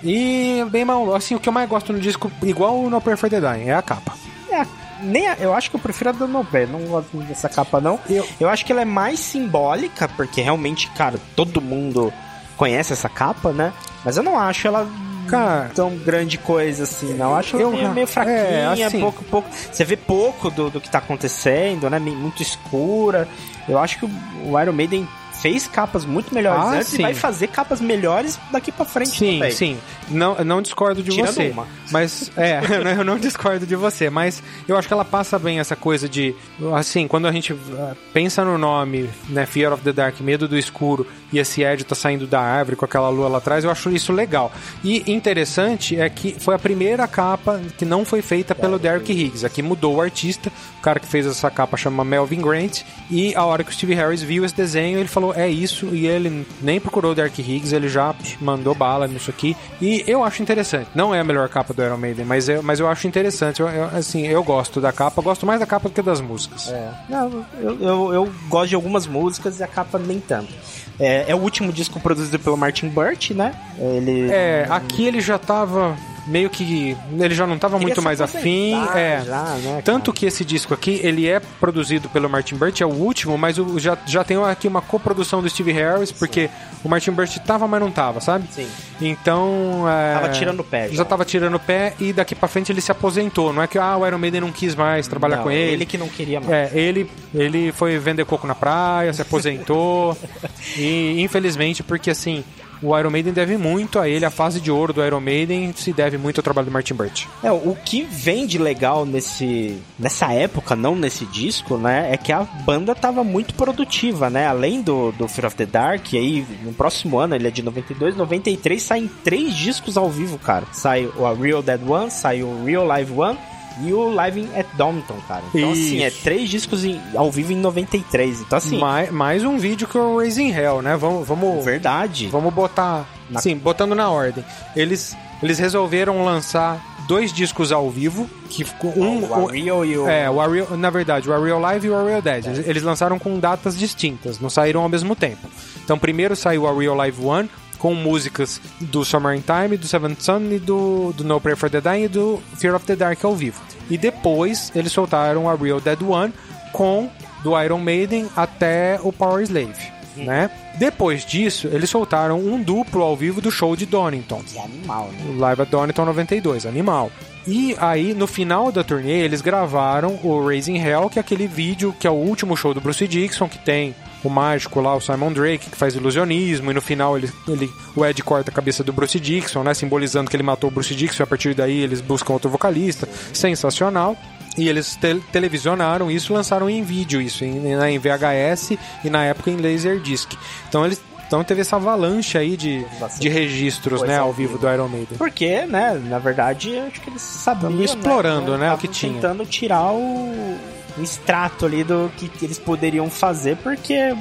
E 0.03 0.65
bem 0.71 0.85
mal, 0.85 1.15
assim, 1.15 1.35
o 1.35 1.41
que 1.41 1.49
eu 1.49 1.53
mais 1.53 1.69
gosto 1.69 1.93
no 1.93 2.01
disco, 2.01 2.31
igual 2.43 2.79
o 2.79 2.89
No 2.91 3.01
the 3.01 3.41
Dying, 3.41 3.69
é 3.69 3.75
a 3.75 3.83
capa. 3.83 4.15
É, 4.51 4.67
nem 5.03 5.29
a- 5.29 5.37
eu 5.39 5.55
acho 5.55 5.71
que 5.71 5.77
eu 5.77 5.81
prefiro 5.81 6.11
a 6.11 6.13
do 6.13 6.27
Nobel, 6.27 6.67
não 6.69 6.81
gosto 6.81 7.09
muito 7.15 7.29
dessa 7.29 7.49
capa 7.49 7.81
não. 7.81 7.99
Eu- 8.09 8.27
Eu 8.39 8.49
acho 8.49 8.65
que 8.65 8.73
ela 8.73 8.83
é 8.83 8.87
mais 8.87 9.21
simbólica, 9.21 10.09
porque 10.09 10.41
realmente, 10.41 10.89
cara, 10.91 11.19
todo 11.37 11.61
mundo 11.61 12.13
conhece 12.57 12.93
essa 12.93 13.09
capa, 13.09 13.53
né? 13.53 13.73
Mas 14.05 14.17
eu 14.17 14.23
não 14.23 14.39
acho 14.39 14.67
ela 14.67 14.89
Cara, 15.29 15.71
tão 15.75 15.97
grande 15.97 16.37
coisa 16.39 16.83
assim, 16.83 17.15
não. 17.15 17.31
Eu 17.31 17.37
acho 17.37 17.57
Eu- 17.57 17.71
meio, 17.71 17.91
meio 17.93 18.07
fraquinha, 18.07 18.35
é, 18.35 18.67
assim- 18.87 18.99
pouco, 18.99 19.23
pouco. 19.25 19.49
Você 19.71 19.85
vê 19.85 19.97
pouco 19.97 20.51
do, 20.51 20.71
do 20.71 20.81
que 20.81 20.91
tá 20.91 20.99
acontecendo, 20.99 21.89
né? 21.89 22.01
Muito 22.01 22.43
escura. 22.43 23.29
Eu 23.69 23.79
acho 23.79 23.99
que 24.01 24.07
o 24.07 24.61
Iron 24.61 24.73
Maiden 24.73 25.07
fez 25.41 25.67
capas 25.67 26.05
muito 26.05 26.35
melhores 26.35 26.63
Ah, 26.63 26.73
antes 26.77 26.89
sim. 26.89 26.99
e 26.99 27.03
vai 27.03 27.15
fazer 27.15 27.49
capas 27.49 27.81
melhores 27.81 28.39
daqui 28.53 28.71
pra 28.71 28.85
frente 28.85 29.11
Sim, 29.19 29.35
também. 29.39 29.51
sim. 29.53 29.79
Não, 30.09 30.35
não 30.45 30.61
discordo 30.61 31.03
de 31.03 31.11
Tirando 31.11 31.33
você. 31.33 31.51
uma. 31.51 31.67
Mas, 31.91 32.31
é, 32.37 32.61
eu 32.99 33.05
não 33.05 33.17
discordo 33.19 33.65
de 33.67 33.77
você. 33.77 34.11
Mas 34.11 34.43
eu 34.69 34.77
acho 34.77 34.89
que 34.89 34.93
ela 34.95 35.05
passa 35.05 35.39
bem 35.39 35.61
essa 35.61 35.77
coisa 35.77 36.09
de. 36.09 36.35
Assim, 36.75 37.07
quando 37.07 37.27
a 37.29 37.33
gente 37.33 37.55
ah, 37.79 37.95
pensa 38.13 38.45
no 38.45 38.59
nome, 38.59 39.09
né? 39.29 39.47
Fear 39.47 39.73
of 39.73 39.83
the 39.85 39.93
Dark, 39.93 40.21
Medo 40.21 40.49
do 40.49 40.59
Escuro, 40.59 41.07
e 41.33 41.39
esse 41.39 41.63
Ed 41.63 41.85
tá 41.85 41.95
saindo 41.95 42.27
da 42.27 42.41
árvore 42.41 42.77
com 42.77 42.85
aquela 42.85 43.09
lua 43.09 43.29
lá 43.29 43.39
atrás, 43.39 43.63
eu 43.65 43.71
acho 43.71 43.89
isso 43.91 44.13
legal. 44.13 44.53
E 44.83 45.11
interessante 45.11 45.99
é 45.99 46.09
que 46.11 46.35
foi 46.39 46.55
a 46.55 46.59
primeira 46.59 47.07
capa 47.07 47.61
que 47.79 47.85
não 47.85 48.05
foi 48.05 48.21
feita 48.21 48.55
pelo 48.55 48.79
Derek 48.79 49.13
Higgs. 49.13 49.45
Aqui 49.47 49.63
mudou 49.63 49.95
o 49.97 50.01
artista, 50.01 50.51
o 50.79 50.83
cara 50.83 50.99
que 50.99 51.07
fez 51.07 51.25
essa 51.27 51.51
capa 51.51 51.77
chama 51.77 52.05
Melvin 52.05 52.41
Grant, 52.41 52.83
e 53.09 53.35
a 53.37 53.45
hora 53.45 53.63
que 53.63 53.71
o 53.71 53.73
Steve 53.75 53.95
Harris 53.95 54.23
viu 54.23 54.45
esse 54.45 54.55
desenho, 54.55 54.99
ele 54.99 55.09
falou: 55.09 55.30
é 55.35 55.49
isso, 55.49 55.87
e 55.95 56.07
ele 56.07 56.47
nem 56.61 56.81
procurou 56.81 57.13
o 57.13 57.15
Derek 57.15 57.41
Higgs, 57.41 57.75
ele 57.75 57.89
já 57.89 58.15
mandou 58.41 58.75
bala 58.75 59.07
nisso 59.07 59.31
aqui. 59.31 59.57
E 59.81 60.05
eu 60.07 60.25
acho 60.25 60.43
interessante. 60.43 60.89
Não 60.95 61.15
é 61.15 61.21
a 61.21 61.25
melhor 61.25 61.49
capa 61.49 61.73
do 61.73 61.83
Iron 61.83 61.97
Maiden, 61.97 62.25
mas 62.25 62.49
eu, 62.49 62.63
mas 62.63 62.81
eu 62.81 62.89
acho 62.89 63.07
interessante. 63.07 63.61
Eu, 63.61 63.69
eu, 63.69 63.85
assim, 63.87 64.27
eu 64.27 64.43
gosto 64.43 64.81
da 64.81 64.93
capa, 64.93 65.23
gosto 65.23 65.47
mais 65.47 65.61
da 65.61 65.67
capa 65.67 65.89
do 65.89 65.95
que 65.95 66.03
das 66.03 66.21
músicas. 66.21 66.69
É. 66.69 66.91
Não, 67.09 67.45
eu, 67.61 67.81
eu, 67.81 68.15
eu 68.15 68.33
gosto 68.49 68.69
de 68.69 68.75
algumas 68.75 69.07
músicas 69.07 69.61
e 69.61 69.63
a 69.63 69.69
capa 69.69 69.99
nem 69.99 70.21
tanto. 70.21 70.53
É, 70.99 71.31
é 71.31 71.35
o 71.35 71.39
último 71.39 71.73
disco 71.73 71.99
produzido 71.99 72.39
pelo 72.39 72.57
Martin 72.57 72.89
Burt, 72.89 73.31
né? 73.31 73.55
Ele. 73.79 74.31
É, 74.31 74.67
aqui 74.69 75.07
ele 75.07 75.21
já 75.21 75.39
tava 75.39 75.97
meio 76.27 76.49
que. 76.51 76.97
Ele 77.19 77.35
já 77.35 77.47
não 77.47 77.59
tava 77.59 77.75
queria 77.79 77.87
muito 77.89 78.03
mais 78.03 78.21
afim. 78.21 78.75
É. 78.95 79.23
já, 79.25 79.43
né, 79.57 79.83
Tanto 79.85 80.13
que 80.13 80.27
esse 80.27 80.45
disco 80.45 80.75
aqui, 80.75 81.01
ele 81.03 81.29
é 81.29 81.41
produzido 81.41 82.09
pelo 82.09 82.29
Martin 82.29 82.57
Burt, 82.57 82.81
é 82.81 82.87
o 82.87 82.91
último, 82.91 83.37
mas 83.39 83.59
o- 83.59 83.79
já, 83.79 83.97
já 84.07 84.23
tem 84.25 84.37
aqui 84.45 84.69
uma 84.69 84.81
coprodução 84.83 85.43
do 85.43 85.49
Steve 85.49 85.73
Harris, 85.73 86.13
porque 86.13 86.49
o 86.85 86.89
Martin 86.89 87.11
Burt 87.13 87.37
tava, 87.39 87.67
mas 87.67 87.81
não 87.81 87.91
tava, 87.91 88.21
sabe? 88.21 88.47
Sim. 88.53 88.69
Então. 89.01 89.85
É, 89.89 90.15
Tava 90.15 90.29
tirando 90.31 90.61
o 90.61 90.65
pé 90.65 90.89
já. 90.89 90.95
Já 90.95 91.05
tava 91.05 91.25
tirando 91.25 91.55
o 91.55 91.61
pé 91.61 91.95
e 91.99 92.13
daqui 92.13 92.35
pra 92.35 92.49
frente 92.49 92.71
ele 92.71 92.81
se 92.81 92.93
aposentou. 92.93 93.53
Não 93.53 93.63
é 93.63 93.67
que 93.67 93.79
ah, 93.79 93.97
o 93.97 94.07
Iron 94.07 94.19
Maiden 94.19 94.41
não 94.43 94.53
quis 94.53 94.75
mais 94.75 95.09
trabalhar 95.09 95.37
Não, 95.39 95.45
com 95.45 95.51
ele. 95.51 95.73
Ele 95.73 95.87
que 95.87 95.97
não 95.99 96.09
queria 96.09 96.41
mais. 96.41 96.51
É, 96.53 96.71
ele, 96.79 97.11
ele 97.35 97.73
foi 97.73 97.99
vender 97.99 98.25
coco 98.25 98.47
na 98.47 98.55
praia, 98.55 99.13
se 99.13 99.23
aposentou. 99.23 100.17
e 100.77 101.21
infelizmente, 101.23 101.83
porque 101.83 102.11
assim, 102.11 102.45
o 102.83 102.97
Iron 102.99 103.11
Maiden 103.11 103.33
deve 103.33 103.57
muito 103.57 103.99
a 103.99 104.09
ele, 104.09 104.25
a 104.25 104.31
fase 104.31 104.61
de 104.61 104.71
ouro 104.71 104.93
do 104.93 105.05
Iron 105.05 105.21
Maiden 105.21 105.73
se 105.75 105.93
deve 105.93 106.17
muito 106.17 106.39
ao 106.39 106.43
trabalho 106.43 106.67
do 106.67 106.73
Martin 106.73 106.95
Burt. 106.95 107.27
É, 107.43 107.51
o 107.51 107.77
que 107.85 108.03
vem 108.03 108.47
de 108.47 108.59
legal 108.59 109.05
nesse 109.05 109.81
nessa 109.99 110.33
época, 110.33 110.75
não 110.75 110.97
nesse 110.97 111.25
disco, 111.27 111.77
né, 111.77 112.13
é 112.13 112.17
que 112.17 112.33
a 112.33 112.43
banda 112.43 112.95
tava 112.95 113.23
muito 113.23 113.55
produtiva, 113.55 114.31
né? 114.31 114.47
Além 114.47 114.83
do, 114.83 115.13
do 115.13 115.29
Fear 115.29 115.47
of 115.47 115.57
the 115.57 115.67
Dark, 115.67 116.13
e 116.13 116.19
aí 116.19 116.47
no 116.63 116.73
próximo 116.73 117.19
ano, 117.19 117.35
ele 117.35 117.49
é 117.49 117.51
de 117.51 117.63
92, 117.63 118.17
93, 118.17 118.83
saem 118.83 119.11
três 119.23 119.55
discos 119.55 119.97
ao 119.97 120.09
vivo, 120.09 120.39
cara. 120.39 120.67
Sai 120.73 121.07
o 121.07 121.33
Real 121.35 121.63
Dead 121.63 121.81
One, 121.87 122.11
sai 122.11 122.43
o 122.43 122.65
Real 122.65 122.85
Live 122.85 123.13
One 123.13 123.39
e 123.83 123.93
o 123.93 124.11
Live 124.11 124.49
at 124.57 124.67
Downton, 124.75 125.17
cara. 125.29 125.43
Então, 125.55 125.71
assim, 125.73 126.03
é 126.03 126.09
Isso. 126.09 126.23
três 126.23 126.49
discos 126.51 126.85
em- 126.85 127.01
ao 127.15 127.31
vivo 127.31 127.53
em 127.53 127.57
93. 127.57 128.41
Então, 128.41 128.59
assim, 128.59 128.79
Mais, 128.79 129.11
mais 129.11 129.45
um 129.45 129.57
vídeo 129.59 129.87
que 129.89 129.97
é 129.97 130.01
o 130.01 130.19
Raising 130.19 130.51
Hell, 130.53 130.83
né? 130.83 130.97
Vamos, 130.97 131.27
vamos, 131.27 131.65
verdade. 131.65 132.27
vamos 132.29 132.53
botar. 132.53 133.07
Na- 133.31 133.41
Sim, 133.41 133.57
botando 133.57 133.95
na 133.95 134.11
ordem. 134.11 134.45
Eles, 134.75 135.17
eles 135.43 135.59
resolveram 135.59 136.25
lançar 136.25 136.85
dois 137.07 137.33
discos 137.33 137.73
ao 137.73 137.91
vivo, 137.91 138.29
que 138.49 138.65
ficou 138.65 138.93
um. 138.97 139.25
o 139.29 139.49
A 139.49 139.53
Real 139.53 139.85
e 139.85 139.97
o... 139.99 140.09
É, 140.09 140.29
o 140.31 140.41
Ariel, 140.41 140.77
na 140.77 140.91
verdade, 140.91 141.29
o 141.29 141.33
Ariel 141.33 141.59
Live 141.59 141.87
e 141.87 141.91
o 141.91 141.97
Ariel 141.97 142.23
Dead. 142.23 142.47
Eles, 142.47 142.69
eles 142.69 142.83
lançaram 142.83 143.19
com 143.19 143.39
datas 143.39 143.77
distintas, 143.79 144.39
não 144.41 144.51
saíram 144.51 144.83
ao 144.83 144.89
mesmo 144.89 145.15
tempo. 145.17 145.49
Então, 145.85 145.99
primeiro 145.99 146.37
saiu 146.37 146.63
o 146.63 146.69
Ariel 146.69 146.95
Live 146.95 147.21
1 147.25 147.49
com 147.81 147.95
músicas 147.95 148.61
do 148.81 149.05
Summer 149.05 149.35
in 149.37 149.43
Time, 149.43 149.77
do 149.77 149.89
Seventh 149.89 150.21
Son 150.21 150.41
e 150.51 150.59
do, 150.59 151.13
do 151.17 151.25
No 151.25 151.41
Prayer 151.41 151.57
for 151.57 151.71
the 151.71 151.81
Dying 151.81 152.05
e 152.05 152.09
do 152.09 152.41
Fear 152.57 152.77
of 152.77 152.87
the 152.87 152.95
Dark 152.95 153.25
ao 153.25 153.35
vivo. 153.35 153.61
E 153.89 153.99
depois 153.99 154.71
eles 154.75 154.93
soltaram 154.93 155.45
o 155.45 155.49
Ariel 155.49 155.81
Dead 155.81 156.01
1 156.01 156.33
com 156.73 157.11
do 157.43 157.61
Iron 157.61 157.79
Maiden 157.79 158.29
até 158.37 159.01
o 159.03 159.13
Power 159.13 159.43
Slave. 159.43 160.01
Né? 160.17 160.51
Depois 160.79 161.25
disso, 161.25 161.69
eles 161.69 161.89
soltaram 161.89 162.39
um 162.39 162.63
duplo 162.63 163.03
ao 163.03 163.17
vivo 163.17 163.41
do 163.41 163.51
show 163.51 163.75
de 163.75 163.87
Donington. 163.87 164.43
Que 164.45 164.59
animal, 164.59 165.09
né? 165.13 165.31
O 165.31 165.39
Live 165.39 165.63
at 165.63 165.69
Donington 165.69 166.05
92, 166.05 166.67
animal. 166.67 167.11
E 167.47 167.75
aí, 167.79 168.13
no 168.13 168.27
final 168.27 168.71
da 168.71 168.85
turnê, 168.85 169.21
eles 169.21 169.41
gravaram 169.41 170.19
o 170.23 170.47
Raising 170.47 170.77
Hell, 170.77 171.09
que 171.09 171.19
é 171.19 171.21
aquele 171.21 171.47
vídeo 171.47 171.95
que 171.99 172.07
é 172.07 172.11
o 172.11 172.15
último 172.15 172.57
show 172.57 172.75
do 172.75 172.81
Bruce 172.81 173.07
Dixon, 173.09 173.49
que 173.49 173.59
tem 173.59 173.95
o 174.23 174.31
mágico 174.31 174.81
lá, 174.81 174.95
o 174.95 175.01
Simon 175.01 175.33
Drake, 175.33 175.71
que 175.71 175.77
faz 175.77 175.95
ilusionismo, 175.95 176.71
e 176.71 176.75
no 176.75 176.81
final 176.83 177.17
ele, 177.17 177.31
ele, 177.49 177.73
o 177.97 178.05
Ed 178.05 178.23
corta 178.23 178.51
a 178.51 178.55
cabeça 178.55 178.83
do 178.85 178.93
Bruce 178.93 179.19
Dixon, 179.19 179.63
né? 179.63 179.73
Simbolizando 179.75 180.29
que 180.31 180.37
ele 180.37 180.43
matou 180.43 180.69
o 180.69 180.73
Bruce 180.73 180.95
Dixon, 180.95 181.23
e 181.23 181.25
a 181.25 181.27
partir 181.27 181.55
daí 181.55 181.81
eles 181.81 182.01
buscam 182.01 182.33
outro 182.33 182.51
vocalista. 182.51 183.09
Sensacional. 183.33 184.17
E 184.59 184.69
eles 184.69 184.97
te- 184.97 185.21
televisionaram 185.33 186.11
isso, 186.11 186.35
lançaram 186.35 186.69
em 186.69 186.83
vídeo 186.83 187.21
isso, 187.21 187.45
em, 187.45 187.73
em 187.73 187.99
VHS 187.99 188.73
e 189.05 189.09
na 189.09 189.25
época 189.25 189.49
em 189.51 189.57
Laserdisc. 189.57 190.33
Então 190.69 190.85
eles 190.85 191.01
então 191.27 191.45
teve 191.45 191.61
essa 191.61 191.77
avalanche 191.77 192.37
aí 192.37 192.57
de, 192.57 192.85
Bastante 192.99 193.21
de 193.21 193.29
registros, 193.29 194.01
coisa 194.01 194.13
né, 194.13 194.19
ao 194.19 194.33
vivo 194.33 194.59
do 194.59 194.69
Iron 194.69 194.89
Maiden. 194.89 195.17
Porque, 195.17 195.65
né, 195.65 195.93
na 196.07 196.19
verdade, 196.19 196.71
eu 196.75 196.89
acho 196.89 197.01
que 197.01 197.09
eles 197.09 197.23
sabiam. 197.23 197.71
Tava 197.71 197.85
explorando, 197.85 198.51
né, 198.59 198.67
o 198.67 198.71
Tavam 198.71 198.79
que 198.79 198.89
tinha. 198.89 199.13
tentando 199.13 199.47
tirar 199.47 199.93
o, 199.93 200.59
o 201.01 201.05
extrato 201.05 201.67
ali 201.67 201.83
do 201.83 202.11
que, 202.17 202.31
eles 202.45 202.59
poderiam 202.59 203.09
fazer, 203.11 203.57
porque 203.59 204.15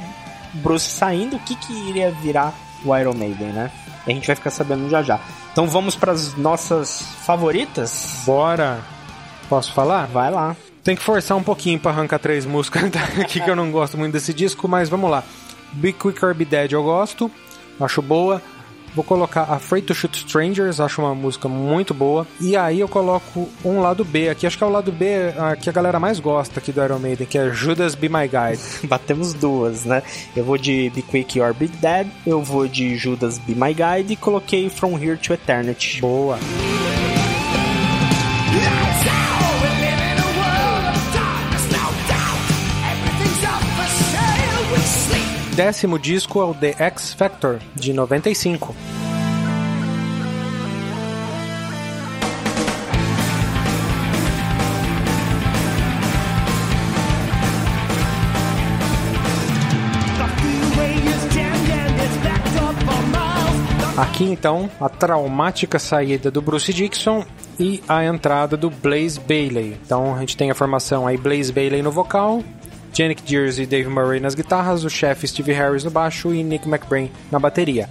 Bruce 0.56 0.90
saindo, 0.90 1.36
o 1.36 1.40
que, 1.40 1.56
que 1.56 1.74
iria 1.90 2.12
virar 2.12 2.54
o 2.84 2.96
Iron 2.98 3.14
Maiden, 3.14 3.50
né? 3.50 3.72
A 4.08 4.10
gente 4.12 4.26
vai 4.26 4.36
ficar 4.36 4.50
sabendo 4.50 4.90
já 4.90 5.04
já. 5.04 5.20
Então 5.52 5.68
vamos 5.68 5.96
para 5.96 6.12
as 6.12 6.36
nossas 6.36 7.02
favoritas? 7.26 8.22
Bora! 8.26 8.80
Posso 9.48 9.74
falar? 9.74 10.06
Vai 10.08 10.32
lá. 10.32 10.56
Tem 10.84 10.96
que 10.96 11.04
forçar 11.04 11.36
um 11.36 11.44
pouquinho 11.44 11.80
pra 11.80 11.92
arrancar 11.92 12.20
três 12.20 12.46
músicas 12.46 12.84
aqui 13.20 13.42
que 13.42 13.50
eu 13.50 13.56
não 13.56 13.72
gosto 13.72 13.98
muito 13.98 14.14
desse 14.14 14.34
disco, 14.34 14.68
mas 14.68 14.90
vamos 14.90 15.10
lá. 15.10 15.24
Be 15.74 15.94
Quick 15.94 16.24
or 16.24 16.34
Be 16.34 16.46
Dead 16.46 16.72
eu 16.72 16.84
gosto, 16.84 17.30
acho 17.80 18.02
boa. 18.02 18.42
Vou 18.96 19.04
colocar 19.04 19.44
Afraid 19.44 19.86
to 19.86 19.94
Shoot 19.94 20.18
Strangers, 20.18 20.80
acho 20.80 21.02
uma 21.02 21.16
música 21.16 21.48
muito 21.48 21.94
boa. 21.94 22.26
E 22.40 22.56
aí 22.56 22.80
eu 22.80 22.88
coloco 22.88 23.50
um 23.64 23.80
lado 23.80 24.04
B 24.04 24.30
aqui, 24.30 24.48
acho 24.48 24.58
que 24.58 24.64
é 24.64 24.68
o 24.68 24.72
lado 24.72 24.92
B 24.92 25.34
ah, 25.38 25.56
que 25.56 25.70
a 25.70 25.74
galera 25.74 26.00
mais 26.00 26.20
gosta 26.20 26.60
aqui 26.60 26.72
do 26.72 26.84
Iron 26.84 27.00
Maiden, 27.00 27.28
que 27.28 27.38
é 27.38 27.50
Judas 27.52 27.96
Be 27.96 28.10
My 28.10 28.28
Guide. 28.28 28.62
Batemos 28.88 29.34
duas, 29.34 29.86
né? 29.86 30.04
Eu 30.36 30.44
vou 30.44 30.58
de 30.58 30.90
Be 30.90 31.02
Quick 31.02 31.40
or 31.40 31.54
Be 31.54 31.68
Dead, 31.68 32.08
eu 32.26 32.42
vou 32.42 32.68
de 32.68 32.96
Judas 32.96 33.38
Be 33.38 33.56
My 33.56 33.74
Guide 33.74 34.14
e 34.14 34.16
coloquei 34.16 34.70
From 34.70 34.98
Here 34.98 35.18
to 35.18 35.34
Eternity. 35.34 36.02
Boa. 36.02 36.40
Décimo 45.60 46.00
disco 46.00 46.40
é 46.40 46.46
o 46.46 46.54
The 46.54 46.74
X 46.80 47.14
Factor, 47.14 47.60
de 47.76 47.92
95. 47.92 48.74
The 60.16 60.28
freeway 60.38 60.96
is 60.96 61.28
jammed 61.34 61.72
and 61.74 61.92
it's 62.06 62.18
backed 62.24 62.56
up 62.64 62.74
for 62.86 63.02
miles. 63.08 64.00
Aqui 64.00 64.24
então 64.24 64.72
a 64.80 64.88
traumática 64.88 65.78
saída 65.78 66.32
do 66.32 66.42
Bruce 66.42 66.72
Dixon 66.72 67.26
e 67.60 67.84
a 67.86 68.06
entrada 68.06 68.56
do 68.56 68.70
Blaze 68.70 69.20
Bailey. 69.20 69.78
Então 69.86 70.16
a 70.16 70.20
gente 70.22 70.38
tem 70.38 70.50
a 70.50 70.56
formação 70.56 71.06
aí 71.06 71.18
Blaze 71.18 71.52
Bailey 71.52 71.82
no 71.82 71.92
vocal, 71.92 72.42
Janik 72.94 73.24
Jersey 73.26 73.64
e 73.64 73.68
Dave 73.68 73.90
Murray 73.90 74.20
nas 74.20 74.36
guitarras, 74.36 74.84
o 74.84 74.90
chefe 74.90 75.28
Steve 75.28 75.52
Harris 75.54 75.84
no 75.84 75.92
baixo 75.92 76.34
e 76.34 76.44
Nick 76.44 76.68
McBrain 76.68 77.12
na 77.32 77.40
bateria. 77.40 77.90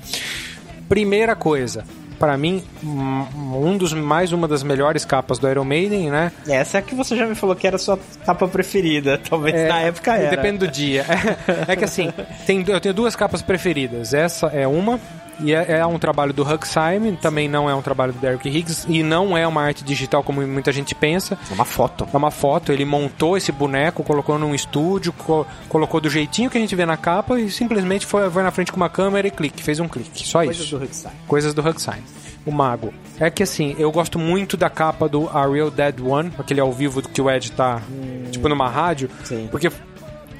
Primeira 0.88 1.36
coisa, 1.36 1.84
para 2.18 2.36
mim, 2.36 2.62
um 2.82 3.76
dos 3.76 3.92
mais 3.92 4.32
uma 4.32 4.48
das 4.48 4.62
melhores 4.62 5.04
capas 5.04 5.38
do 5.38 5.48
Iron 5.48 5.64
Maiden, 5.64 6.10
né? 6.10 6.32
Essa 6.48 6.78
é 6.78 6.80
a 6.80 6.82
que 6.82 6.94
você 6.94 7.16
já 7.16 7.26
me 7.26 7.34
falou 7.34 7.54
que 7.54 7.66
era 7.66 7.76
a 7.76 7.78
sua 7.78 7.98
capa 8.26 8.48
preferida. 8.48 9.18
Talvez 9.18 9.68
na 9.68 9.80
época 9.80 10.16
era. 10.16 10.30
Depende 10.30 10.58
do 10.58 10.68
dia. 10.68 11.04
É, 11.66 11.76
que 11.76 11.84
assim, 11.84 12.12
tem, 12.46 12.64
eu 12.66 12.80
tenho 12.80 12.94
duas 12.94 13.14
capas 13.14 13.42
preferidas. 13.42 14.14
Essa 14.14 14.46
é 14.48 14.66
uma 14.66 14.98
E 15.40 15.52
é, 15.54 15.78
é 15.78 15.86
um 15.86 15.98
trabalho 15.98 16.32
do 16.32 16.42
Huck 16.42 16.66
Simon, 16.66 17.14
também 17.14 17.48
não 17.48 17.70
é 17.70 17.74
um 17.74 17.80
trabalho 17.82 18.12
do 18.12 18.18
Derek 18.18 18.48
Higgs, 18.48 18.86
e 18.88 19.02
não 19.02 19.36
é 19.36 19.46
uma 19.46 19.62
arte 19.62 19.84
digital 19.84 20.22
como 20.22 20.44
muita 20.46 20.72
gente 20.72 20.94
pensa. 20.94 21.38
É 21.50 21.54
uma 21.54 21.64
foto. 21.64 22.08
É 22.12 22.16
uma 22.16 22.30
foto, 22.30 22.72
ele 22.72 22.84
montou 22.84 23.36
esse 23.36 23.52
boneco, 23.52 24.02
colocou 24.02 24.38
num 24.38 24.54
estúdio, 24.54 25.12
co- 25.12 25.46
colocou 25.68 26.00
do 26.00 26.10
jeitinho 26.10 26.50
que 26.50 26.58
a 26.58 26.60
gente 26.60 26.74
vê 26.74 26.84
na 26.84 26.96
capa 26.96 27.38
e 27.38 27.50
simplesmente 27.50 28.04
foi, 28.06 28.28
foi 28.30 28.42
na 28.42 28.50
frente 28.50 28.72
com 28.72 28.76
uma 28.78 28.88
câmera 28.90 29.28
e 29.28 29.30
clique, 29.30 29.62
fez 29.62 29.78
um 29.80 29.86
clique. 29.88 30.26
Só 30.26 30.44
Coisa 30.44 30.62
isso. 30.62 30.78
do 30.78 30.84
Huxai. 30.84 31.12
Coisas 31.26 31.54
do 31.54 31.60
Huck 31.68 31.80
Simon. 31.80 32.02
O 32.46 32.50
Mago. 32.50 32.92
É 33.20 33.28
que 33.30 33.42
assim, 33.42 33.76
eu 33.78 33.92
gosto 33.92 34.18
muito 34.18 34.56
da 34.56 34.70
capa 34.70 35.08
do 35.08 35.28
A 35.28 35.46
Real 35.46 35.70
Dead 35.70 36.00
One, 36.00 36.32
aquele 36.38 36.60
ao 36.60 36.72
vivo 36.72 37.02
que 37.02 37.20
o 37.20 37.30
Ed 37.30 37.52
tá, 37.52 37.82
tipo, 38.30 38.48
numa 38.48 38.68
rádio. 38.68 39.10
Sim. 39.24 39.48
Porque, 39.50 39.70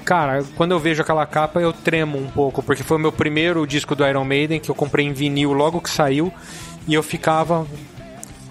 cara, 0.09 0.43
quando 0.57 0.71
eu 0.71 0.79
vejo 0.79 1.03
aquela 1.03 1.23
capa, 1.27 1.61
eu 1.61 1.71
tremo 1.71 2.17
um 2.17 2.25
pouco, 2.31 2.63
porque 2.63 2.81
foi 2.81 2.97
o 2.97 2.99
meu 2.99 3.11
primeiro 3.11 3.67
disco 3.67 3.93
do 3.95 4.03
Iron 4.03 4.25
Maiden, 4.25 4.59
que 4.59 4.71
eu 4.71 4.73
comprei 4.73 5.05
em 5.05 5.13
vinil 5.13 5.53
logo 5.53 5.79
que 5.79 5.89
saiu, 5.89 6.33
e 6.87 6.95
eu 6.95 7.03
ficava 7.03 7.67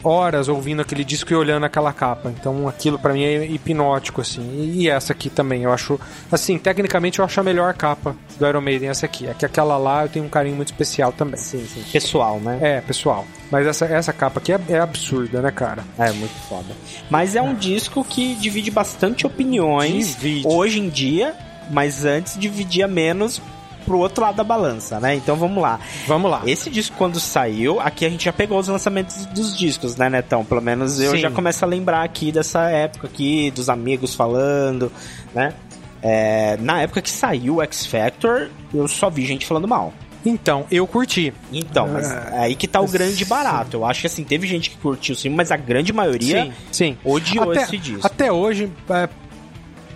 horas 0.04 0.46
ouvindo 0.48 0.80
aquele 0.80 1.02
disco 1.02 1.32
e 1.32 1.34
olhando 1.36 1.64
aquela 1.66 1.92
capa. 1.92 2.30
Então 2.30 2.68
aquilo 2.68 2.96
pra 2.96 3.12
mim 3.12 3.24
é 3.24 3.44
hipnótico, 3.44 4.20
assim. 4.20 4.72
E- 4.76 4.88
essa 4.88 5.12
aqui 5.12 5.28
também, 5.28 5.64
eu 5.64 5.72
acho. 5.72 5.98
Assim, 6.30 6.56
tecnicamente 6.56 7.18
eu 7.18 7.24
acho 7.24 7.40
a 7.40 7.42
melhor 7.42 7.74
capa 7.74 8.14
do 8.38 8.46
Iron 8.46 8.60
Maiden, 8.60 8.88
essa 8.90 9.06
aqui. 9.06 9.26
É 9.26 9.34
que 9.34 9.44
aquela 9.44 9.76
lá 9.76 10.04
eu 10.04 10.08
tenho 10.08 10.24
um 10.24 10.28
carinho 10.28 10.54
muito 10.54 10.68
especial 10.68 11.10
também. 11.10 11.40
Sim, 11.40 11.66
sim. 11.66 11.82
Pessoal, 11.92 12.38
né? 12.38 12.58
É, 12.62 12.80
pessoal. 12.80 13.26
Mas 13.50 13.66
essa, 13.66 13.86
essa 13.86 14.12
capa 14.12 14.38
aqui 14.38 14.52
é, 14.52 14.60
é 14.68 14.78
absurda, 14.78 15.42
né, 15.42 15.50
cara? 15.50 15.82
É, 15.98 16.12
muito 16.12 16.34
foda. 16.48 16.72
Mas 17.10 17.34
é 17.34 17.42
um 17.42 17.52
disco 17.54 18.04
que 18.04 18.36
divide 18.36 18.70
bastante 18.70 19.26
opiniões 19.26 20.14
Divide. 20.14 20.46
hoje 20.46 20.78
em 20.78 20.88
dia, 20.88 21.34
mas 21.70 22.04
antes 22.04 22.38
dividia 22.38 22.88
menos 22.88 23.40
pro 23.84 23.98
outro 23.98 24.22
lado 24.22 24.36
da 24.36 24.44
balança, 24.44 25.00
né? 25.00 25.14
Então 25.14 25.34
vamos 25.34 25.62
lá. 25.62 25.80
Vamos 26.06 26.30
lá. 26.30 26.42
Esse 26.46 26.68
disco, 26.68 26.94
quando 26.96 27.18
saiu, 27.18 27.80
aqui 27.80 28.04
a 28.04 28.10
gente 28.10 28.26
já 28.26 28.32
pegou 28.32 28.58
os 28.58 28.68
lançamentos 28.68 29.24
dos 29.26 29.56
discos, 29.56 29.96
né, 29.96 30.10
Netão? 30.10 30.44
Pelo 30.44 30.60
menos 30.60 31.00
eu 31.00 31.12
Sim. 31.12 31.18
já 31.18 31.30
começo 31.30 31.64
a 31.64 31.68
lembrar 31.68 32.02
aqui 32.02 32.30
dessa 32.30 32.68
época 32.68 33.06
aqui, 33.06 33.50
dos 33.50 33.68
amigos 33.68 34.14
falando, 34.14 34.92
né? 35.34 35.54
É, 36.02 36.56
na 36.60 36.82
época 36.82 37.02
que 37.02 37.10
saiu 37.10 37.56
o 37.56 37.62
X 37.62 37.86
Factor, 37.86 38.50
eu 38.72 38.86
só 38.86 39.10
vi 39.10 39.24
gente 39.24 39.46
falando 39.46 39.66
mal. 39.66 39.92
Então, 40.24 40.66
eu 40.70 40.86
curti. 40.86 41.32
Então, 41.52 41.88
mas 41.88 42.10
é 42.10 42.38
aí 42.38 42.54
que 42.54 42.68
tá 42.68 42.80
o 42.80 42.88
grande 42.88 43.24
barato. 43.24 43.78
Eu 43.78 43.86
acho 43.86 44.02
que 44.02 44.06
assim, 44.06 44.24
teve 44.24 44.46
gente 44.46 44.70
que 44.70 44.76
curtiu 44.76 45.14
sim, 45.14 45.30
mas 45.30 45.50
a 45.50 45.56
grande 45.56 45.92
maioria 45.92 46.44
Sim, 46.44 46.52
sim. 46.70 46.98
odiou 47.04 47.52
até, 47.52 47.62
esse 47.62 47.78
disco. 47.78 48.06
Até 48.06 48.30
hoje, 48.30 48.70
é, 48.90 49.08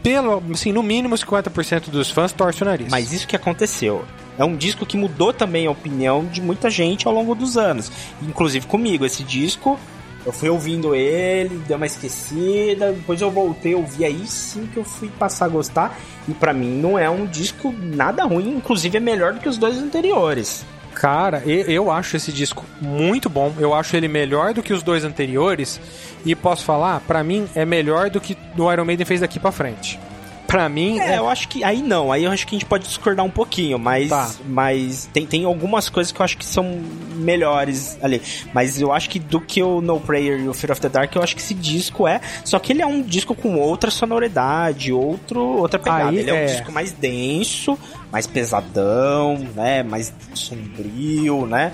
pelo, 0.03 0.43
assim, 0.53 0.73
no 0.73 0.83
mínimo 0.83 1.15
50% 1.15 1.91
dos 1.91 2.11
fãs 2.11 2.33
torcem 2.33 2.67
o 2.67 2.71
nariz. 2.71 2.89
Mas 2.91 3.13
isso 3.13 3.27
que 3.27 3.37
aconteceu. 3.37 4.05
É 4.39 4.45
um 4.45 4.57
disco 4.57 4.87
que 4.87 4.97
mudou 4.97 5.33
também 5.33 5.67
a 5.67 5.71
opinião 5.71 6.25
de 6.25 6.41
muita 6.41 6.71
gente 6.71 7.07
ao 7.07 7.15
longo 7.15 7.35
dos 7.35 7.57
anos. 7.57 7.93
Inclusive 8.23 8.67
comigo. 8.67 9.05
Esse 9.05 9.23
disco, 9.23 9.79
eu 10.25 10.33
fui 10.33 10.49
ouvindo 10.49 10.95
ele, 10.95 11.63
deu 11.67 11.77
uma 11.77 11.87
esquecida, 11.87 12.93
depois 12.93 13.21
eu 13.21 13.31
voltei 13.31 13.75
a 13.75 13.77
ouvir, 13.77 14.05
aí 14.05 14.27
sim 14.27 14.69
que 14.73 14.79
eu 14.79 14.85
fui 14.85 15.09
passar 15.09 15.47
a 15.47 15.49
gostar. 15.49 15.99
E 16.27 16.33
pra 16.33 16.53
mim 16.53 16.81
não 16.81 16.99
é 16.99 17.09
um 17.11 17.27
disco 17.27 17.73
nada 17.79 18.25
ruim, 18.25 18.57
inclusive 18.57 18.97
é 18.97 19.01
melhor 19.01 19.35
do 19.35 19.41
que 19.41 19.49
os 19.49 19.59
dois 19.59 19.79
anteriores. 19.79 20.65
Cara, 20.95 21.43
eu 21.47 21.91
acho 21.91 22.17
esse 22.17 22.33
disco 22.33 22.65
muito 22.81 23.29
bom. 23.29 23.53
Eu 23.59 23.75
acho 23.75 23.97
ele 23.97 24.09
melhor 24.09 24.55
do 24.55 24.63
que 24.63 24.73
os 24.73 24.83
dois 24.83 25.05
anteriores. 25.05 25.81
E 26.25 26.35
posso 26.35 26.65
falar, 26.65 27.01
pra 27.01 27.25
mim, 27.25 27.49
é 27.55 27.65
melhor 27.65 28.11
do 28.11 28.21
que 28.21 28.37
o 28.57 28.73
Iron 28.73 28.85
Maiden 28.85 29.07
fez 29.07 29.21
daqui 29.21 29.41
pra 29.41 29.51
frente. 29.51 29.99
Pra 30.53 30.69
mim, 30.69 30.99
É, 31.01 31.15
é, 31.15 31.19
eu 31.19 31.31
acho 31.31 31.49
que. 31.49 31.65
Aí 31.65 31.81
não, 31.81 32.13
aí 32.13 32.25
eu 32.25 32.31
acho 32.31 32.47
que 32.47 32.55
a 32.55 32.59
gente 32.59 32.67
pode 32.69 32.85
discordar 32.85 33.25
um 33.25 33.31
pouquinho, 33.31 33.79
mas. 33.79 34.11
Tá. 34.11 34.31
Mas 34.47 35.09
tem, 35.11 35.27
tem 35.27 35.45
algumas 35.47 35.89
coisas 35.89 36.13
que 36.13 36.21
eu 36.21 36.25
acho 36.25 36.37
que 36.37 36.45
são 36.45 36.79
melhores 37.17 37.99
ali. 38.03 38.21
Mas 38.53 38.79
eu 38.79 38.93
acho 38.93 39.09
que 39.09 39.19
do 39.19 39.41
que 39.41 39.63
o 39.63 39.81
No 39.81 39.99
Prayer 39.99 40.41
e 40.41 40.49
o 40.49 40.53
Fear 40.53 40.73
of 40.73 40.81
the 40.83 40.91
Dark, 40.91 41.17
eu 41.17 41.23
acho 41.23 41.35
que 41.35 41.41
esse 41.41 41.55
disco 41.55 42.07
é. 42.07 42.21
Só 42.45 42.59
que 42.59 42.71
ele 42.71 42.83
é 42.83 42.87
um 42.87 43.01
disco 43.01 43.35
com 43.35 43.57
outra 43.57 43.91
sonoridade, 43.91 44.93
outro, 44.93 45.41
outra 45.41 45.79
pegada. 45.79 46.11
Aí 46.11 46.19
ele 46.19 46.31
é, 46.31 46.43
é. 46.43 46.43
um 46.43 46.47
disco 46.47 46.71
mais 46.71 46.93
denso, 46.93 47.79
mais 48.11 48.27
pesadão, 48.27 49.39
né? 49.55 49.83
Mais 49.83 50.13
sombrio, 50.35 51.47
né? 51.47 51.73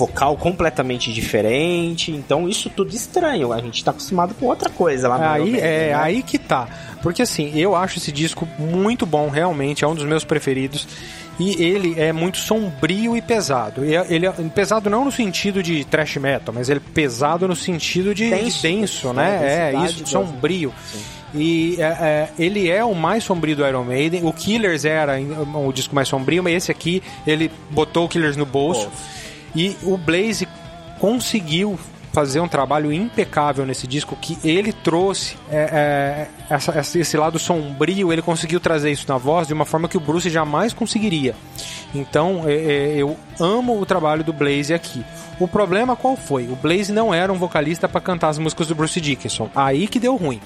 Vocal 0.00 0.34
completamente 0.36 1.12
diferente, 1.12 2.10
então 2.10 2.48
isso 2.48 2.70
tudo 2.70 2.94
estranho. 2.94 3.52
A 3.52 3.60
gente 3.60 3.84
tá 3.84 3.90
acostumado 3.90 4.34
com 4.34 4.46
outra 4.46 4.70
coisa 4.70 5.08
lá 5.08 5.18
no 5.18 5.24
Aí 5.24 5.42
Maiden, 5.42 5.60
é 5.60 5.88
né? 5.88 5.94
aí 5.94 6.22
que 6.22 6.38
tá. 6.38 6.66
Porque 7.02 7.20
assim, 7.20 7.52
eu 7.54 7.76
acho 7.76 7.98
esse 7.98 8.10
disco 8.10 8.48
muito 8.58 9.04
bom, 9.04 9.28
realmente, 9.28 9.84
é 9.84 9.88
um 9.88 9.94
dos 9.94 10.04
meus 10.04 10.24
preferidos. 10.24 10.88
E 11.38 11.62
ele 11.62 11.98
é 11.98 12.12
muito 12.12 12.36
sombrio 12.36 13.16
e 13.16 13.22
pesado. 13.22 13.84
E 13.84 13.94
Ele 13.94 14.26
é 14.26 14.32
pesado 14.54 14.90
não 14.90 15.06
no 15.06 15.12
sentido 15.12 15.62
de 15.62 15.84
thrash 15.84 16.16
metal, 16.16 16.54
mas 16.54 16.68
ele 16.68 16.80
é 16.80 16.92
pesado 16.94 17.48
no 17.48 17.56
sentido 17.56 18.14
de 18.14 18.24
de 18.24 18.30
denso, 18.30 18.62
Denso, 18.62 19.12
né? 19.14 19.38
né? 19.38 19.74
É, 19.74 19.84
isso, 19.86 20.06
sombrio. 20.06 20.72
E 21.34 21.76
é, 21.78 21.82
é, 21.82 22.28
ele 22.38 22.68
é 22.68 22.84
o 22.84 22.94
mais 22.94 23.24
sombrio 23.24 23.56
do 23.56 23.66
Iron 23.66 23.84
Maiden. 23.84 24.24
O 24.24 24.32
Killers 24.32 24.84
era 24.84 25.14
o 25.18 25.72
disco 25.72 25.94
mais 25.94 26.08
sombrio, 26.08 26.42
mas 26.42 26.54
esse 26.54 26.70
aqui, 26.70 27.02
ele 27.26 27.50
botou 27.70 28.04
o 28.04 28.08
Killers 28.08 28.36
no 28.36 28.44
bolso. 28.44 28.90
E 29.54 29.76
o 29.82 29.96
Blaze 29.96 30.46
conseguiu 30.98 31.78
fazer 32.12 32.40
um 32.40 32.48
trabalho 32.48 32.92
impecável 32.92 33.64
nesse 33.64 33.86
disco 33.86 34.16
que 34.20 34.36
ele 34.42 34.72
trouxe 34.72 35.36
é, 35.48 36.26
é, 36.50 36.54
essa- 36.54 36.98
esse 36.98 37.16
lado 37.16 37.38
sombrio, 37.38 38.12
ele 38.12 38.20
conseguiu 38.20 38.58
trazer 38.58 38.90
isso 38.90 39.04
na 39.08 39.16
voz 39.16 39.46
de 39.46 39.54
uma 39.54 39.64
forma 39.64 39.88
que 39.88 39.96
o 39.96 40.00
Bruce 40.00 40.28
jamais 40.28 40.72
conseguiria. 40.72 41.36
Então 41.94 42.42
é, 42.48 42.52
é, 42.54 42.94
eu 42.96 43.16
amo 43.38 43.80
o 43.80 43.86
trabalho 43.86 44.24
do 44.24 44.32
Blaze 44.32 44.74
aqui. 44.74 45.04
O 45.38 45.46
problema 45.46 45.94
qual 45.94 46.16
foi? 46.16 46.48
O 46.48 46.56
Blaze 46.56 46.92
não 46.92 47.14
era 47.14 47.32
um 47.32 47.36
vocalista 47.38 47.88
para 47.88 48.00
cantar 48.00 48.28
as 48.30 48.38
músicas 48.38 48.66
do 48.66 48.74
Bruce 48.74 49.00
Dickinson. 49.00 49.48
Aí 49.54 49.86
que 49.86 50.00
deu 50.00 50.16
ruim. 50.16 50.40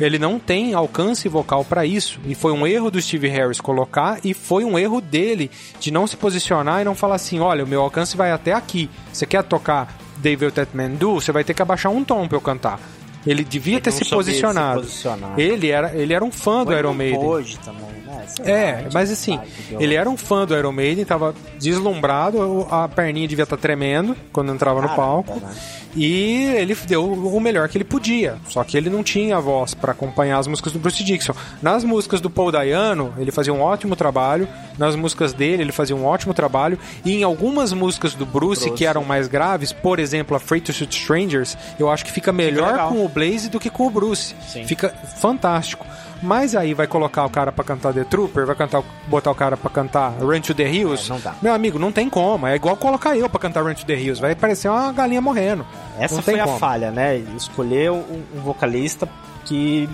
Ele 0.00 0.18
não 0.18 0.38
tem 0.38 0.74
alcance 0.74 1.28
vocal 1.28 1.64
para 1.64 1.84
isso. 1.84 2.18
E 2.24 2.34
foi 2.34 2.52
um 2.52 2.66
erro 2.66 2.90
do 2.90 3.00
Steve 3.00 3.28
Harris 3.28 3.60
colocar 3.60 4.18
e 4.24 4.32
foi 4.32 4.64
um 4.64 4.78
erro 4.78 5.00
dele 5.00 5.50
de 5.78 5.90
não 5.90 6.06
se 6.06 6.16
posicionar 6.16 6.80
e 6.80 6.84
não 6.84 6.94
falar 6.94 7.16
assim: 7.16 7.40
olha, 7.40 7.64
o 7.64 7.68
meu 7.68 7.82
alcance 7.82 8.16
vai 8.16 8.32
até 8.32 8.52
aqui. 8.52 8.88
Você 9.12 9.26
quer 9.26 9.42
tocar 9.44 9.94
David 10.16 10.52
That 10.52 10.76
Man 10.76 10.90
Do? 10.90 11.14
Você 11.14 11.32
vai 11.32 11.44
ter 11.44 11.54
que 11.54 11.62
abaixar 11.62 11.92
um 11.92 12.04
tom 12.04 12.26
pra 12.26 12.36
eu 12.36 12.40
cantar. 12.40 12.80
Ele 13.26 13.44
devia 13.44 13.80
ter 13.80 13.90
não 13.90 13.98
se 13.98 14.04
se 14.04 14.10
posicionado. 14.10 14.80
posicionar. 14.80 15.38
Ele 15.38 15.70
era, 15.70 15.94
ele 15.94 16.12
era 16.14 16.24
um 16.24 16.30
fã 16.32 16.64
do 16.64 16.72
Ele 16.72 16.80
Iron 16.80 16.94
Maiden. 16.94 17.20
pôde 17.20 17.58
também, 17.58 17.82
né? 18.06 18.24
Sei 18.26 18.44
lá, 18.44 18.50
a 18.50 18.54
É, 18.54 18.82
gente 18.82 18.94
mas 18.94 19.10
assim, 19.10 19.38
ele 19.78 19.94
era 19.94 20.08
um 20.08 20.16
fã 20.16 20.46
do 20.46 20.56
Iron 20.56 20.72
Maiden, 20.72 21.04
tava 21.04 21.34
deslumbrado, 21.58 22.66
a 22.70 22.88
perninha 22.88 23.26
devia 23.28 23.42
estar 23.44 23.56
tremendo 23.56 24.16
quando 24.32 24.52
entrava 24.52 24.80
no 24.80 24.88
Caramba, 24.88 25.02
palco. 25.24 25.40
né? 25.40 25.52
E 25.96 26.44
ele 26.54 26.72
deu 26.86 27.04
o 27.04 27.40
melhor 27.40 27.68
que 27.68 27.76
ele 27.76 27.84
podia. 27.84 28.36
Só 28.48 28.62
que 28.62 28.76
ele 28.76 28.88
não 28.88 29.02
tinha 29.02 29.40
voz 29.40 29.74
para 29.74 29.90
acompanhar 29.90 30.38
as 30.38 30.46
músicas 30.46 30.72
do 30.72 30.78
Bruce 30.78 31.02
Dixon. 31.02 31.32
Nas 31.60 31.82
músicas 31.82 32.20
do 32.20 32.30
Paul 32.30 32.52
Dayano, 32.52 33.12
ele 33.18 33.32
fazia 33.32 33.52
um 33.52 33.60
ótimo 33.60 33.96
trabalho. 33.96 34.46
Nas 34.78 34.94
músicas 34.94 35.32
dele, 35.32 35.64
ele 35.64 35.72
fazia 35.72 35.96
um 35.96 36.04
ótimo 36.06 36.32
trabalho. 36.32 36.78
E 37.04 37.16
em 37.16 37.24
algumas 37.24 37.72
músicas 37.72 38.14
do 38.14 38.24
Bruce, 38.24 38.66
Bruce. 38.66 38.78
que 38.78 38.86
eram 38.86 39.02
mais 39.04 39.26
graves, 39.26 39.72
por 39.72 39.98
exemplo, 39.98 40.36
Afraid 40.36 40.64
to 40.64 40.72
Shoot 40.72 40.96
Strangers, 40.96 41.58
eu 41.76 41.90
acho 41.90 42.04
que 42.04 42.12
fica 42.12 42.30
melhor 42.32 42.88
com 42.88 43.04
o 43.04 43.08
Blaze 43.10 43.48
do 43.50 43.60
que 43.60 43.68
com 43.68 43.86
o 43.86 43.90
Bruce. 43.90 44.34
Sim. 44.48 44.64
Fica 44.64 44.88
fantástico. 45.16 45.86
Mas 46.22 46.54
aí 46.54 46.74
vai 46.74 46.86
colocar 46.86 47.24
o 47.24 47.30
cara 47.30 47.50
pra 47.50 47.64
cantar 47.64 47.94
The 47.94 48.04
Trooper, 48.04 48.46
vai 48.46 48.54
cantar, 48.54 48.82
botar 49.06 49.30
o 49.30 49.34
cara 49.34 49.56
pra 49.56 49.70
cantar 49.70 50.10
Run 50.20 50.40
to 50.40 50.54
the 50.54 50.70
Hills. 50.70 51.06
É, 51.06 51.08
não 51.14 51.20
dá. 51.20 51.34
Meu 51.40 51.54
amigo, 51.54 51.78
não 51.78 51.90
tem 51.90 52.10
como. 52.10 52.46
É 52.46 52.54
igual 52.56 52.76
colocar 52.76 53.16
eu 53.16 53.28
pra 53.28 53.40
cantar 53.40 53.62
Run 53.62 53.74
to 53.74 53.86
the 53.86 53.94
Hills. 53.94 54.20
Vai 54.20 54.34
parecer 54.34 54.68
uma 54.68 54.92
galinha 54.92 55.20
morrendo. 55.20 55.66
Essa 55.98 56.16
não 56.16 56.22
foi 56.22 56.38
a 56.38 56.44
como. 56.44 56.58
falha, 56.58 56.90
né? 56.90 57.16
Escolher 57.36 57.90
um, 57.90 58.22
um 58.34 58.40
vocalista 58.40 59.08
que 59.46 59.88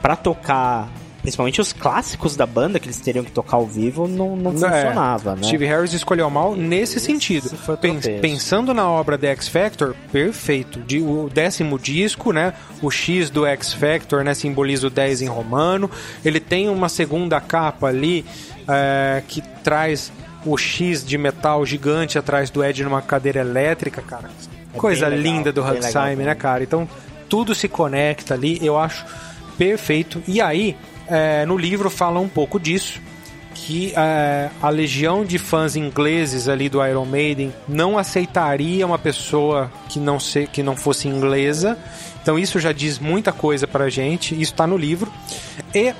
pra 0.00 0.16
tocar 0.16 0.88
principalmente 1.26 1.60
os 1.60 1.72
clássicos 1.72 2.36
da 2.36 2.46
banda 2.46 2.78
que 2.78 2.86
eles 2.86 3.00
teriam 3.00 3.24
que 3.24 3.32
tocar 3.32 3.56
ao 3.56 3.66
vivo 3.66 4.06
não, 4.06 4.36
não 4.36 4.52
É, 4.52 4.54
funcionava, 4.54 5.34
né? 5.34 5.42
Steve 5.42 5.66
Harris 5.66 5.92
escolheu 5.92 6.30
mal 6.30 6.54
nesse 6.54 6.98
Esse 6.98 7.06
sentido. 7.06 7.48
foi 7.50 7.74
o 7.74 7.78
Pen- 7.78 7.98
tropeço. 7.98 8.20
pensando 8.22 8.72
na 8.72 8.88
obra 8.88 9.18
The 9.18 9.26
X 9.32 9.48
Factor, 9.48 9.94
perfeito. 10.12 10.78
De, 10.80 11.00
o 11.00 11.28
décimo 11.32 11.78
disco, 11.78 12.32
né? 12.32 12.52
O 12.80 12.90
X 12.90 13.28
do 13.28 13.44
X 13.44 13.72
Factor, 13.72 14.22
né? 14.22 14.34
Simboliza 14.34 14.86
o 14.86 14.90
10 14.90 15.22
em 15.22 15.26
romano. 15.26 15.90
Ele 16.24 16.38
tem 16.38 16.68
uma 16.68 16.88
segunda 16.88 17.40
capa 17.40 17.88
ali 17.88 18.24
é, 18.68 19.22
que 19.26 19.42
traz 19.64 20.12
o 20.44 20.56
X 20.56 21.04
de 21.04 21.18
metal 21.18 21.66
gigante 21.66 22.16
atrás 22.18 22.50
do 22.50 22.64
Ed 22.64 22.84
numa 22.84 23.02
cadeira 23.02 23.40
elétrica, 23.40 24.00
cara. 24.00 24.30
É 24.72 24.78
Coisa 24.78 25.08
legal, 25.08 25.22
linda 25.22 25.52
do 25.52 25.62
Simon, 25.82 26.24
né, 26.24 26.34
cara? 26.36 26.62
Então 26.62 26.88
tudo 27.28 27.52
se 27.52 27.66
conecta 27.68 28.34
ali, 28.34 28.58
eu 28.64 28.78
acho 28.78 29.04
perfeito. 29.58 30.22
E 30.28 30.40
aí, 30.40 30.76
é, 31.08 31.46
no 31.46 31.56
livro 31.56 31.90
fala 31.90 32.20
um 32.20 32.28
pouco 32.28 32.58
disso 32.58 33.00
que 33.56 33.92
é, 33.96 34.50
a 34.60 34.68
legião 34.68 35.24
de 35.24 35.38
fãs 35.38 35.76
ingleses 35.76 36.46
ali 36.46 36.68
do 36.68 36.84
Iron 36.84 37.06
Maiden 37.06 37.52
não 37.66 37.96
aceitaria 37.96 38.86
uma 38.86 38.98
pessoa 38.98 39.72
que 39.88 39.98
não, 39.98 40.20
se, 40.20 40.46
que 40.46 40.62
não 40.62 40.76
fosse 40.76 41.08
inglesa. 41.08 41.76
Então 42.22 42.38
isso 42.38 42.60
já 42.60 42.70
diz 42.70 42.98
muita 42.98 43.32
coisa 43.32 43.66
pra 43.66 43.88
gente. 43.88 44.40
Isso 44.40 44.52
tá 44.52 44.66
no 44.66 44.76
livro. 44.76 45.10
E 45.74 45.94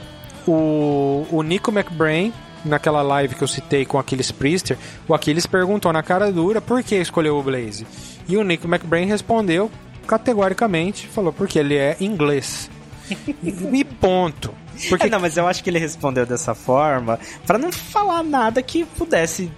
o, 0.46 1.26
o 1.30 1.42
Nico 1.42 1.70
McBrain, 1.70 2.32
naquela 2.64 3.00
live 3.00 3.34
que 3.34 3.42
eu 3.42 3.48
citei 3.48 3.86
com 3.86 3.98
Aquiles 3.98 4.30
Priester, 4.30 4.76
o 5.08 5.14
Aquiles 5.14 5.46
perguntou 5.46 5.92
na 5.92 6.02
cara 6.02 6.30
dura 6.30 6.60
por 6.60 6.82
que 6.82 6.96
escolheu 6.96 7.38
o 7.38 7.42
Blaze. 7.42 7.86
E 8.28 8.36
o 8.36 8.44
Nick 8.44 8.66
McBrain 8.66 9.06
respondeu 9.06 9.70
categoricamente, 10.06 11.06
falou 11.06 11.32
porque 11.32 11.58
ele 11.58 11.74
é 11.74 11.96
inglês. 12.00 12.70
e 13.72 13.84
ponto. 13.84 14.65
Porque 14.88 15.06
É, 15.06 15.10
não, 15.10 15.20
mas 15.20 15.36
eu 15.36 15.46
acho 15.46 15.62
que 15.64 15.70
ele 15.70 15.78
respondeu 15.78 16.24
dessa 16.26 16.54
forma 16.54 17.18
pra 17.46 17.58
não 17.58 17.70
falar 17.72 18.22
nada 18.22 18.62
que 18.62 18.84
pudesse 18.84 19.50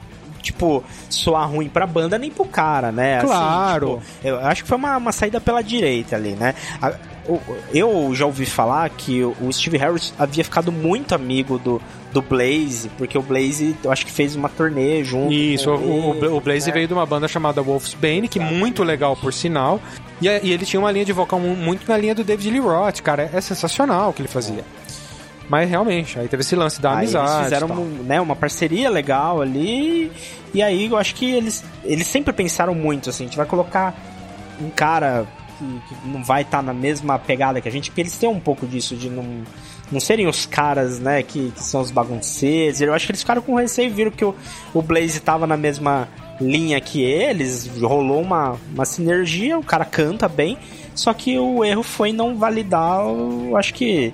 tipo, 0.42 0.82
soar 1.10 1.50
ruim 1.50 1.68
pra 1.68 1.86
banda 1.86 2.16
nem 2.16 2.30
pro 2.30 2.44
cara, 2.44 2.90
né? 2.92 3.18
Assim, 3.18 3.26
Claro. 3.26 4.00
tipo, 4.20 4.28
eu 4.28 4.38
acho 4.38 4.62
que 4.62 4.68
foi 4.68 4.78
uma, 4.78 4.96
uma 4.96 5.12
saída 5.12 5.40
pela 5.40 5.62
direita 5.62 6.16
ali, 6.16 6.30
né? 6.30 6.54
A- 6.80 6.94
o- 7.28 7.40
Eu 7.74 8.14
já 8.14 8.24
ouvi 8.24 8.46
falar 8.46 8.88
que 8.88 9.22
o 9.22 9.52
Steve 9.52 9.76
Harris 9.76 10.14
havia 10.18 10.42
ficado 10.42 10.72
muito 10.72 11.14
amigo 11.14 11.58
do, 11.58 11.82
do 12.12 12.22
Blaze, 12.22 12.88
porque 12.96 13.18
o 13.18 13.20
Blaze, 13.22 13.76
eu 13.84 13.92
acho 13.92 14.06
que 14.06 14.12
fez 14.12 14.34
uma 14.34 14.48
turnê 14.48 15.04
junto. 15.04 15.30
Isso, 15.32 15.64
com 15.66 15.76
o, 15.76 16.14
ele, 16.14 16.26
o, 16.28 16.36
o 16.36 16.40
Blaze 16.40 16.68
né? 16.68 16.72
veio 16.72 16.86
de 16.88 16.94
uma 16.94 17.04
banda 17.04 17.28
chamada 17.28 17.60
Wolfsbane, 17.60 18.28
que 18.28 18.40
muito 18.40 18.82
legal 18.82 19.14
por 19.16 19.32
sinal. 19.34 19.78
E, 20.22 20.26
e 20.26 20.52
ele 20.52 20.64
tinha 20.64 20.80
uma 20.80 20.90
linha 20.90 21.04
de 21.04 21.12
vocal 21.12 21.38
mu- 21.38 21.54
muito 21.54 21.86
na 21.86 21.98
linha 21.98 22.14
do 22.14 22.24
David 22.24 22.48
Lee 22.50 22.60
Roth, 22.60 23.00
cara. 23.02 23.28
É 23.34 23.40
sensacional 23.42 24.10
o 24.10 24.12
que 24.14 24.22
ele 24.22 24.28
fazia. 24.28 24.64
Mas 25.48 25.68
realmente, 25.70 26.18
aí 26.18 26.28
teve 26.28 26.42
esse 26.42 26.54
lance 26.54 26.80
da 26.80 26.90
Aí 26.90 26.96
amizade. 26.98 27.30
eles 27.30 27.44
fizeram 27.44 27.68
um- 27.68 28.02
né, 28.02 28.20
uma 28.20 28.36
parceria 28.36 28.90
legal 28.90 29.40
ali. 29.40 30.12
E 30.52 30.62
aí 30.62 30.86
eu 30.86 30.96
acho 30.96 31.14
que 31.14 31.30
eles, 31.30 31.64
eles 31.84 32.06
sempre 32.06 32.32
pensaram 32.32 32.74
muito 32.74 33.08
assim: 33.10 33.24
a 33.24 33.26
gente 33.26 33.36
vai 33.36 33.46
colocar 33.46 33.94
um 34.60 34.68
cara 34.70 35.26
que, 35.58 35.64
que 35.64 36.08
não 36.08 36.22
vai 36.22 36.42
estar 36.42 36.62
na 36.62 36.74
mesma 36.74 37.18
pegada 37.18 37.60
que 37.60 37.68
a 37.68 37.72
gente, 37.72 37.90
porque 37.90 38.02
eles 38.02 38.16
têm 38.18 38.28
um 38.28 38.38
pouco 38.40 38.66
disso 38.66 38.94
de 38.94 39.08
não, 39.08 39.24
não 39.90 40.00
serem 40.00 40.26
os 40.28 40.44
caras 40.46 40.98
né, 40.98 41.22
que, 41.22 41.50
que 41.52 41.62
são 41.62 41.80
os 41.80 41.90
bagunceiros. 41.90 42.80
Eu 42.80 42.92
acho 42.92 43.06
que 43.06 43.12
eles 43.12 43.22
ficaram 43.22 43.40
com 43.40 43.54
receio 43.54 43.86
e 43.86 43.90
viram 43.90 44.10
que 44.10 44.24
o, 44.24 44.34
o 44.74 44.82
Blaze 44.82 45.18
tava 45.20 45.46
na 45.46 45.56
mesma 45.56 46.08
linha 46.40 46.80
que 46.80 47.02
eles, 47.02 47.68
rolou 47.80 48.20
uma, 48.22 48.56
uma 48.72 48.84
sinergia, 48.84 49.58
o 49.58 49.64
cara 49.64 49.84
canta 49.84 50.28
bem. 50.28 50.58
Só 50.94 51.12
que 51.14 51.38
o 51.38 51.64
erro 51.64 51.82
foi 51.82 52.12
não 52.12 52.36
validar, 52.36 53.00
eu 53.00 53.56
acho 53.56 53.72
que 53.72 54.12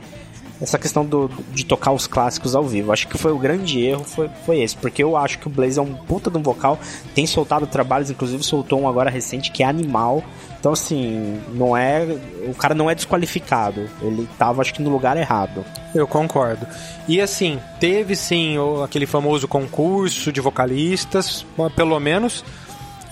essa 0.64 0.78
questão 0.78 1.04
do, 1.04 1.30
de 1.52 1.64
tocar 1.64 1.92
os 1.92 2.06
clássicos 2.06 2.54
ao 2.54 2.64
vivo. 2.64 2.92
Acho 2.92 3.06
que 3.06 3.16
foi 3.16 3.32
o 3.32 3.38
grande 3.38 3.80
erro, 3.84 4.02
foi, 4.02 4.28
foi 4.44 4.60
esse. 4.60 4.76
Porque 4.76 5.02
eu 5.02 5.16
acho 5.16 5.38
que 5.38 5.46
o 5.46 5.50
Blaze 5.50 5.78
é 5.78 5.82
um 5.82 5.94
puta 5.94 6.30
de 6.30 6.36
um 6.36 6.42
vocal, 6.42 6.78
tem 7.14 7.26
soltado 7.26 7.66
trabalhos, 7.66 8.10
inclusive 8.10 8.42
soltou 8.42 8.80
um 8.80 8.88
agora 8.88 9.10
recente 9.10 9.52
que 9.52 9.62
é 9.62 9.66
animal. 9.66 10.24
Então, 10.58 10.72
assim, 10.72 11.40
não 11.52 11.76
é. 11.76 12.18
O 12.48 12.54
cara 12.54 12.74
não 12.74 12.90
é 12.90 12.94
desqualificado. 12.94 13.88
Ele 14.00 14.26
tava, 14.38 14.62
acho 14.62 14.72
que, 14.72 14.80
no 14.80 14.90
lugar 14.90 15.16
errado. 15.16 15.62
Eu 15.94 16.06
concordo. 16.06 16.66
E 17.06 17.20
assim, 17.20 17.60
teve 17.78 18.16
sim 18.16 18.56
aquele 18.82 19.04
famoso 19.04 19.46
concurso 19.46 20.32
de 20.32 20.40
vocalistas, 20.40 21.44
pelo 21.76 22.00
menos 22.00 22.42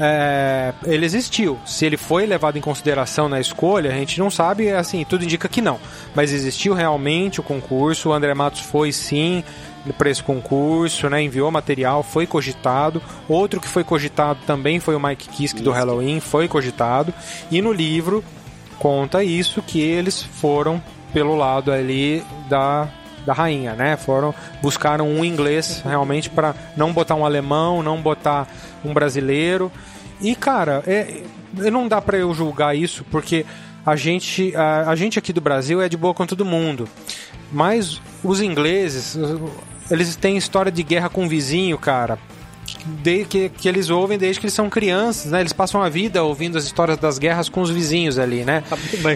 é, 0.04 0.74
ele 0.84 1.06
existiu. 1.06 1.56
Se 1.64 1.86
ele 1.86 1.96
foi 1.96 2.26
levado 2.26 2.58
em 2.58 2.60
consideração 2.60 3.28
na 3.28 3.38
escolha, 3.38 3.92
a 3.92 3.94
gente 3.94 4.18
não 4.18 4.32
sabe, 4.32 4.68
assim, 4.72 5.04
tudo 5.04 5.22
indica 5.22 5.48
que 5.48 5.62
não. 5.62 5.78
Mas 6.12 6.32
existiu 6.32 6.74
realmente 6.74 7.38
o 7.38 7.42
concurso, 7.42 8.08
o 8.08 8.12
André 8.12 8.34
Matos 8.34 8.62
foi 8.62 8.90
sim 8.90 9.44
para 9.96 10.10
esse 10.10 10.22
concurso, 10.22 11.08
né, 11.08 11.22
enviou 11.22 11.52
material, 11.52 12.02
foi 12.02 12.26
cogitado. 12.26 13.00
Outro 13.28 13.60
que 13.60 13.68
foi 13.68 13.84
cogitado 13.84 14.40
também 14.44 14.80
foi 14.80 14.96
o 14.96 15.00
Mike 15.00 15.28
Kiske 15.28 15.62
do 15.62 15.70
Halloween, 15.70 16.18
foi 16.18 16.48
cogitado. 16.48 17.14
E 17.48 17.62
no 17.62 17.72
livro 17.72 18.24
conta 18.80 19.22
isso 19.22 19.62
que 19.62 19.80
eles 19.80 20.20
foram 20.20 20.82
pelo 21.12 21.36
lado 21.36 21.70
ali 21.70 22.24
da 22.48 22.88
da 23.24 23.32
rainha, 23.32 23.74
né? 23.74 23.96
Foram 23.96 24.34
buscaram 24.60 25.08
um 25.08 25.24
inglês 25.24 25.80
realmente 25.84 26.28
para 26.28 26.56
não 26.76 26.92
botar 26.92 27.14
um 27.14 27.24
alemão, 27.24 27.80
não 27.80 28.02
botar 28.02 28.48
um 28.84 28.92
brasileiro. 28.92 29.70
E 30.22 30.34
cara, 30.34 30.82
é, 30.86 31.22
é- 31.58 31.70
não 31.70 31.86
dá 31.88 32.00
para 32.00 32.16
eu 32.16 32.32
julgar 32.32 32.74
isso 32.76 33.04
porque 33.10 33.44
a 33.84 33.96
gente 33.96 34.54
a, 34.56 34.88
a 34.90 34.96
gente 34.96 35.18
aqui 35.18 35.32
do 35.32 35.40
Brasil 35.40 35.82
é 35.82 35.88
de 35.88 35.96
boa 35.96 36.14
com 36.14 36.24
todo 36.26 36.44
mundo. 36.44 36.88
Mas 37.52 38.00
os 38.24 38.40
ingleses, 38.40 39.18
eles 39.90 40.16
têm 40.16 40.36
história 40.38 40.72
de 40.72 40.82
guerra 40.82 41.10
com 41.10 41.26
o 41.26 41.28
vizinho, 41.28 41.76
cara. 41.76 42.18
De, 42.84 43.24
que, 43.24 43.48
que 43.48 43.68
eles 43.68 43.90
ouvem 43.90 44.18
desde 44.18 44.40
que 44.40 44.46
eles 44.46 44.54
são 44.54 44.68
crianças, 44.70 45.30
né? 45.30 45.40
Eles 45.40 45.52
passam 45.52 45.82
a 45.82 45.88
vida 45.88 46.22
ouvindo 46.24 46.56
as 46.58 46.64
histórias 46.64 46.96
das 46.98 47.18
guerras 47.18 47.48
com 47.48 47.60
os 47.60 47.70
vizinhos 47.70 48.18
ali, 48.18 48.44
né? 48.44 48.62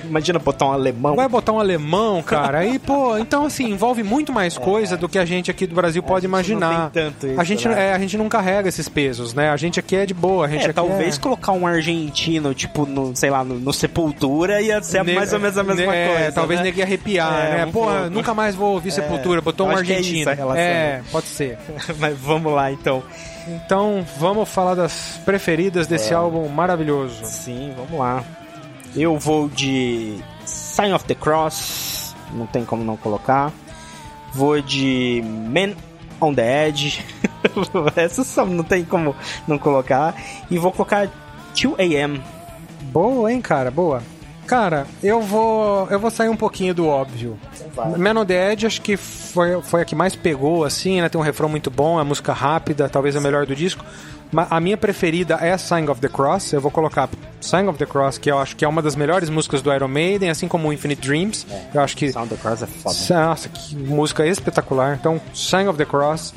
Imagina 0.05 0.39
botar 0.39 0.67
um 0.67 0.73
alemão. 0.73 1.17
Vai 1.17 1.29
botar 1.29 1.53
um 1.53 1.59
alemão, 1.61 2.23
cara, 2.23 2.59
aí, 2.59 2.79
pô, 2.79 3.17
então 3.19 3.47
assim, 3.47 3.71
envolve 3.71 4.03
muito 4.03 4.33
mais 4.33 4.57
coisa 4.57 4.97
do 4.97 5.09
que 5.09 5.19
a 5.19 5.25
gente 5.25 5.51
aqui 5.51 5.67
do 5.67 5.75
Brasil 5.75 6.03
pode 6.03 6.25
imaginar. 6.27 6.93
isso, 6.95 7.41
a 7.41 7.45
gente 7.45 7.67
né? 7.69 7.89
é, 7.89 7.93
a 7.93 7.99
gente 7.99 8.17
não 8.17 8.29
carrega 8.29 8.69
esses 8.69 8.89
pesos, 8.89 9.35
né? 9.35 9.49
A 9.51 9.57
gente 9.57 9.81
aqui 9.81 9.97
é 9.97 10.07
de 10.07 10.15
boa, 10.15 10.47
a 10.47 10.49
gente 10.49 10.69
É, 10.69 10.73
talvez 10.73 11.17
é... 11.17 11.21
colocar 11.21 11.53
um 11.53 11.67
argentino, 11.67 12.55
tipo, 12.55 12.87
no, 12.87 13.17
sei 13.17 13.31
lá, 13.31 13.43
no, 13.43 13.55
no 13.59 13.73
Sepultura 13.73 14.61
ia 14.61 14.83
ser 14.83 15.03
Ne- 15.05 15.15
mais 15.15 15.33
ou 15.33 15.41
menos 15.41 15.57
a 15.59 15.63
mesma 15.65 15.95
é, 15.95 16.09
coisa. 16.09 16.33
talvez 16.33 16.61
né? 16.61 16.67
negue 16.67 16.83
arrepiar, 16.83 17.35
É, 17.47 17.51
né? 17.59 17.67
um 17.67 17.73
Porra, 17.73 17.95
pouco. 18.01 18.11
nunca 18.11 18.35
mais 18.35 18.55
vou 18.55 18.75
ouvir 18.75 18.91
Sepultura, 18.91 19.41
botou 19.41 19.67
um 19.67 19.73
é 19.73 19.77
argentino. 19.77 20.31
a 20.31 20.35
relação, 20.35 20.63
é, 20.63 20.99
né? 20.99 21.05
pode 21.11 21.27
ser. 21.27 21.59
Mas 21.99 22.17
vamos 22.19 22.53
lá 22.53 22.71
então. 22.71 23.03
Então, 23.47 24.05
vamos 24.19 24.49
falar 24.49 24.75
das 24.75 25.21
preferidas 25.25 25.87
desse 25.87 26.13
álbum 26.13 26.49
maravilhoso. 26.49 27.25
Sim, 27.25 27.73
vamos 27.77 27.99
lá. 27.99 28.25
Eu 28.95 29.19
vou 29.19 29.49
de 29.49 30.19
Sign 30.45 30.93
of 30.93 31.05
the 31.05 31.15
Cross, 31.15 32.15
não 32.33 32.47
tem 32.47 32.65
como 32.65 32.83
não 32.83 32.97
colocar. 32.97 33.53
Vou 34.33 34.61
de 34.61 35.23
Man 35.25 35.75
on 36.21 36.35
the 36.35 36.69
Edge, 36.69 37.05
essa 37.95 38.25
só 38.25 38.45
não 38.45 38.65
tem 38.65 38.85
como 38.85 39.15
não 39.47 39.59
colocar. 39.59 40.15
E 40.51 40.59
vou 40.59 40.73
colocar 40.73 41.09
2AM. 41.55 42.21
Boa, 42.93 43.33
hein, 43.33 43.41
cara, 43.41 43.71
boa. 43.71 44.03
Cara, 44.47 44.87
eu 45.03 45.21
vou 45.21 45.89
eu 45.91 45.99
vou 45.99 46.11
sair 46.11 46.29
um 46.29 46.37
pouquinho 46.37 46.75
do 46.75 46.87
óbvio. 46.87 47.39
Man 47.97 48.21
on 48.21 48.25
the 48.25 48.53
Edge 48.53 48.67
acho 48.67 48.81
que 48.81 48.97
foi, 48.97 49.61
foi 49.63 49.83
a 49.83 49.85
que 49.85 49.95
mais 49.95 50.15
pegou, 50.15 50.65
assim, 50.65 51.01
né? 51.01 51.09
Tem 51.09 51.21
um 51.21 51.25
refrão 51.25 51.49
muito 51.49 51.71
bom, 51.71 52.01
é 52.01 52.05
música 52.05 52.33
rápida, 52.33 52.89
talvez 52.89 53.17
a 53.17 53.21
melhor 53.21 53.47
do 53.47 53.55
disco. 53.55 53.85
Mas 54.33 54.49
a 54.51 54.61
minha 54.61 54.77
preferida 54.77 55.39
é 55.41 55.57
Sign 55.57 55.89
of 55.89 56.01
the 56.01 56.09
Cross. 56.09 56.53
Eu 56.53 56.61
vou 56.61 56.71
colocar 56.71 57.09
Sign 57.41 57.69
of 57.69 57.79
the 57.79 57.87
Cross, 57.87 58.19
que 58.19 58.31
eu 58.31 58.39
acho 58.39 58.57
que 58.57 58.65
é 58.65 58.69
uma 58.69 58.83
das 58.83 58.97
melhores 58.97 59.31
músicas 59.31 59.63
do 59.63 59.73
Iron 59.73 59.89
Maiden, 59.89 60.31
assim 60.31 60.49
como 60.49 60.73
Infinite 60.73 61.01
Dreams. 61.01 61.47
Eu 61.73 61.81
acho 61.81 61.97
que 61.97 62.11
Sound 62.11 62.33
of 62.33 62.37
the 62.37 62.49
Cross 62.49 62.63
é 62.63 62.67
foda. 62.67 63.27
nossa, 63.27 63.49
que 63.49 63.77
música 63.77 64.27
espetacular. 64.27 64.97
Então, 64.99 65.21
Sign 65.33 65.69
of 65.69 65.79
the 65.79 65.85
Cross. 65.85 66.35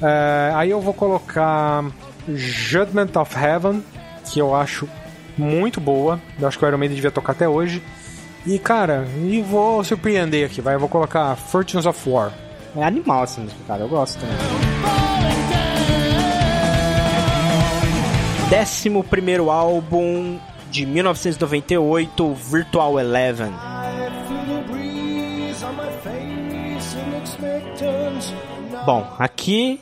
É, 0.00 0.52
aí 0.54 0.70
eu 0.70 0.80
vou 0.80 0.92
colocar 0.92 1.84
Judgment 2.28 3.10
of 3.14 3.36
Heaven, 3.36 3.84
que 4.30 4.40
eu 4.40 4.54
acho 4.54 4.88
muito 5.36 5.80
boa. 5.80 6.20
Eu 6.38 6.48
acho 6.48 6.58
que 6.58 6.64
o 6.64 6.68
Iron 6.68 6.78
Maiden 6.78 6.96
devia 6.96 7.10
tocar 7.10 7.32
até 7.32 7.48
hoje. 7.48 7.82
E, 8.44 8.58
cara, 8.58 9.06
e 9.24 9.40
vou 9.40 9.82
surpreender 9.84 10.46
aqui, 10.46 10.60
vai. 10.60 10.74
Eu 10.74 10.80
vou 10.80 10.88
colocar 10.88 11.36
Fortunes 11.36 11.86
of 11.86 12.08
War. 12.08 12.32
É 12.76 12.82
animal 12.82 13.24
essa 13.24 13.40
música, 13.40 13.60
cara. 13.66 13.82
Eu 13.82 13.88
gosto 13.88 14.18
também. 14.18 14.36
Décimo 18.50 19.02
primeiro 19.04 19.50
álbum 19.50 20.38
de 20.70 20.84
1998, 20.84 22.34
Virtual 22.34 22.98
Eleven. 22.98 23.52
Bom, 28.84 29.06
aqui 29.18 29.80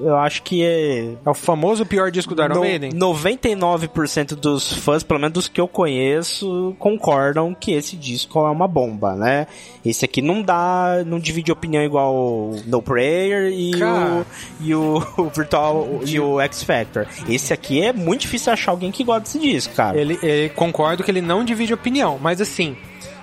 eu 0.00 0.16
acho 0.16 0.42
que 0.42 0.62
é 0.64 1.14
É 1.24 1.30
o 1.30 1.34
famoso 1.34 1.84
pior 1.86 2.10
disco 2.10 2.34
do 2.34 2.42
Iron 2.42 2.54
no- 2.54 2.60
Maiden? 2.60 2.90
99% 2.92 4.34
dos 4.34 4.72
fãs, 4.72 5.02
pelo 5.02 5.20
menos 5.20 5.32
dos 5.34 5.48
que 5.48 5.60
eu 5.60 5.68
conheço, 5.68 6.74
concordam 6.78 7.54
que 7.54 7.72
esse 7.72 7.96
disco 7.96 8.38
é 8.40 8.50
uma 8.50 8.66
bomba, 8.68 9.14
né? 9.14 9.46
Esse 9.84 10.04
aqui 10.04 10.22
não 10.22 10.42
dá, 10.42 11.02
não 11.06 11.18
divide 11.18 11.50
opinião 11.52 11.82
igual 11.82 12.14
o 12.14 12.60
No 12.66 12.80
Prayer 12.82 13.52
e 13.52 13.72
Cara. 13.72 14.22
o 14.22 14.26
e 14.60 14.74
o, 14.74 14.96
o 15.18 15.24
Virtual 15.28 16.00
e 16.06 16.18
o 16.20 16.40
X 16.40 16.62
Factor. 16.62 17.06
Esse 17.28 17.52
aqui 17.52 17.82
é 17.82 17.92
muito 17.92 18.22
difícil 18.22 18.52
achar 18.52 18.70
alguém 18.72 18.90
que 18.90 19.04
gosta 19.04 19.20
desse 19.22 19.38
disco, 19.38 19.74
cara. 19.74 19.98
Ele, 20.00 20.18
ele- 20.22 20.48
concordo 20.50 21.02
que 21.04 21.10
ele 21.10 21.20
não 21.20 21.44
divide 21.44 21.72
opinião, 21.74 22.18
mas 22.20 22.40
assim, 22.40 22.76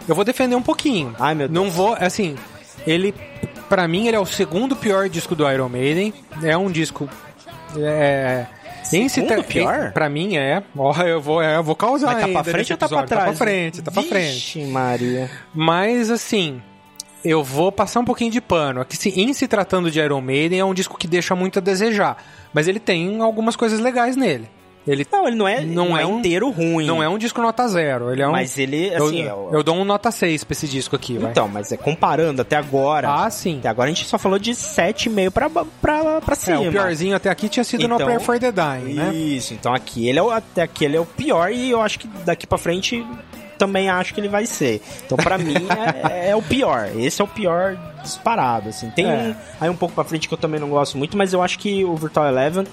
eu 0.07 0.15
vou 0.15 0.23
defender 0.23 0.55
um 0.55 0.61
pouquinho. 0.61 1.13
Ai, 1.19 1.33
meu 1.35 1.47
Deus. 1.47 1.63
Não 1.63 1.71
vou, 1.71 1.93
assim, 1.99 2.35
ele 2.87 3.13
Pra 3.69 3.87
mim 3.87 4.07
ele 4.07 4.17
é 4.17 4.19
o 4.19 4.25
segundo 4.25 4.75
pior 4.75 5.07
disco 5.07 5.35
do 5.35 5.49
Iron 5.49 5.69
Maiden. 5.69 6.13
É 6.43 6.57
um 6.57 6.69
disco 6.71 7.07
é 7.77 8.47
em 8.91 9.07
Segundo 9.07 9.43
pior? 9.43 9.91
Pra 9.91 10.09
mim 10.09 10.35
é. 10.35 10.63
Ó, 10.75 10.93
eu 11.03 11.21
vou, 11.21 11.41
é, 11.41 11.57
eu 11.57 11.63
vou 11.63 11.75
causar 11.75 12.13
Mas 12.13 12.21
tá 12.25 12.27
pra 12.31 12.43
frente 12.43 12.71
ou 12.73 12.77
tá 12.77 12.87
pra 12.89 13.03
trás? 13.03 13.09
Tá 13.09 13.25
pra 13.25 13.33
frente, 13.35 13.81
tá 13.83 13.91
pra 13.91 14.01
frente. 14.03 14.33
Vixe, 14.33 14.65
Maria. 14.65 15.29
Mas 15.53 16.09
assim, 16.09 16.59
eu 17.23 17.43
vou 17.43 17.71
passar 17.71 17.99
um 17.99 18.05
pouquinho 18.05 18.31
de 18.31 18.41
pano. 18.41 18.81
Aqui, 18.81 18.97
se- 18.97 19.09
em 19.21 19.31
se 19.33 19.47
tratando 19.47 19.91
de 19.91 19.99
Iron 19.99 20.21
Maiden, 20.21 20.59
é 20.59 20.65
um 20.65 20.73
disco 20.73 20.97
que 20.97 21.07
deixa 21.07 21.35
muito 21.35 21.59
a 21.59 21.61
desejar. 21.61 22.17
Mas 22.51 22.67
ele 22.67 22.79
tem 22.79 23.21
algumas 23.21 23.55
coisas 23.55 23.79
legais 23.79 24.15
nele. 24.15 24.49
Ele 24.88 25.06
Não, 25.11 25.27
ele 25.27 25.35
não 25.35 25.47
é, 25.47 25.61
Não 25.61 25.85
não 25.89 25.97
é 25.97 26.01
é 26.01 26.06
um- 26.06 26.18
inteiro 26.19 26.49
ruim. 26.49 26.88
não 26.88 27.03
é 27.03 27.07
um 27.07 27.18
disco 27.18 27.41
nota 27.41 27.68
zero, 27.68 28.11
ele 28.11 28.22
é 28.23 28.27
um... 28.27 28.31
Mas 28.31 28.57
ele, 28.57 28.88
eu, 28.88 29.06
assim, 29.06 29.22
é 29.23 29.34
o- 29.34 29.49
eu 29.51 29.61
dou 29.61 29.76
um 29.76 29.84
nota 29.85 30.10
6 30.10 30.43
pra 30.43 30.53
esse 30.53 30.68
disco 30.68 30.95
aqui, 30.95 31.18
vai. 31.18 31.30
Então, 31.31 31.47
mas 31.47 31.72
é 31.72 31.77
comparando 31.77 32.41
até 32.41 32.56
agora. 32.56 33.07
Ah, 33.11 33.30
sim. 33.30 33.60
Até 33.60 33.69
agora 33.69 33.89
a 33.89 33.93
gente 33.93 34.07
só 34.07 34.18
falou 34.18 34.39
de 34.39 34.51
7,5 34.56 35.30
pra, 35.31 35.49
pra, 35.49 35.65
pra 36.22 36.34
É, 36.34 36.35
cima. 36.35 36.61
o 36.61 36.72
piorzinho 36.72 37.15
até 37.15 37.30
aqui 37.30 37.47
tinha 37.49 37.64
sido 37.64 37.88
no 37.88 37.95
Então, 37.95 38.06
Prayer 38.07 38.22
for 38.22 38.39
the 38.39 38.51
Dying, 38.51 38.93
né? 38.93 39.14
Isso, 39.14 39.53
então 39.53 39.73
aqui 39.73 40.07
ele 40.07 40.18
é 40.18 40.23
o, 40.23 40.31
até 40.31 40.64
aqui 40.64 40.85
ele 40.85 40.97
é 40.97 40.99
o 40.99 41.06
pior 41.06 41.51
e 41.51 41.69
eu 41.69 41.81
acho 41.81 41.99
que 41.99 42.07
daqui 42.26 42.47
pra 42.47 42.57
frente 42.57 43.06
também 43.60 43.89
acho 43.89 44.14
que 44.14 44.22
ele 44.22 44.30
vai 44.30 44.45
ser. 44.45 44.81
Então 45.06 45.18
pra 45.18 45.38
mim 45.38 45.53
é, 46.10 46.30
é 46.30 46.35
o 46.35 46.41
pior. 46.41 46.89
Esse 46.97 47.22
é 47.22 47.26
o 47.26 47.27
pior 47.27 47.77
disparado, 48.01 48.69
assim. 48.69 48.89
Tem 48.91 49.06
É. 49.06 49.10
um 49.14 49.35
aí 49.61 49.69
um 49.69 49.76
pouco 49.76 49.93
pra 49.93 50.03
frente 50.06 50.27
que 50.27 50.34
eu 50.34 50.38
também 50.38 50.60
não 50.60 50.69
gosto 50.69 50.97
muito, 50.97 51.15
mas 51.18 51.34
eu 51.34 51.43
acho 51.43 51.60
que 51.60 51.84
o 51.84 51.95
Virtual 51.95 52.26
Eleven 52.27 52.65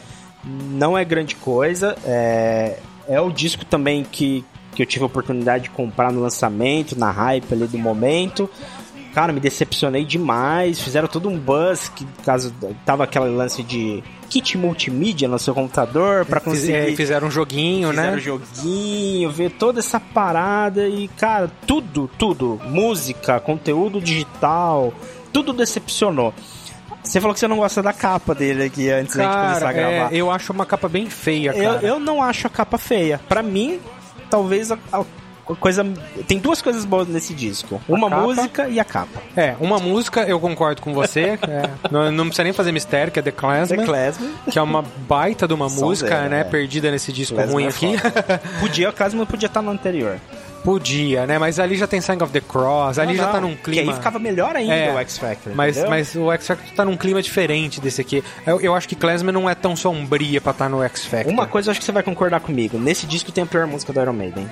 não 0.46 0.96
é 0.96 1.04
grande 1.04 1.34
coisa. 1.34 1.96
É, 2.04 2.78
é 3.08 3.20
o 3.20 3.30
disco 3.30 3.64
também 3.64 4.04
que, 4.04 4.44
que 4.74 4.82
eu 4.82 4.86
tive 4.86 5.02
a 5.02 5.06
oportunidade 5.06 5.64
de 5.64 5.70
comprar 5.70 6.12
no 6.12 6.20
lançamento, 6.20 6.98
na 6.98 7.10
hype 7.10 7.52
ali 7.52 7.66
do 7.66 7.78
momento. 7.78 8.48
Cara, 9.12 9.32
me 9.32 9.40
decepcionei 9.40 10.04
demais. 10.04 10.80
Fizeram 10.80 11.08
todo 11.08 11.28
um 11.28 11.38
buzz 11.38 11.88
que 11.88 12.06
caso 12.22 12.54
tava 12.84 13.04
aquele 13.04 13.30
lance 13.30 13.62
de 13.62 14.04
kit 14.28 14.58
multimídia 14.58 15.28
no 15.28 15.38
seu 15.38 15.54
computador 15.54 16.26
para 16.26 16.40
conseguir 16.40 16.92
é, 16.92 16.96
fizeram 16.96 17.28
um 17.28 17.30
joguinho, 17.30 17.90
fizeram 17.90 18.12
né? 18.12 18.18
joguinho, 18.18 19.30
ver 19.30 19.52
toda 19.52 19.78
essa 19.78 19.98
parada 20.00 20.86
e 20.86 21.08
cara, 21.08 21.50
tudo, 21.66 22.10
tudo, 22.18 22.60
música, 22.66 23.40
conteúdo 23.40 24.00
digital, 24.00 24.92
tudo 25.32 25.52
decepcionou. 25.52 26.34
Você 27.06 27.20
falou 27.20 27.34
que 27.34 27.40
você 27.40 27.48
não 27.48 27.56
gosta 27.58 27.82
da 27.82 27.92
capa 27.92 28.34
dele 28.34 28.64
aqui 28.64 28.90
antes 28.90 29.16
da 29.16 29.24
gente 29.24 29.32
começar 29.32 29.60
Cara, 29.60 29.68
a 29.68 29.72
gravar. 29.72 30.12
é, 30.12 30.16
eu 30.16 30.30
acho 30.30 30.52
uma 30.52 30.66
capa 30.66 30.88
bem 30.88 31.08
feia, 31.08 31.52
Eu, 31.54 31.74
cara. 31.74 31.86
eu 31.86 32.00
não 32.00 32.22
acho 32.22 32.46
a 32.46 32.50
capa 32.50 32.76
feia. 32.78 33.20
Pra 33.28 33.42
mim, 33.42 33.80
talvez 34.28 34.72
a, 34.72 34.78
a 34.92 35.04
coisa. 35.54 35.86
Tem 36.26 36.38
duas 36.38 36.60
coisas 36.60 36.84
boas 36.84 37.06
nesse 37.06 37.32
disco: 37.32 37.80
uma 37.88 38.10
música 38.10 38.68
e 38.68 38.80
a 38.80 38.84
capa. 38.84 39.22
É, 39.36 39.54
uma 39.60 39.78
música, 39.78 40.22
eu 40.22 40.40
concordo 40.40 40.82
com 40.82 40.92
você. 40.92 41.38
é, 41.48 41.70
não, 41.90 42.10
não 42.10 42.24
precisa 42.26 42.44
nem 42.44 42.52
fazer 42.52 42.72
mistério, 42.72 43.12
que 43.12 43.20
é 43.20 43.22
The 43.22 43.30
Clansman. 43.30 43.78
The 43.78 43.84
Clansman. 43.86 44.30
Que 44.50 44.58
é 44.58 44.62
uma 44.62 44.82
baita 44.82 45.46
de 45.46 45.54
uma 45.54 45.68
música, 45.68 46.28
né? 46.28 46.40
é. 46.40 46.44
Perdida 46.44 46.90
nesse 46.90 47.12
disco 47.12 47.36
Clansman 47.36 47.54
ruim 47.54 47.64
é 47.66 47.68
aqui. 47.68 47.96
Podia, 48.60 48.90
o 48.90 48.92
Clansman 48.92 49.26
podia 49.26 49.46
estar 49.46 49.62
no 49.62 49.70
anterior. 49.70 50.18
Podia, 50.66 51.28
né? 51.28 51.38
Mas 51.38 51.60
ali 51.60 51.76
já 51.76 51.86
tem 51.86 52.00
Sign 52.00 52.20
of 52.20 52.32
the 52.32 52.40
Cross, 52.40 52.98
ali 52.98 53.12
Não, 53.16 53.24
já 53.24 53.30
tá 53.30 53.40
num 53.40 53.54
Que 53.54 53.62
clima. 53.62 53.92
aí 53.92 53.96
ficava 53.96 54.18
melhor 54.18 54.56
ainda 54.56 54.74
É, 54.74 54.92
o 54.92 54.98
X 54.98 55.16
Factor. 55.16 55.54
Mas, 55.54 55.76
entendeu? 55.76 55.90
mas 55.90 56.14
o 56.16 56.32
X 56.32 56.44
Factor 56.48 56.66
tá 56.74 56.84
num 56.84 56.96
clima 56.96 57.22
diferente 57.22 57.80
desse 57.80 58.00
aqui. 58.00 58.24
Eu, 58.44 58.60
eu 58.60 58.74
acho 58.74 58.88
que 58.88 58.96
Klezmer 58.96 59.32
não 59.32 59.48
é 59.48 59.54
tão 59.54 59.76
sombria 59.76 60.40
pra 60.40 60.50
estar 60.50 60.68
no 60.68 60.82
X 60.82 61.04
Factor. 61.06 61.32
Uma 61.32 61.46
coisa 61.46 61.68
eu 61.68 61.70
acho 61.70 61.78
que 61.78 61.86
você 61.86 61.92
vai 61.92 62.02
concordar 62.02 62.40
comigo: 62.40 62.78
nesse 62.78 63.06
disco 63.06 63.30
tem 63.30 63.44
a 63.44 63.46
pior 63.46 63.64
música 63.68 63.92
do 63.92 64.00
Iron 64.00 64.12
Maiden. 64.12 64.48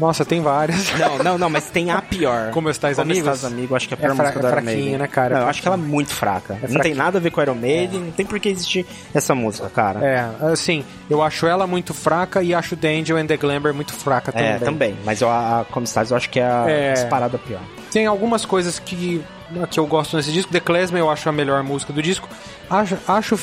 Nossa, 0.00 0.24
tem 0.24 0.40
várias. 0.40 0.90
Não, 0.98 1.18
não, 1.18 1.38
não, 1.38 1.50
mas 1.50 1.70
tem 1.70 1.90
a 1.90 2.00
pior. 2.02 2.50
Como 2.52 2.68
Estáis 2.70 2.96
Como 2.96 3.10
Amigos? 3.12 3.34
Estás 3.34 3.52
Amigo, 3.52 3.76
acho 3.76 3.86
que 3.86 3.94
é 3.94 3.96
a 3.96 4.00
É 4.00 4.02
pior 4.02 4.16
fra- 4.16 4.24
música 4.24 4.40
do 4.40 4.46
é 4.46 4.50
Iron 4.50 4.62
Maiden. 4.62 4.98
né, 4.98 5.06
cara? 5.06 5.34
Não, 5.34 5.40
É 5.42 5.44
eu 5.44 5.48
acho 5.48 5.60
que 5.62 5.68
ela 5.68 5.76
é 5.76 5.80
muito 5.80 6.12
fraca. 6.12 6.58
não 6.68 6.80
tem 6.80 6.94
nada 6.94 7.18
a 7.18 7.20
ver 7.20 7.30
com 7.30 7.38
o 7.40 7.42
Iron 7.42 7.54
Maiden, 7.54 8.00
não 8.00 8.10
tem 8.10 8.24
por 8.26 8.40
que 8.40 8.48
existir 8.48 8.86
essa 9.14 9.34
música, 9.34 9.68
cara. 9.68 10.04
É, 10.04 10.52
assim, 10.52 10.82
eu 11.08 11.22
acho 11.22 11.46
ela 11.46 11.66
muito 11.66 11.92
fraca 11.94 12.42
e 12.42 12.54
acho 12.54 12.74
The 12.76 12.88
Angel 12.98 13.16
and 13.18 13.26
the 13.26 13.36
Glamour 13.36 13.74
muito 13.74 13.92
fraca 13.92 14.32
também. 14.32 14.48
É, 14.48 14.58
também. 14.58 14.96
Mas 15.04 15.20
eu, 15.20 15.28
a, 15.28 15.60
a 15.60 15.64
Como 15.66 15.84
Estás 15.84 16.10
eu 16.10 16.16
acho 16.16 16.30
que 16.30 16.40
é 16.40 16.44
a 16.44 16.64
É. 16.68 16.92
disparada 16.94 17.38
pior. 17.38 17.60
Tem 17.92 18.06
algumas 18.06 18.44
coisas 18.46 18.78
que, 18.78 19.22
que 19.70 19.78
eu 19.78 19.86
gosto 19.86 20.16
nesse 20.16 20.32
disco. 20.32 20.50
The 20.50 20.60
Klezmer 20.60 21.00
eu 21.00 21.10
acho 21.10 21.28
a 21.28 21.32
melhor 21.32 21.62
música 21.62 21.92
do 21.92 22.00
disco. 22.02 22.26
Acho, 22.70 22.96
acho 23.06 23.38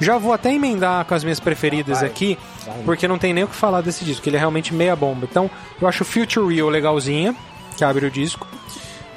já 0.00 0.18
vou 0.18 0.32
até 0.32 0.52
emendar 0.52 1.04
com 1.04 1.14
as 1.14 1.24
minhas 1.24 1.40
preferidas 1.40 2.00
Vai, 2.00 2.08
aqui, 2.08 2.38
vai. 2.66 2.82
porque 2.84 3.08
não 3.08 3.18
tem 3.18 3.32
nem 3.32 3.44
o 3.44 3.48
que 3.48 3.54
falar 3.56 3.80
desse 3.80 4.04
disco. 4.04 4.28
Ele 4.28 4.36
é 4.36 4.38
realmente 4.38 4.72
meia 4.74 4.94
bomba. 4.94 5.26
Então, 5.30 5.50
eu 5.80 5.88
acho 5.88 6.04
Future 6.04 6.54
Real 6.54 6.68
legalzinha, 6.68 7.34
que 7.76 7.84
abre 7.84 8.06
o 8.06 8.10
disco. 8.10 8.46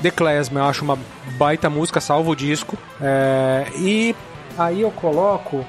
The 0.01 0.09
Klezmer 0.11 0.63
eu 0.63 0.67
acho 0.67 0.83
uma 0.83 0.97
baita 1.37 1.69
música, 1.69 2.01
salva 2.01 2.29
o 2.31 2.35
disco. 2.35 2.77
É, 2.99 3.65
e 3.77 4.15
aí 4.57 4.81
eu 4.81 4.91
coloco 4.91 5.65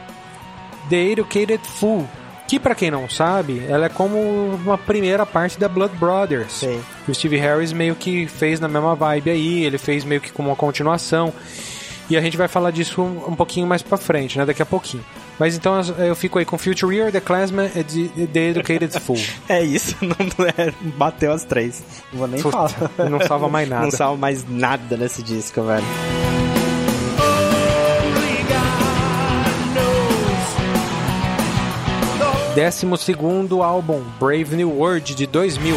The 0.88 0.96
Educated 1.12 1.60
Fool, 1.78 2.08
que 2.48 2.58
pra 2.58 2.74
quem 2.74 2.90
não 2.90 3.08
sabe, 3.08 3.64
ela 3.68 3.86
é 3.86 3.88
como 3.88 4.18
uma 4.54 4.76
primeira 4.78 5.24
parte 5.26 5.58
da 5.58 5.68
Blood 5.68 5.94
Brothers. 5.96 6.60
Que 7.04 7.10
o 7.10 7.14
Steve 7.14 7.36
Harris 7.36 7.72
meio 7.72 7.94
que 7.94 8.26
fez 8.26 8.58
na 8.58 8.68
mesma 8.68 8.94
vibe 8.94 9.30
aí, 9.30 9.64
ele 9.64 9.78
fez 9.78 10.04
meio 10.04 10.20
que 10.20 10.32
como 10.32 10.48
uma 10.48 10.56
continuação. 10.56 11.32
E 12.10 12.16
a 12.16 12.20
gente 12.20 12.36
vai 12.36 12.48
falar 12.48 12.70
disso 12.70 13.00
um, 13.00 13.30
um 13.32 13.34
pouquinho 13.36 13.66
mais 13.66 13.80
pra 13.82 13.96
frente, 13.96 14.36
né? 14.38 14.44
Daqui 14.44 14.60
a 14.62 14.66
pouquinho. 14.66 15.04
Mas 15.38 15.56
então 15.56 15.80
eu- 15.98 16.14
fico 16.14 16.38
aí 16.38 16.44
com 16.44 16.58
Future 16.58 16.94
Year, 16.94 17.10
The 17.10 17.20
Classman 17.20 17.70
e 17.74 17.82
The- 17.84 18.26
The 18.26 18.40
Educated 18.50 19.00
Fool. 19.00 19.18
É 19.48 19.62
isso, 19.62 19.96
não 20.02 20.46
é, 20.46 20.72
bateu 20.96 21.32
as 21.32 21.44
três. 21.44 21.82
Não 22.12 22.18
vou 22.20 22.28
nem 22.28 22.42
Puta, 22.42 22.68
falar. 22.68 22.90
não 23.10 23.20
salva 23.20 23.48
mais 23.48 23.68
nada. 23.68 23.84
Não 23.84 23.90
salva 23.90 24.16
mais 24.16 24.44
nada 24.48 24.96
nesse 24.96 25.22
disco, 25.22 25.62
velho. 25.62 25.84
Décimo 32.54 32.98
segundo 32.98 33.62
álbum, 33.62 34.02
Brave 34.20 34.54
New 34.56 34.70
World, 34.70 35.14
de 35.14 35.26
2000. 35.26 35.74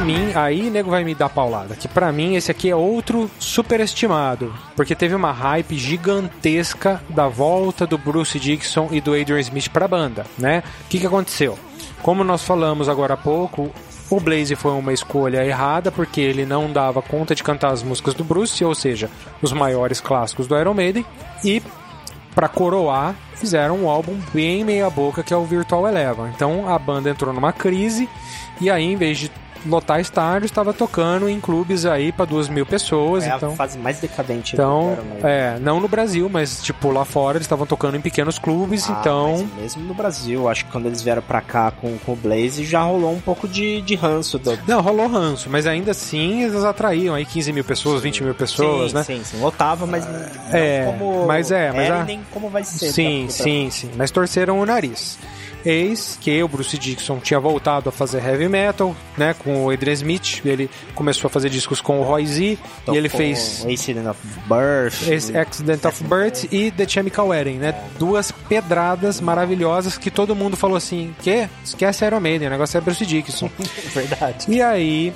Mim, 0.00 0.32
aí 0.34 0.70
nego 0.70 0.90
vai 0.90 1.02
me 1.02 1.14
dar 1.14 1.28
paulada. 1.28 1.74
Que 1.74 1.88
pra 1.88 2.12
mim 2.12 2.36
esse 2.36 2.50
aqui 2.50 2.70
é 2.70 2.76
outro 2.76 3.30
superestimado. 3.38 4.54
Porque 4.76 4.94
teve 4.94 5.14
uma 5.14 5.32
hype 5.32 5.76
gigantesca 5.76 7.02
da 7.08 7.26
volta 7.26 7.86
do 7.86 7.98
Bruce 7.98 8.38
Dixon 8.38 8.88
e 8.92 9.00
do 9.00 9.14
Adrian 9.14 9.40
Smith 9.40 9.68
pra 9.68 9.88
banda, 9.88 10.24
né? 10.38 10.62
O 10.84 10.88
que, 10.88 11.00
que 11.00 11.06
aconteceu? 11.06 11.58
Como 12.02 12.22
nós 12.22 12.44
falamos 12.44 12.88
agora 12.88 13.14
há 13.14 13.16
pouco, 13.16 13.70
o 14.08 14.20
Blaze 14.20 14.54
foi 14.54 14.72
uma 14.72 14.92
escolha 14.92 15.44
errada 15.44 15.90
porque 15.90 16.20
ele 16.20 16.46
não 16.46 16.72
dava 16.72 17.02
conta 17.02 17.34
de 17.34 17.42
cantar 17.42 17.72
as 17.72 17.82
músicas 17.82 18.14
do 18.14 18.22
Bruce, 18.22 18.64
ou 18.64 18.74
seja, 18.74 19.10
os 19.42 19.52
maiores 19.52 20.00
clássicos 20.00 20.46
do 20.46 20.58
Iron 20.58 20.74
Maiden. 20.74 21.04
E 21.44 21.62
Pra 22.38 22.46
coroar, 22.46 23.16
fizeram 23.34 23.78
um 23.78 23.88
álbum 23.88 24.16
bem 24.32 24.62
meia 24.62 24.88
boca 24.88 25.24
que 25.24 25.34
é 25.34 25.36
o 25.36 25.44
Virtual 25.44 25.88
Eleven. 25.88 26.30
Então 26.32 26.72
a 26.72 26.78
banda 26.78 27.10
entrou 27.10 27.34
numa 27.34 27.52
crise 27.52 28.08
e 28.60 28.70
aí 28.70 28.84
em 28.84 28.94
vez 28.94 29.18
de 29.18 29.28
lotar 29.68 30.00
estádios, 30.00 30.50
estava 30.50 30.72
tocando 30.72 31.28
em 31.28 31.40
clubes 31.40 31.84
aí 31.86 32.10
pra 32.12 32.24
duas 32.24 32.48
mil 32.48 32.64
pessoas. 32.66 33.24
É 33.24 33.34
então, 33.36 33.52
a 33.52 33.56
fase 33.56 33.78
mais 33.78 33.98
decadente 34.00 34.54
então 34.54 34.96
é, 35.22 35.58
não 35.60 35.80
no 35.80 35.88
Brasil, 35.88 36.28
mas 36.28 36.62
tipo 36.62 36.90
lá 36.90 37.04
fora 37.04 37.38
eles 37.38 37.44
estavam 37.44 37.66
tocando 37.66 37.96
em 37.96 38.00
pequenos 38.00 38.38
clubes. 38.38 38.88
Ah, 38.88 38.96
então 39.00 39.46
mas 39.54 39.62
mesmo 39.62 39.82
no 39.84 39.94
Brasil, 39.94 40.48
acho 40.48 40.64
que 40.64 40.72
quando 40.72 40.86
eles 40.86 41.02
vieram 41.02 41.22
pra 41.22 41.40
cá 41.40 41.70
com, 41.70 41.96
com 41.98 42.12
o 42.12 42.16
Blaze, 42.16 42.64
já 42.64 42.82
rolou 42.82 43.12
um 43.12 43.20
pouco 43.20 43.46
de, 43.46 43.80
de 43.82 43.94
ranço 43.94 44.38
do. 44.38 44.58
não 44.66 44.80
rolou 44.80 45.06
ranço, 45.08 45.48
mas 45.50 45.66
ainda 45.66 45.90
assim 45.92 46.42
eles 46.44 46.64
atraíam 46.64 47.14
aí 47.14 47.24
15 47.24 47.52
mil 47.52 47.64
pessoas, 47.64 48.02
20 48.02 48.24
mil 48.24 48.34
pessoas, 48.34 48.90
sim, 48.90 48.96
né? 48.96 49.02
sim, 49.04 49.22
sim. 49.24 49.40
Lotava, 49.40 49.86
mas 49.86 50.04
não 50.06 50.58
É, 50.58 50.84
como 50.86 51.26
mas 51.26 51.50
é, 51.50 51.70
mas 51.72 51.86
era 51.86 52.00
a- 52.00 52.02
e 52.02 52.06
nem 52.06 52.20
como 52.32 52.48
vai 52.48 52.64
ser. 52.64 52.90
Sim, 52.92 53.26
sim, 53.28 53.68
sim. 53.70 53.90
Mas 53.96 54.10
torceram 54.10 54.58
o 54.60 54.66
nariz. 54.66 55.18
Eis 55.64 56.18
que 56.20 56.42
o 56.42 56.48
Bruce 56.48 56.76
Dixon 56.78 57.18
tinha 57.18 57.38
voltado 57.40 57.88
a 57.88 57.92
fazer 57.92 58.24
heavy 58.24 58.48
metal, 58.48 58.94
né? 59.16 59.34
Com 59.38 59.64
o 59.66 59.70
Adrian 59.70 59.92
Smith. 59.94 60.40
Ele 60.44 60.70
começou 60.94 61.28
a 61.28 61.30
fazer 61.30 61.50
discos 61.50 61.80
com 61.80 62.00
o 62.00 62.02
Roy 62.02 62.26
Z. 62.26 62.58
Então, 62.82 62.94
e 62.94 62.98
ele 62.98 63.08
com 63.08 63.16
fez 63.18 63.66
Accident 63.68 64.06
of 64.06 64.20
Birth. 64.48 65.36
Accident 65.36 65.84
of 65.84 66.04
Birth 66.04 66.44
e 66.52 66.70
The 66.70 66.86
Chemical 66.88 67.28
Wedding, 67.28 67.58
né? 67.58 67.74
Duas 67.98 68.30
pedradas 68.30 69.20
maravilhosas 69.20 69.98
que 69.98 70.10
todo 70.10 70.34
mundo 70.34 70.56
falou 70.56 70.76
assim: 70.76 71.14
que? 71.22 71.48
Esquece 71.64 72.04
Iron 72.06 72.20
Maiden, 72.20 72.48
o 72.48 72.50
negócio 72.50 72.78
é 72.78 72.80
Bruce 72.80 73.04
Dixon. 73.04 73.50
Verdade. 73.94 74.46
E 74.48 74.62
aí 74.62 75.12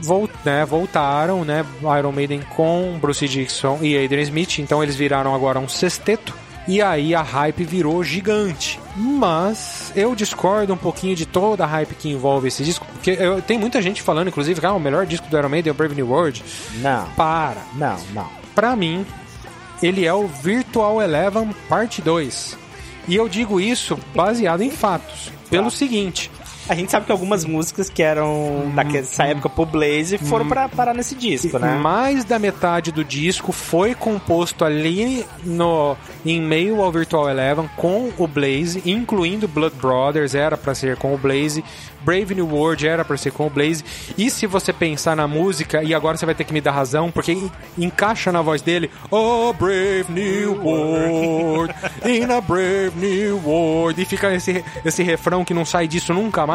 vol- 0.00 0.28
né, 0.44 0.64
voltaram, 0.64 1.44
né, 1.44 1.64
Iron 1.98 2.12
Maiden 2.12 2.40
com 2.56 2.98
Bruce 3.00 3.26
Dixon 3.26 3.78
e 3.82 3.96
Adrian 4.02 4.22
Smith, 4.22 4.58
então 4.58 4.82
eles 4.82 4.94
viraram 4.96 5.34
agora 5.34 5.58
um 5.58 5.68
sexteto. 5.68 6.34
E 6.66 6.80
aí 6.80 7.14
a 7.14 7.20
hype 7.22 7.62
virou 7.64 8.02
gigante. 8.02 8.80
Mas 8.96 9.92
eu 9.94 10.14
discordo 10.14 10.72
um 10.72 10.76
pouquinho 10.76 11.14
de 11.14 11.26
toda 11.26 11.64
a 11.64 11.66
hype 11.66 11.94
que 11.94 12.08
envolve 12.08 12.48
esse 12.48 12.62
disco, 12.64 12.86
porque 12.92 13.10
eu- 13.10 13.42
tem 13.42 13.58
muita 13.58 13.82
gente 13.82 14.00
falando, 14.00 14.28
inclusive, 14.28 14.60
que 14.60 14.66
ah, 14.66 14.72
o 14.72 14.80
melhor 14.80 15.04
disco 15.06 15.26
do 15.28 15.36
Iron 15.36 15.48
Maiden 15.50 15.70
é 15.70 15.72
o 15.72 15.74
Brave 15.76 15.94
New 15.94 16.08
World. 16.08 16.42
Não, 16.76 17.06
Para. 17.16 17.62
não, 17.74 17.96
não. 18.14 18.28
Pra 18.54 18.74
mim, 18.74 19.04
ele 19.82 20.06
é 20.06 20.14
o 20.14 20.26
Virtual 20.26 21.02
Eleven 21.02 21.54
Parte 21.68 22.00
2. 22.00 22.56
E 23.06 23.14
eu 23.14 23.28
digo 23.28 23.60
isso 23.60 23.98
baseado 24.14 24.62
em 24.62 24.70
fatos. 24.70 25.30
Pelo 25.50 25.70
seguinte, 25.70 26.30
A 26.68 26.74
gente 26.74 26.90
sabe 26.90 27.06
que 27.06 27.12
algumas 27.12 27.44
músicas 27.44 27.90
que 27.90 28.02
eram 28.02 28.72
dessa 28.90 29.24
época 29.24 29.48
pro 29.48 29.66
Blaze 29.66 30.16
foram 30.18 30.46
pra 30.48 30.68
parar 30.68 30.94
nesse 30.94 31.14
disco, 31.14 31.58
né? 31.58 31.74
Mais 31.76 32.24
da 32.24 32.38
metade 32.38 32.90
do 32.90 33.04
disco 33.04 33.52
foi 33.52 33.94
composto 33.94 34.64
ali 34.64 35.26
no 35.44 35.96
em 36.24 36.40
meio 36.40 36.80
ao 36.82 36.90
Virtual 36.90 37.28
Eleven 37.28 37.68
com 37.76 38.10
o 38.16 38.26
Blaze, 38.26 38.82
incluindo 38.86 39.46
Blood 39.46 39.76
Brothers, 39.76 40.34
era 40.34 40.56
pra 40.56 40.74
ser 40.74 40.96
com 40.96 41.14
o 41.14 41.18
Blaze, 41.18 41.62
Brave 42.02 42.34
New 42.34 42.46
World 42.48 42.86
era 42.86 43.04
pra 43.04 43.16
ser 43.16 43.30
com 43.32 43.46
o 43.46 43.50
Blaze. 43.50 43.84
E 44.16 44.30
se 44.30 44.46
você 44.46 44.72
pensar 44.72 45.14
na 45.16 45.26
música, 45.28 45.82
e 45.82 45.94
agora 45.94 46.16
você 46.16 46.24
vai 46.26 46.34
ter 46.34 46.44
que 46.44 46.52
me 46.52 46.60
dar 46.62 46.72
razão, 46.72 47.10
porque 47.10 47.32
en- 47.32 47.50
encaixa 47.78 48.30
na 48.32 48.40
voz 48.42 48.62
dele, 48.62 48.90
Oh 49.10 49.52
Brave 49.52 50.06
New 50.08 50.60
World, 50.64 51.74
in 52.06 52.24
a 52.30 52.40
Brave 52.40 52.92
New 52.96 53.40
World, 53.44 54.00
e 54.00 54.04
fica 54.06 54.34
esse, 54.34 54.64
esse 54.84 55.02
refrão 55.02 55.44
que 55.44 55.52
não 55.54 55.64
sai 55.66 55.86
disso 55.88 56.12
nunca 56.14 56.46
mais, 56.46 56.53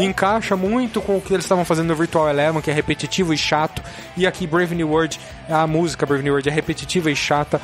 encaixa 0.00 0.56
muito 0.56 1.00
com 1.00 1.16
o 1.16 1.20
que 1.20 1.32
eles 1.32 1.44
estavam 1.44 1.64
fazendo 1.64 1.88
no 1.88 1.94
Virtual 1.96 2.28
Eleven, 2.28 2.60
que 2.60 2.70
é 2.70 2.74
repetitivo 2.74 3.32
e 3.34 3.38
chato, 3.38 3.82
e 4.16 4.26
aqui 4.26 4.46
Brave 4.46 4.74
New 4.74 4.88
World, 4.90 5.18
a 5.48 5.66
música 5.66 6.04
Brave 6.06 6.22
New 6.22 6.32
World 6.32 6.48
é 6.48 6.52
repetitiva 6.52 7.10
e 7.10 7.16
chata. 7.16 7.60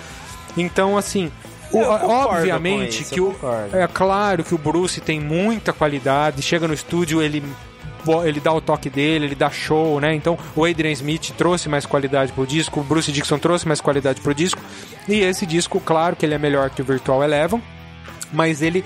Então, 0.56 0.96
assim, 0.96 1.30
o- 1.72 1.78
Eu 1.78 1.84
concordo 1.98 2.28
obviamente 2.38 3.02
isso, 3.02 3.14
que 3.14 3.20
o, 3.20 3.36
é 3.76 3.86
claro 3.86 4.42
que 4.42 4.54
o 4.54 4.58
Bruce 4.58 5.00
tem 5.00 5.20
muita 5.20 5.72
qualidade, 5.72 6.40
chega 6.42 6.66
no 6.66 6.74
estúdio, 6.74 7.20
ele 7.22 7.42
ele 8.24 8.40
dá 8.40 8.50
o 8.54 8.60
toque 8.60 8.88
dele, 8.88 9.26
ele 9.26 9.34
dá 9.34 9.50
show, 9.50 10.00
né? 10.00 10.14
Então 10.14 10.38
o 10.56 10.64
Adrian 10.64 10.92
Smith 10.92 11.30
trouxe 11.36 11.68
mais 11.68 11.84
qualidade 11.84 12.32
pro 12.32 12.46
disco, 12.46 12.80
o 12.80 12.82
Bruce 12.82 13.12
Dixon 13.12 13.38
trouxe 13.38 13.68
mais 13.68 13.82
qualidade 13.82 14.22
pro 14.22 14.32
disco. 14.34 14.62
E 15.06 15.20
esse 15.20 15.44
disco, 15.44 15.78
claro 15.78 16.16
que 16.16 16.24
ele 16.24 16.32
é 16.34 16.38
melhor 16.38 16.70
que 16.70 16.80
o 16.80 16.84
Virtual 16.84 17.22
Eleven, 17.22 17.62
mas 18.32 18.62
ele 18.62 18.82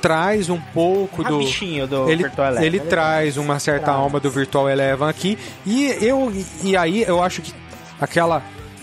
traz 0.00 0.48
um 0.48 0.60
pouco 0.60 1.22
do 1.22 1.38
Rabichinho 1.38 1.86
do 1.86 2.08
ele, 2.10 2.24
Virtual 2.24 2.48
Eleven. 2.48 2.66
ele 2.66 2.80
traz 2.80 3.36
uma 3.36 3.58
certa 3.58 3.90
alma 3.92 4.18
do 4.18 4.30
Virtual 4.30 4.68
Eleven 4.68 5.08
aqui 5.08 5.38
e 5.66 5.86
eu 6.00 6.32
e 6.62 6.76
aí 6.76 7.02
eu 7.02 7.22
acho 7.22 7.42
que 7.42 7.52
aquela 8.00 8.42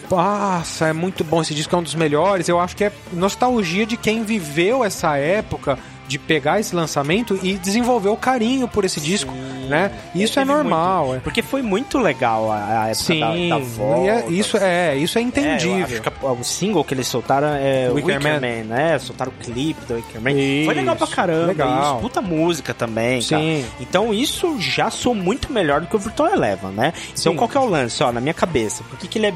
nossa, 0.10 0.88
é 0.88 0.94
muito 0.94 1.24
bom 1.24 1.42
esse 1.42 1.54
disco, 1.54 1.76
é 1.76 1.80
um 1.80 1.84
dos 1.84 1.94
melhores. 1.94 2.48
Eu 2.48 2.60
acho 2.60 2.76
que 2.78 2.86
é 2.86 2.92
nostalgia 3.12 3.86
de 3.86 3.98
quem 3.98 4.24
viveu 4.24 4.84
essa 4.84 5.18
época 5.18 5.78
de 6.08 6.18
pegar 6.18 6.60
esse 6.60 6.74
lançamento 6.76 7.38
e 7.44 7.56
desenvolver 7.58 8.10
o 8.10 8.16
carinho 8.16 8.68
por 8.68 8.86
esse 8.86 9.02
disco, 9.02 9.34
né? 9.68 9.92
Isso 10.16 10.40
é 10.40 10.46
normal, 10.46 11.08
muito- 11.08 11.18
é. 11.18 11.20
Porque 11.20 11.42
foi 11.42 11.62
muito 11.62 11.98
legal 11.98 12.50
a, 12.50 12.56
a 12.84 12.88
época 12.88 12.96
Sim, 12.96 13.20
da, 13.50 13.58
da 13.58 13.64
volta. 13.64 14.10
é- 14.12 14.30
isso 14.30 14.58
é, 14.58 14.96
isso 14.96 15.18
é 15.18 15.22
É, 15.22 15.24
entendível. 15.26 16.02
a- 16.24 16.32
o 16.32 16.44
single 16.44 16.84
que 16.86 16.94
eles 16.94 17.08
soltaram 17.08 17.50
é 17.50 17.90
o 17.92 17.96
Wicker 17.96 18.22
Man. 18.24 18.40
Man, 18.40 18.64
né? 18.74 18.98
Soltaram 19.00 19.32
o 19.32 19.44
clipe 19.44 19.86
do 19.86 19.96
Wicker 19.96 20.22
Man. 20.22 20.32
Isso, 20.32 20.66
Foi 20.66 20.74
legal 20.76 20.96
pra 20.96 21.08
caramba. 21.08 21.48
legal. 21.48 21.82
Isso, 21.94 22.02
puta 22.02 22.22
música 22.22 22.74
também, 22.74 23.22
cara. 23.22 23.42
Sim. 23.42 23.66
Então 23.82 24.14
isso 24.14 24.58
já 24.62 24.90
soou 24.90 25.14
muito 25.14 25.52
melhor 25.52 25.82
do 25.82 25.88
que 25.88 25.96
o 25.96 26.00
Virtual 26.00 26.30
Eleven, 26.34 26.72
né? 26.72 26.94
Então 27.20 27.34
Sim. 27.34 27.36
qual 27.38 27.50
que 27.50 27.58
é 27.58 27.60
o 27.60 27.66
lance, 27.66 28.02
ó, 28.02 28.12
na 28.14 28.22
minha 28.22 28.34
cabeça? 28.34 28.82
Por 28.90 28.98
que, 28.98 29.08
que 29.10 29.20
ele 29.20 29.28
é... 29.28 29.34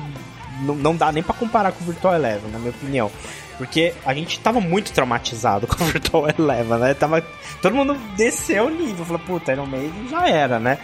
Não, 0.63 0.75
não 0.75 0.95
dá 0.95 1.11
nem 1.11 1.23
pra 1.23 1.33
comparar 1.33 1.71
com 1.71 1.83
o 1.83 1.87
Virtual 1.87 2.13
Eleven, 2.13 2.51
na 2.51 2.59
minha 2.59 2.69
opinião. 2.69 3.11
Porque 3.61 3.93
a 4.03 4.11
gente 4.11 4.39
tava 4.39 4.59
muito 4.59 4.91
traumatizado 4.91 5.67
com 5.69 5.83
o 5.83 5.87
Virtual 5.87 6.25
Eleven, 6.35 6.79
né? 6.79 6.95
Tava... 6.95 7.23
Todo 7.61 7.75
mundo 7.75 7.93
desceu 8.17 8.65
o 8.65 8.69
nível. 8.71 9.05
Falou, 9.05 9.21
puta, 9.23 9.51
Iron 9.51 9.67
Maiden 9.67 10.07
já 10.09 10.27
era, 10.27 10.59
né? 10.59 10.79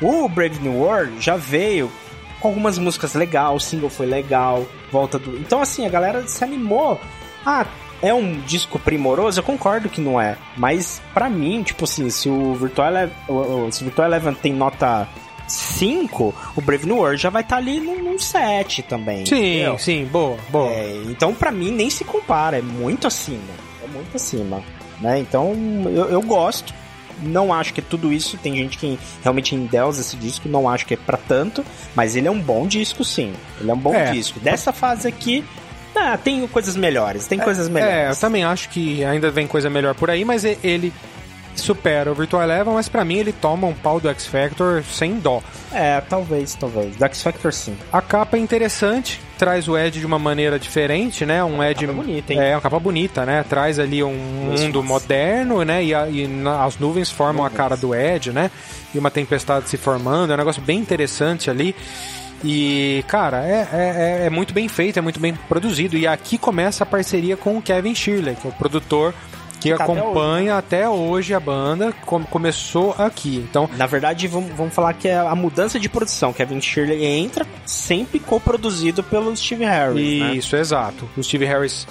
O 0.00 0.26
Brave 0.26 0.58
New 0.60 0.78
World 0.78 1.20
já 1.20 1.36
veio 1.36 1.92
com 2.40 2.48
algumas 2.48 2.78
músicas 2.78 3.12
legais, 3.12 3.54
o 3.54 3.60
single 3.60 3.90
foi 3.90 4.06
legal, 4.06 4.66
volta 4.90 5.18
do. 5.18 5.36
Então, 5.36 5.60
assim, 5.60 5.84
a 5.84 5.90
galera 5.90 6.26
se 6.26 6.42
animou. 6.42 6.98
Ah, 7.44 7.66
é 8.00 8.14
um 8.14 8.40
disco 8.40 8.78
primoroso? 8.78 9.38
Eu 9.38 9.44
concordo 9.44 9.90
que 9.90 10.00
não 10.00 10.18
é. 10.18 10.38
Mas, 10.56 11.02
pra 11.12 11.28
mim, 11.28 11.62
tipo 11.62 11.84
assim, 11.84 12.08
se 12.08 12.30
o 12.30 12.54
Virtual 12.54 12.88
Eleven, 12.88 13.16
se 13.70 13.82
o 13.82 13.84
Virtual 13.84 14.08
Eleven 14.08 14.32
tem 14.32 14.54
nota 14.54 15.06
5, 15.46 16.34
o 16.56 16.60
Brave 16.60 16.86
New 16.86 16.96
World 16.96 17.20
já 17.20 17.30
vai 17.30 17.42
estar 17.42 17.56
ali 17.56 17.80
num, 17.80 18.02
num 18.02 18.18
7 18.18 18.82
também. 18.82 19.24
Sim, 19.26 19.36
entendeu? 19.56 19.78
sim, 19.78 20.04
boa, 20.04 20.36
boa. 20.50 20.70
É, 20.70 21.02
então, 21.06 21.34
pra 21.34 21.50
mim, 21.52 21.70
nem 21.70 21.88
se 21.90 22.04
compara. 22.04 22.58
É 22.58 22.62
muito 22.62 23.06
acima. 23.06 23.40
É 23.82 23.86
muito 23.86 24.14
acima. 24.16 24.62
Né? 25.00 25.18
Então, 25.18 25.52
eu, 25.86 26.06
eu 26.10 26.22
gosto. 26.22 26.74
Não 27.22 27.52
acho 27.52 27.72
que 27.72 27.80
é 27.80 27.84
tudo 27.88 28.12
isso. 28.12 28.36
Tem 28.38 28.54
gente 28.56 28.76
que 28.76 28.98
realmente 29.22 29.54
endeusa 29.54 30.00
esse 30.00 30.16
disco. 30.16 30.48
Não 30.48 30.68
acho 30.68 30.84
que 30.84 30.94
é 30.94 30.96
pra 30.98 31.16
tanto. 31.16 31.64
Mas 31.94 32.14
ele 32.16 32.28
é 32.28 32.30
um 32.30 32.40
bom 32.40 32.66
disco, 32.66 33.04
sim. 33.04 33.32
Ele 33.60 33.70
é 33.70 33.74
um 33.74 33.78
bom 33.78 33.94
É. 33.94 34.10
disco. 34.12 34.38
Dessa 34.40 34.72
fase 34.72 35.08
aqui, 35.08 35.42
ah, 35.94 36.18
tem 36.18 36.46
coisas 36.48 36.76
melhores. 36.76 37.26
Tem 37.26 37.38
coisas 37.38 37.66
É, 37.66 37.70
eu 37.70 37.72
melhores. 37.74 38.18
também 38.20 38.44
acho 38.44 38.68
que 38.68 39.02
ainda 39.04 39.30
vem 39.30 39.46
coisa 39.46 39.70
melhor 39.70 39.94
por 39.94 40.10
aí, 40.10 40.24
mas 40.26 40.44
ele 40.44 40.92
supera 41.60 42.10
o 42.10 42.14
Virtual 42.14 42.42
Eleven, 42.42 42.74
mas 42.74 42.88
pra 42.88 43.04
mim 43.04 43.16
ele 43.16 43.32
toma 43.32 43.66
um 43.66 43.74
pau 43.74 43.98
do 44.00 44.08
X 44.08 44.26
Factor 44.26 44.82
sem 44.84 45.18
dó. 45.18 45.42
É, 45.72 46.00
talvez, 46.00 46.54
talvez. 46.54 46.96
Do 46.96 47.04
X 47.04 47.22
Factor, 47.22 47.52
sim. 47.52 47.76
A 47.92 48.00
capa 48.00 48.36
é 48.36 48.40
interessante, 48.40 49.20
traz 49.38 49.68
o 49.68 49.76
Ed 49.76 49.98
de 50.00 50.06
uma 50.06 50.18
maneira 50.18 50.58
diferente, 50.58 51.24
né? 51.26 51.42
Um 51.44 51.62
Ed 51.62 51.86
capa 51.86 51.92
bonita, 52.02 52.32
hein? 52.32 52.40
É, 52.40 52.54
uma 52.54 52.60
capa 52.60 52.78
bonita, 52.80 53.24
né? 53.26 53.44
Traz 53.48 53.78
ali 53.78 54.02
um 54.02 54.14
mundo 54.14 54.82
moderno, 54.82 55.62
né? 55.64 55.84
E, 55.84 55.94
a- 55.94 56.08
e 56.08 56.26
na- 56.26 56.64
as 56.64 56.78
nuvens 56.78 57.10
formam 57.10 57.44
a 57.44 57.50
cara 57.50 57.76
do 57.76 57.94
Ed, 57.94 58.32
né? 58.32 58.50
E 58.94 58.98
uma 58.98 59.10
tempestade 59.10 59.68
se 59.68 59.76
formando, 59.76 60.30
é 60.30 60.34
um 60.34 60.38
negócio 60.38 60.62
bem 60.62 60.78
interessante 60.78 61.50
ali. 61.50 61.74
E, 62.44 63.02
cara, 63.08 63.38
é, 63.44 63.66
é, 63.72 64.20
é- 64.22 64.26
é 64.26 64.30
muito 64.30 64.52
bem 64.52 64.68
feito, 64.68 64.98
é 64.98 65.02
muito 65.02 65.18
bem 65.18 65.34
produzido. 65.48 65.96
E 65.96 66.06
aqui 66.06 66.36
começa 66.36 66.84
a 66.84 66.86
parceria 66.86 67.36
com 67.36 67.56
o 67.56 67.62
Kevin 67.62 67.94
Shirley, 67.94 68.36
que 68.36 68.46
é 68.46 68.50
o 68.50 68.52
produtor 68.52 69.14
que, 69.60 69.74
tá 69.74 69.84
até 69.84 69.92
acompanha 69.92 70.56
até 70.58 70.88
hoje, 70.88 71.32
a 71.34 71.40
banda, 71.40 71.92
com- 72.04 72.24
começou 72.24 72.94
aqui. 72.98 73.36
Então, 73.48 73.68
Na 73.76 73.86
verdade, 73.86 74.26
vamos, 74.28 74.52
vamos 74.56 74.74
falar 74.74 74.92
que 74.94 75.08
é 75.08 75.16
a 75.18 75.34
mudança 75.34 75.78
de 75.80 75.88
produção. 75.88 76.32
Kevin 76.32 76.60
Shirley 76.60 77.04
entra 77.04 77.46
sempre 77.64 78.18
co-produzido 78.18 79.02
pelo 79.02 79.34
Steve 79.36 79.64
Harris, 79.64 80.20
né? 80.20 80.34
Isso, 80.34 80.56
exato. 80.56 81.08
O 81.16 81.22
Steve 81.22 81.44
Harris 81.46 81.86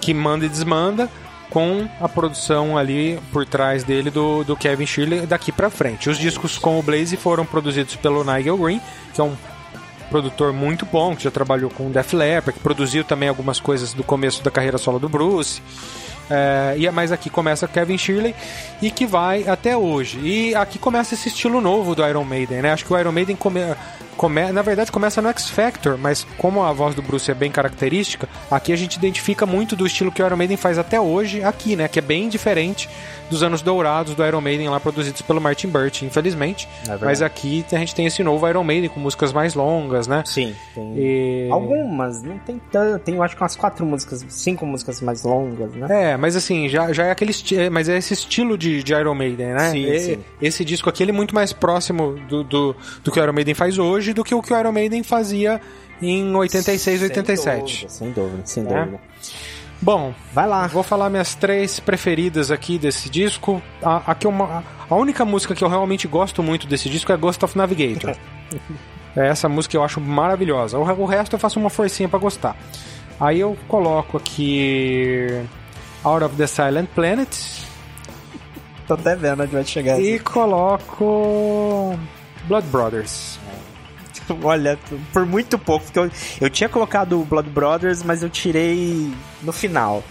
que 0.00 0.12
manda 0.12 0.44
e 0.46 0.48
desmanda 0.48 1.08
com 1.48 1.86
a 2.00 2.08
produção 2.08 2.78
ali 2.78 3.20
por 3.30 3.44
trás 3.44 3.84
dele 3.84 4.10
do, 4.10 4.42
do 4.42 4.56
Kevin 4.56 4.86
Shirley 4.86 5.26
daqui 5.26 5.52
pra 5.52 5.68
frente. 5.68 6.08
Os 6.08 6.16
discos 6.18 6.56
com 6.58 6.78
o 6.78 6.82
Blaze 6.82 7.16
foram 7.16 7.44
produzidos 7.44 7.94
pelo 7.96 8.24
Nigel 8.24 8.56
Green, 8.56 8.80
que 9.14 9.20
é 9.20 9.24
um 9.24 9.36
produtor 10.10 10.52
muito 10.52 10.84
bom, 10.86 11.14
que 11.14 11.24
já 11.24 11.30
trabalhou 11.30 11.70
com 11.70 11.86
o 11.86 11.90
Def 11.90 12.12
Leppard, 12.14 12.52
que 12.58 12.62
produziu 12.62 13.04
também 13.04 13.28
algumas 13.28 13.60
coisas 13.60 13.92
do 13.92 14.02
começo 14.02 14.42
da 14.42 14.50
carreira 14.50 14.76
solo 14.78 14.98
do 14.98 15.08
Bruce. 15.08 15.62
É, 16.34 16.74
e 16.78 16.90
mas 16.90 17.12
aqui 17.12 17.28
começa 17.28 17.68
Kevin 17.68 17.98
Shirley 17.98 18.34
e 18.80 18.90
que 18.90 19.04
vai 19.04 19.46
até 19.46 19.76
hoje. 19.76 20.18
E 20.20 20.54
aqui 20.54 20.78
começa 20.78 21.12
esse 21.12 21.28
estilo 21.28 21.60
novo 21.60 21.94
do 21.94 22.06
Iron 22.06 22.24
Maiden, 22.24 22.62
né? 22.62 22.72
Acho 22.72 22.86
que 22.86 22.92
o 22.92 22.98
Iron 22.98 23.12
Maiden 23.12 23.36
come, 23.36 23.60
come, 24.16 24.52
na 24.52 24.62
verdade 24.62 24.90
começa 24.92 25.20
no 25.22 25.28
X 25.28 25.48
Factor, 25.50 25.96
mas 25.98 26.26
como 26.38 26.62
a 26.62 26.72
voz 26.72 26.94
do 26.94 27.02
Bruce 27.02 27.30
é 27.30 27.34
bem 27.34 27.50
característica, 27.50 28.28
aqui 28.50 28.72
a 28.72 28.76
gente 28.76 28.96
identifica 28.96 29.46
muito 29.46 29.74
do 29.76 29.86
estilo 29.86 30.10
que 30.12 30.22
o 30.22 30.26
Iron 30.26 30.36
Maiden 30.36 30.56
faz 30.56 30.78
até 30.78 31.00
hoje 31.00 31.42
aqui, 31.42 31.76
né? 31.76 31.88
Que 31.88 31.98
é 31.98 32.02
bem 32.02 32.28
diferente 32.28 32.88
dos 33.30 33.42
anos 33.42 33.62
dourados 33.62 34.14
do 34.14 34.24
Iron 34.26 34.40
Maiden 34.42 34.68
lá 34.68 34.78
produzidos 34.78 35.22
pelo 35.22 35.40
Martin 35.40 35.68
Burt, 35.68 36.02
infelizmente. 36.02 36.68
verdade. 36.80 37.04
mas 37.04 37.22
aqui 37.22 37.64
a 37.72 37.76
gente 37.78 37.94
tem 37.94 38.04
esse 38.06 38.22
novo 38.22 38.46
Iron 38.48 38.62
Maiden 38.64 38.90
com 38.90 39.00
músicas 39.00 39.32
mais 39.32 39.54
longas, 39.54 40.06
né? 40.06 40.22
Sim, 40.26 40.54
tem 40.74 40.94
E... 40.98 41.48
algumas, 41.50 42.22
não 42.22 42.36
tem 42.38 42.60
tanto, 42.70 43.02
tem 43.02 43.18
acho 43.22 43.34
que 43.36 43.42
umas 43.42 43.56
quatro 43.56 43.86
músicas, 43.86 44.24
cinco 44.28 44.66
músicas 44.66 45.00
mais 45.00 45.22
longas, 45.22 45.72
né? 45.74 46.12
É, 46.12 46.16
mas 46.16 46.36
assim, 46.36 46.68
já, 46.68 46.92
já 46.92 47.04
é 47.06 47.10
aquele 47.10 47.30
esti- 47.30 47.70
mas 47.70 47.88
é 47.88 47.96
esse 47.96 48.12
estilo 48.12 48.58
de, 48.58 48.82
de 48.82 48.92
Iron 48.92 49.14
Maiden, 49.14 49.54
né? 49.54 49.70
Sim, 49.70 49.86
E- 49.86 49.98
sim. 50.00 50.18
Esse 50.40 50.64
disco 50.64 50.90
aqui 50.90 51.02
ele 51.02 51.10
é 51.10 51.14
muito 51.14 51.34
mais 51.34 51.52
próximo 51.52 52.18
do, 52.28 52.44
do, 52.44 52.76
do 53.02 53.10
que 53.10 53.18
o 53.18 53.22
Iron 53.22 53.32
Maiden 53.32 53.54
faz 53.54 53.78
hoje 53.78 54.01
do 54.12 54.24
que 54.24 54.34
o 54.34 54.42
que 54.42 54.52
o 54.52 54.58
Iron 54.58 54.72
Maiden 54.72 55.02
fazia 55.02 55.60
em 56.00 56.34
86, 56.34 57.02
87. 57.02 57.86
Sem 57.88 58.10
dúvida, 58.10 58.42
sem 58.44 58.64
É. 58.64 58.66
dúvida. 58.66 59.00
Bom, 59.80 60.14
Vai 60.32 60.46
lá. 60.46 60.66
vou 60.68 60.82
falar 60.82 61.10
minhas 61.10 61.34
três 61.34 61.78
preferidas 61.80 62.50
aqui 62.50 62.78
desse 62.78 63.08
disco. 63.10 63.60
A, 63.82 64.12
a, 64.12 64.14
que 64.14 64.26
eu 64.26 64.32
a 64.90 64.94
única 64.94 65.24
música 65.24 65.54
que 65.54 65.62
eu 65.64 65.68
realmente 65.68 66.06
gosto 66.08 66.42
muito 66.42 66.66
desse 66.66 66.88
disco 66.88 67.12
é 67.12 67.16
Ghost 67.16 67.44
of 67.44 67.56
Navigator. 67.56 68.16
É 69.14 69.26
essa 69.28 69.46
música 69.46 69.72
que 69.72 69.76
eu 69.76 69.84
acho 69.84 70.00
maravilhosa. 70.00 70.78
O, 70.78 70.82
o 70.82 71.04
resto 71.04 71.34
eu 71.34 71.38
faço 71.38 71.60
uma 71.60 71.68
forcinha 71.68 72.08
pra 72.08 72.18
gostar. 72.18 72.56
Aí 73.20 73.40
eu 73.40 73.54
coloco 73.68 74.16
aqui 74.16 75.28
Out 76.02 76.24
of 76.24 76.36
the 76.36 76.46
Silent 76.46 76.88
Planet 76.94 77.28
Tô 78.88 78.94
até 78.94 79.14
vendo 79.14 79.42
onde 79.42 79.52
vai 79.52 79.64
chegar. 79.66 80.00
e 80.00 80.18
coloco 80.18 81.94
Blood 82.48 82.66
Brothers. 82.68 83.38
Olha, 84.42 84.78
por 85.12 85.24
muito 85.26 85.58
pouco, 85.58 85.84
porque 85.84 85.98
eu, 85.98 86.10
eu 86.40 86.50
tinha 86.50 86.68
colocado 86.68 87.20
o 87.20 87.24
Blood 87.24 87.50
Brothers, 87.50 88.02
mas 88.02 88.22
eu 88.22 88.30
tirei 88.30 89.12
no 89.42 89.52
final. 89.52 90.02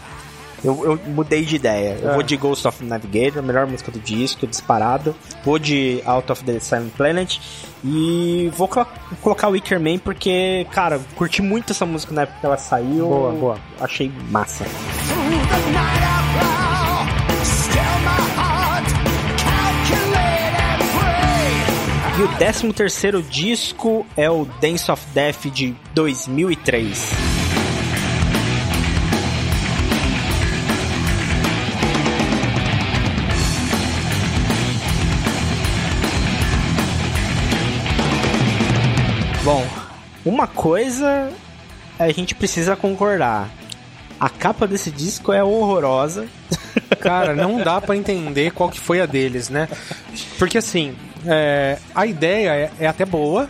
Eu, 0.64 0.84
eu 0.86 1.00
mudei 1.10 1.44
de 1.44 1.56
ideia. 1.56 1.98
Eu 2.00 2.12
É. 2.12 2.14
vou 2.14 2.22
de 2.22 2.38
Ghost 2.38 2.68
of 2.68 2.84
Navigator, 2.86 3.40
a 3.40 3.42
melhor 3.42 3.66
música 3.66 3.92
do 3.92 4.00
disco, 4.00 4.46
disparado. 4.46 5.16
Vou 5.44 5.58
de 5.58 6.04
Out 6.06 6.32
of 6.32 6.44
the 6.44 6.60
Silent 6.60 6.92
Planet. 6.96 7.40
E 7.84 8.52
vou 8.56 8.68
colo- 8.68 8.86
colocar 9.24 9.48
o 9.48 9.52
Wicker 9.54 9.80
Man 9.80 9.98
porque, 9.98 10.68
cara, 10.72 11.00
curti 11.16 11.42
muito 11.42 11.72
essa 11.72 11.84
música 11.84 12.14
na 12.14 12.22
época 12.22 12.38
que 12.42 12.46
ela 12.46 12.58
saiu. 12.58 13.08
Boa, 13.08 13.32
boa. 13.32 13.58
Achei 13.80 14.12
massa. 14.30 14.64
E 22.22 22.24
o 22.24 22.28
13 22.38 22.72
terceiro 22.74 23.24
disco 23.24 24.06
é 24.16 24.30
o 24.30 24.46
Dance 24.46 24.92
of 24.92 25.04
Death 25.12 25.48
de 25.48 25.76
2003. 25.96 27.10
Bom, 39.44 39.66
uma 40.24 40.46
coisa 40.46 41.34
a 41.98 42.12
gente 42.12 42.36
precisa 42.36 42.76
concordar. 42.76 43.50
A 44.20 44.30
capa 44.30 44.68
desse 44.68 44.92
disco 44.92 45.34
é 45.34 45.44
horrorosa. 45.44 46.28
Cara, 47.00 47.34
não 47.34 47.58
dá 47.64 47.82
pra 47.82 47.98
entender 47.98 48.52
qual 48.52 48.70
que 48.70 48.80
foi 48.80 49.02
a 49.02 49.08
deles, 49.08 49.50
né? 49.50 49.68
Porque 50.38 50.60
assim, 50.60 50.96
é, 51.26 51.78
a 51.94 52.06
ideia 52.06 52.50
é, 52.52 52.72
é 52.80 52.88
até 52.88 53.06
boa. 53.06 53.50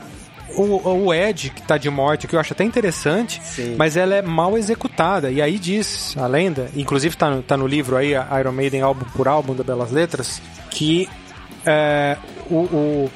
O, 0.54 1.06
o 1.06 1.14
Ed, 1.14 1.50
que 1.52 1.62
tá 1.62 1.78
de 1.78 1.90
morte, 1.90 2.28
que 2.28 2.36
eu 2.36 2.40
acho 2.40 2.52
até 2.52 2.66
interessante, 2.66 3.42
Sim. 3.42 3.76
mas 3.78 3.96
ela 3.96 4.16
é 4.16 4.22
mal 4.22 4.58
executada. 4.58 5.32
E 5.32 5.42
aí 5.42 5.58
diz 5.58 6.14
a 6.18 6.28
lenda, 6.28 6.70
inclusive 6.76 7.16
tá 7.16 7.30
no, 7.30 7.42
tá 7.42 7.56
no 7.56 7.66
livro 7.66 7.96
aí, 7.96 8.12
Iron 8.38 8.52
Maiden 8.52 8.82
álbum 8.82 9.06
por 9.16 9.30
álbum 9.30 9.56
da 9.56 9.64
Belas 9.64 9.92
Letras, 9.92 10.42
que 10.70 11.08
é, 11.66 12.18
o, 12.50 12.56
o, 12.56 13.12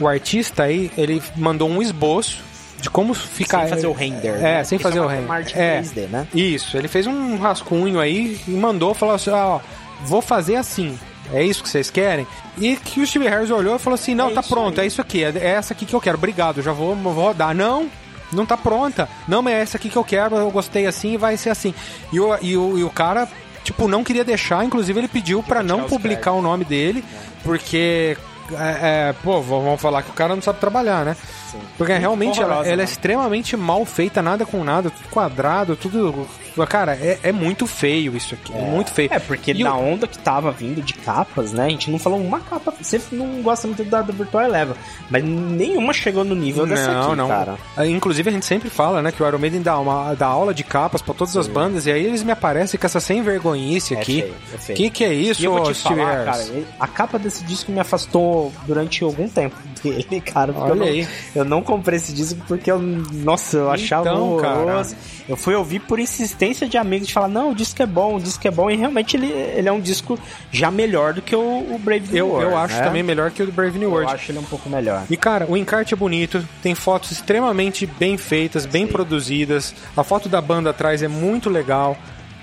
o 0.00 0.08
artista 0.08 0.64
aí, 0.64 0.90
ele 0.98 1.22
mandou 1.36 1.70
um 1.70 1.80
esboço 1.80 2.42
de 2.80 2.90
como 2.90 3.14
ficar. 3.14 3.60
sem 3.60 3.68
fazer 3.68 3.86
o 3.86 3.92
render. 3.92 4.34
É, 4.38 4.40
né? 4.40 4.64
sem 4.64 4.76
Porque 4.76 4.90
fazer 4.90 4.98
isso 4.98 5.06
o 5.06 5.10
é 5.10 5.38
render. 5.38 5.58
É. 5.58 5.80
3D, 5.80 6.08
né? 6.08 6.26
Isso, 6.34 6.76
ele 6.76 6.88
fez 6.88 7.06
um 7.06 7.38
rascunho 7.38 8.00
aí 8.00 8.40
e 8.46 8.50
mandou, 8.50 8.92
falou 8.92 9.14
assim, 9.14 9.30
ó, 9.30 9.60
vou 10.04 10.20
fazer 10.20 10.56
assim. 10.56 10.98
É 11.32 11.42
isso 11.42 11.62
que 11.62 11.68
vocês 11.68 11.90
querem? 11.90 12.26
E 12.58 12.76
que 12.76 13.00
o 13.00 13.06
Steve 13.06 13.26
Harris 13.28 13.50
olhou 13.50 13.76
e 13.76 13.78
falou 13.78 13.94
assim, 13.94 14.14
não, 14.14 14.30
É 14.30 14.34
tá 14.34 14.42
pronto, 14.42 14.80
aí. 14.80 14.84
é 14.84 14.86
isso 14.86 15.00
aqui, 15.00 15.24
é 15.24 15.32
é 15.34 15.48
essa 15.48 15.72
aqui 15.72 15.86
que 15.86 15.94
eu 15.94 16.00
quero, 16.00 16.18
obrigado, 16.18 16.60
já 16.62 16.72
vou, 16.72 16.94
vou 16.94 17.12
rodar. 17.12 17.54
Não, 17.54 17.88
não 18.32 18.44
tá 18.46 18.56
pronta. 18.56 19.08
Não, 19.26 19.42
mas 19.42 19.54
é 19.54 19.60
essa 19.62 19.76
aqui 19.76 19.88
que 19.88 19.96
eu 19.96 20.04
quero, 20.04 20.36
eu 20.36 20.50
gostei 20.50 20.86
assim 20.86 21.14
e 21.14 21.16
vai 21.16 21.36
ser 21.36 21.50
assim. 21.50 21.74
E 22.12 22.20
o, 22.20 22.36
e 22.40 22.56
o, 22.56 22.78
e 22.78 22.84
o 22.84 22.90
cara, 22.90 23.28
tipo, 23.64 23.88
não 23.88 24.04
queria 24.04 24.24
deixar, 24.24 24.64
inclusive 24.64 24.98
ele 25.00 25.08
pediu 25.08 25.42
pra 25.42 25.62
não 25.62 25.84
publicar 25.84 26.32
o 26.32 26.42
nome 26.42 26.64
dele, 26.64 27.04
porque... 27.42 28.16
É, 28.54 29.08
é, 29.08 29.14
pô, 29.22 29.40
vamos 29.40 29.80
falar 29.80 30.02
que 30.02 30.10
o 30.10 30.14
cara 30.14 30.34
não 30.34 30.42
sabe 30.42 30.58
trabalhar, 30.58 31.06
né? 31.06 31.16
Porque 31.78 31.92
realmente 31.94 32.42
ela, 32.42 32.56
ela 32.56 32.66
é 32.66 32.76
né? 32.76 32.84
extremamente 32.84 33.56
mal 33.56 33.82
feita, 33.86 34.20
nada 34.20 34.44
com 34.44 34.62
nada, 34.62 34.90
tudo 34.90 35.08
quadrado, 35.08 35.76
tudo. 35.76 36.28
Cara, 36.68 36.92
é, 36.94 37.18
é 37.22 37.32
muito 37.32 37.66
feio 37.66 38.16
isso 38.16 38.34
aqui. 38.34 38.52
É, 38.54 38.60
muito 38.60 38.90
feio. 38.92 39.08
É, 39.12 39.18
porque 39.18 39.52
E 39.52 39.62
na 39.64 39.76
o- 39.76 39.92
onda 39.92 40.06
que 40.06 40.18
tava 40.18 40.50
vindo 40.52 40.82
de 40.82 40.94
capas, 40.94 41.52
né? 41.52 41.66
A 41.66 41.68
gente 41.68 41.90
não 41.90 41.98
falou 41.98 42.20
uma 42.20 42.40
capa. 42.40 42.72
Você 42.80 43.00
não 43.10 43.42
gosta 43.42 43.66
muito 43.66 43.82
da, 43.84 44.02
da 44.02 44.12
Virtual 44.12 44.44
Eleven, 44.44 44.74
mas 45.10 45.24
nenhuma 45.24 45.92
chegou 45.92 46.24
no 46.24 46.34
nível 46.34 46.66
dessa 46.66 46.92
Não, 46.92 47.06
aqui, 47.08 47.16
não. 47.16 47.28
cara. 47.28 47.54
Ah, 47.76 47.86
Inclusive 47.86 48.28
a 48.28 48.32
gente 48.32 48.46
sempre 48.46 48.68
fala, 48.70 49.00
né, 49.02 49.10
que 49.12 49.22
o 49.22 49.26
Iron 49.26 49.38
Maiden 49.38 49.62
dá, 49.62 49.78
uma, 49.78 50.14
dá 50.14 50.26
aula 50.26 50.52
de 50.54 50.64
capas 50.64 51.00
pra 51.02 51.14
todas 51.14 51.36
as 51.36 51.46
bandas, 51.46 51.86
e 51.86 51.92
aí 51.92 52.04
eles 52.04 52.22
me 52.22 52.32
aparecem 52.32 52.78
com 52.78 52.86
essa 52.86 53.00
sem 53.00 53.22
vergonhice 53.22 53.94
É 53.94 53.98
aqui. 53.98 54.20
feio, 54.22 54.34
é 54.54 54.58
feio. 54.58 54.76
Que 54.76 54.90
que 54.90 55.04
é 55.04 55.12
isso, 55.14 55.40
E 55.42 55.44
eu 55.44 55.52
vou 55.52 55.62
te 55.72 55.74
falar, 55.74 56.24
cara, 56.24 56.44
a 56.78 56.86
capa 56.86 57.18
desse 57.18 57.44
disco 57.44 57.70
me 57.72 57.80
afastou 57.80 58.52
durante 58.66 59.02
algum 59.04 59.28
tempo 59.28 59.56
dele, 59.82 60.20
cara. 60.20 60.52
Olha 60.56 60.70
eu, 60.70 60.76
não, 60.76 60.86
aí. 60.86 61.08
eu 61.34 61.44
não 61.44 61.62
comprei 61.62 61.96
esse 61.96 62.12
disco 62.12 62.40
porque 62.46 62.70
eu, 62.70 62.78
nossa, 62.78 63.56
eu 63.56 63.70
achava 63.70 64.08
Então, 64.08 64.32
horroroso. 64.32 64.94
Eu 65.28 65.36
fui 65.36 65.54
ouvir 65.54 65.80
por 65.80 65.98
insistência 66.00 66.68
de 66.68 66.76
amigos 66.76 67.06
de 67.06 67.12
falar, 67.14 67.28
não, 67.28 67.52
o 67.52 67.54
disco 67.54 67.80
é 67.82 67.86
bom, 67.86 68.16
o 68.16 68.20
disco 68.20 68.46
é 68.46 68.50
bom, 68.50 68.70
e 68.70 68.76
realmente 68.76 69.16
ele, 69.16 69.26
ele 69.30 69.68
é 69.68 69.72
um 69.72 69.80
disco 69.80 70.18
já 70.50 70.70
melhor 70.70 71.14
do 71.14 71.22
que 71.22 71.34
o, 71.34 71.40
o 71.40 71.78
Brave 71.78 72.08
New 72.12 72.16
Eu, 72.16 72.28
World, 72.28 72.50
eu 72.50 72.56
acho 72.56 72.74
né? 72.76 72.82
também 72.82 73.02
melhor 73.02 73.30
que 73.30 73.42
o 73.42 73.46
do 73.46 73.52
Brave 73.52 73.78
New 73.78 73.88
Eu 73.88 73.94
World. 73.94 74.12
acho 74.14 74.32
ele 74.32 74.38
um 74.38 74.44
pouco 74.44 74.68
melhor. 74.68 75.04
E 75.08 75.16
cara, 75.16 75.46
o 75.48 75.56
encarte 75.56 75.94
é 75.94 75.96
bonito, 75.96 76.46
tem 76.62 76.74
fotos 76.74 77.12
extremamente 77.12 77.86
bem 77.86 78.16
feitas, 78.18 78.66
bem 78.66 78.86
produzidas. 78.86 79.74
A 79.96 80.02
foto 80.02 80.28
da 80.28 80.40
banda 80.40 80.70
atrás 80.70 81.02
é 81.02 81.08
muito 81.08 81.48
legal. 81.48 81.96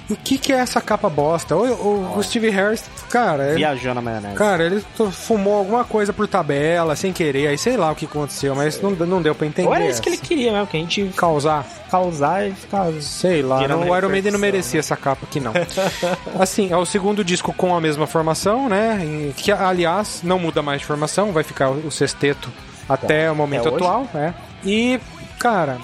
E 0.09 0.13
o 0.13 0.15
que, 0.17 0.37
que 0.39 0.51
é 0.51 0.55
essa 0.57 0.81
capa 0.81 1.07
bosta? 1.07 1.55
O, 1.55 1.61
o- 1.61 2.17
o 2.17 2.23
Steve 2.23 2.49
Harris, 2.49 2.83
cara, 3.09 3.49
ele, 3.49 3.57
Viajou 3.57 3.93
na 3.93 4.01
maionese. 4.01 4.33
cara, 4.35 4.63
ele 4.63 4.83
fumou 5.11 5.55
alguma 5.57 5.83
coisa 5.83 6.11
por 6.11 6.27
tabela, 6.27 6.95
sem 6.95 7.13
querer, 7.13 7.47
aí 7.47 7.57
sei 7.57 7.77
lá 7.77 7.91
o 7.91 7.95
que 7.95 8.05
aconteceu, 8.05 8.55
mas 8.55 8.81
não, 8.81 8.91
não 8.91 9.21
deu 9.21 9.35
pra 9.35 9.45
entender. 9.45 9.67
Ou 9.67 9.75
era 9.75 9.85
isso 9.87 10.01
que 10.01 10.09
ele 10.09 10.17
queria 10.17 10.51
mesmo, 10.51 10.65
que 10.67 10.77
a 10.77 10.79
gente 10.79 11.11
Causar, 11.15 11.63
causar 11.91 12.47
e 12.47 12.53
ficar. 12.53 12.91
sei 13.01 13.41
lá, 13.43 13.67
não, 13.67 13.87
o 13.87 13.95
Iron 13.97 14.09
Maiden 14.09 14.31
não 14.31 14.39
merecia 14.39 14.79
essa 14.79 14.95
capa 14.97 15.25
aqui 15.29 15.39
não. 15.39 15.53
assim, 16.39 16.71
é 16.71 16.77
o 16.77 16.85
segundo 16.85 17.23
disco 17.23 17.53
com 17.53 17.75
a 17.75 17.79
mesma 17.81 18.07
formação, 18.07 18.67
né? 18.67 18.99
e 19.03 19.33
Que 19.37 19.51
aliás 19.51 20.21
não 20.23 20.39
muda 20.39 20.61
mais 20.63 20.79
de 20.81 20.87
formação, 20.87 21.31
vai 21.31 21.43
ficar 21.43 21.69
o 21.69 21.91
sexteto 21.91 22.49
até 22.87 23.29
o 23.31 23.35
momento 23.35 23.67
hoje? 23.67 23.75
atual, 23.75 24.07
é. 24.15 24.33
E, 24.65 24.99
cara, 25.37 25.77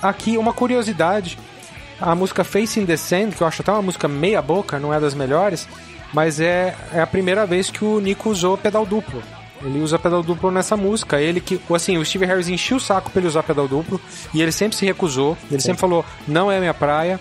aqui 0.00 0.38
uma 0.38 0.52
curiosidade, 0.52 1.36
a 2.00 2.14
música 2.14 2.44
Facing 2.44 2.86
the 2.86 2.96
Sand, 2.96 3.30
que 3.30 3.42
eu 3.42 3.46
acho 3.46 3.62
até 3.62 3.72
uma 3.72 3.82
música 3.82 4.06
meia 4.08 4.42
boca, 4.42 4.78
não 4.78 4.92
é 4.92 5.00
das 5.00 5.14
melhores, 5.14 5.68
mas 6.12 6.40
é, 6.40 6.74
é 6.92 7.00
a 7.00 7.06
primeira 7.06 7.46
vez 7.46 7.70
que 7.70 7.84
o 7.84 8.00
Nico 8.00 8.30
usou 8.30 8.56
pedal 8.56 8.84
duplo. 8.86 9.22
Ele 9.62 9.80
usa 9.80 9.98
pedal 9.98 10.22
duplo 10.22 10.50
nessa 10.50 10.76
música. 10.76 11.20
Ele 11.20 11.40
que, 11.40 11.58
assim, 11.74 11.96
o 11.96 12.04
Steve 12.04 12.26
Harris 12.26 12.48
encheu 12.48 12.76
o 12.76 12.80
saco 12.80 13.10
pra 13.10 13.20
ele 13.20 13.28
usar 13.28 13.42
pedal 13.42 13.66
duplo 13.66 14.00
e 14.34 14.42
ele 14.42 14.52
sempre 14.52 14.76
se 14.76 14.84
recusou. 14.84 15.36
Ele 15.50 15.60
sempre 15.60 15.80
falou: 15.80 16.04
não 16.28 16.52
é 16.52 16.58
minha 16.60 16.74
praia. 16.74 17.18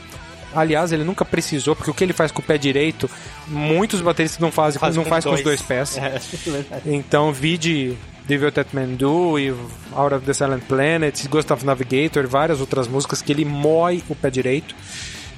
Aliás, 0.54 0.92
ele 0.94 1.04
nunca 1.04 1.26
precisou, 1.26 1.76
porque 1.76 1.92
o 1.92 1.94
que 1.94 2.04
ele 2.04 2.14
faz 2.14 2.32
com 2.32 2.40
o 2.42 2.44
pé 2.44 2.58
direito, 2.58 3.10
muitos 3.48 4.00
bateristas 4.02 4.40
não 4.40 4.52
fazem, 4.52 4.80
Faz 4.80 4.96
não 4.96 5.04
com 5.04 5.10
faz 5.10 5.26
com 5.26 5.32
os 5.32 5.42
dois. 5.42 5.60
dois 5.60 5.62
pés. 5.62 5.98
É, 6.00 6.18
verdade. 6.50 6.82
Então, 6.86 7.32
vi 7.34 7.58
de 7.58 7.94
Devil 8.28 8.52
That 8.52 8.76
Man 8.76 8.96
Do 8.96 9.38
e 9.40 9.50
Out 9.94 10.16
of 10.16 10.26
the 10.26 10.34
Silent 10.34 10.64
Planet, 10.64 11.28
Ghost 11.28 11.52
of 11.54 11.66
Navigator 11.66 12.28
várias 12.28 12.60
outras 12.60 12.88
músicas 12.88 13.22
que 13.22 13.32
ele 13.32 13.46
mói 13.46 14.04
o 14.10 14.16
pé 14.16 14.30
direito. 14.30 14.76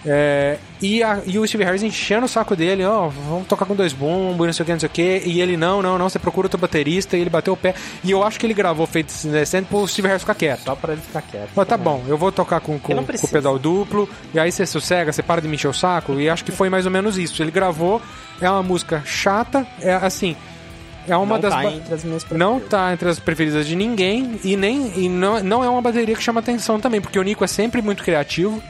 É, 0.06 0.58
e, 0.82 1.04
a- 1.04 1.22
e 1.26 1.38
o 1.38 1.46
Steve 1.46 1.66
Harris 1.66 1.84
enchendo 1.84 2.28
o 2.28 2.30
saco 2.30 2.56
dele, 2.56 2.86
ó, 2.86 3.10
vamos 3.10 3.46
tocar 3.48 3.66
com 3.66 3.76
dois 3.76 3.92
bumbos, 3.92 4.46
não 4.46 4.54
sei 4.54 4.64
o 4.64 4.66
que, 4.66 4.72
não 4.72 4.80
sei 4.80 4.88
o 4.88 4.92
que. 4.92 5.22
E 5.26 5.42
ele, 5.42 5.58
não, 5.58 5.82
não, 5.82 5.98
não, 5.98 6.08
você 6.08 6.18
procura 6.20 6.46
outro 6.46 6.58
baterista. 6.58 7.18
E 7.18 7.22
ele 7.22 7.30
bateu 7.30 7.54
o 7.54 7.58
pé. 7.58 7.74
E 8.04 8.12
eu 8.12 8.24
acho 8.24 8.40
que 8.40 8.46
ele 8.46 8.54
gravou 8.54 8.86
Feito 8.88 9.12
Descendo 9.28 9.68
pro 9.68 9.86
Steve 9.88 10.08
Harris 10.08 10.22
ficar 10.22 10.36
quieto. 10.36 10.64
Só 10.64 10.76
pra 10.76 10.94
ele 10.94 11.02
ficar 11.02 11.22
quieto. 11.24 11.50
Mas 11.54 11.68
tá 11.68 11.76
bom, 11.76 12.06
eu 12.08 12.18
vou 12.18 12.32
tocar 12.32 12.62
com, 12.62 12.80
com, 12.80 12.94
com 12.96 13.02
o 13.26 13.30
pedal 13.30 13.60
duplo, 13.60 14.08
e 14.34 14.40
aí 14.40 14.50
você 14.52 14.66
sossega, 14.66 15.12
você 15.12 15.22
para 15.24 15.42
de 15.42 15.48
me 15.50 15.56
encher 15.56 15.68
o 15.68 15.74
saco, 15.74 16.14
e 16.20 16.30
acho 16.30 16.46
que 16.46 16.52
foi 16.54 16.70
mais 16.70 16.86
ou 16.86 16.92
menos 16.92 17.18
isso. 17.18 17.42
Ele 17.44 17.52
gravou, 17.52 18.02
é 18.40 18.50
uma 18.50 18.64
música 18.64 19.02
chata, 19.06 19.68
é 19.82 19.94
assim, 19.96 20.38
é 21.08 21.16
uma 21.18 21.36
não 21.36 21.40
das. 21.42 21.54
tá 21.54 21.64
entre 21.66 21.94
as 21.94 22.04
minhas 22.04 22.24
não 22.32 22.60
preferidas. 22.60 22.70
tá 22.70 22.94
entre 22.94 23.10
as 23.10 23.20
preferidas 23.20 23.68
de 23.68 23.76
ninguém, 23.76 24.40
e 24.44 24.56
nem 24.58 24.92
e 24.96 25.10
não, 25.10 25.42
não 25.44 25.64
é 25.64 25.70
uma 25.70 25.82
bateria 25.82 26.16
que 26.16 26.24
chama 26.24 26.40
atenção 26.40 26.80
também, 26.80 27.00
porque 27.02 27.18
o 27.20 27.24
Nico 27.24 27.44
é 27.44 27.48
sempre 27.48 27.82
muito 27.82 28.04
criativo. 28.04 28.62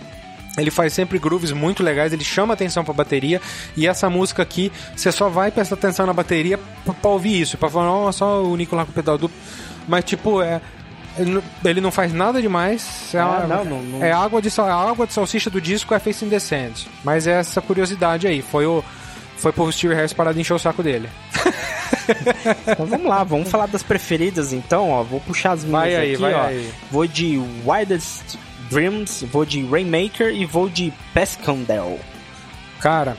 Ele 0.58 0.72
faz 0.72 0.92
sempre 0.92 1.20
grooves 1.20 1.52
muito 1.52 1.84
legais, 1.84 2.12
ele 2.14 2.24
chama 2.24 2.56
atenção 2.56 2.84
pra 2.84 2.92
bateria. 2.92 3.40
E 3.76 3.86
essa 3.88 4.10
música 4.10 4.42
aqui, 4.42 4.72
você 4.96 5.12
só 5.12 5.30
vai 5.30 5.52
prestar 5.52 5.76
atenção 5.76 6.08
na 6.08 6.14
bateria 6.14 6.58
pra, 6.84 6.96
pra 6.96 7.12
ouvir 7.12 7.40
isso, 7.42 7.58
pra 7.60 7.70
falar, 7.70 7.86
não, 7.86 8.12
só 8.12 8.42
o 8.44 8.56
Nico 8.58 8.76
lá 8.76 8.84
com 8.84 8.90
o 8.90 8.94
pedal 8.94 9.18
duplo. 9.20 9.38
Mas, 9.88 10.04
tipo, 10.04 10.42
é. 10.42 10.60
Ele 11.16 11.32
não- 11.32 11.82
não 11.84 11.92
faz 11.92 12.12
nada 12.14 12.42
demais. 12.42 13.14
É, 13.14 13.20
Ah, 13.20 13.46
não, 13.48 13.66
não- 13.66 13.82
não- 13.84 14.04
é 14.04 14.12
água 14.12 14.40
de 14.42 14.50
a 14.60 14.74
água 14.74 15.06
de 15.08 15.14
salsicha 15.14 15.50
do 15.50 15.60
disco 15.62 15.94
é 15.94 16.00
Face 16.00 16.24
in 16.26 16.30
the 16.30 16.40
Sand. 16.40 16.88
Mas 17.04 17.26
é 17.28 17.40
essa 17.40 17.62
curiosidade 17.62 18.26
aí. 18.28 18.42
Foi 18.42 18.66
o. 18.66 18.84
Foi 19.38 19.52
pro 19.52 19.72
Steve 19.72 19.94
Harris 19.94 20.14
parar 20.14 20.34
de 20.34 20.42
encher 20.42 20.54
o 20.54 20.60
saco 20.60 20.84
dele. 20.84 21.10
Então 22.66 22.86
vamos 22.86 23.06
lá, 23.08 23.22
vamos 23.24 23.50
falar 23.50 23.66
das 23.68 23.84
preferidas 23.84 24.54
então, 24.54 24.90
ó. 24.92 25.04
Vou 25.04 25.20
puxar 25.20 25.52
as 25.52 25.64
minhas 25.66 25.72
Vai 25.84 25.96
aí, 25.96 26.14
aqui, 26.14 26.22
vai 26.22 26.34
ó. 26.34 26.44
aí. 26.46 26.72
Vou 26.90 27.06
de 27.06 27.38
Wildest 27.66 28.38
Dreams, 28.70 29.26
vou 29.26 29.44
de 29.46 29.66
Rainmaker 29.66 30.34
e 30.34 30.46
vou 30.46 30.70
de 30.70 30.94
Pescandel. 31.14 32.00
Cara, 32.80 33.18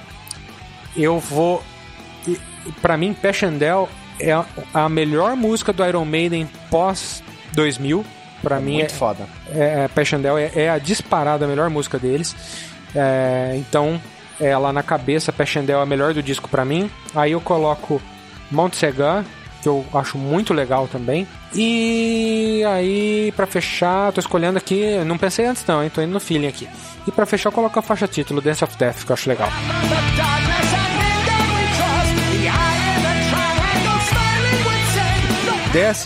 eu 0.97 1.19
vou. 1.21 1.63
Pra 2.81 2.97
mim, 2.97 3.13
Passchendaele 3.13 3.89
é 4.21 4.33
a- 4.73 4.89
melhor 4.89 5.37
música 5.37 5.71
do 5.73 5.85
Iron 5.87 6.05
Maiden 6.07 6.49
pós 6.71 7.23
2000. 7.53 8.05
Pra 8.43 8.59
mim, 8.61 8.75
Muito 8.79 8.93
é, 8.95 8.97
foda. 8.97 9.27
é, 9.51 9.85
é, 9.85 9.89
Passchendaele 9.89 10.51
é, 10.55 10.63
é 10.65 10.71
a 10.71 10.79
disparada 10.79 11.45
a 11.45 11.49
melhor 11.49 11.69
música 11.69 11.99
deles. 11.99 12.35
É, 12.95 13.53
então, 13.57 14.01
ela 14.41 14.73
na 14.73 14.83
cabeça, 14.83 15.33
Passchendaele 15.33 15.81
é 15.81 15.83
a 15.83 15.87
melhor 15.87 16.15
do 16.15 16.23
disco 16.23 16.49
pra 16.49 16.65
mim. 16.65 16.91
Aí 17.15 17.33
eu 17.33 17.41
coloco 17.41 18.01
Mount 18.51 18.75
que 19.63 19.69
eu 19.69 19.85
acho 19.93 20.17
muito 20.17 20.55
legal 20.55 20.87
também. 20.87 21.27
E 21.55 22.63
aí, 22.67 23.33
pra 23.35 23.47
fechar, 23.47 24.13
tô 24.13 24.21
escolhendo 24.21 24.59
aqui, 24.59 24.99
não 25.05 25.19
pensei 25.19 25.47
antes 25.47 25.65
não, 25.67 25.83
hein? 25.83 25.91
Tô 25.91 26.01
indo 26.01 26.13
no 26.13 26.21
feeling 26.21 26.47
aqui. 26.47 26.69
E 27.07 27.11
pra 27.11 27.27
fechar, 27.27 27.49
eu 27.49 27.53
coloco 27.53 27.79
a 27.79 27.83
faixa 27.83 28.07
título, 28.07 28.41
Dance 28.41 28.63
of 28.63 28.77
Death, 28.77 29.05
que 29.05 29.11
eu 29.11 29.15
acho 29.15 29.29
legal. 29.29 29.49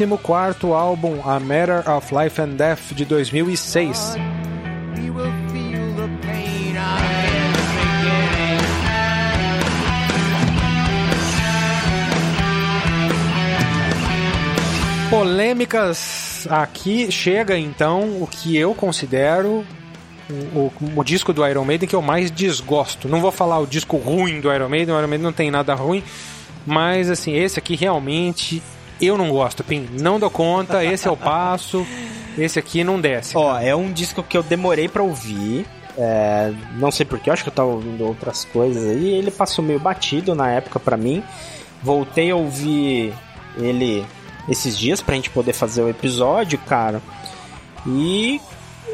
No 0.07 0.19
14 0.19 0.73
álbum 0.73 1.21
A 1.25 1.39
Matter 1.39 1.89
of 1.89 2.15
Life 2.15 2.41
and 2.41 2.57
Death 2.57 2.93
de 2.93 3.05
2006. 3.05 4.17
Polêmicas 15.13 16.49
aqui 16.49 17.13
chega 17.13 17.59
então 17.59 18.23
o 18.23 18.27
que 18.27 18.57
eu 18.57 18.75
considero 18.75 19.63
o, 20.31 20.33
o- 20.59 20.73
o 20.97 21.05
disco 21.05 21.35
do 21.35 21.47
Iron 21.47 21.67
Maiden 21.67 21.87
que 21.87 21.95
eu 21.95 22.01
mais 22.01 22.31
desgosto. 22.31 23.09
Não 23.11 23.21
vou 23.21 23.31
falar 23.31 23.59
o 23.59 23.67
disco 23.67 23.99
ruim 23.99 24.41
do 24.41 24.51
Iron 24.51 24.71
Maiden, 24.71 24.95
o 24.95 24.99
Iron 24.99 25.07
Maiden 25.09 25.25
não 25.25 25.33
tem 25.33 25.51
nada 25.51 25.75
ruim, 25.75 26.03
mas 26.65 27.11
assim, 27.11 27.35
esse 27.37 27.59
aqui 27.59 27.77
realmente 27.77 28.63
eu 29.01 29.19
não 29.19 29.29
gosto, 29.29 29.63
Pim. 29.63 29.87
Não 30.01 30.19
dou 30.19 30.31
conta, 30.31 30.83
esse 30.83 31.07
é 31.07 31.11
o 31.11 31.17
passo, 31.17 31.87
esse 32.39 32.59
aqui 32.59 32.83
não 32.83 32.99
desce. 32.99 33.37
Ó, 33.37 33.59
é 33.59 33.77
um 33.77 33.93
disco 33.93 34.23
que 34.23 34.35
eu 34.39 34.43
demorei 34.43 34.89
pra 34.89 35.03
ouvir. 35.03 35.67
É, 35.99 36.51
não 36.79 36.91
sei 36.91 37.05
porquê, 37.05 37.31
acho 37.31 37.43
que 37.43 37.51
eu 37.51 37.55
tava 37.55 37.69
ouvindo 37.69 38.03
outras 38.07 38.47
coisas 38.47 38.83
aí. 38.91 39.11
Ele 39.11 39.31
passou 39.31 39.63
meio 39.63 39.79
batido 39.79 40.35
na 40.35 40.51
época 40.51 40.81
pra 40.81 40.97
mim. 40.97 41.23
Voltei 41.83 42.31
a 42.31 42.37
ouvir 42.37 43.13
ele 43.59 44.05
esses 44.49 44.79
dias 44.79 45.01
pra 45.01 45.15
gente 45.15 45.31
poder 45.31 45.53
fazer 45.53 45.83
o 45.83 45.89
episódio, 45.89 46.59
cara. 46.59 47.03
E 47.87 48.41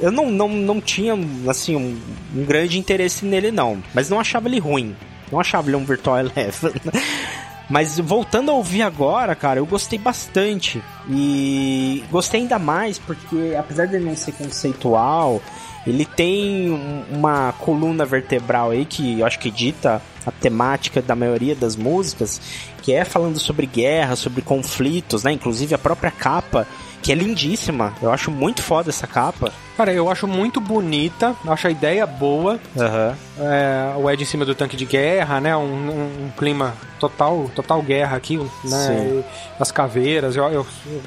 eu 0.00 0.12
não, 0.12 0.30
não, 0.30 0.48
não 0.48 0.80
tinha, 0.80 1.14
assim, 1.48 1.76
um, 1.76 2.00
um 2.34 2.44
grande 2.44 2.78
interesse 2.78 3.24
nele, 3.24 3.50
não. 3.50 3.82
Mas 3.94 4.08
não 4.08 4.20
achava 4.20 4.48
ele 4.48 4.58
ruim. 4.58 4.94
Não 5.30 5.40
achava 5.40 5.68
ele 5.68 5.76
um 5.76 5.84
Virtual 5.84 6.18
Eleven. 6.18 6.72
Mas 7.68 7.98
voltando 7.98 8.50
a 8.50 8.54
ouvir 8.54 8.80
agora, 8.80 9.34
cara, 9.34 9.60
eu 9.60 9.66
gostei 9.66 9.98
bastante. 9.98 10.82
E 11.08 12.02
gostei 12.10 12.40
ainda 12.40 12.58
mais 12.58 12.98
porque, 12.98 13.54
apesar 13.58 13.86
de 13.86 13.98
não 13.98 14.16
ser 14.16 14.32
conceitual, 14.32 15.42
ele 15.86 16.04
tem 16.04 16.70
um- 16.70 17.04
uma 17.10 17.52
coluna 17.52 18.04
vertebral 18.04 18.70
aí 18.70 18.84
que 18.84 19.20
eu 19.20 19.26
acho 19.26 19.38
que 19.38 19.50
dita 19.50 20.02
a 20.26 20.30
temática 20.30 21.00
da 21.00 21.14
maioria 21.14 21.54
das 21.54 21.74
músicas, 21.76 22.40
que 22.82 22.92
é 22.92 23.04
falando 23.04 23.38
sobre 23.38 23.66
guerra, 23.66 24.14
sobre 24.16 24.42
conflitos, 24.42 25.24
né? 25.24 25.32
Inclusive 25.32 25.74
a 25.74 25.78
própria 25.78 26.10
capa, 26.10 26.66
que 27.02 27.12
é 27.12 27.14
lindíssima. 27.14 27.94
Eu 28.02 28.12
acho 28.12 28.30
muito 28.30 28.62
foda 28.62 28.90
essa 28.90 29.06
capa. 29.06 29.52
Cara, 29.76 29.92
eu 29.92 30.10
acho 30.10 30.26
muito 30.26 30.60
bonita, 30.60 31.34
acho 31.46 31.68
a 31.68 31.70
ideia 31.70 32.04
boa. 32.06 32.58
Aham. 32.76 33.14
É, 33.38 33.92
o 33.96 34.10
Ed 34.10 34.22
em 34.22 34.26
cima 34.26 34.44
do 34.44 34.54
tanque 34.54 34.76
de 34.76 34.84
guerra, 34.84 35.40
né? 35.40 35.56
Um, 35.56 35.60
um- 35.62 36.24
um 36.26 36.30
clima 36.36 36.74
total, 36.98 37.48
total 37.54 37.80
guerra 37.80 38.16
aqui, 38.16 38.36
né? 38.64 39.22
As 39.60 39.70
caveiras, 39.70 40.34
eu, 40.34 40.44
eu- 40.46 40.66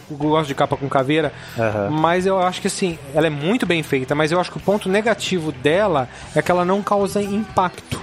eu 0.10 0.18
gosto 0.18 0.48
de 0.48 0.56
capa 0.56 0.78
com 0.78 0.88
caveira, 0.88 1.34
Aham. 1.60 1.90
mas 1.90 2.26
eu 2.26 2.40
acho 2.40 2.62
que 2.62 2.68
assim, 2.68 2.98
ela 3.14 3.28
é 3.28 3.30
muito 3.30 3.66
bem 3.66 3.84
feita, 3.84 4.16
mas 4.16 4.32
eu 4.32 4.40
acho 4.40 4.50
que 4.52 4.58
o 4.58 4.62
ponto 4.62 4.88
negativo 4.88 5.52
dela 5.52 6.08
é 6.34 6.42
que 6.42 6.50
ela 6.50 6.64
não 6.64 6.82
causa 6.82 7.22
impacto. 7.22 8.00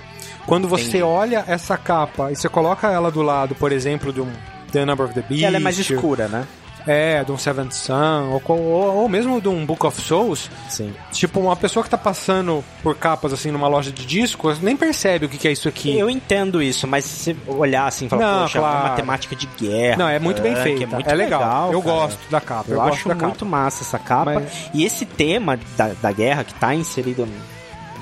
Quando 0.46 0.68
você 0.68 0.88
Entendi. 0.88 1.02
olha 1.02 1.44
essa 1.46 1.76
capa 1.76 2.30
e 2.32 2.36
você 2.36 2.48
coloca 2.48 2.90
ela 2.90 3.10
do 3.10 3.22
lado, 3.22 3.54
por 3.54 3.72
exemplo, 3.72 4.12
de 4.12 4.20
um 4.20 4.28
The 4.72 4.84
Number 4.84 5.06
of 5.06 5.14
the 5.14 5.22
Beast, 5.22 5.44
ela 5.44 5.56
é 5.56 5.60
mais 5.60 5.78
escura, 5.78 6.28
né? 6.28 6.44
É, 6.88 7.22
de 7.22 7.30
um 7.30 7.36
Seventh 7.36 7.72
Son, 7.72 8.40
ou, 8.46 8.56
ou, 8.56 8.96
ou 9.02 9.08
mesmo 9.08 9.40
de 9.40 9.48
um 9.48 9.66
Book 9.66 9.84
of 9.86 10.00
Souls, 10.00 10.50
Sim. 10.68 10.94
Tipo, 11.12 11.40
uma 11.40 11.54
pessoa 11.56 11.84
que 11.84 11.90
tá 11.90 11.98
passando 11.98 12.64
por 12.82 12.96
capas 12.96 13.32
assim 13.32 13.50
numa 13.50 13.68
loja 13.68 13.92
de 13.92 14.06
discos 14.06 14.60
nem 14.60 14.76
percebe 14.76 15.26
o 15.26 15.28
que, 15.28 15.36
que 15.36 15.46
é 15.48 15.52
isso 15.52 15.68
aqui. 15.68 15.96
Eu 15.98 16.08
entendo 16.08 16.62
isso, 16.62 16.86
mas 16.86 17.04
se 17.04 17.34
você 17.34 17.52
olhar 17.52 17.86
assim 17.86 18.06
e 18.06 18.08
falar, 18.08 18.22
Não, 18.32 18.42
poxa, 18.42 18.58
é 18.58 18.60
claro. 18.60 18.86
uma 18.86 18.96
temática 18.96 19.36
de 19.36 19.46
guerra. 19.58 19.96
Não, 19.98 20.08
é 20.08 20.18
muito 20.18 20.40
bem 20.40 20.56
feita. 20.56 20.84
É, 20.84 20.86
muito 20.86 21.08
é 21.10 21.14
legal. 21.14 21.72
eu 21.72 21.82
cara. 21.82 21.94
gosto 21.94 22.30
da 22.30 22.40
capa. 22.40 22.70
Eu, 22.70 22.76
Eu, 22.76 22.82
acho 22.82 23.06
da 23.08 23.14
capa. 23.14 23.26
muito 23.26 23.44
massa 23.46 23.84
essa 23.84 23.98
capa. 23.98 24.32
Mas- 24.34 24.70
E 24.72 24.84
esse 24.84 25.04
tema 25.04 25.58
da, 25.76 25.88
da 26.00 26.10
guerra 26.12 26.42
que 26.44 26.54
tá 26.54 26.74
inserido 26.74 27.28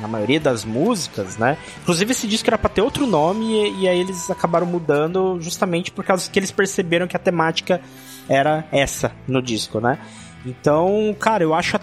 na 0.00 0.06
maioria 0.06 0.38
das 0.38 0.64
músicas, 0.64 1.38
né? 1.38 1.56
Inclusive 1.82 2.12
esse 2.12 2.26
disco 2.28 2.48
era 2.48 2.58
pra 2.58 2.68
ter 2.68 2.82
outro 2.82 3.06
nome 3.06 3.46
e, 3.46 3.82
e 3.82 3.88
aí 3.88 3.98
eles 3.98 4.30
acabaram 4.30 4.66
mudando 4.66 5.38
justamente 5.40 5.90
por 5.90 6.04
causa 6.04 6.30
que 6.30 6.38
eles 6.38 6.50
perceberam 6.50 7.06
que 7.06 7.16
a 7.16 7.18
temática 7.18 7.80
era 8.28 8.64
essa 8.72 9.12
no 9.26 9.40
disco, 9.42 9.80
né? 9.80 9.98
Então, 10.44 11.14
cara, 11.18 11.42
eu 11.42 11.52
acho 11.54 11.76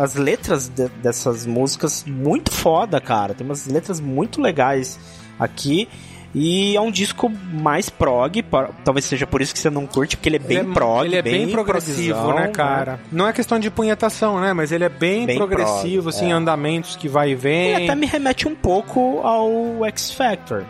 as 0.00 0.14
letras 0.14 0.68
de- 0.68 0.88
dessas 1.02 1.44
músicas 1.44 2.04
muito 2.06 2.50
foda, 2.50 2.98
cara. 3.00 3.34
Tem 3.34 3.44
umas 3.46 3.66
letras 3.66 4.00
muito 4.00 4.40
legais 4.40 4.98
aqui. 5.38 5.86
E 6.32 6.76
é 6.76 6.80
um 6.80 6.92
disco 6.92 7.28
mais 7.28 7.90
prog, 7.90 8.40
talvez 8.84 9.04
seja 9.04 9.26
por 9.26 9.42
isso 9.42 9.52
que 9.52 9.58
você 9.58 9.68
não 9.68 9.84
curte, 9.84 10.16
porque 10.16 10.28
ele 10.28 10.36
é 10.36 10.38
bem 10.38 10.58
ele 10.58 10.70
é, 10.70 10.72
prog, 10.72 11.04
ele 11.04 11.16
é 11.16 11.22
bem, 11.22 11.48
progressivo, 11.48 12.20
progzão, 12.20 12.36
né, 12.40 12.48
cara? 12.52 13.00
Não 13.10 13.26
é 13.26 13.32
questão 13.32 13.58
de 13.58 13.68
punhetação, 13.68 14.40
né? 14.40 14.52
Mas 14.52 14.70
ele 14.70 14.84
é 14.84 14.88
bem, 14.88 15.26
Bem 15.26 15.36
progressivo, 15.36 16.04
prog, 16.04 16.14
assim, 16.14 16.30
é. 16.30 16.32
andamentos 16.32 16.94
que 16.94 17.08
vai 17.08 17.30
e 17.32 17.34
vem. 17.34 17.72
Ele 17.74 17.84
até 17.84 17.96
me 17.96 18.06
remete 18.06 18.46
um 18.46 18.54
pouco 18.54 19.18
ao 19.24 19.84
X 19.86 20.12
Factor. 20.12 20.64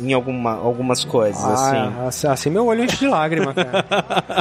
Em 0.00 0.12
alguma, 0.12 0.52
algumas 0.54 1.04
coisas, 1.04 1.42
assim. 1.44 1.76
Ah, 1.76 2.04
assim. 2.08 2.26
assim 2.26 2.50
meu 2.50 2.66
olho 2.66 2.84
enche 2.84 2.96
de 2.96 3.06
lágrima, 3.06 3.54
cara. 3.54 3.84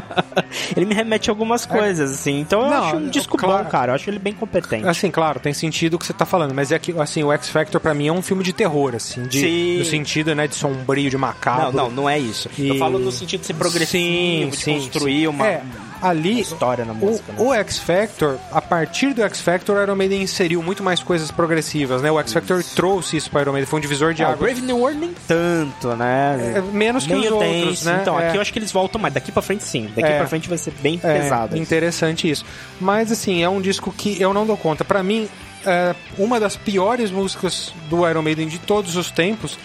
Ele 0.76 0.86
me 0.86 0.94
remete 0.96 1.30
a 1.30 1.32
algumas 1.34 1.66
coisas, 1.66 2.12
assim. 2.12 2.40
Então 2.40 2.62
eu 2.64 2.70
Não, 2.70 2.84
acho 2.86 2.96
um 2.98 3.08
disco 3.10 3.38
claro. 3.38 3.64
bom, 3.64 3.70
cara. 3.70 3.92
Eu 3.92 3.96
acho 3.96 4.10
ele 4.10 4.20
bem 4.20 4.34
competente. 4.34 4.88
Assim, 4.88 5.10
claro, 5.12 5.40
tem 5.40 5.54
sentido 5.54 5.96
o 5.96 6.00
que 6.00 6.06
você 6.06 6.14
tá 6.14 6.26
falando, 6.26 6.54
mas 6.54 6.72
é 6.72 6.80
que, 6.80 6.92
assim, 7.00 7.24
o 7.24 7.32
X 7.32 7.50
Factor 7.50 7.80
pra 7.82 7.94
mim 7.94 8.08
é 8.08 8.12
um 8.12 8.22
filme 8.22 8.44
de 8.44 8.54
terror, 8.54 8.96
assim, 8.96 9.24
de, 9.28 9.40
Sim. 9.40 9.80
no 9.80 9.86
sentido, 9.86 10.34
né, 10.36 10.48
de 10.48 10.56
sombrio, 10.56 11.10
de 11.10 11.18
macabro. 11.18 11.76
Não, 11.76 11.86
não, 11.90 11.92
não 12.04 12.10
é 12.10 12.18
isso. 12.20 12.50
Eu 12.58 12.76
E- 12.76 12.80
falo 12.80 12.98
no 13.00 13.12
sentido 13.12 13.42
de 13.42 13.48
ser 13.48 13.54
progressivo, 13.54 14.56
de 14.56 14.66
construir 14.66 15.28
uma, 15.28 15.48
É, 15.48 15.62
ali, 16.04 16.42
história 16.42 16.84
na 16.86 16.94
música. 16.94 17.32
O, 17.38 17.44
né? 17.46 17.50
o 17.50 17.54
X 17.54 17.78
Factor, 17.80 18.38
a 18.52 18.62
partir 18.62 19.14
do 19.14 19.22
X 19.24 19.40
Factor, 19.42 19.78
o 19.78 19.82
Iron 19.82 19.96
Maiden 19.96 20.22
inseriu 20.22 20.62
muito 20.62 20.84
mais 20.84 21.02
coisas 21.02 21.32
progressivas, 21.32 22.02
né? 22.02 22.12
O 22.12 22.20
X 22.20 22.34
Factor 22.34 22.64
trouxe 22.76 23.18
isso 23.18 23.32
para 23.32 23.42
Iron 23.42 23.54
Maiden, 23.54 23.68
foi 23.68 23.80
um 23.80 23.82
divisor 23.82 24.14
de 24.14 24.24
Ah, 24.24 24.30
o 24.30 24.32
águas. 24.34 24.40
Brave 24.54 24.62
New 24.68 24.78
World 24.80 25.00
nem 25.00 25.14
tanto, 25.28 25.96
né? 25.96 26.54
É, 26.58 26.62
menos 26.62 27.06
que 27.08 27.14
os 27.14 27.20
Meio 27.22 27.36
outros, 27.36 27.52
tenso. 27.52 27.86
né? 27.86 28.00
Então, 28.02 28.20
É. 28.20 28.28
aqui 28.28 28.38
eu 28.38 28.42
acho 28.42 28.52
que 28.54 28.60
eles 28.60 28.72
voltam 28.72 29.00
mais. 29.02 29.14
Daqui 29.14 29.32
pra 29.32 29.42
frente, 29.42 29.64
sim. 29.64 29.90
Daqui 29.96 30.08
É. 30.10 30.18
pra 30.18 30.28
frente 30.28 30.50
vai 30.50 30.58
ser 30.58 30.74
bem 30.82 31.00
É, 31.04 31.20
pesado. 31.22 31.58
interessante 31.58 32.30
isso. 32.30 32.46
Mas, 32.80 33.12
assim, 33.12 33.44
é 33.44 33.50
um 33.50 33.62
disco 33.62 33.92
que 33.92 34.22
eu 34.22 34.34
não 34.34 34.46
dou 34.46 34.58
conta. 34.58 34.84
Pra 34.84 35.02
mim, 35.02 35.30
é, 35.66 35.96
uma 36.18 36.40
das 36.40 36.56
piores 36.56 37.12
músicas 37.12 37.74
do 37.90 38.08
Iron 38.10 38.22
Maiden 38.22 38.48
de 38.48 38.60
todos 38.60 38.96
os 38.96 39.10
tempos 39.12 39.58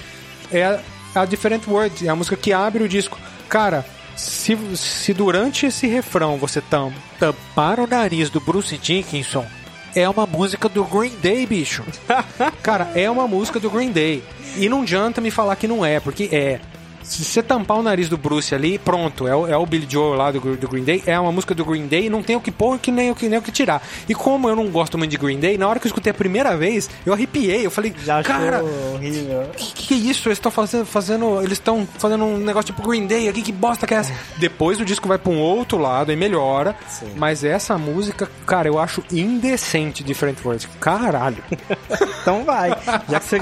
é 0.52 0.64
a, 0.64 0.78
a 1.14 1.24
Different 1.24 1.66
World, 1.66 2.06
é 2.06 2.10
a 2.10 2.14
música 2.14 2.36
que 2.36 2.52
abre 2.52 2.82
o 2.84 2.88
disco. 2.88 3.18
Cara, 3.48 3.84
se, 4.18 4.58
se 4.76 5.14
durante 5.14 5.66
esse 5.66 5.86
refrão 5.86 6.36
você 6.36 6.60
tam, 6.60 6.92
tampar 7.18 7.78
o 7.78 7.86
nariz 7.86 8.28
do 8.28 8.40
Bruce 8.40 8.76
Dickinson, 8.76 9.46
é 9.94 10.08
uma 10.08 10.26
música 10.26 10.68
do 10.68 10.84
Green 10.84 11.14
Day, 11.22 11.46
bicho. 11.46 11.84
Cara, 12.62 12.90
é 12.94 13.08
uma 13.08 13.26
música 13.28 13.60
do 13.60 13.70
Green 13.70 13.92
Day. 13.92 14.22
E 14.56 14.68
não 14.68 14.82
adianta 14.82 15.20
me 15.20 15.30
falar 15.30 15.56
que 15.56 15.68
não 15.68 15.86
é, 15.86 16.00
porque 16.00 16.28
é. 16.32 16.60
Se 17.08 17.24
você 17.24 17.42
tampar 17.42 17.78
o 17.78 17.82
nariz 17.82 18.08
do 18.08 18.16
Bruce 18.16 18.54
ali, 18.54 18.78
pronto, 18.78 19.26
é 19.26 19.34
o, 19.34 19.46
é 19.46 19.56
o 19.56 19.64
Billy 19.64 19.86
Joel 19.88 20.14
lá 20.14 20.30
do, 20.30 20.56
do 20.56 20.68
Green 20.68 20.84
Day, 20.84 21.02
é 21.06 21.18
uma 21.18 21.32
música 21.32 21.54
do 21.54 21.64
Green 21.64 21.86
Day, 21.86 22.10
não 22.10 22.22
tem 22.22 22.36
o 22.36 22.40
que 22.40 22.50
pôr 22.50 22.78
que 22.78 22.90
nem 22.90 23.10
o 23.10 23.14
que, 23.14 23.28
nem 23.28 23.38
o 23.38 23.42
que 23.42 23.50
tirar. 23.50 23.82
E 24.08 24.14
como 24.14 24.48
eu 24.48 24.54
não 24.54 24.68
gosto 24.68 24.98
muito 24.98 25.10
de 25.10 25.16
Green 25.16 25.38
Day, 25.40 25.56
na 25.56 25.66
hora 25.66 25.80
que 25.80 25.86
eu 25.86 25.88
escutei 25.88 26.10
a 26.10 26.14
primeira 26.14 26.56
vez, 26.56 26.88
eu 27.06 27.12
arrepiei, 27.12 27.64
eu 27.64 27.70
falei, 27.70 27.94
Já 28.04 28.22
cara, 28.22 28.62
horrível. 28.62 29.50
que, 29.56 29.72
que 29.72 29.94
é 29.94 29.96
isso? 29.96 30.28
Eles 30.28 30.38
estão 30.38 30.50
fazendo, 30.50 30.84
fazendo. 30.84 31.38
Eles 31.40 31.52
estão 31.52 31.88
fazendo 31.98 32.24
um 32.24 32.38
negócio 32.38 32.72
tipo 32.74 32.86
Green 32.86 33.06
Day 33.06 33.28
aqui, 33.28 33.42
que 33.42 33.52
bosta 33.52 33.86
que 33.86 33.94
é 33.94 33.98
essa? 33.98 34.12
Depois 34.36 34.80
o 34.80 34.84
disco 34.84 35.08
vai 35.08 35.18
pra 35.18 35.32
um 35.32 35.38
outro 35.38 35.78
lado 35.78 36.12
e 36.12 36.16
melhora. 36.16 36.76
Sim. 36.88 37.12
Mas 37.16 37.42
essa 37.44 37.78
música, 37.78 38.30
cara, 38.46 38.68
eu 38.68 38.78
acho 38.78 39.02
indecente 39.10 40.02
Different 40.04 40.38
Words. 40.44 40.68
Caralho. 40.80 41.42
Então 42.20 42.44
vai. 42.44 42.68
Já 43.08 43.20
que 43.20 43.26
você 43.26 43.38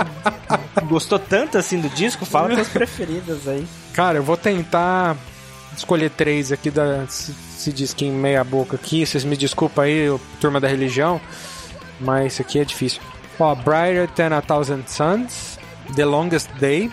gostou 0.85 1.19
tanto 1.19 1.59
assim 1.59 1.81
do 1.81 1.89
disco, 1.89 2.25
fala 2.25 2.55
suas 2.55 2.69
preferidas 2.69 3.49
aí. 3.49 3.56
Cara, 3.93 4.19
eu 4.19 4.23
vou 4.23 4.37
tentar 4.37 5.17
escolher 5.77 6.11
três 6.11 6.53
aqui 6.53 6.71
da. 6.71 7.07
Se, 7.09 7.73
diz 7.73 7.93
que 7.93 8.05
em 8.05 8.13
meia 8.13 8.45
boca 8.45 8.77
aqui. 8.77 9.05
Vocês 9.05 9.25
me 9.25 9.37
desculpem 9.37 9.85
aí, 9.85 10.21
turma 10.41 10.61
da 10.61 10.69
religião. 10.69 11.21
Mas 12.01 12.35
isso 12.35 12.43
aqui 12.43 12.59
é 12.59 12.65
difícil. 12.65 13.01
Ó, 13.39 13.55
Brighter 13.55 14.09
Than 14.15 14.37
a 14.37 14.41
Thousand 14.41 14.85
Suns, 14.87 15.59
The 15.95 16.05
Longest 16.05 16.51
Day 16.59 16.91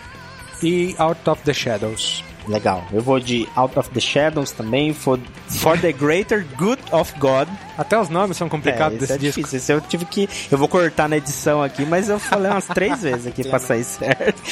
e 0.62 0.94
Out 0.98 1.28
of 1.28 1.42
the 1.42 1.52
Shadows. 1.52 2.24
Legal. 2.46 2.84
Eu 2.92 3.00
vou 3.02 3.18
de 3.18 3.48
Out 3.56 3.78
of 3.78 3.90
the 3.90 4.00
Shadows 4.00 4.50
também, 4.52 4.92
for, 4.92 5.18
for 5.48 5.78
the 5.78 5.92
Greater 5.92 6.44
Good 6.56 6.82
of 6.92 7.12
God. 7.18 7.48
Até 7.78 7.98
os 7.98 8.08
nomes 8.08 8.36
são 8.36 8.48
complicados 8.48 8.92
é, 9.00 9.04
esse 9.04 9.06
desse 9.06 9.12
é 9.12 9.18
disco. 9.18 9.40
difícil. 9.40 9.56
Esse 9.58 9.72
eu 9.72 9.80
tive 9.80 10.04
que. 10.04 10.28
Eu 10.50 10.58
vou 10.58 10.68
cortar 10.68 11.08
na 11.08 11.16
edição 11.16 11.62
aqui, 11.62 11.84
mas 11.84 12.08
eu 12.08 12.18
falei 12.18 12.50
umas 12.50 12.66
três 12.66 13.00
vezes 13.02 13.26
aqui 13.26 13.44
pra 13.48 13.58
sair 13.58 13.84
certo. 13.84 14.42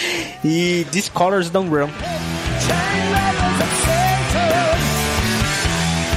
E 0.44 0.86
These 0.90 1.10
Colors 1.10 1.50
Don't 1.50 1.68
Run. 1.68 1.88
Chain 1.88 3.12
letters 3.12 3.60
of 3.60 3.72
Satan. 3.84 4.78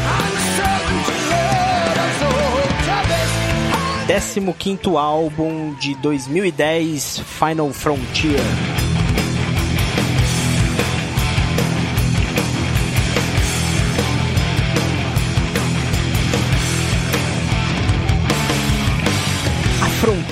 I'm 0.07 0.35
certain 0.55 0.99
to 1.05 1.13
Lord, 1.31 1.97
I'm 1.99 2.13
so 2.19 2.29
troubled. 4.05 4.57
15 4.59 4.97
álbum 4.97 5.73
de 5.79 5.95
2010, 5.95 7.19
Final 7.19 7.71
Frontier. 7.73 8.39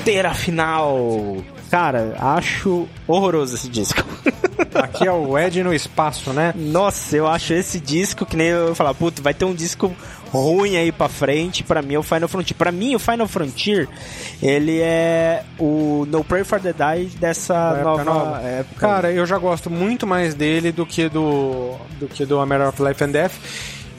Fronteira 0.04 0.34
final. 0.34 1.38
Cara, 1.70 2.14
acho 2.18 2.86
horroroso 3.08 3.54
esse 3.54 3.68
disco. 3.68 4.04
Aqui 4.74 5.06
é 5.06 5.10
o 5.12 5.36
Ed 5.38 5.62
no 5.62 5.72
espaço, 5.72 6.30
né? 6.32 6.52
Nossa, 6.54 7.16
eu 7.16 7.26
acho 7.26 7.54
esse 7.54 7.80
disco 7.80 8.26
que 8.26 8.36
nem 8.36 8.48
eu 8.48 8.74
falar, 8.74 8.92
puto, 8.94 9.22
vai 9.22 9.32
ter 9.32 9.44
um 9.46 9.54
disco 9.54 9.94
ruim 10.30 10.76
aí 10.76 10.92
pra 10.92 11.08
frente. 11.08 11.64
Pra 11.64 11.80
mim 11.80 11.94
é 11.94 11.98
o 11.98 12.02
Final 12.02 12.28
Frontier. 12.28 12.56
Pra 12.56 12.70
mim, 12.70 12.94
o 12.94 12.98
Final 12.98 13.26
Frontier, 13.26 13.88
ele 14.42 14.78
é 14.80 15.42
o 15.58 16.06
No 16.08 16.22
Pray 16.22 16.44
for 16.44 16.60
the 16.60 16.72
Die 16.72 17.06
dessa 17.16 17.54
época 17.54 17.82
nova, 17.84 18.04
nova. 18.04 18.42
época. 18.42 18.80
Cara, 18.80 19.10
eu 19.10 19.24
já 19.24 19.38
gosto 19.38 19.70
muito 19.70 20.06
mais 20.06 20.34
dele 20.34 20.70
do 20.70 20.84
que 20.84 21.08
do, 21.08 21.74
do 21.98 22.06
que 22.08 22.26
do 22.26 22.38
A 22.40 22.46
Matter 22.46 22.68
of 22.68 22.82
Life 22.82 23.02
and 23.02 23.10
Death. 23.10 23.32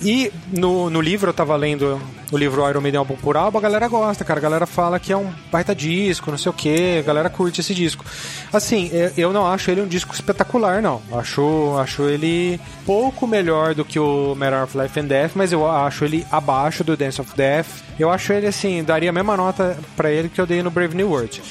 E 0.02 0.32
no, 0.52 0.90
no 0.90 1.00
livro, 1.02 1.30
eu 1.30 1.34
tava 1.34 1.56
lendo 1.56 2.00
o 2.32 2.38
livro 2.38 2.68
Iron 2.70 2.82
Maiden 2.82 3.00
álbum 3.00 3.16
por 3.16 3.38
álbum, 3.38 3.58
a 3.58 3.62
galera 3.62 3.88
gosta, 3.88 4.26
cara. 4.26 4.40
A 4.40 4.44
galera 4.44 4.66
fala 4.66 5.00
que 5.00 5.12
é 5.14 5.18
um 5.18 5.32
baita 5.52 5.74
disco, 5.74 6.30
não 6.32 6.38
sei 6.38 6.50
o 6.50 6.54
que, 6.54 7.00
a 7.00 7.02
galera 7.02 7.30
curte 7.30 7.62
esse 7.62 7.74
disco. 7.74 8.04
Assim, 8.52 8.90
eu- 8.92 9.12
eu 9.18 9.34
não 9.34 9.48
acho 9.48 9.72
ele 9.72 9.82
um 9.82 9.88
disco 9.88 10.14
espetacular, 10.14 10.82
não. 10.82 11.02
Acho, 11.14 11.78
acho 11.80 12.04
ele 12.04 12.60
pouco 12.86 13.26
melhor 13.26 13.74
do 13.74 13.86
que 13.86 13.98
o 14.00 14.36
Matter 14.36 14.64
of 14.64 14.78
Life 14.78 15.00
and 15.00 15.06
Death, 15.06 15.32
mas 15.36 15.52
eu 15.52 15.70
acho 15.70 16.04
ele 16.06 16.26
abaixo 16.32 16.84
do 16.84 16.98
Dance 16.98 17.22
of 17.22 17.32
Death. 17.36 17.68
Eu 17.98 18.12
acho 18.12 18.34
ele, 18.34 18.48
assim, 18.48 18.84
daria 18.84 19.10
a 19.10 19.14
mesma 19.14 19.38
nota 19.38 19.78
pra 19.96 20.12
ele 20.12 20.28
que 20.30 20.40
eu 20.42 20.46
dei 20.46 20.62
no 20.62 20.70
Brave 20.70 20.96
New 20.96 21.10
World. 21.10 21.42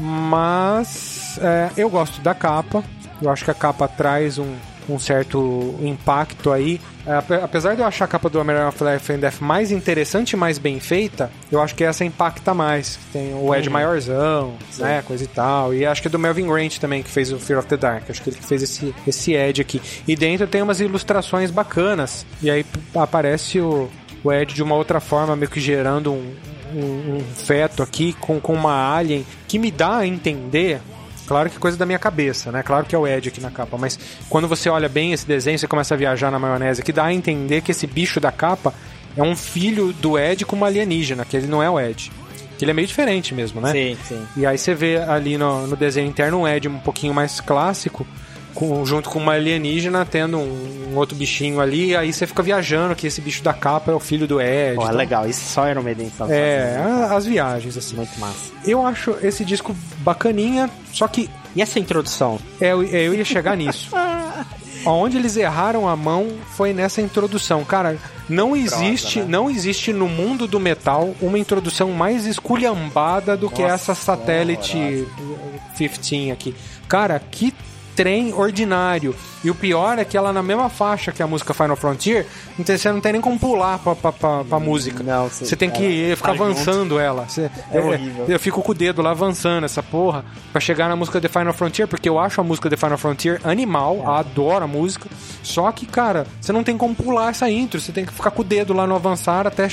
Mas 0.00 1.38
é, 1.42 1.70
eu 1.76 1.90
gosto 1.90 2.20
da 2.20 2.34
capa. 2.34 2.82
Eu 3.20 3.30
acho 3.30 3.44
que 3.44 3.50
a 3.50 3.54
capa 3.54 3.88
traz 3.88 4.38
um, 4.38 4.54
um 4.88 4.98
certo 4.98 5.74
impacto 5.82 6.50
aí. 6.52 6.80
É, 7.06 7.12
ape- 7.14 7.34
apesar 7.42 7.74
de 7.74 7.80
eu 7.82 7.86
achar 7.86 8.04
a 8.04 8.08
capa 8.08 8.28
do 8.28 8.38
American 8.40 8.68
of 8.68 8.84
Life 8.84 9.12
and 9.12 9.18
Death 9.18 9.40
mais 9.40 9.70
interessante 9.70 10.32
e 10.32 10.36
mais 10.36 10.58
bem 10.58 10.78
feita, 10.80 11.30
eu 11.50 11.60
acho 11.60 11.74
que 11.74 11.84
essa 11.84 12.04
impacta 12.04 12.52
mais. 12.54 12.98
Tem 13.12 13.34
o 13.34 13.54
Ed 13.54 13.68
maiorzão, 13.70 14.54
né? 14.78 15.02
Coisa 15.02 15.24
e 15.24 15.26
tal. 15.26 15.74
E 15.74 15.84
acho 15.86 16.00
que 16.02 16.08
é 16.08 16.10
do 16.10 16.18
Melvin 16.18 16.46
Grant 16.46 16.78
também, 16.78 17.02
que 17.02 17.10
fez 17.10 17.32
o 17.32 17.38
Fear 17.38 17.60
of 17.60 17.68
the 17.68 17.76
Dark. 17.76 18.10
Acho 18.10 18.22
que 18.22 18.30
ele 18.30 18.36
que 18.36 18.46
fez 18.46 18.62
esse, 18.62 18.94
esse 19.06 19.34
Ed 19.34 19.60
aqui. 19.60 19.80
E 20.06 20.14
dentro 20.16 20.46
tem 20.46 20.62
umas 20.62 20.80
ilustrações 20.80 21.50
bacanas. 21.50 22.24
E 22.42 22.50
aí 22.50 22.64
aparece 22.94 23.60
o, 23.60 23.88
o 24.22 24.32
Ed 24.32 24.52
de 24.54 24.62
uma 24.62 24.74
outra 24.74 25.00
forma, 25.00 25.34
meio 25.36 25.50
que 25.50 25.60
gerando 25.60 26.12
um, 26.12 26.34
um, 26.74 27.16
um 27.16 27.20
feto 27.34 27.82
aqui 27.82 28.12
com, 28.20 28.38
com 28.40 28.52
uma 28.54 28.94
alien 28.94 29.24
que 29.46 29.58
me 29.58 29.70
dá 29.70 29.98
a 29.98 30.06
entender. 30.06 30.80
Claro 31.28 31.50
que 31.50 31.58
é 31.58 31.60
coisa 31.60 31.76
da 31.76 31.84
minha 31.84 31.98
cabeça, 31.98 32.50
né? 32.50 32.62
Claro 32.62 32.86
que 32.86 32.94
é 32.94 32.98
o 32.98 33.06
Ed 33.06 33.28
aqui 33.28 33.38
na 33.38 33.50
capa, 33.50 33.76
mas 33.76 33.98
quando 34.30 34.48
você 34.48 34.70
olha 34.70 34.88
bem 34.88 35.12
esse 35.12 35.26
desenho, 35.26 35.58
você 35.58 35.68
começa 35.68 35.92
a 35.92 35.96
viajar 35.96 36.30
na 36.30 36.38
maionese, 36.38 36.82
que 36.82 36.90
dá 36.90 37.04
a 37.04 37.12
entender 37.12 37.60
que 37.60 37.70
esse 37.70 37.86
bicho 37.86 38.18
da 38.18 38.32
capa 38.32 38.72
é 39.14 39.22
um 39.22 39.36
filho 39.36 39.92
do 39.92 40.18
Ed 40.18 40.46
com 40.46 40.56
uma 40.56 40.68
alienígena, 40.68 41.26
que 41.26 41.36
ele 41.36 41.46
não 41.46 41.62
é 41.62 41.68
o 41.68 41.78
Ed. 41.78 42.10
Que 42.56 42.64
ele 42.64 42.70
é 42.70 42.74
meio 42.74 42.88
diferente 42.88 43.34
mesmo, 43.34 43.60
né? 43.60 43.72
Sim, 43.72 43.98
sim. 44.08 44.26
E 44.38 44.46
aí 44.46 44.56
você 44.56 44.74
vê 44.74 44.96
ali 44.96 45.36
no, 45.36 45.66
no 45.66 45.76
desenho 45.76 46.08
interno 46.08 46.38
um 46.38 46.48
Ed 46.48 46.66
um 46.66 46.78
pouquinho 46.78 47.12
mais 47.12 47.42
clássico, 47.42 48.06
com- 48.58 48.84
junto 48.84 49.08
com 49.08 49.20
uma 49.20 49.34
alienígena 49.34 50.04
tendo 50.04 50.36
um, 50.38 50.88
um 50.92 50.96
outro 50.96 51.14
bichinho 51.14 51.60
ali, 51.60 51.90
e 51.90 51.96
aí 51.96 52.12
você 52.12 52.26
fica 52.26 52.42
viajando 52.42 52.96
que 52.96 53.06
esse 53.06 53.20
bicho 53.20 53.40
da 53.40 53.52
capa 53.52 53.92
é 53.92 53.94
o 53.94 54.00
filho 54.00 54.26
do 54.26 54.40
Ed. 54.40 54.74
Pô, 54.74 54.82
é 54.82 54.84
Então, 54.86 54.96
legal. 54.96 55.28
Isso 55.28 55.52
só 55.52 55.68
Iron 55.68 55.82
Maiden 55.82 56.10
sabe 56.16 56.32
É, 56.32 56.76
as 57.10 57.24
viagens, 57.24 57.76
assim. 57.76 57.94
Muito 57.94 58.18
massa. 58.18 58.50
Eu 58.66 58.84
acho 58.84 59.16
esse 59.22 59.44
disco 59.44 59.76
bacaninha, 59.98 60.68
só 60.92 61.06
que 61.06 61.30
E 61.54 61.62
essa 61.62 61.78
introdução? 61.78 62.38
é, 62.60 62.72
eu, 62.72 62.82
eu 62.82 63.14
ia 63.14 63.24
chegar 63.24 63.56
nisso. 63.56 63.90
Onde 64.86 65.16
eles 65.18 65.36
erraram 65.36 65.88
a 65.88 65.94
mão 65.96 66.28
foi 66.56 66.72
nessa 66.72 67.00
introdução. 67.02 67.64
Cara, 67.64 67.96
não 68.28 68.56
existe, 68.56 69.20
né? 69.20 69.26
não 69.28 69.50
existe 69.50 69.92
no 69.92 70.08
mundo 70.08 70.46
do 70.46 70.58
metal 70.60 71.14
uma 71.20 71.38
introdução 71.38 71.90
mais 71.90 72.26
esculhambada 72.26 73.36
do 73.36 73.50
que 73.50 73.62
essa 73.62 73.94
satélite 73.94 75.06
15 75.76 76.30
aqui. 76.30 76.54
Cara, 76.88 77.20
que 77.20 77.52
trem 77.98 78.32
ordinário. 78.32 79.12
E 79.42 79.50
o 79.50 79.54
pior 79.56 79.98
é 79.98 80.04
que 80.04 80.16
ela 80.16 80.32
na 80.32 80.40
mesma 80.42 80.68
faixa 80.68 81.10
que 81.10 81.20
a 81.20 81.26
música 81.26 81.52
Final 81.52 81.74
Frontier, 81.76 82.24
tem- 82.64 82.76
você 82.78 82.92
não 82.92 83.00
tem 83.00 83.12
nem 83.12 83.20
como 83.20 83.36
pular 83.38 83.78
pra, 83.80 83.96
pra, 83.96 84.12
pra, 84.12 84.44
pra 84.44 84.60
música. 84.60 85.02
Não, 85.02 85.28
você- 85.28 85.44
você 85.46 85.56
tem 85.56 85.68
que 85.68 86.04
ela 86.06 86.16
ficar 86.16 86.28
tá 86.28 86.34
junto. 86.36 86.50
avançando 86.60 86.98
ela. 87.00 87.28
Você- 87.28 87.50
É 87.72 87.80
horrível. 87.80 88.26
eu 88.28 88.38
fico 88.38 88.62
com 88.62 88.70
o 88.70 88.74
dedo 88.74 89.02
lá 89.02 89.10
avançando 89.10 89.64
essa 89.64 89.82
porra 89.82 90.24
pra 90.52 90.60
chegar 90.60 90.88
na 90.88 90.94
música 90.94 91.20
The 91.20 91.28
Final 91.28 91.52
Frontier, 91.52 91.88
porque 91.88 92.08
eu 92.08 92.18
acho 92.20 92.40
a 92.40 92.44
música 92.44 92.70
The 92.70 92.76
Final 92.76 92.98
Frontier 92.98 93.40
animal, 93.44 94.08
adoro 94.08 94.64
a 94.64 94.68
música. 94.68 95.08
Só 95.42 95.70
que, 95.72 95.84
cara, 95.84 96.24
você 96.40 96.52
não 96.52 96.62
tem 96.62 96.78
como 96.78 96.94
pular 96.94 97.30
essa 97.30 97.50
intro, 97.50 97.80
você 97.80 97.90
tem 97.90 98.04
que 98.06 98.12
ficar 98.12 98.30
com 98.30 98.42
o 98.42 98.44
dedo 98.44 98.72
lá 98.72 98.86
no 98.86 98.94
avançar 98.94 99.44
até. 99.46 99.68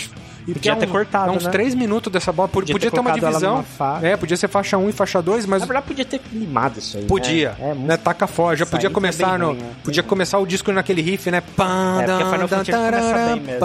E 0.47 0.53
Podia 0.53 0.73
é 0.73 0.75
ter 0.75 0.87
um- 0.87 0.91
cortado, 0.91 1.33
é 1.33 1.35
uns 1.35 1.43
né? 1.45 1.49
3 1.49 1.73
minutos 1.73 2.11
dessa 2.13 2.31
bola. 2.31 2.47
Podia, 2.47 2.73
Podia 2.75 2.91
ter 2.91 2.95
ter 2.95 3.01
uma 3.01 3.11
divisão. 3.13 3.65
É, 4.03 4.15
podia 4.15 4.37
ser 4.37 4.47
faixa 4.47 4.77
1 4.77 4.89
e 4.89 4.91
faixa 4.91 5.21
2, 5.21 5.45
mas 5.47 5.61
Na 5.61 5.65
verdade, 5.65 5.87
podia 5.87 6.05
ter 6.05 6.21
limado 6.31 6.77
isso 6.77 6.97
aí. 6.97 7.03
né? 7.03 7.09
Podia, 7.09 7.55
É, 7.59 7.73
né? 7.73 7.97
Taca 7.97 8.27
fora, 8.27 8.55
já 8.55 8.65
podia 8.65 8.89
começar 8.89 9.39
no. 9.39 9.47
ruim, 9.47 9.57
né? 9.57 9.71
Podia 9.83 10.03
começar 10.03 10.37
o 10.37 10.45
disco 10.45 10.71
naquele 10.71 11.01
riff, 11.01 11.31
né? 11.31 11.41
Pam, 11.41 12.01
É, 12.01 12.05
dan, 12.05 12.17
Final 12.31 12.47
começa 12.47 13.13
bem 13.33 13.39
mesmo. 13.41 13.59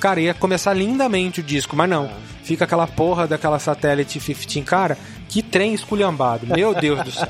Cara, 0.00 0.20
ia 0.20 0.34
começar 0.34 0.72
lindamente 0.74 1.40
o 1.40 1.42
disco, 1.42 1.76
mas 1.76 1.88
não. 1.88 2.10
Fica 2.42 2.64
aquela 2.64 2.88
porra 2.88 3.28
daquela 3.28 3.58
satélite 3.60 4.18
15, 4.18 4.62
cara. 4.62 4.98
Que 5.32 5.42
trem 5.42 5.72
esculhambado, 5.72 6.46
meu 6.46 6.74
Deus 6.74 7.02
do 7.04 7.10
céu. 7.10 7.26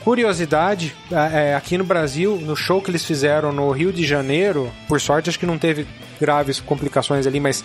Curiosidade, 0.00 0.96
é, 1.12 1.50
é, 1.50 1.54
aqui 1.54 1.76
no 1.76 1.84
Brasil, 1.84 2.40
no 2.40 2.56
show 2.56 2.80
que 2.80 2.90
eles 2.90 3.04
fizeram 3.04 3.52
no 3.52 3.70
Rio 3.70 3.92
de 3.92 4.02
Janeiro, 4.02 4.72
por 4.88 4.98
sorte 4.98 5.28
acho 5.28 5.38
que 5.38 5.44
não 5.44 5.58
teve 5.58 5.86
graves 6.18 6.58
complicações 6.58 7.26
ali, 7.26 7.38
mas 7.38 7.62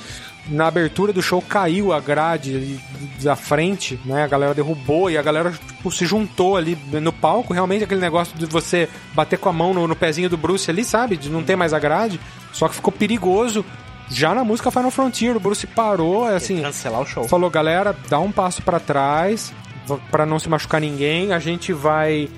na 0.48 0.68
abertura 0.68 1.14
do 1.14 1.22
show 1.22 1.42
caiu 1.42 1.94
a 1.94 2.02
grade 2.02 2.78
da 3.22 3.38
frente, 3.38 3.98
né? 4.04 4.24
A 4.24 4.28
galera 4.28 4.54
derrubou 4.54 5.10
e 5.10 5.18
a 5.18 5.22
galera 5.22 5.50
tipo, 5.52 5.90
se 5.90 6.06
juntou 6.06 6.58
ali 6.58 6.78
no 6.92 7.14
palco. 7.14 7.54
Realmente 7.54 7.86
aquele 7.86 8.02
negócio 8.02 8.38
de 8.38 8.46
você 8.48 8.90
bater 9.14 9.40
com 9.40 9.48
a 9.48 9.54
mão 9.54 9.74
no, 9.74 9.88
no 9.88 9.96
pezinho 9.96 10.30
do 10.30 10.36
Bruce 10.36 10.70
ali, 10.70 10.84
sabe? 10.84 11.16
De 11.16 11.30
não 11.30 11.42
ter 11.42 11.56
mais 11.56 11.74
a 11.74 11.80
grade. 11.80 12.20
Só 12.52 12.68
que 12.68 12.76
ficou 12.76 12.92
perigoso. 12.92 13.64
Já 14.10 14.34
na 14.34 14.44
música 14.44 14.72
Final 14.72 14.92
Frontier, 14.92 15.38
o 15.38 15.40
Bruce 15.40 15.68
parou, 15.68 16.26
assim, 16.26 16.62
Cancelar 16.64 17.00
o 17.00 17.06
show. 17.06 17.28
falou, 17.30 17.50
galera, 17.50 17.96
dá 18.10 18.20
um 18.20 18.32
passo 18.32 18.62
pra 18.62 18.80
trás 18.80 19.54
pra 20.12 20.26
não 20.26 20.38
se 20.40 20.48
machucar 20.50 20.80
ninguém. 20.82 21.32
A 21.34 21.40
gente 21.40 21.72
vai 21.74 22.30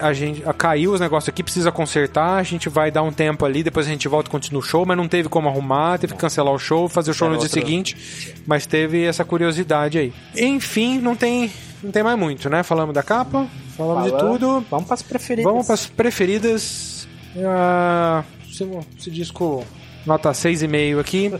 a, 0.00 0.08
a 0.08 0.12
gente 0.12 0.42
a, 0.48 0.52
caiu 0.52 0.92
os 0.92 1.00
negócios 1.00 1.28
aqui, 1.28 1.42
precisa 1.42 1.70
consertar. 1.70 2.38
A 2.38 2.42
gente 2.42 2.68
vai 2.68 2.90
dar 2.90 3.02
um 3.02 3.12
tempo 3.12 3.44
ali, 3.44 3.62
depois 3.62 3.86
a 3.86 3.90
gente 3.90 4.08
volta 4.08 4.28
e 4.28 4.32
continua 4.32 4.60
o 4.60 4.64
show, 4.64 4.84
mas 4.86 4.96
não 4.96 5.06
teve 5.08 5.28
como 5.28 5.48
arrumar, 5.48 5.98
teve 5.98 6.14
que 6.14 6.18
cancelar 6.20 6.52
o 6.52 6.58
show, 6.58 6.88
fazer 6.88 7.10
o 7.10 7.14
show 7.14 7.26
Era 7.28 7.34
no 7.36 7.40
dia 7.40 7.46
outro- 7.48 7.60
seguinte. 7.60 8.34
Mas 8.46 8.66
teve 8.66 9.04
essa 9.04 9.24
curiosidade 9.24 9.98
aí. 9.98 10.12
Enfim, 10.36 10.98
não 10.98 11.14
tem 11.14 11.50
não 11.82 11.90
tem 11.90 12.02
mais 12.02 12.18
muito, 12.18 12.48
né? 12.48 12.62
Falamos 12.62 12.94
da 12.94 13.02
capa, 13.02 13.46
falamos 13.76 14.04
de 14.04 14.10
Falamos. 14.10 14.38
tudo. 14.38 14.66
Vamos 14.70 14.86
pras 14.86 15.02
preferidas. 15.02 15.50
Vamos 15.52 15.66
para 15.66 15.74
as 15.74 15.86
preferidas. 15.86 17.08
Ah, 17.44 18.24
esse, 18.50 18.64
esse 18.98 19.10
disco 19.10 19.64
nota 20.06 20.30
6,5 20.30 21.00
aqui. 21.00 21.32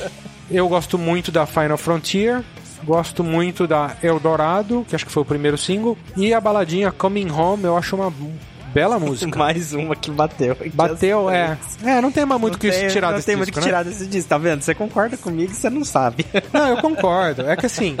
Eu 0.50 0.68
gosto 0.68 0.98
muito 0.98 1.30
da 1.32 1.46
Final 1.46 1.78
Frontier. 1.78 2.42
Gosto 2.84 3.22
muito 3.22 3.66
da 3.66 3.96
Eldorado, 4.02 4.84
que 4.88 4.94
acho 4.94 5.06
que 5.06 5.12
foi 5.12 5.22
o 5.22 5.26
primeiro 5.26 5.56
single. 5.56 5.96
E 6.16 6.34
a 6.34 6.40
baladinha 6.40 6.90
Coming 6.90 7.30
Home, 7.30 7.64
eu 7.64 7.76
acho 7.76 7.94
uma 7.96 8.12
bela 8.72 8.98
música. 8.98 9.36
Mais 9.38 9.72
uma 9.72 9.94
que 9.94 10.10
bateu. 10.10 10.52
aqui, 10.52 10.70
Bateu, 10.70 11.30
é. 11.30 11.56
É, 11.84 12.00
não 12.00 12.10
tem 12.10 12.24
mais 12.24 12.40
muito 12.40 12.54
o 12.54 12.56
Não 12.56 12.60
que 12.60 12.70
tem, 12.70 12.88
tirar 12.88 13.08
não 13.08 13.16
desse 13.16 13.26
tem 13.26 13.36
disco, 13.36 13.44
muito 13.44 13.52
que 13.52 13.60
né? 13.60 13.66
tirar 13.66 13.84
desse 13.84 14.06
disco, 14.06 14.28
tá 14.28 14.38
vendo? 14.38 14.62
Você 14.62 14.74
concorda 14.74 15.16
comigo, 15.16 15.52
você 15.52 15.70
não 15.70 15.84
sabe. 15.84 16.26
Não, 16.52 16.68
eu 16.68 16.76
concordo. 16.78 17.42
É 17.48 17.56
que 17.56 17.66
assim, 17.66 17.96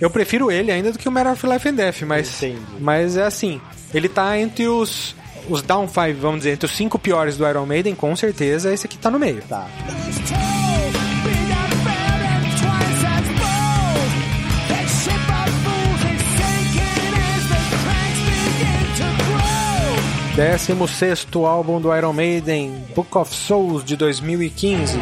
eu 0.00 0.10
prefiro 0.10 0.50
ele 0.50 0.70
ainda 0.70 0.92
do 0.92 0.98
que 0.98 1.08
o 1.08 1.12
Matter 1.12 1.32
of 1.32 1.46
Life 1.46 1.68
and 1.68 1.74
Death, 1.74 2.02
mas, 2.02 2.42
Entendi. 2.42 2.60
mas 2.80 3.16
é 3.16 3.24
assim, 3.24 3.60
ele 3.92 4.08
tá 4.08 4.38
entre 4.38 4.68
os, 4.68 5.14
os 5.48 5.62
down 5.62 5.88
five, 5.88 6.12
vamos 6.14 6.38
dizer, 6.38 6.52
entre 6.52 6.66
os 6.66 6.72
cinco 6.72 6.98
piores 6.98 7.36
do 7.36 7.48
Iron 7.48 7.66
Maiden, 7.66 7.94
com 7.94 8.14
certeza, 8.14 8.72
esse 8.72 8.86
aqui 8.86 8.98
tá 8.98 9.10
no 9.10 9.18
meio. 9.18 9.42
Tá. 9.48 9.66
16 20.38 21.26
álbum 21.44 21.80
do 21.80 21.92
Iron 21.92 22.12
Maiden, 22.12 22.84
Book 22.94 23.18
of 23.18 23.34
Souls 23.34 23.84
de 23.84 23.96
2015. 23.96 24.96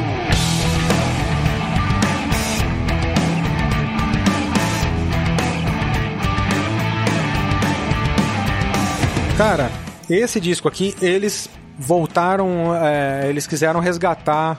Cara, 9.36 9.70
esse 10.08 10.40
disco 10.40 10.68
aqui, 10.68 10.96
eles 11.02 11.50
voltaram, 11.78 12.74
é, 12.74 13.28
eles 13.28 13.46
quiseram 13.46 13.80
resgatar 13.80 14.58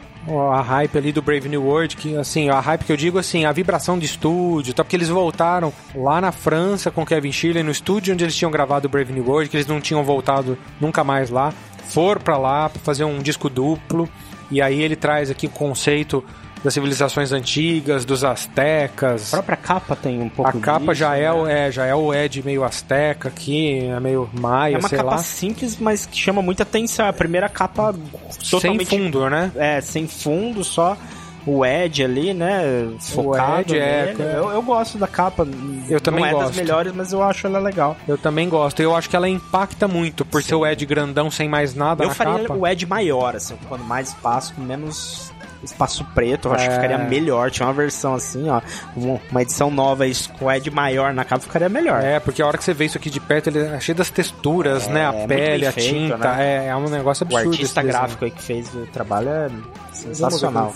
a 0.52 0.61
hype 0.61 0.98
ali 0.98 1.11
do 1.11 1.22
Brave 1.22 1.48
New 1.48 1.64
World, 1.64 1.95
que 1.95 2.15
assim, 2.18 2.49
a 2.49 2.60
hype 2.60 2.84
que 2.84 2.91
eu 2.91 2.98
digo 2.98 3.18
assim, 3.18 3.45
a 3.45 3.52
vibração 3.52 3.98
de 3.98 4.06
estúdio, 4.06 4.73
tá? 4.73 4.84
Porque 4.84 4.95
eles 4.95 5.07
voltaram 5.07 5.72
lá 5.95 6.19
na 6.19 6.31
França 6.31 6.91
com 6.91 7.06
Kevin 7.06 7.31
Shirley 7.31 7.64
no 7.64 7.72
estúdio 7.72 8.14
onde 8.14 8.26
eles 8.26 8.35
tinham 8.35 8.52
gravado 8.52 8.88
o 8.88 8.89
Brave 8.89 9.14
New 9.14 9.26
World, 9.26 9.49
que 9.49 9.56
eles 9.56 9.68
não 9.68 9.80
tinham 9.80 10.03
voltado 10.03 10.57
nunca 10.81 11.03
mais 11.03 11.30
lá. 11.30 11.53
Foram 11.89 12.19
pra 12.19 12.38
lá 12.38 12.69
pra 12.69 12.81
fazer 12.81 13.06
um 13.06 13.19
disco 13.19 13.49
duplo. 13.49 14.10
E 14.52 14.61
aí 14.61 14.81
ele 14.81 14.95
traz 14.95 15.30
aqui 15.30 15.48
o 15.48 15.49
conceito 15.49 16.23
das 16.63 16.73
civilizações 16.73 17.31
antigas, 17.31 18.03
dos 18.05 18.23
A 18.23 18.31
astecas. 18.31 19.29
própria 19.31 19.57
capa 19.57 19.95
tem 19.95 20.21
um 20.21 20.29
pouco 20.29 20.49
A 20.49 20.59
capa 20.61 20.79
disso, 20.88 20.95
já 20.95 21.11
né? 21.11 21.23
é, 21.23 21.31
o- 21.34 21.47
é, 21.47 21.71
já 21.71 21.85
é 21.85 21.95
o 21.95 22.13
Ed 22.13 22.43
meio 22.43 22.63
asteca 22.63 23.29
aqui, 23.29 23.79
é 23.85 23.99
meio 23.99 24.29
maia, 24.34 24.75
É 24.75 24.79
uma 24.79 24.89
sei 24.89 24.97
capa 24.97 25.11
lá. 25.11 25.17
simples, 25.19 25.77
mas 25.79 26.05
que 26.05 26.17
chama 26.17 26.41
muita 26.41 26.63
atenção. 26.63 27.05
É 27.05 27.09
a 27.09 27.13
primeira 27.13 27.47
capa 27.49 27.93
Sem 28.31 28.49
totalmente 28.49 28.89
fundo, 28.89 29.29
né? 29.29 29.51
é, 29.55 29.81
sem 29.81 30.07
fundo, 30.07 30.63
só 30.63 30.97
o 31.45 31.65
Ed 31.65 32.03
ali, 32.03 32.34
né? 32.34 32.89
Focado. 32.99 33.73
Ed 33.73 33.77
é- 33.77 34.13
nele. 34.17 34.23
Eu, 34.35 34.49
eu 34.51 34.61
gosto 34.61 34.97
da 34.97 35.07
capa. 35.07 35.47
Eu 35.89 36.01
também 36.01 36.21
Não 36.21 36.27
é 36.29 36.34
das 36.34 36.41
gosto. 36.43 36.55
melhores, 36.57 36.93
mas 36.93 37.13
eu 37.13 37.23
acho 37.23 37.47
ela 37.47 37.59
legal. 37.59 37.95
Eu 38.05 38.17
também 38.17 38.49
gosto. 38.49 38.81
Eu 38.81 38.93
acho 38.93 39.09
que 39.09 39.15
ela 39.15 39.29
impacta 39.29 39.88
muito 39.88 40.25
por 40.25 40.43
ser 40.43 40.55
o 40.55 40.65
Ed 40.67 40.85
grandão 40.85 41.31
sem 41.31 41.47
mais 41.47 41.73
nada 41.73 42.03
eu 42.03 42.09
na 42.09 42.13
faria 42.15 42.39
capa. 42.39 42.53
o 42.53 42.67
Ed 42.67 42.85
maior, 42.85 43.35
assim, 43.38 43.53
ocupando 43.53 43.85
mais 43.85 44.09
espaço, 44.09 44.53
menos 44.57 45.31
espaço 45.63 46.05
preto. 46.15 46.47
Eu 46.47 46.53
acho 46.53 46.65
que 46.65 46.71
É. 46.71 46.75
ficaria 46.75 46.97
melhor. 46.97 47.49
Tinha 47.51 47.67
uma 47.67 47.73
versão 47.73 48.13
assim, 48.13 48.49
ó. 48.49 48.61
um- 48.95 49.19
Uma 49.31 49.41
edição 49.41 49.69
nova 49.71 50.05
o 50.41 50.51
Ed 50.51 50.69
maior 50.71 51.13
na 51.13 51.23
capa 51.25 51.41
ficaria 51.43 51.69
melhor. 51.69 52.01
É, 52.03 52.19
porque 52.19 52.41
a 52.41 52.47
hora 52.47 52.57
que 52.57 52.63
você 52.63 52.73
vê 52.73 52.85
isso 52.85 52.97
aqui 52.97 53.09
de 53.09 53.19
perto, 53.19 53.47
ele 53.47 53.59
é 53.59 53.79
cheio 53.79 53.95
das 53.95 54.09
texturas, 54.09 54.88
né? 54.88 55.05
A 55.05 55.11
muito 55.11 55.27
pele, 55.27 55.65
a 55.67 55.71
feito, 55.71 55.93
tinta. 55.93 56.17
né? 56.17 56.65
É, 56.65 56.67
é 56.69 56.75
um 56.75 56.89
negócio 56.89 57.23
o 57.23 57.27
absurdo. 57.27 57.49
artista 57.53 57.63
esse 57.81 57.88
desenho. 57.88 57.93
gráfico 57.93 58.25
aí 58.25 58.31
que 58.31 58.41
fez 58.41 58.73
o 58.73 58.85
trabalho 58.88 59.29
é 59.29 59.49
sensacional. 59.93 60.73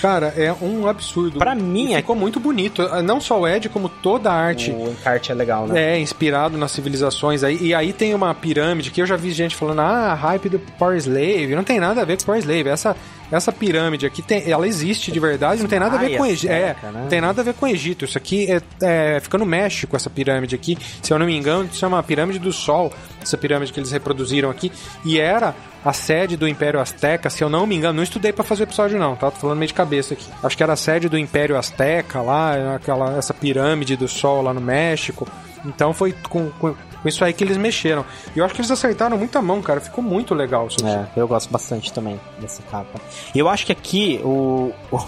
Cara, 0.00 0.32
é 0.36 0.52
um 0.62 0.86
absurdo. 0.86 1.40
Pra 1.40 1.56
mim, 1.56 1.90
E 1.90 1.94
é- 1.94 1.96
ficou 1.96 2.14
muito 2.14 2.38
bonito. 2.38 2.82
Não 3.02 3.20
só 3.20 3.40
o 3.40 3.48
Ed, 3.48 3.68
como 3.68 3.88
toda 3.88 4.30
a 4.30 4.32
arte. 4.34 4.70
O 4.70 4.90
encarte 4.92 5.32
é 5.32 5.34
legal, 5.34 5.66
né? 5.66 5.96
É, 5.96 5.98
inspirado 5.98 6.56
nas 6.56 6.70
civilizações 6.70 7.42
aí. 7.42 7.58
E 7.60 7.74
aí 7.74 7.92
tem 7.92 8.14
uma 8.14 8.32
pirâmide 8.32 8.92
que 8.92 9.02
eu 9.02 9.06
já 9.06 9.16
vi 9.16 9.32
gente 9.32 9.56
falando, 9.56 9.80
ah, 9.80 10.14
hype 10.14 10.48
do 10.50 10.58
Power 10.78 10.96
Slave. 10.96 11.52
Não 11.56 11.64
tem 11.64 11.80
nada 11.80 12.02
a 12.02 12.04
ver 12.04 12.16
com 12.16 12.24
Power 12.26 12.38
Slave. 12.40 12.68
Essa, 12.68 12.94
essa 13.30 13.52
pirâmide 13.52 14.06
aqui, 14.06 14.22
tem, 14.22 14.50
ela 14.50 14.66
existe 14.66 15.12
de 15.12 15.20
verdade, 15.20 15.60
não 15.60 15.68
tem 15.68 15.78
nada 15.78 15.96
a 15.96 15.98
ver 15.98 16.16
com 16.16 16.24
Egito. 16.24 16.50
É, 16.50 16.70
Azteca, 16.70 16.90
né? 16.90 17.00
não 17.02 17.08
tem 17.08 17.20
nada 17.20 17.40
a 17.40 17.44
ver 17.44 17.54
com 17.54 17.66
Egito. 17.66 18.04
Isso 18.04 18.16
aqui 18.16 18.50
é, 18.50 18.60
é, 18.80 19.20
fica 19.20 19.36
no 19.36 19.44
México, 19.44 19.94
essa 19.94 20.08
pirâmide 20.08 20.54
aqui. 20.54 20.78
Se 21.02 21.12
eu 21.12 21.18
não 21.18 21.26
me 21.26 21.36
engano, 21.36 21.68
se 21.70 21.78
chama 21.78 22.02
Pirâmide 22.02 22.38
do 22.38 22.52
Sol, 22.52 22.92
essa 23.20 23.36
pirâmide 23.36 23.72
que 23.72 23.78
eles 23.80 23.90
reproduziram 23.90 24.50
aqui. 24.50 24.72
E 25.04 25.20
era 25.20 25.54
a 25.84 25.92
sede 25.92 26.36
do 26.36 26.48
Império 26.48 26.80
Azteca, 26.80 27.28
se 27.28 27.42
eu 27.42 27.48
não 27.48 27.66
me 27.66 27.76
engano. 27.76 27.96
Não 27.96 28.02
estudei 28.02 28.32
pra 28.32 28.44
fazer 28.44 28.62
o 28.62 28.64
episódio, 28.64 28.98
não, 28.98 29.14
tá? 29.14 29.30
Tô 29.30 29.38
falando 29.38 29.58
meio 29.58 29.68
de 29.68 29.74
cabeça 29.74 30.14
aqui. 30.14 30.26
Acho 30.42 30.56
que 30.56 30.62
era 30.62 30.72
a 30.72 30.76
sede 30.76 31.08
do 31.08 31.18
Império 31.18 31.56
Azteca 31.56 32.20
lá, 32.22 32.76
aquela, 32.76 33.16
essa 33.16 33.34
pirâmide 33.34 33.96
do 33.96 34.08
Sol 34.08 34.42
lá 34.42 34.54
no 34.54 34.60
México. 34.60 35.28
Então 35.64 35.92
foi 35.92 36.14
com, 36.28 36.50
com, 36.50 36.74
com 37.02 37.08
isso 37.08 37.24
aí 37.24 37.32
que 37.32 37.42
eles 37.44 37.56
mexeram. 37.56 38.04
E 38.34 38.38
eu 38.38 38.44
acho 38.44 38.54
que 38.54 38.60
eles 38.60 38.70
acertaram 38.70 39.16
muita 39.16 39.40
mão, 39.42 39.60
cara. 39.62 39.80
Ficou 39.80 40.02
muito 40.02 40.34
legal 40.34 40.66
isso. 40.68 40.86
É, 40.86 41.06
eu 41.16 41.26
gosto 41.28 41.50
bastante 41.50 41.92
também 41.92 42.18
dessa 42.40 42.62
capa. 42.70 43.00
E 43.34 43.38
eu 43.38 43.48
acho 43.48 43.64
que 43.66 43.72
aqui 43.72 44.20
o, 44.24 44.72
o, 44.90 44.98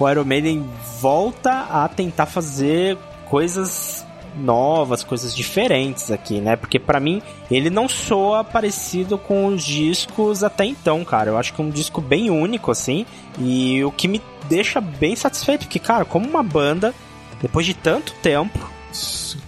o 0.00 0.08
Iron 0.10 0.24
Maiden 0.24 0.68
volta 1.00 1.66
a 1.70 1.88
tentar 1.88 2.26
fazer 2.26 2.96
coisas 3.28 4.04
novas, 4.36 5.02
coisas 5.02 5.34
diferentes 5.34 6.10
aqui, 6.12 6.40
né? 6.40 6.54
Porque 6.54 6.78
pra 6.78 7.00
mim 7.00 7.20
ele 7.50 7.70
não 7.70 7.88
soa 7.88 8.44
parecido 8.44 9.18
com 9.18 9.46
os 9.46 9.64
discos 9.64 10.44
até 10.44 10.64
então, 10.64 11.04
cara. 11.04 11.30
Eu 11.30 11.38
acho 11.38 11.52
que 11.52 11.60
é 11.60 11.64
um 11.64 11.70
disco 11.70 12.00
bem 12.00 12.30
único 12.30 12.70
assim, 12.70 13.04
e 13.38 13.82
o 13.84 13.90
que 13.90 14.06
me 14.06 14.22
deixa 14.48 14.80
bem 14.80 15.16
satisfeito, 15.16 15.62
porque 15.66 15.78
cara, 15.80 16.04
como 16.04 16.28
uma 16.28 16.42
banda 16.42 16.94
depois 17.42 17.66
de 17.66 17.74
tanto 17.74 18.12
tempo 18.22 18.58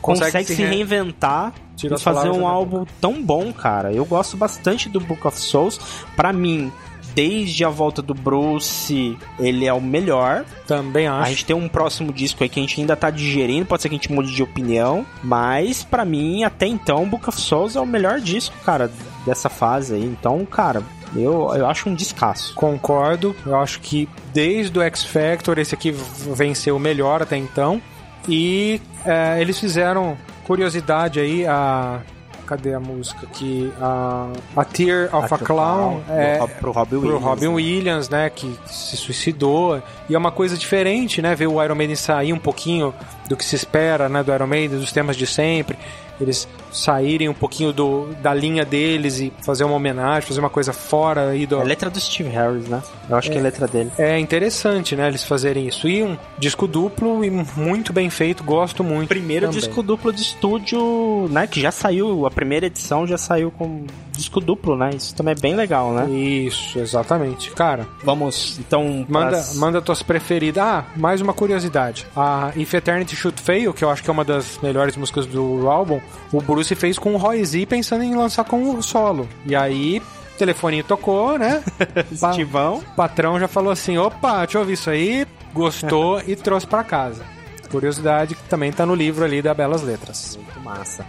consegue, 0.03 0.45
se, 0.45 0.55
re- 0.55 0.67
reinventar 0.69 1.53
Tira 1.81 1.99
fazer 1.99 2.31
um 2.31 2.41
da 2.43 2.49
álbum 2.49 2.85
tão 3.01 3.23
bom, 3.23 3.53
cara. 3.53 3.93
Eu 3.93 4.05
gosto 4.05 4.37
bastante 4.37 4.89
do 4.89 5.01
Book 5.01 5.27
of 5.27 5.39
Souls. 5.39 5.81
Pra 6.17 6.33
mim, 6.33 6.71
desde 7.15 7.65
a 7.65 7.69
volta 7.69 8.03
do 8.03 8.15
Bruce, 8.15 9.17
ele 9.39 9.67
é 9.67 9.73
o 9.73 9.81
melhor. 9.81 10.45
Também 10.67 11.07
A 11.07 11.19
acho. 11.19 11.31
gente 11.31 11.45
tem 11.47 11.57
um 11.57 11.69
próximo 11.69 12.13
disco 12.13 12.43
aí 12.43 12.49
que 12.49 12.59
a 12.59 12.63
gente 12.63 12.81
ainda 12.81 12.97
tá 12.97 13.11
digerindo, 13.11 13.67
pode 13.67 13.83
ser 13.83 13.89
que 13.89 13.95
a 13.95 13.99
gente 13.99 14.13
mude 14.13 14.35
de 14.35 14.43
opinião, 14.43 15.05
mas 15.23 15.83
pra 15.83 16.05
mim, 16.05 16.45
até 16.45 16.67
então, 16.67 17.09
Book 17.09 17.29
of 17.29 17.41
Souls 17.41 17.77
é 17.77 17.81
o 17.81 17.87
melhor 17.87 18.21
disco, 18.21 18.55
cara, 18.65 18.91
dessa 19.27 19.49
fase 19.49 19.95
aí. 19.95 20.05
Então, 20.05 20.45
cara, 20.47 20.83
eu, 21.15 21.53
eu 21.55 21.67
acho 21.67 21.89
um 21.89 21.95
descasso. 21.95 22.55
Concordo. 22.55 23.35
Eu 23.45 23.57
acho 23.59 23.81
que 23.81 24.09
desde 24.33 24.79
o 24.79 24.83
X 24.83 25.05
Factor, 25.05 25.59
esse 25.59 25.75
aqui 25.75 25.91
venceu 25.91 26.77
o 26.77 26.81
melhor 26.81 27.23
até 27.23 27.37
então. 27.37 27.81
E 28.29 28.81
é, 29.05 29.41
eles 29.41 29.59
fizeram 29.59 30.17
curiosidade 30.45 31.21
aí, 31.21 31.47
a. 31.47 32.01
Cadê 32.47 32.75
a 32.75 32.81
música 32.81 33.29
aqui? 33.31 33.73
A, 33.81 34.33
a 34.57 34.65
Tear 34.65 35.15
of 35.15 35.33
a, 35.33 35.39
Clown. 35.39 36.03
é, 36.09 36.37
pro, 36.37 36.49
pro 36.49 36.73
Robin 36.73 36.91
pro 36.91 37.01
Williams. 37.01 37.23
Robin 37.23 37.47
né? 37.47 37.55
Williams, 37.55 38.09
né, 38.09 38.29
que 38.29 38.59
se 38.67 38.97
suicidou. 38.97 39.81
E 40.09 40.17
é 40.17 40.19
uma 40.19 40.33
coisa 40.33 40.57
diferente, 40.59 41.23
né, 41.23 41.33
ver 41.37 41.47
o 41.47 41.63
Iron 41.63 41.77
Maiden 41.77 41.95
sair 41.95 42.33
um 42.33 42.41
pouquinho 42.41 42.93
do 43.29 43.37
que 43.37 43.45
se 43.45 43.55
espera, 43.55 44.09
né, 44.09 44.25
do 44.25 44.35
Iron 44.35 44.49
Maiden, 44.49 44.81
dos 44.81 44.91
temas 44.91 45.17
de 45.17 45.29
sempre. 45.29 45.79
Eles 46.21 46.49
saírem 46.73 47.29
um 47.29 47.35
pouquinho 47.35 47.73
do, 47.73 48.09
da 48.23 48.33
linha 48.35 48.65
deles 48.65 49.19
e 49.19 49.33
fazer 49.43 49.65
uma 49.65 49.75
homenagem, 49.75 50.29
fazer 50.29 50.41
uma 50.41 50.51
coisa 50.51 50.73
fora 50.73 51.31
aí 51.31 51.47
do... 51.47 51.57
É 51.57 51.61
a 51.61 51.65
letra 51.65 51.91
do 51.91 52.01
Steve 52.01 52.29
Harris, 52.29 52.69
né? 52.69 52.83
Eu 53.09 53.17
acho 53.17 53.31
que 53.31 53.37
é 53.37 53.41
a 53.41 53.43
letra 53.43 53.67
dele. 53.67 53.91
É 53.99 54.19
interessante, 54.19 54.95
né, 54.95 55.09
eles 55.09 55.25
fazerem 55.25 55.67
isso. 55.67 55.89
E 55.89 56.03
um 56.03 56.17
disco 56.39 56.67
duplo 56.67 57.25
e 57.25 57.31
muito 57.31 57.93
bem 57.93 58.11
feito, 58.11 58.45
gosto 58.45 58.85
muito. 58.85 59.09
Primeiro 59.09 59.47
também. 59.47 59.61
disco 59.61 59.83
duplo 59.83 60.13
de 60.13 60.23
estúdio, 60.23 61.29
né? 61.31 61.47
Que 61.47 61.61
já 61.61 61.71
saiu, 61.71 62.27
a 62.27 62.31
primeira 62.31 62.67
edição 62.67 63.07
já 63.07 63.19
saiu 63.19 63.51
com 63.51 63.87
disco 64.21 64.41
duplo, 64.41 64.77
né? 64.77 64.91
Isso 64.95 65.15
também 65.15 65.33
é 65.37 65.41
bem 65.41 65.55
legal, 65.55 65.93
né? 65.93 66.09
Isso, 66.11 66.79
exatamente. 66.79 67.51
Cara, 67.51 67.87
Vamos, 68.05 68.59
então, 68.59 69.05
Manda, 69.09 69.31
pras- 69.31 69.57
manda 69.57 69.83
tuas 69.83 70.03
preferidas. 70.03 70.63
Ah, 70.63 70.85
mais 70.97 71.21
uma 71.21 71.33
curiosidade. 71.33 72.07
A 72.17 72.53
If 72.57 72.73
Eternity 72.75 73.17
Should 73.17 73.41
Fail, 73.43 73.73
que 73.75 73.85
eu 73.85 73.91
acho 73.91 74.03
que 74.03 74.11
é 74.11 74.13
uma 74.13 74.25
das 74.25 74.59
melhores 74.63 74.97
músicas 74.97 75.27
do 75.27 75.69
álbum, 75.69 76.01
o 76.33 76.41
Bruce 76.41 76.75
fez 76.75 76.99
com 76.99 77.15
o 77.15 77.17
Roy 77.17 77.45
Z 77.45 77.67
pensando 77.67 78.05
em 78.05 78.15
lançar 78.15 78.45
com 78.45 78.75
o 78.75 78.83
solo. 78.83 79.29
E 79.47 79.55
aí, 79.57 80.01
o 80.35 80.39
telefoninho 80.39 80.85
tocou, 80.85 81.39
né? 81.39 81.63
Pa- 82.21 82.31
Estivão. 82.31 82.77
O 82.79 82.83
patrão 82.97 83.39
já 83.41 83.49
falou 83.49 83.71
assim: 83.73 83.99
opa, 83.99 84.39
deixa 84.45 84.57
eu 84.59 84.61
ouvir 84.63 84.75
isso 84.75 84.91
aí, 84.91 85.27
gostou 85.53 86.21
e 86.27 86.37
trouxe 86.37 86.67
pra 86.67 86.83
casa. 86.85 87.25
Curiosidade 87.71 88.35
que 88.35 88.43
também 88.45 88.73
tá 88.73 88.85
no 88.85 88.95
livro 88.95 89.25
ali 89.25 89.41
da 89.41 89.55
Belas 89.55 89.83
Letras. 89.83 90.37
Muito 90.43 90.61
massa. 90.61 91.07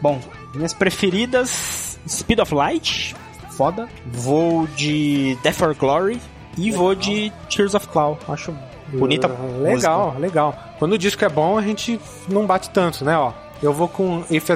Bom, 0.00 0.18
minhas 0.54 0.72
preferidas: 0.72 1.89
Speed 2.06 2.40
of 2.40 2.54
Light, 2.54 3.14
foda. 3.56 3.88
Vou 4.06 4.66
de 4.68 5.36
Death 5.42 5.62
or 5.62 5.74
Glory 5.74 6.20
e 6.56 6.70
vou 6.70 6.94
de 6.94 7.32
Tears 7.48 7.74
of 7.74 7.86
Cloud. 7.88 8.18
Acho 8.28 8.54
bonita. 8.88 9.28
Uh, 9.28 9.62
Legal, 9.62 10.16
legal. 10.18 10.58
Quando 10.78 10.92
o 10.94 10.98
disco 10.98 11.24
é 11.24 11.28
bom, 11.28 11.58
a 11.58 11.62
gente 11.62 12.00
não 12.28 12.46
bate 12.46 12.70
tanto, 12.70 13.04
né? 13.04 13.16
Ó, 13.16 13.32
eu 13.62 13.72
vou 13.72 13.88
com 13.88 14.24
If, 14.30 14.50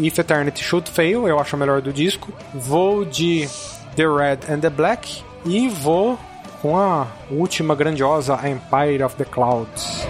If 0.00 0.18
Eternity 0.18 0.62
Should 0.62 0.90
Fail, 0.90 1.26
eu 1.26 1.38
acho 1.38 1.56
a 1.56 1.58
melhor 1.58 1.80
do 1.80 1.92
disco. 1.92 2.32
Vou 2.54 3.04
de 3.04 3.48
The 3.96 4.04
Red 4.06 4.52
and 4.52 4.60
the 4.60 4.70
Black. 4.70 5.22
E 5.44 5.68
vou 5.68 6.18
com 6.60 6.76
a 6.76 7.06
última 7.30 7.74
grandiosa 7.74 8.38
Empire 8.46 9.02
of 9.02 9.16
the 9.16 9.24
Clouds. 9.24 10.06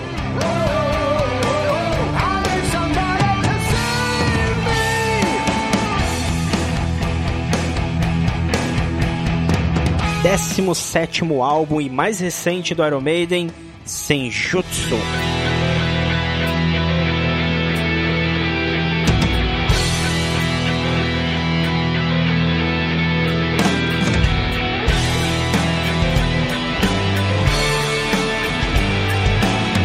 17º 10.22 11.42
álbum 11.42 11.80
e 11.80 11.88
mais 11.88 12.20
recente 12.20 12.74
do 12.74 12.84
Iron 12.84 13.00
Maiden, 13.00 13.50
Senjutsu. 13.86 14.98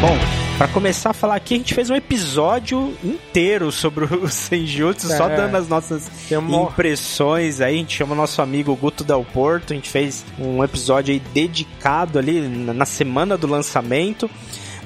Bom, 0.02 0.45
pra 0.58 0.68
começar 0.70 1.10
a 1.10 1.14
falar 1.14 1.36
aqui, 1.36 1.56
a 1.56 1.58
gente 1.58 1.74
fez 1.74 1.90
um 1.90 1.96
episódio 1.96 2.94
inteiro 3.04 3.72
sobre 3.72 4.06
o 4.06 4.28
Senjutsu, 4.32 5.08
só 5.10 5.30
É. 5.30 5.36
dando 5.36 5.56
as 5.56 5.68
nossas 5.68 6.10
impressões 6.32 7.60
aí. 7.60 7.76
A 7.76 7.78
gente 7.78 7.96
chama 7.98 8.16
nosso 8.16 8.42
amigo 8.42 8.76
Guto 8.76 9.04
Del 9.04 9.26
Porto, 9.34 9.74
a 9.74 9.76
gente 9.76 9.90
fez 9.90 10.24
um 10.40 10.64
episódio 10.64 11.14
aí 11.14 11.20
dedicado 11.34 12.18
ali 12.18 12.42
na 12.42 12.74
na 12.74 12.86
semana 12.86 13.38
do 13.38 13.48
lançamento. 13.48 14.30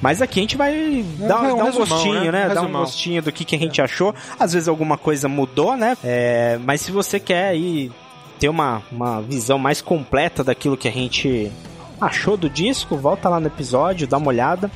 Mas 0.02 0.22
aqui 0.22 0.40
a 0.40 0.44
gente 0.44 0.56
vai 0.56 1.04
dar, 1.20 1.50
é 1.50 1.54
um 1.54 1.58
dar 1.58 1.64
um 1.64 1.66
resumão, 1.66 1.88
gostinho, 1.88 2.32
né? 2.32 2.48
né? 2.48 2.50
Um 2.52 2.54
Dar 2.56 2.62
um 2.62 2.72
gostinho 2.72 3.22
do 3.22 3.32
que, 3.34 3.44
que 3.44 3.56
a 3.56 3.60
gente 3.60 3.82
achou. 3.82 4.16
Às 4.40 4.54
vezes 4.54 4.70
alguma 4.70 4.98
coisa 4.98 5.28
mudou, 5.28 5.76
né? 5.76 5.98
É, 6.04 6.58
mas 6.64 6.80
se 6.82 6.92
você 6.92 7.20
quer 7.20 7.50
aí 7.50 7.92
ter 8.40 8.48
uma, 8.48 8.82
uma 8.90 9.22
visão 9.22 9.60
mais 9.60 9.82
completa 9.82 10.42
daquilo 10.42 10.78
que 10.78 10.88
a 10.88 10.92
gente 10.92 11.52
achou 12.00 12.38
do 12.38 12.50
disco, 12.50 12.96
volta 12.96 13.28
lá 13.28 13.42
no 13.42 13.48
episódio, 13.48 14.08
dá 14.08 14.18
uma 14.18 14.30
olhada. 14.30 14.72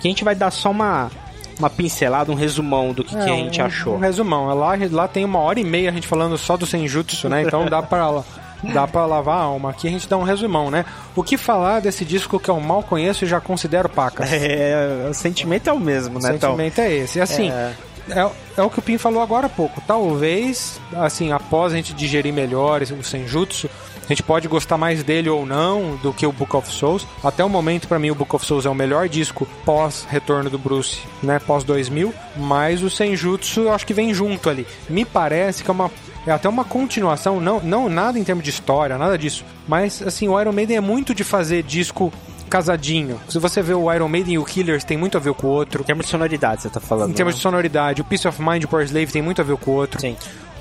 Que 0.00 0.08
a 0.08 0.10
gente 0.10 0.24
vai 0.24 0.34
dar 0.34 0.50
só 0.50 0.70
uma, 0.70 1.10
uma 1.58 1.70
pincelada, 1.70 2.30
um 2.30 2.34
resumão 2.34 2.92
do 2.92 3.02
que, 3.04 3.14
que 3.16 3.22
a 3.22 3.26
gente 3.36 3.60
um, 3.60 3.64
achou. 3.64 3.94
Um 3.94 3.98
resumão. 3.98 4.46
Lá, 4.54 4.76
lá 4.90 5.08
tem 5.08 5.24
uma 5.24 5.38
hora 5.38 5.58
e 5.60 5.64
meia 5.64 5.90
a 5.90 5.92
gente 5.92 6.06
falando 6.06 6.36
só 6.36 6.56
do 6.56 6.66
Senjutsu, 6.66 7.28
né? 7.28 7.42
Então 7.42 7.66
dá 7.66 7.82
pra 7.82 8.22
dá 8.72 8.86
pra 8.86 9.04
lavar 9.06 9.38
a 9.38 9.42
alma. 9.42 9.70
Aqui 9.70 9.86
a 9.86 9.90
gente 9.90 10.08
dá 10.08 10.16
um 10.16 10.22
resumão, 10.22 10.70
né? 10.70 10.84
O 11.14 11.22
que 11.22 11.36
falar 11.36 11.80
desse 11.80 12.04
disco 12.04 12.40
que 12.40 12.48
eu 12.48 12.58
mal 12.60 12.82
conheço 12.82 13.24
e 13.24 13.28
já 13.28 13.40
considero 13.40 13.88
pacas? 13.88 14.28
É, 14.32 15.06
o 15.10 15.14
sentimento 15.14 15.68
é 15.68 15.72
o 15.72 15.78
mesmo, 15.78 16.18
O 16.18 16.22
né, 16.22 16.32
Tom? 16.34 16.38
sentimento 16.48 16.78
é 16.80 16.92
esse. 16.92 17.18
E 17.18 17.22
assim, 17.22 17.50
É. 17.50 17.72
é, 18.10 18.30
é 18.56 18.62
o 18.62 18.70
que 18.70 18.78
o 18.78 18.82
Pim 18.82 18.96
falou 18.98 19.22
agora 19.22 19.46
há 19.46 19.50
pouco. 19.50 19.80
Talvez, 19.86 20.80
assim, 20.94 21.32
após 21.32 21.72
a 21.72 21.76
gente 21.76 21.92
digerir 21.92 22.32
melhor 22.32 22.80
esse- 22.82 22.92
o 22.94 23.02
Senjutsu, 23.04 23.68
a 24.06 24.08
gente 24.08 24.22
pode 24.22 24.46
gostar 24.46 24.78
mais 24.78 25.02
dele 25.02 25.28
ou 25.28 25.44
não 25.44 25.96
do 25.96 26.12
que 26.12 26.24
o 26.24 26.32
Book 26.32 26.56
of 26.56 26.72
Souls. 26.72 27.06
Até 27.24 27.44
o 27.44 27.48
momento, 27.48 27.88
pra 27.88 27.98
mim, 27.98 28.10
o 28.10 28.14
Book 28.14 28.36
of 28.36 28.46
Souls 28.46 28.64
é 28.64 28.70
o 28.70 28.74
melhor 28.74 29.08
disco 29.08 29.46
pós-retorno 29.64 30.48
do 30.48 30.58
Bruce, 30.58 31.00
né? 31.22 31.40
Pós-2000. 31.40 32.12
Mas 32.36 32.82
o 32.82 32.88
Senjutsu, 32.88 33.62
eu 33.62 33.72
acho 33.72 33.84
que 33.84 33.92
vem 33.92 34.14
junto 34.14 34.48
ali. 34.48 34.66
Me 34.88 35.04
parece 35.04 35.64
que 35.64 35.70
é 35.70 35.72
uma... 35.72 35.90
É 36.24 36.32
até 36.32 36.48
uma 36.48 36.64
continuação, 36.64 37.40
não, 37.40 37.60
não 37.60 37.88
nada 37.88 38.18
em 38.18 38.24
termos 38.24 38.42
de 38.42 38.50
história, 38.50 38.98
nada 38.98 39.16
disso. 39.16 39.44
Mas, 39.68 40.02
assim, 40.02 40.26
o 40.28 40.40
Iron 40.40 40.50
Maiden 40.52 40.76
é 40.76 40.80
muito 40.80 41.14
de 41.14 41.22
fazer 41.22 41.62
disco 41.62 42.12
casadinho. 42.50 43.20
Se 43.28 43.38
você 43.38 43.62
vê 43.62 43.74
o 43.74 43.92
Iron 43.92 44.08
Maiden 44.08 44.34
e 44.34 44.38
o 44.38 44.44
Killers, 44.44 44.82
tem 44.84 44.96
muito 44.96 45.16
a 45.16 45.20
ver 45.20 45.34
com 45.34 45.46
o 45.46 45.50
outro. 45.50 45.82
Em 45.82 45.84
termos 45.84 46.06
de 46.06 46.10
sonoridade, 46.10 46.62
você 46.62 46.68
tá 46.68 46.80
falando. 46.80 47.10
Em 47.10 47.14
termos 47.14 47.34
né? 47.34 47.36
de 47.36 47.42
sonoridade, 47.42 48.02
o 48.02 48.04
Peace 48.04 48.26
of 48.26 48.42
Mind 48.42 48.62
e 48.62 48.64
o 48.64 48.68
Power 48.68 48.84
Slave 48.84 49.12
tem 49.12 49.22
muito 49.22 49.40
a 49.40 49.44
ver 49.44 49.56
com 49.56 49.70
o 49.70 49.74
outro. 49.74 50.00
Sim. 50.00 50.16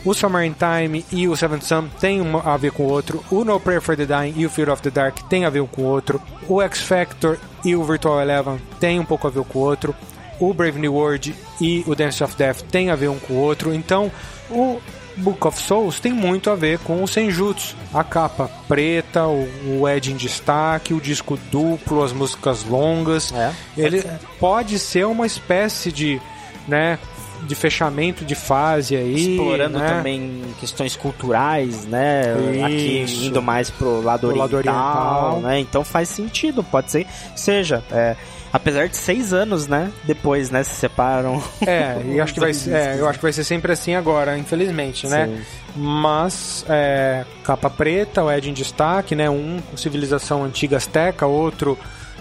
O 0.06 0.14
Summer 0.14 0.45
in 0.45 0.53
Time 0.53 1.03
e 1.11 1.27
o 1.27 1.36
Seventh 1.36 1.64
Son 1.64 1.88
tem 1.99 2.22
uma 2.22 2.41
a 2.41 2.56
ver 2.57 2.72
com 2.72 2.84
o 2.84 2.91
outro. 2.91 3.26
O 3.32 3.44
No 3.44 3.60
Prayer 3.60 3.82
for 3.82 3.98
the 3.98 4.06
Dying 4.06 4.36
e 4.38 4.45
o 4.45 4.49
Fear 4.49 4.69
of 4.69 4.82
the 4.82 4.91
Dark 4.91 5.18
tem 5.27 5.45
a 5.45 5.49
ver 5.49 5.65
com 5.68 5.82
o 5.82 5.86
outro. 5.86 6.22
O 6.48 6.61
X 6.61 6.82
Factor 6.82 7.40
e 7.64 7.76
o 7.76 7.84
Virtual 7.84 8.22
Eleven 8.22 8.61
tem 8.80 8.99
um 8.99 9.06
pouco 9.06 9.26
a 9.26 9.32
ver 9.32 9.44
com 9.45 9.60
o 9.60 9.61
outro. 9.64 9.95
O 10.40 10.53
Brave 10.53 10.80
New 10.80 10.94
World 10.94 11.34
e 11.60 11.84
o 11.88 11.95
Dance 11.95 12.23
of 12.23 12.36
Death 12.36 12.61
tem 12.69 12.91
a 12.91 12.95
ver 12.95 13.10
um 13.10 13.18
com 13.18 13.34
o 13.34 13.38
outro. 13.38 13.73
Então, 13.73 14.11
o 14.52 14.80
Book 15.18 15.48
of 15.48 15.60
Souls 15.60 15.99
tem 15.99 16.14
muito 16.14 16.49
a 16.49 16.56
ver 16.56 16.77
com 16.80 17.02
o 17.02 17.07
Senjutsu. 17.07 17.76
A 17.94 18.03
capa 18.03 18.49
preta, 18.68 19.26
o, 19.26 19.48
o 19.80 19.90
Ed 19.90 20.11
em 20.11 20.15
destaque, 20.15 20.94
o 20.94 21.02
disco 21.02 21.38
duplo, 21.49 22.03
as 22.03 22.11
músicas 22.11 22.64
longas. 22.64 23.34
É, 23.34 23.53
Ele 23.77 24.03
pode 24.40 24.77
ser 24.77 25.06
uma 25.07 25.26
espécie 25.26 25.91
de, 25.91 26.22
né, 26.68 26.99
de 27.44 27.56
fechamento 27.56 28.26
de 28.26 28.36
fase 28.36 28.95
aí, 28.95 29.34
Explorando 29.34 29.78
né? 29.78 29.88
também 29.88 30.41
questões 30.60 30.95
culturais, 30.95 31.86
né? 31.86 32.34
Aqui 32.64 33.03
Isso. 33.03 33.26
indo 33.26 33.41
mais 33.41 33.70
pro 33.70 34.02
lado 34.02 34.22
Pro 34.22 34.30
oriental, 34.30 34.44
lado 34.44 34.56
oriental. 34.57 35.41
né? 35.41 35.60
Então 35.60 35.84
faz 35.84 36.10
sentido, 36.10 36.64
pode 36.64 36.91
ser 36.91 37.06
seja. 37.36 37.84
É, 37.91 38.16
apesar 38.52 38.88
de 38.88 38.95
seis 38.98 39.34
anos, 39.34 39.68
né? 39.68 39.91
Depois, 40.06 40.49
né? 40.49 40.64
Se 40.64 40.76
separam. 40.76 41.44
É, 41.66 42.02
e 42.06 42.20
acho 42.22 42.34
que 42.34 42.40
vai 42.40 42.52
é, 42.52 42.95
eu 42.99 43.07
acho 43.07 43.20
que 43.20 43.24
vai 43.24 43.34
ser 43.34 43.44
sempre 43.44 43.72
assim 43.72 43.95
agora, 43.95 44.38
infelizmente, 44.38 45.07
né? 45.07 45.28
Sim. 45.28 45.44
Mas 45.76 46.66
é, 46.70 47.26
capa 47.44 47.70
preta, 47.70 48.24
o 48.24 48.32
Ed 48.32 48.49
em 48.49 48.53
destaque, 48.53 49.14
né? 49.16 49.30
Um 49.30 49.60
com 49.70 49.76
civilização 49.76 50.44
antiga 50.44 50.78
azteca, 50.78 51.26
outro 51.26 51.78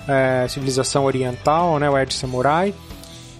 é, 0.08 0.46
civilização 0.48 1.04
oriental, 1.04 1.78
né? 1.78 1.88
O 1.88 1.96
Ed 1.98 2.12
Samurai. 2.12 2.74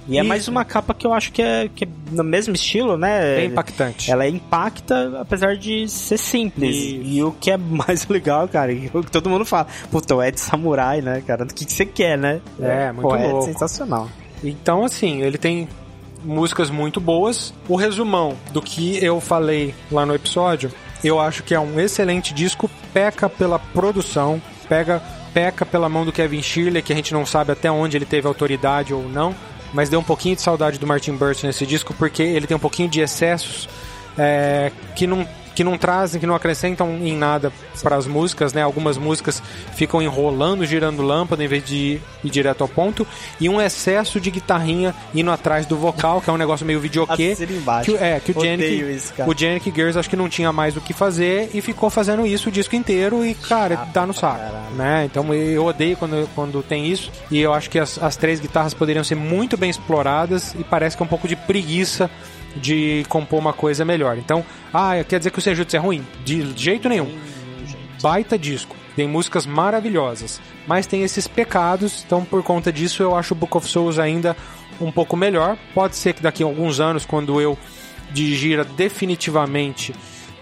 E 0.07 0.19
é 0.19 0.21
E- 0.23 0.27
mais 0.27 0.49
uma 0.49 0.65
capa 0.65 0.93
que 0.93 1.07
eu 1.07 1.13
acho 1.15 1.33
que 1.33 1.41
é, 1.41 1.69
que 1.75 1.85
é 1.85 1.89
no 2.11 2.23
mesmo 2.23 2.55
estilo, 2.55 2.97
né? 2.97 3.37
Bem 3.37 3.47
impactante. 3.47 4.11
Ela 4.11 4.29
impacta, 4.29 5.21
apesar 5.21 5.57
de 5.57 5.89
ser 5.89 6.19
simples. 6.19 6.77
Isso. 6.77 7.01
E 7.03 7.23
o 7.23 7.33
que 7.33 7.51
é 7.51 7.57
mais 7.57 8.07
legal, 8.09 8.47
cara, 8.49 8.73
e 8.73 8.91
o 8.93 9.03
que 9.03 9.11
todo 9.11 9.31
mundo 9.31 9.45
fala, 9.45 9.67
puta, 9.91 10.15
o 10.15 10.23
Ed 10.23 10.39
Samurai, 10.39 11.01
né, 11.01 11.23
cara? 11.27 11.45
O 11.45 11.47
que, 11.47 11.65
que 11.65 11.73
você 11.73 11.87
quer, 11.87 12.19
né? 12.19 12.41
É, 12.61 12.93
muito 12.93 13.09
Pô, 13.09 13.17
louco. 13.17 13.45
É 13.49 13.53
sensacional. 13.53 14.09
Então, 14.43 14.85
assim, 14.85 15.23
ele 15.23 15.39
tem 15.39 15.69
músicas 16.23 16.71
muito 16.71 17.01
boas. 17.01 17.55
O 17.69 17.77
resumão 17.77 18.35
do 18.53 18.61
que 18.61 19.03
eu 19.03 19.21
falei 19.21 19.75
lá 19.91 20.05
no 20.05 20.15
episódio, 20.15 20.71
eu 21.03 21.19
acho 21.21 21.43
que 21.43 21.55
é 21.55 21.61
um 21.61 21.81
excelente 21.81 22.35
disco. 22.35 22.71
Peca 22.93 23.29
pela 23.29 23.59
produção, 23.59 24.41
pega, 24.69 25.03
peca 25.33 25.65
pela 25.65 25.89
mão 25.89 26.05
do 26.05 26.13
Kevin 26.13 26.43
Shirley, 26.43 26.83
que 26.83 26.93
a 26.93 26.97
gente 26.97 27.13
não 27.13 27.25
sabe 27.25 27.53
até 27.53 27.71
onde 27.71 27.97
ele 27.97 28.07
teve 28.07 28.27
autoridade 28.27 28.93
ou 28.93 29.09
não. 29.09 29.35
Mas 29.75 29.89
deu 29.89 29.99
um 29.99 30.05
pouquinho 30.05 30.37
de 30.37 30.41
saudade 30.41 30.79
do 30.79 30.87
Martin 30.87 31.17
Burst 31.17 31.43
nesse 31.43 31.67
disco, 31.67 31.93
porque 31.93 32.23
ele 32.23 32.47
tem 32.47 32.57
um 32.57 32.61
pouquinho 32.61 32.89
de 32.89 33.01
excessos 33.01 33.69
é, 34.17 34.71
que 34.95 35.07
não 35.07 35.29
que 35.55 35.65
não 35.65 35.79
trazem, 35.79 36.21
que 36.21 36.27
não 36.27 36.35
acrescentam 36.35 36.99
em 36.99 37.17
nada 37.17 37.53
para 37.83 37.97
as 37.97 38.07
músicas, 38.07 38.53
né? 38.53 38.63
Algumas 38.63 38.97
músicas 38.99 39.43
ficam 39.75 40.03
enrolando, 40.03 40.67
girando 40.67 41.03
lâmpada 41.03 41.43
em 41.45 41.49
vez 41.49 41.65
de 41.65 41.77
ir, 41.77 42.03
ir 42.25 42.31
direto 42.31 42.63
ao 42.63 42.69
ponto, 42.69 43.07
e 43.41 43.49
um 43.49 43.61
excesso 43.61 44.21
de 44.21 44.31
guitarrinha 44.31 44.95
indo 45.15 45.31
atrás 45.31 45.67
do 45.67 45.77
vocal, 45.77 46.21
que 46.21 46.29
é 46.29 46.33
um 46.33 46.37
negócio 46.37 46.67
meio 46.67 46.81
videokê. 46.81 47.37
Embaixo. 47.49 47.93
Que, 47.93 47.97
é, 47.97 48.21
que 48.21 48.33
o 48.33 48.43
Janik, 48.43 49.03
o 49.27 49.39
Janik 49.39 49.73
Gears 49.75 49.97
acho 49.97 50.11
que 50.11 50.17
não 50.17 50.29
tinha 50.29 50.53
mais 50.53 50.77
o 50.77 50.81
que 50.81 50.93
fazer 50.93 51.51
e 51.55 51.61
ficou 51.61 51.91
fazendo 51.91 52.27
isso 52.27 52.49
o 52.49 52.53
disco 52.53 52.75
inteiro 52.75 53.25
e, 53.25 53.35
cara, 53.35 53.87
dá 53.93 54.07
no 54.07 54.13
saco, 54.13 54.39
caralho. 54.39 54.75
né? 54.77 55.05
Então 55.05 55.33
eu 55.33 55.65
odeio 55.65 55.97
quando, 55.97 56.29
quando 56.35 56.63
tem 56.63 56.87
isso 56.87 57.11
e 57.31 57.39
eu 57.39 57.53
acho 57.53 57.71
que 57.71 57.79
as, 57.79 58.03
as 58.03 58.17
três 58.17 58.41
guitarras 58.41 58.75
poderiam 58.75 59.05
ser 59.05 59.15
muito 59.15 59.57
bem 59.57 59.71
exploradas 59.71 60.55
e 60.59 60.65
parece 60.65 60.97
que 60.97 61.03
é 61.03 61.07
um 61.07 61.09
pouco 61.09 61.29
de 61.29 61.37
preguiça 61.37 62.11
de 62.57 63.05
compor 63.09 63.39
uma 63.39 63.53
coisa 63.53 63.85
melhor. 63.85 64.17
Então, 64.19 64.45
ah, 64.73 64.93
quer 65.09 65.19
dizer 65.19 65.31
que 65.31 65.39
o 65.39 65.43
Senjutsu 65.43 65.77
é 65.77 65.79
ruim? 65.79 66.07
De 66.25 66.53
jeito 66.57 66.89
nenhum. 66.89 67.11
Baita 68.03 68.39
disco. 68.39 68.77
Tem 68.95 69.09
músicas 69.09 69.47
maravilhosas. 69.47 70.41
Mas 70.67 70.87
tem 70.87 71.03
esses 71.03 71.27
pecados, 71.27 72.05
então 72.07 72.25
por 72.25 72.43
conta 72.43 72.73
disso 72.73 73.03
eu 73.03 73.17
acho 73.17 73.35
o 73.35 73.37
Book 73.37 73.57
of 73.57 73.69
Souls 73.69 73.99
ainda 73.99 74.37
um 74.81 74.91
pouco 74.93 75.17
melhor. 75.17 75.57
Pode 75.75 75.97
ser 75.97 76.13
que 76.15 76.23
daqui 76.23 76.43
a 76.43 76.47
alguns 76.47 76.81
anos, 76.81 77.05
quando 77.05 77.41
eu 77.41 77.59
digira 78.13 78.65
definitivamente 78.65 79.95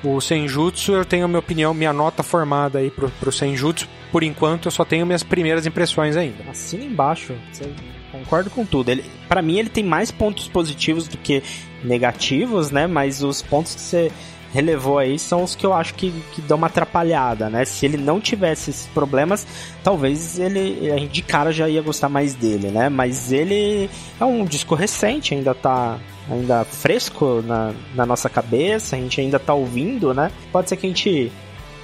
o 0.04 0.20
Senjutsu, 0.20 0.92
eu 0.92 1.04
tenho 1.04 1.24
a 1.24 1.28
minha 1.28 1.38
opinião, 1.38 1.72
minha 1.72 1.92
nota 1.92 2.22
formada 2.22 2.78
aí 2.78 2.90
pro, 2.90 3.08
pro 3.08 3.32
Senjutsu. 3.32 3.88
Por 4.10 4.22
enquanto, 4.22 4.66
eu 4.66 4.70
só 4.72 4.84
tenho 4.84 5.06
minhas 5.06 5.22
primeiras 5.22 5.64
impressões 5.66 6.16
ainda. 6.16 6.50
Assina 6.50 6.84
embaixo. 6.84 7.34
Você- 7.52 7.72
Concordo 8.12 8.50
com 8.50 8.64
tudo. 8.64 8.90
Ele, 8.90 9.04
para 9.28 9.42
mim, 9.42 9.58
ele 9.58 9.70
tem 9.70 9.82
mais 9.82 10.10
pontos 10.10 10.46
positivos 10.46 11.08
do 11.08 11.16
que 11.16 11.42
negativos, 11.82 12.70
né? 12.70 12.86
Mas 12.86 13.22
os 13.22 13.42
pontos 13.42 13.74
que 13.74 13.80
você 13.80 14.12
relevou 14.52 14.98
aí 14.98 15.18
são 15.18 15.42
os 15.42 15.56
que 15.56 15.64
eu 15.64 15.72
acho 15.72 15.94
que, 15.94 16.12
que 16.32 16.42
dão 16.42 16.58
uma 16.58 16.66
atrapalhada, 16.66 17.48
né? 17.48 17.64
Se 17.64 17.86
ele 17.86 17.96
não 17.96 18.20
tivesse 18.20 18.70
esses 18.70 18.86
problemas, 18.88 19.46
talvez 19.82 20.38
ele 20.38 20.90
a 20.92 20.98
gente 20.98 21.10
de 21.12 21.22
cara 21.22 21.50
já 21.50 21.68
ia 21.68 21.80
gostar 21.80 22.10
mais 22.10 22.34
dele, 22.34 22.68
né? 22.68 22.88
Mas 22.90 23.32
ele 23.32 23.88
é 24.20 24.24
um 24.24 24.44
disco 24.44 24.74
recente, 24.74 25.34
ainda 25.34 25.54
tá 25.54 25.98
ainda 26.30 26.64
fresco 26.64 27.42
na, 27.46 27.72
na 27.94 28.04
nossa 28.04 28.28
cabeça, 28.28 28.94
a 28.94 28.98
gente 28.98 29.20
ainda 29.20 29.38
tá 29.38 29.54
ouvindo, 29.54 30.12
né? 30.12 30.30
Pode 30.52 30.68
ser 30.68 30.76
que 30.76 30.86
a 30.86 30.90
gente 30.90 31.32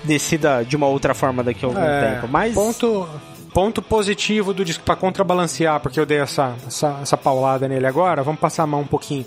decida 0.05 0.63
de 0.63 0.77
uma 0.77 0.87
outra 0.87 1.15
forma 1.15 1.43
daqui 1.43 1.65
a 1.65 1.69
algum 1.69 1.81
É, 1.81 2.15
tempo, 2.15 2.29
mas 2.29 2.55
Ponto, 2.55 3.09
ponto 3.59 3.83
positivo 3.83 4.55
do 4.55 4.65
disco, 4.65 4.85
pra 4.85 4.95
contrabalancear, 4.95 5.81
porque 5.81 5.99
eu 5.99 6.07
dei 6.07 6.21
essa, 6.21 6.55
essa, 6.65 7.01
essa 7.03 7.17
paulada 7.17 7.67
nele 7.67 7.89
agora, 7.89 8.23
vamos 8.23 8.41
passar 8.41 8.63
a 8.63 8.67
mão 8.69 8.83
um 8.83 8.87
pouquinho. 8.87 9.27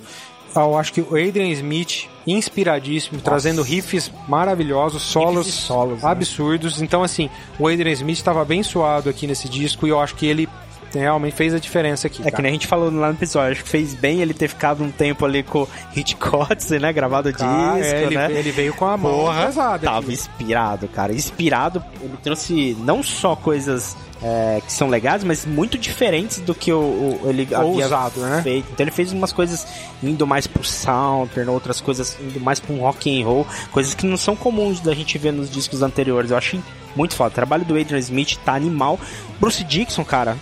Eu 0.55 0.77
acho 0.77 0.93
que 0.93 1.01
o 1.01 1.17
Adrian 1.17 1.49
Smith, 1.49 2.07
inspiradíssimo, 2.25 3.19
trazendo 3.19 3.61
riffs 3.61 4.09
maravilhosos, 4.29 5.01
solos, 5.01 5.47
e 5.47 5.51
solos, 5.51 6.01
né? 6.01 6.09
absurdos. 6.09 6.81
Então, 6.81 7.03
assim, 7.03 7.29
o 7.59 7.67
Adrian 7.67 7.91
Smith 7.91 8.19
estava 8.19 8.45
bem 8.45 8.63
suado 8.63 9.09
aqui 9.09 9.27
nesse 9.27 9.49
disco 9.49 9.85
e 9.85 9.89
eu 9.89 9.99
acho 9.99 10.15
que 10.15 10.25
ele 10.25 10.47
realmente 10.93 11.35
fez 11.35 11.53
a 11.53 11.59
diferença 11.59 12.07
aqui. 12.07 12.21
É 12.21 12.25
que 12.25 12.31
cara. 12.31 12.43
nem 12.43 12.51
a 12.51 12.53
gente 12.53 12.67
falou 12.67 12.89
lá 12.89 13.09
no 13.09 13.13
episódio, 13.13 13.51
acho 13.51 13.63
que 13.65 13.69
fez 13.69 13.93
bem 13.93 14.21
ele 14.21 14.33
ter 14.33 14.47
ficado 14.47 14.81
um 14.81 14.91
tempo 14.91 15.25
ali 15.25 15.43
com 15.43 15.67
Hitchcock, 15.93 16.55
né? 16.79 16.93
Gravado 16.93 17.27
o 17.27 17.31
disco, 17.33 17.47
Ah, 17.49 17.77
é, 17.77 18.03
ele, 18.03 18.15
né? 18.15 18.31
ele 18.31 18.51
veio 18.51 18.73
com 18.73 18.85
a 18.85 18.95
mão 18.95 19.25
pesada. 19.45 19.85
tava 19.85 19.99
aqui. 19.99 20.13
inspirado, 20.13 20.87
cara. 20.87 21.11
Inspirado, 21.11 21.83
ele 22.01 22.17
trouxe 22.23 22.77
não 22.79 23.03
só 23.03 23.35
coisas 23.35 23.95
é, 24.23 24.61
que 24.65 24.71
são 24.71 24.87
legais, 24.87 25.23
mas 25.23 25.45
muito 25.45 25.77
diferentes 25.77 26.39
do 26.39 26.53
que 26.53 26.71
o, 26.71 26.77
o- 26.79 27.21
ele 27.25 27.47
Ousado, 27.55 28.23
havia 28.23 28.35
né? 28.35 28.41
feito. 28.43 28.67
Então 28.71 28.83
ele 28.83 28.91
fez 28.91 29.11
umas 29.11 29.31
coisas 29.33 29.65
indo 30.03 30.27
mais 30.27 30.45
pro 30.47 30.63
Southern, 30.63 31.49
outras 31.49 31.81
coisas 31.81 32.17
indo 32.21 32.39
mais 32.39 32.59
pro 32.59 32.73
um 32.73 32.79
rock 32.81 33.09
and 33.21 33.25
roll, 33.25 33.47
coisas 33.71 33.93
que 33.93 34.05
não 34.05 34.17
são 34.17 34.35
comuns 34.35 34.79
da 34.79 34.93
gente 34.93 35.17
ver 35.17 35.31
nos 35.33 35.49
discos 35.49 35.81
anteriores. 35.81 36.29
Eu 36.31 36.37
achei 36.37 36.59
muito 36.95 37.15
foda. 37.15 37.29
O 37.29 37.33
trabalho 37.33 37.65
do 37.65 37.75
Adrian 37.79 37.97
Smith 37.99 38.37
tá 38.45 38.53
animal. 38.53 38.99
Bruce 39.39 39.63
Dixon, 39.63 40.03
cara, 40.05 40.37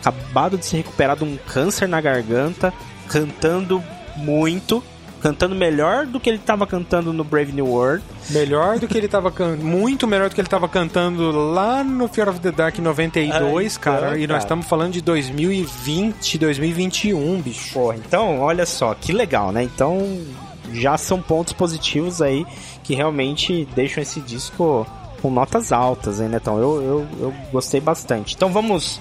acabado 0.00 0.58
de 0.58 0.66
se 0.66 0.76
recuperar 0.76 1.16
de 1.16 1.24
um 1.24 1.36
câncer 1.46 1.88
na 1.88 2.00
garganta, 2.00 2.72
cantando 3.08 3.82
muito. 4.16 4.82
Cantando 5.22 5.54
melhor 5.54 6.04
do 6.04 6.18
que 6.18 6.28
ele 6.28 6.38
tava 6.38 6.66
cantando 6.66 7.12
no 7.12 7.22
Brave 7.22 7.52
New 7.52 7.66
World. 7.66 8.02
Melhor 8.30 8.78
do 8.78 8.88
que 8.88 8.98
ele 8.98 9.06
tava 9.06 9.30
cantando. 9.30 9.64
Muito 9.64 10.06
melhor 10.06 10.28
do 10.28 10.34
que 10.34 10.40
ele 10.40 10.48
tava 10.48 10.68
cantando 10.68 11.30
lá 11.30 11.84
no 11.84 12.08
Fear 12.08 12.28
of 12.28 12.40
the 12.40 12.50
Dark 12.50 12.76
92, 12.78 13.32
Ah, 13.32 13.78
então, 13.80 13.92
cara. 13.92 14.18
E 14.18 14.20
cara. 14.22 14.32
nós 14.34 14.42
estamos 14.42 14.66
falando 14.66 14.92
de 14.92 15.00
2020, 15.00 16.38
2021, 16.38 17.40
bicho. 17.40 17.72
Porra, 17.72 17.96
então, 17.96 18.40
olha 18.40 18.66
só, 18.66 18.94
que 18.94 19.12
legal, 19.12 19.52
né? 19.52 19.62
Então, 19.62 20.20
já 20.72 20.98
são 20.98 21.22
pontos 21.22 21.52
positivos 21.52 22.20
aí 22.20 22.44
que 22.82 22.94
realmente 22.94 23.66
deixam 23.76 24.02
esse 24.02 24.20
disco 24.20 24.84
com 25.20 25.30
notas 25.30 25.70
altas, 25.70 26.20
hein, 26.20 26.28
Netão? 26.28 26.58
Eu, 26.58 26.82
eu, 26.82 27.06
eu 27.20 27.34
gostei 27.52 27.80
bastante. 27.80 28.34
Então, 28.34 28.50
vamos 28.50 28.98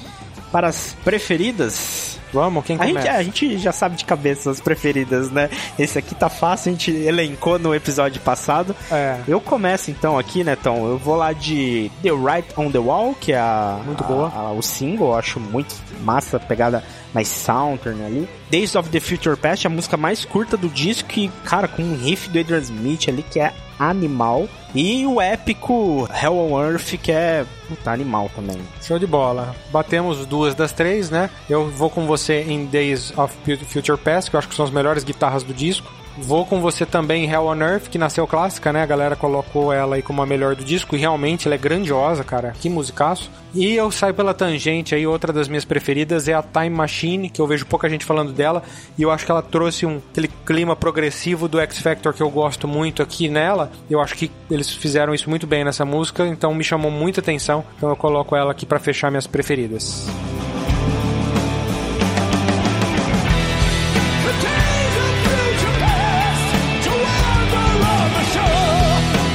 para 0.51 0.67
as 0.67 0.95
preferidas. 1.03 2.19
Vamos, 2.33 2.63
quem 2.63 2.77
A 2.79 2.85
gente, 2.85 2.95
começa? 2.97 3.11
a 3.17 3.23
gente 3.23 3.57
já 3.57 3.71
sabe 3.73 3.97
de 3.97 4.05
cabeça 4.05 4.49
as 4.51 4.61
preferidas, 4.61 5.29
né? 5.29 5.49
Esse 5.77 5.99
aqui 5.99 6.15
tá 6.15 6.29
fácil, 6.29 6.69
a 6.69 6.71
gente 6.71 6.89
elencou 6.89 7.59
no 7.59 7.75
episódio 7.75 8.21
passado. 8.21 8.73
É. 8.89 9.17
Eu 9.27 9.41
começo 9.41 9.91
então 9.91 10.17
aqui, 10.17 10.41
né, 10.41 10.55
Tom? 10.55 10.87
Eu 10.87 10.97
vou 10.97 11.17
lá 11.17 11.33
de 11.33 11.91
The 12.01 12.09
Right 12.11 12.47
on 12.55 12.71
the 12.71 12.79
Wall, 12.79 13.13
que 13.19 13.33
é 13.33 13.37
a, 13.37 13.81
Muito 13.85 14.01
a- 14.03 14.07
boa. 14.07 14.29
a- 14.33 14.51
o 14.53 14.61
single, 14.61 15.09
eu 15.09 15.15
acho 15.17 15.41
muito 15.41 15.75
massa, 16.03 16.39
pegada 16.39 16.81
mais 17.13 17.27
Southern 17.27 18.01
ali. 18.05 18.29
Days 18.49 18.75
of 18.75 18.87
the 18.89 19.01
Future 19.01 19.35
Past, 19.35 19.67
a 19.67 19.69
música 19.69 19.97
mais 19.97 20.23
curta 20.23 20.55
do 20.55 20.69
disco, 20.69 21.09
e, 21.17 21.27
cara, 21.43 21.67
com 21.67 21.81
um 21.83 21.97
riff 21.97 22.29
do 22.29 22.39
Adrian 22.39 22.59
Smith 22.59 23.09
ali 23.09 23.23
que 23.29 23.41
é 23.41 23.51
animal. 23.77 24.47
E 24.73 25.06
o 25.06 25.19
épico 25.19 26.07
Hell 26.22 26.34
on 26.34 26.64
Earth, 26.64 26.98
que 27.02 27.11
é 27.11 27.45
puta, 27.68 27.91
animal 27.91 28.30
também. 28.34 28.57
Show 28.81 28.98
de 28.98 29.06
bola. 29.06 29.56
Batemos 29.72 30.26
duas 30.26 30.56
das 30.56 30.72
três, 30.72 31.10
né? 31.10 31.30
Eu 31.49 31.69
vou 31.69 31.89
com 31.89 32.06
você 32.06 32.41
em 32.41 32.65
Days 32.65 33.14
of 33.18 33.35
Future 33.65 33.98
Past, 33.98 34.30
que 34.30 34.35
eu 34.35 34.39
acho 34.39 34.48
que 34.48 34.56
são 34.56 34.65
as 34.65 34.72
melhores 34.72 35.03
guitarras 35.03 35.43
do 35.43 35.53
disco. 35.53 35.91
Vou 36.17 36.45
com 36.45 36.59
você 36.59 36.85
também 36.85 37.29
Hell 37.29 37.45
on 37.45 37.61
Earth, 37.61 37.88
que 37.89 37.97
nasceu 37.97 38.27
clássica, 38.27 38.71
né? 38.73 38.83
A 38.83 38.85
galera 38.85 39.15
colocou 39.15 39.71
ela 39.71 39.95
aí 39.95 40.01
como 40.01 40.21
a 40.21 40.25
melhor 40.25 40.55
do 40.55 40.63
disco 40.63 40.95
e 40.95 40.99
realmente 40.99 41.47
ela 41.47 41.55
é 41.55 41.57
grandiosa, 41.57 42.23
cara. 42.23 42.53
Que 42.59 42.69
musicaço. 42.69 43.31
E 43.53 43.73
eu 43.75 43.91
saio 43.91 44.13
pela 44.13 44.33
tangente 44.33 44.95
aí, 44.95 45.05
outra 45.05 45.33
das 45.33 45.47
minhas 45.47 45.65
preferidas 45.65 46.27
é 46.27 46.33
a 46.33 46.41
Time 46.43 46.69
Machine, 46.69 47.29
que 47.29 47.41
eu 47.41 47.47
vejo 47.47 47.65
pouca 47.65 47.89
gente 47.89 48.05
falando 48.05 48.31
dela, 48.31 48.63
e 48.97 49.03
eu 49.03 49.11
acho 49.11 49.25
que 49.25 49.31
ela 49.31 49.41
trouxe 49.41 49.85
um 49.85 50.01
aquele 50.11 50.29
clima 50.45 50.75
progressivo 50.75 51.47
do 51.47 51.59
X 51.59 51.79
Factor 51.79 52.13
que 52.13 52.23
eu 52.23 52.29
gosto 52.29 52.67
muito 52.67 53.01
aqui 53.01 53.27
nela. 53.27 53.71
Eu 53.89 53.99
acho 53.99 54.15
que 54.15 54.31
eles 54.49 54.69
fizeram 54.69 55.13
isso 55.13 55.29
muito 55.29 55.45
bem 55.45 55.63
nessa 55.63 55.85
música, 55.85 56.25
então 56.27 56.53
me 56.53 56.63
chamou 56.63 56.91
muita 56.91 57.19
atenção. 57.19 57.63
Então 57.77 57.89
eu 57.89 57.95
coloco 57.95 58.35
ela 58.35 58.51
aqui 58.51 58.65
pra 58.65 58.79
fechar 58.79 59.09
minhas 59.09 59.27
preferidas. 59.27 60.07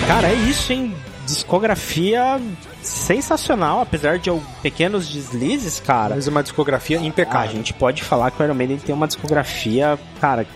Cara, 0.06 0.28
é 0.28 0.34
isso, 0.34 0.72
hein? 0.72 0.94
Discografia 1.26 2.40
sensacional, 2.82 3.80
apesar 3.80 4.18
de 4.18 4.30
pequenos 4.62 5.08
deslizes, 5.08 5.80
cara. 5.80 6.14
Mas 6.14 6.28
uma 6.28 6.42
discografia 6.42 6.98
A 7.00 7.02
impecável. 7.02 7.50
gente 7.50 7.74
pode 7.74 8.04
falar 8.04 8.30
que 8.30 8.40
o 8.40 8.44
Iron 8.44 8.54
Maiden 8.54 8.78
tem 8.78 8.94
uma 8.94 9.08
discografia, 9.08 9.98
cara, 10.20 10.46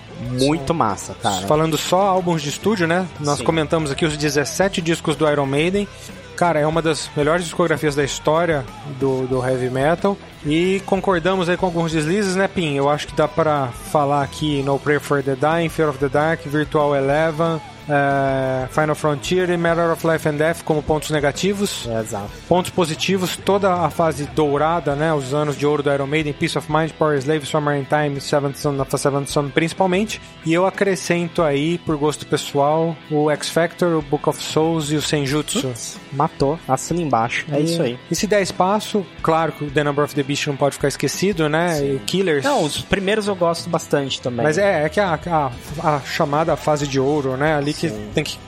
muito 0.41 0.73
massa, 0.73 1.15
cara. 1.21 1.47
Falando 1.49 1.77
só 1.77 2.01
álbuns 2.03 2.43
de 2.43 2.51
estúdio, 2.51 2.87
né? 2.87 3.07
Nós 3.19 3.39
Sim. 3.39 3.45
comentamos 3.45 3.91
aqui 3.91 4.05
os 4.05 4.17
17 4.17 4.81
discos 4.81 5.17
do 5.17 5.29
Iron 5.29 5.47
Maiden. 5.47 5.89
Cara, 6.37 6.59
é 6.61 6.67
uma 6.67 6.81
das 6.81 7.11
melhores 7.17 7.45
discografias 7.45 7.95
da 7.95 8.05
história 8.05 8.65
do, 8.99 9.27
do 9.27 9.45
heavy 9.47 9.69
metal. 9.69 10.17
E 10.47 10.81
concordamos 10.87 11.49
aí 11.51 11.57
com 11.57 11.67
alguns 11.67 11.93
deslizes, 11.93 12.35
né, 12.37 12.49
Pim? 12.49 12.75
Eu 12.77 12.89
acho 12.89 13.09
que 13.09 13.15
dá 13.15 13.29
pra 13.29 13.69
falar 13.91 14.23
aqui 14.23 14.63
No 14.63 14.79
Prayer 14.79 15.01
for 15.01 15.23
the 15.23 15.35
Dying, 15.35 15.69
Fear 15.69 15.91
of 15.91 15.99
the 15.99 16.09
Dark, 16.09 16.41
Virtual 16.47 16.95
Eleven, 16.97 17.61
eh, 17.89 18.69
Final 18.71 18.95
Frontier 18.95 19.51
e 19.51 19.57
Matter 19.57 19.91
of 19.93 20.07
Life 20.07 20.29
and 20.29 20.35
Death 20.35 20.63
como 20.65 20.83
pontos 20.83 21.11
negativos. 21.11 21.89
É, 21.89 22.01
exato. 22.01 22.31
Pontos 22.49 22.71
positivos, 22.71 23.37
toda 23.37 23.73
a 23.73 23.91
fase 23.91 24.25
dourada, 24.27 24.95
né? 24.95 25.13
Os 25.13 25.35
anos 25.35 25.57
de 25.57 25.67
ouro 25.67 25.83
do 25.83 25.93
Iron 25.93 26.07
Maiden, 26.07 26.33
Peace 26.33 26.57
of 26.57 26.71
Mind, 26.71 26.91
Power 26.93 27.19
Slave, 27.19 27.47
Summer 27.47 27.77
in 27.77 27.85
Time, 27.85 28.21
Seventh 28.21 28.57
Son 28.57 28.81
of 28.81 28.99
Seventh 28.99 29.29
Son, 29.29 29.49
principalmente. 29.49 30.21
E 30.45 30.53
eu 30.53 30.67
acrescento 30.67 31.43
aí, 31.43 31.79
por 31.79 31.97
gosto 31.97 32.27
pessoal, 32.27 32.97
o 33.11 33.31
X 33.31 33.49
Factor, 33.49 33.97
o 33.97 34.03
Book 34.03 34.29
of 34.29 34.43
Souls 34.43 34.91
e 34.91 34.97
o 34.97 35.03
Senjutsu. 35.03 35.63
Putz, 35.63 35.99
matou, 36.13 36.59
assina 36.69 37.01
embaixo. 37.01 37.47
É 37.51 37.61
isso 37.61 37.83
aí. 37.83 37.99
E 38.11 38.15
se 38.15 38.27
der 38.27 38.43
espaço, 38.43 39.05
claro 39.23 39.53
que 39.53 39.65
o 39.65 39.71
The 39.71 39.85
Number 39.85 40.05
of 40.05 40.15
the 40.15 40.23
Beast 40.23 40.47
não 40.47 40.57
pode 40.57 40.75
ficar 40.77 40.89
esquecido, 40.89 41.49
né? 41.49 41.81
E 41.85 41.97
o 41.97 42.01
Killers. 42.01 42.45
Não, 42.45 42.65
os 42.65 42.81
primeiros 42.83 43.29
eu 43.29 43.35
gosto 43.35 43.69
bastante 43.69 44.21
também. 44.21 44.45
Mas 44.45 44.59
é, 44.59 44.85
é 44.85 44.89
que 44.89 45.01
a, 45.01 45.19
a, 45.27 45.51
a 45.97 46.01
chamada 46.01 46.57
fase 46.57 46.87
de 46.87 46.99
ouro, 47.01 47.37
né? 47.37 47.55
Ali 47.55 47.70
que 47.75 47.89
Sim. 47.89 48.09
tem 48.15 48.25
que. 48.25 48.39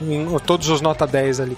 todos 0.45 0.69
os 0.69 0.81
nota 0.81 1.05
10 1.07 1.39
ali. 1.39 1.57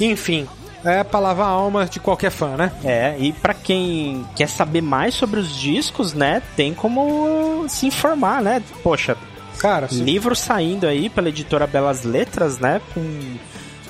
Enfim, 0.00 0.46
é 0.84 1.00
a 1.00 1.46
alma 1.46 1.86
de 1.86 2.00
qualquer 2.00 2.30
fã, 2.30 2.56
né? 2.56 2.72
É, 2.84 3.14
e 3.18 3.32
pra 3.32 3.54
quem 3.54 4.26
quer 4.34 4.48
saber 4.48 4.80
mais 4.82 5.14
sobre 5.14 5.38
os 5.40 5.56
discos, 5.56 6.12
né, 6.12 6.42
tem 6.56 6.74
como 6.74 7.64
se 7.68 7.86
informar, 7.86 8.42
né? 8.42 8.62
Poxa, 8.82 9.16
Cara, 9.58 9.88
se- 9.88 10.02
livro 10.02 10.34
saindo 10.34 10.86
aí 10.86 11.08
pela 11.08 11.28
editora 11.28 11.66
Belas 11.66 12.02
Letras, 12.04 12.58
né, 12.58 12.80
com 12.94 13.36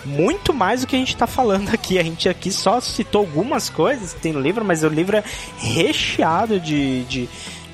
muito 0.05 0.53
mais 0.53 0.81
do 0.83 0.87
que 0.89 0.97
a 0.97 0.99
gente 0.99 1.17
tá 1.17 1.27
falando 1.27 1.71
aqui. 1.73 1.99
A 1.99 2.03
gente 2.03 2.29
aqui 2.29 2.51
só 2.53 2.81
citou 2.81 3.21
algumas 3.21 3.71
coisas 3.71 4.13
que 4.13 4.21
tem 4.21 4.33
no 4.33 4.41
livro, 4.41 4.65
mas 4.65 4.83
o 4.85 4.89
livro 4.89 5.17
é 5.17 5.25
recheado 5.57 6.59
de, 6.61 7.05
de 7.05 7.29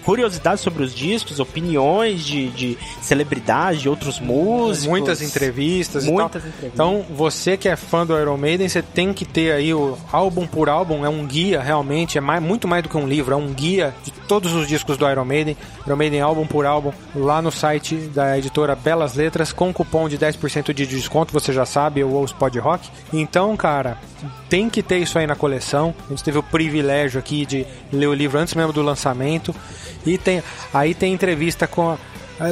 curiosidades 0.08 0.62
sobre 0.62 0.82
os 0.82 0.94
discos, 0.94 1.38
opiniões 1.38 2.24
de, 2.24 2.48
de 2.48 2.78
celebridades, 3.02 3.82
de 3.82 3.90
outros 3.90 4.18
músicos. 4.18 4.88
muitas 4.88 5.20
entrevistas 5.20 6.06
e 6.06 6.10
Muitas 6.10 6.42
tal. 6.42 6.48
entrevistas. 6.48 6.72
Então, 6.72 7.04
você 7.14 7.58
que 7.58 7.68
é 7.68 7.76
fã 7.76 8.06
do 8.06 8.18
Iron 8.18 8.38
Maiden, 8.38 8.66
você 8.66 8.80
tem 8.80 9.12
que 9.12 9.26
ter 9.26 9.52
aí 9.52 9.74
o 9.74 9.98
álbum 10.10 10.46
por 10.46 10.70
álbum, 10.70 11.04
é 11.04 11.10
um 11.10 11.26
guia 11.26 11.60
realmente, 11.60 12.16
é 12.16 12.22
mais, 12.22 12.42
muito 12.42 12.66
mais 12.66 12.82
do 12.82 12.88
que 12.88 12.96
um 12.96 13.06
livro, 13.06 13.34
é 13.34 13.36
um 13.36 13.52
guia 13.52 13.94
de 14.02 14.10
todos 14.10 14.54
os 14.54 14.66
discos 14.66 14.96
do 14.96 15.06
Iron 15.06 15.26
Maiden, 15.26 15.58
Iron 15.86 15.96
Maiden 15.96 16.22
álbum 16.22 16.46
por 16.46 16.64
álbum, 16.64 16.90
lá 17.14 17.42
no 17.42 17.52
site 17.52 17.94
da 17.94 18.38
editora 18.38 18.74
Belas 18.74 19.14
Letras, 19.14 19.52
com 19.52 19.74
cupom 19.74 20.08
de 20.08 20.16
10% 20.16 20.72
de 20.72 20.86
desconto, 20.86 21.34
você 21.34 21.52
já 21.52 21.66
sabe, 21.66 22.00
eu 22.00 22.10
ouço 22.10 22.34
Pod 22.34 22.58
Rock. 22.58 22.88
Então, 23.12 23.54
cara, 23.58 23.98
tem 24.48 24.68
que 24.70 24.82
ter 24.82 24.98
isso 24.98 25.18
aí 25.18 25.26
na 25.26 25.34
coleção. 25.36 25.94
A 26.06 26.10
gente 26.10 26.24
teve 26.24 26.38
o 26.38 26.42
privilégio 26.42 27.18
aqui 27.18 27.44
de 27.46 27.66
ler 27.92 28.06
o 28.06 28.14
livro 28.14 28.38
antes 28.38 28.54
mesmo 28.54 28.72
do 28.72 28.82
lançamento. 28.82 29.54
E 30.06 30.16
tem, 30.18 30.42
aí 30.72 30.94
tem 30.94 31.12
entrevista 31.12 31.66
com 31.66 31.90
a- 31.90 31.98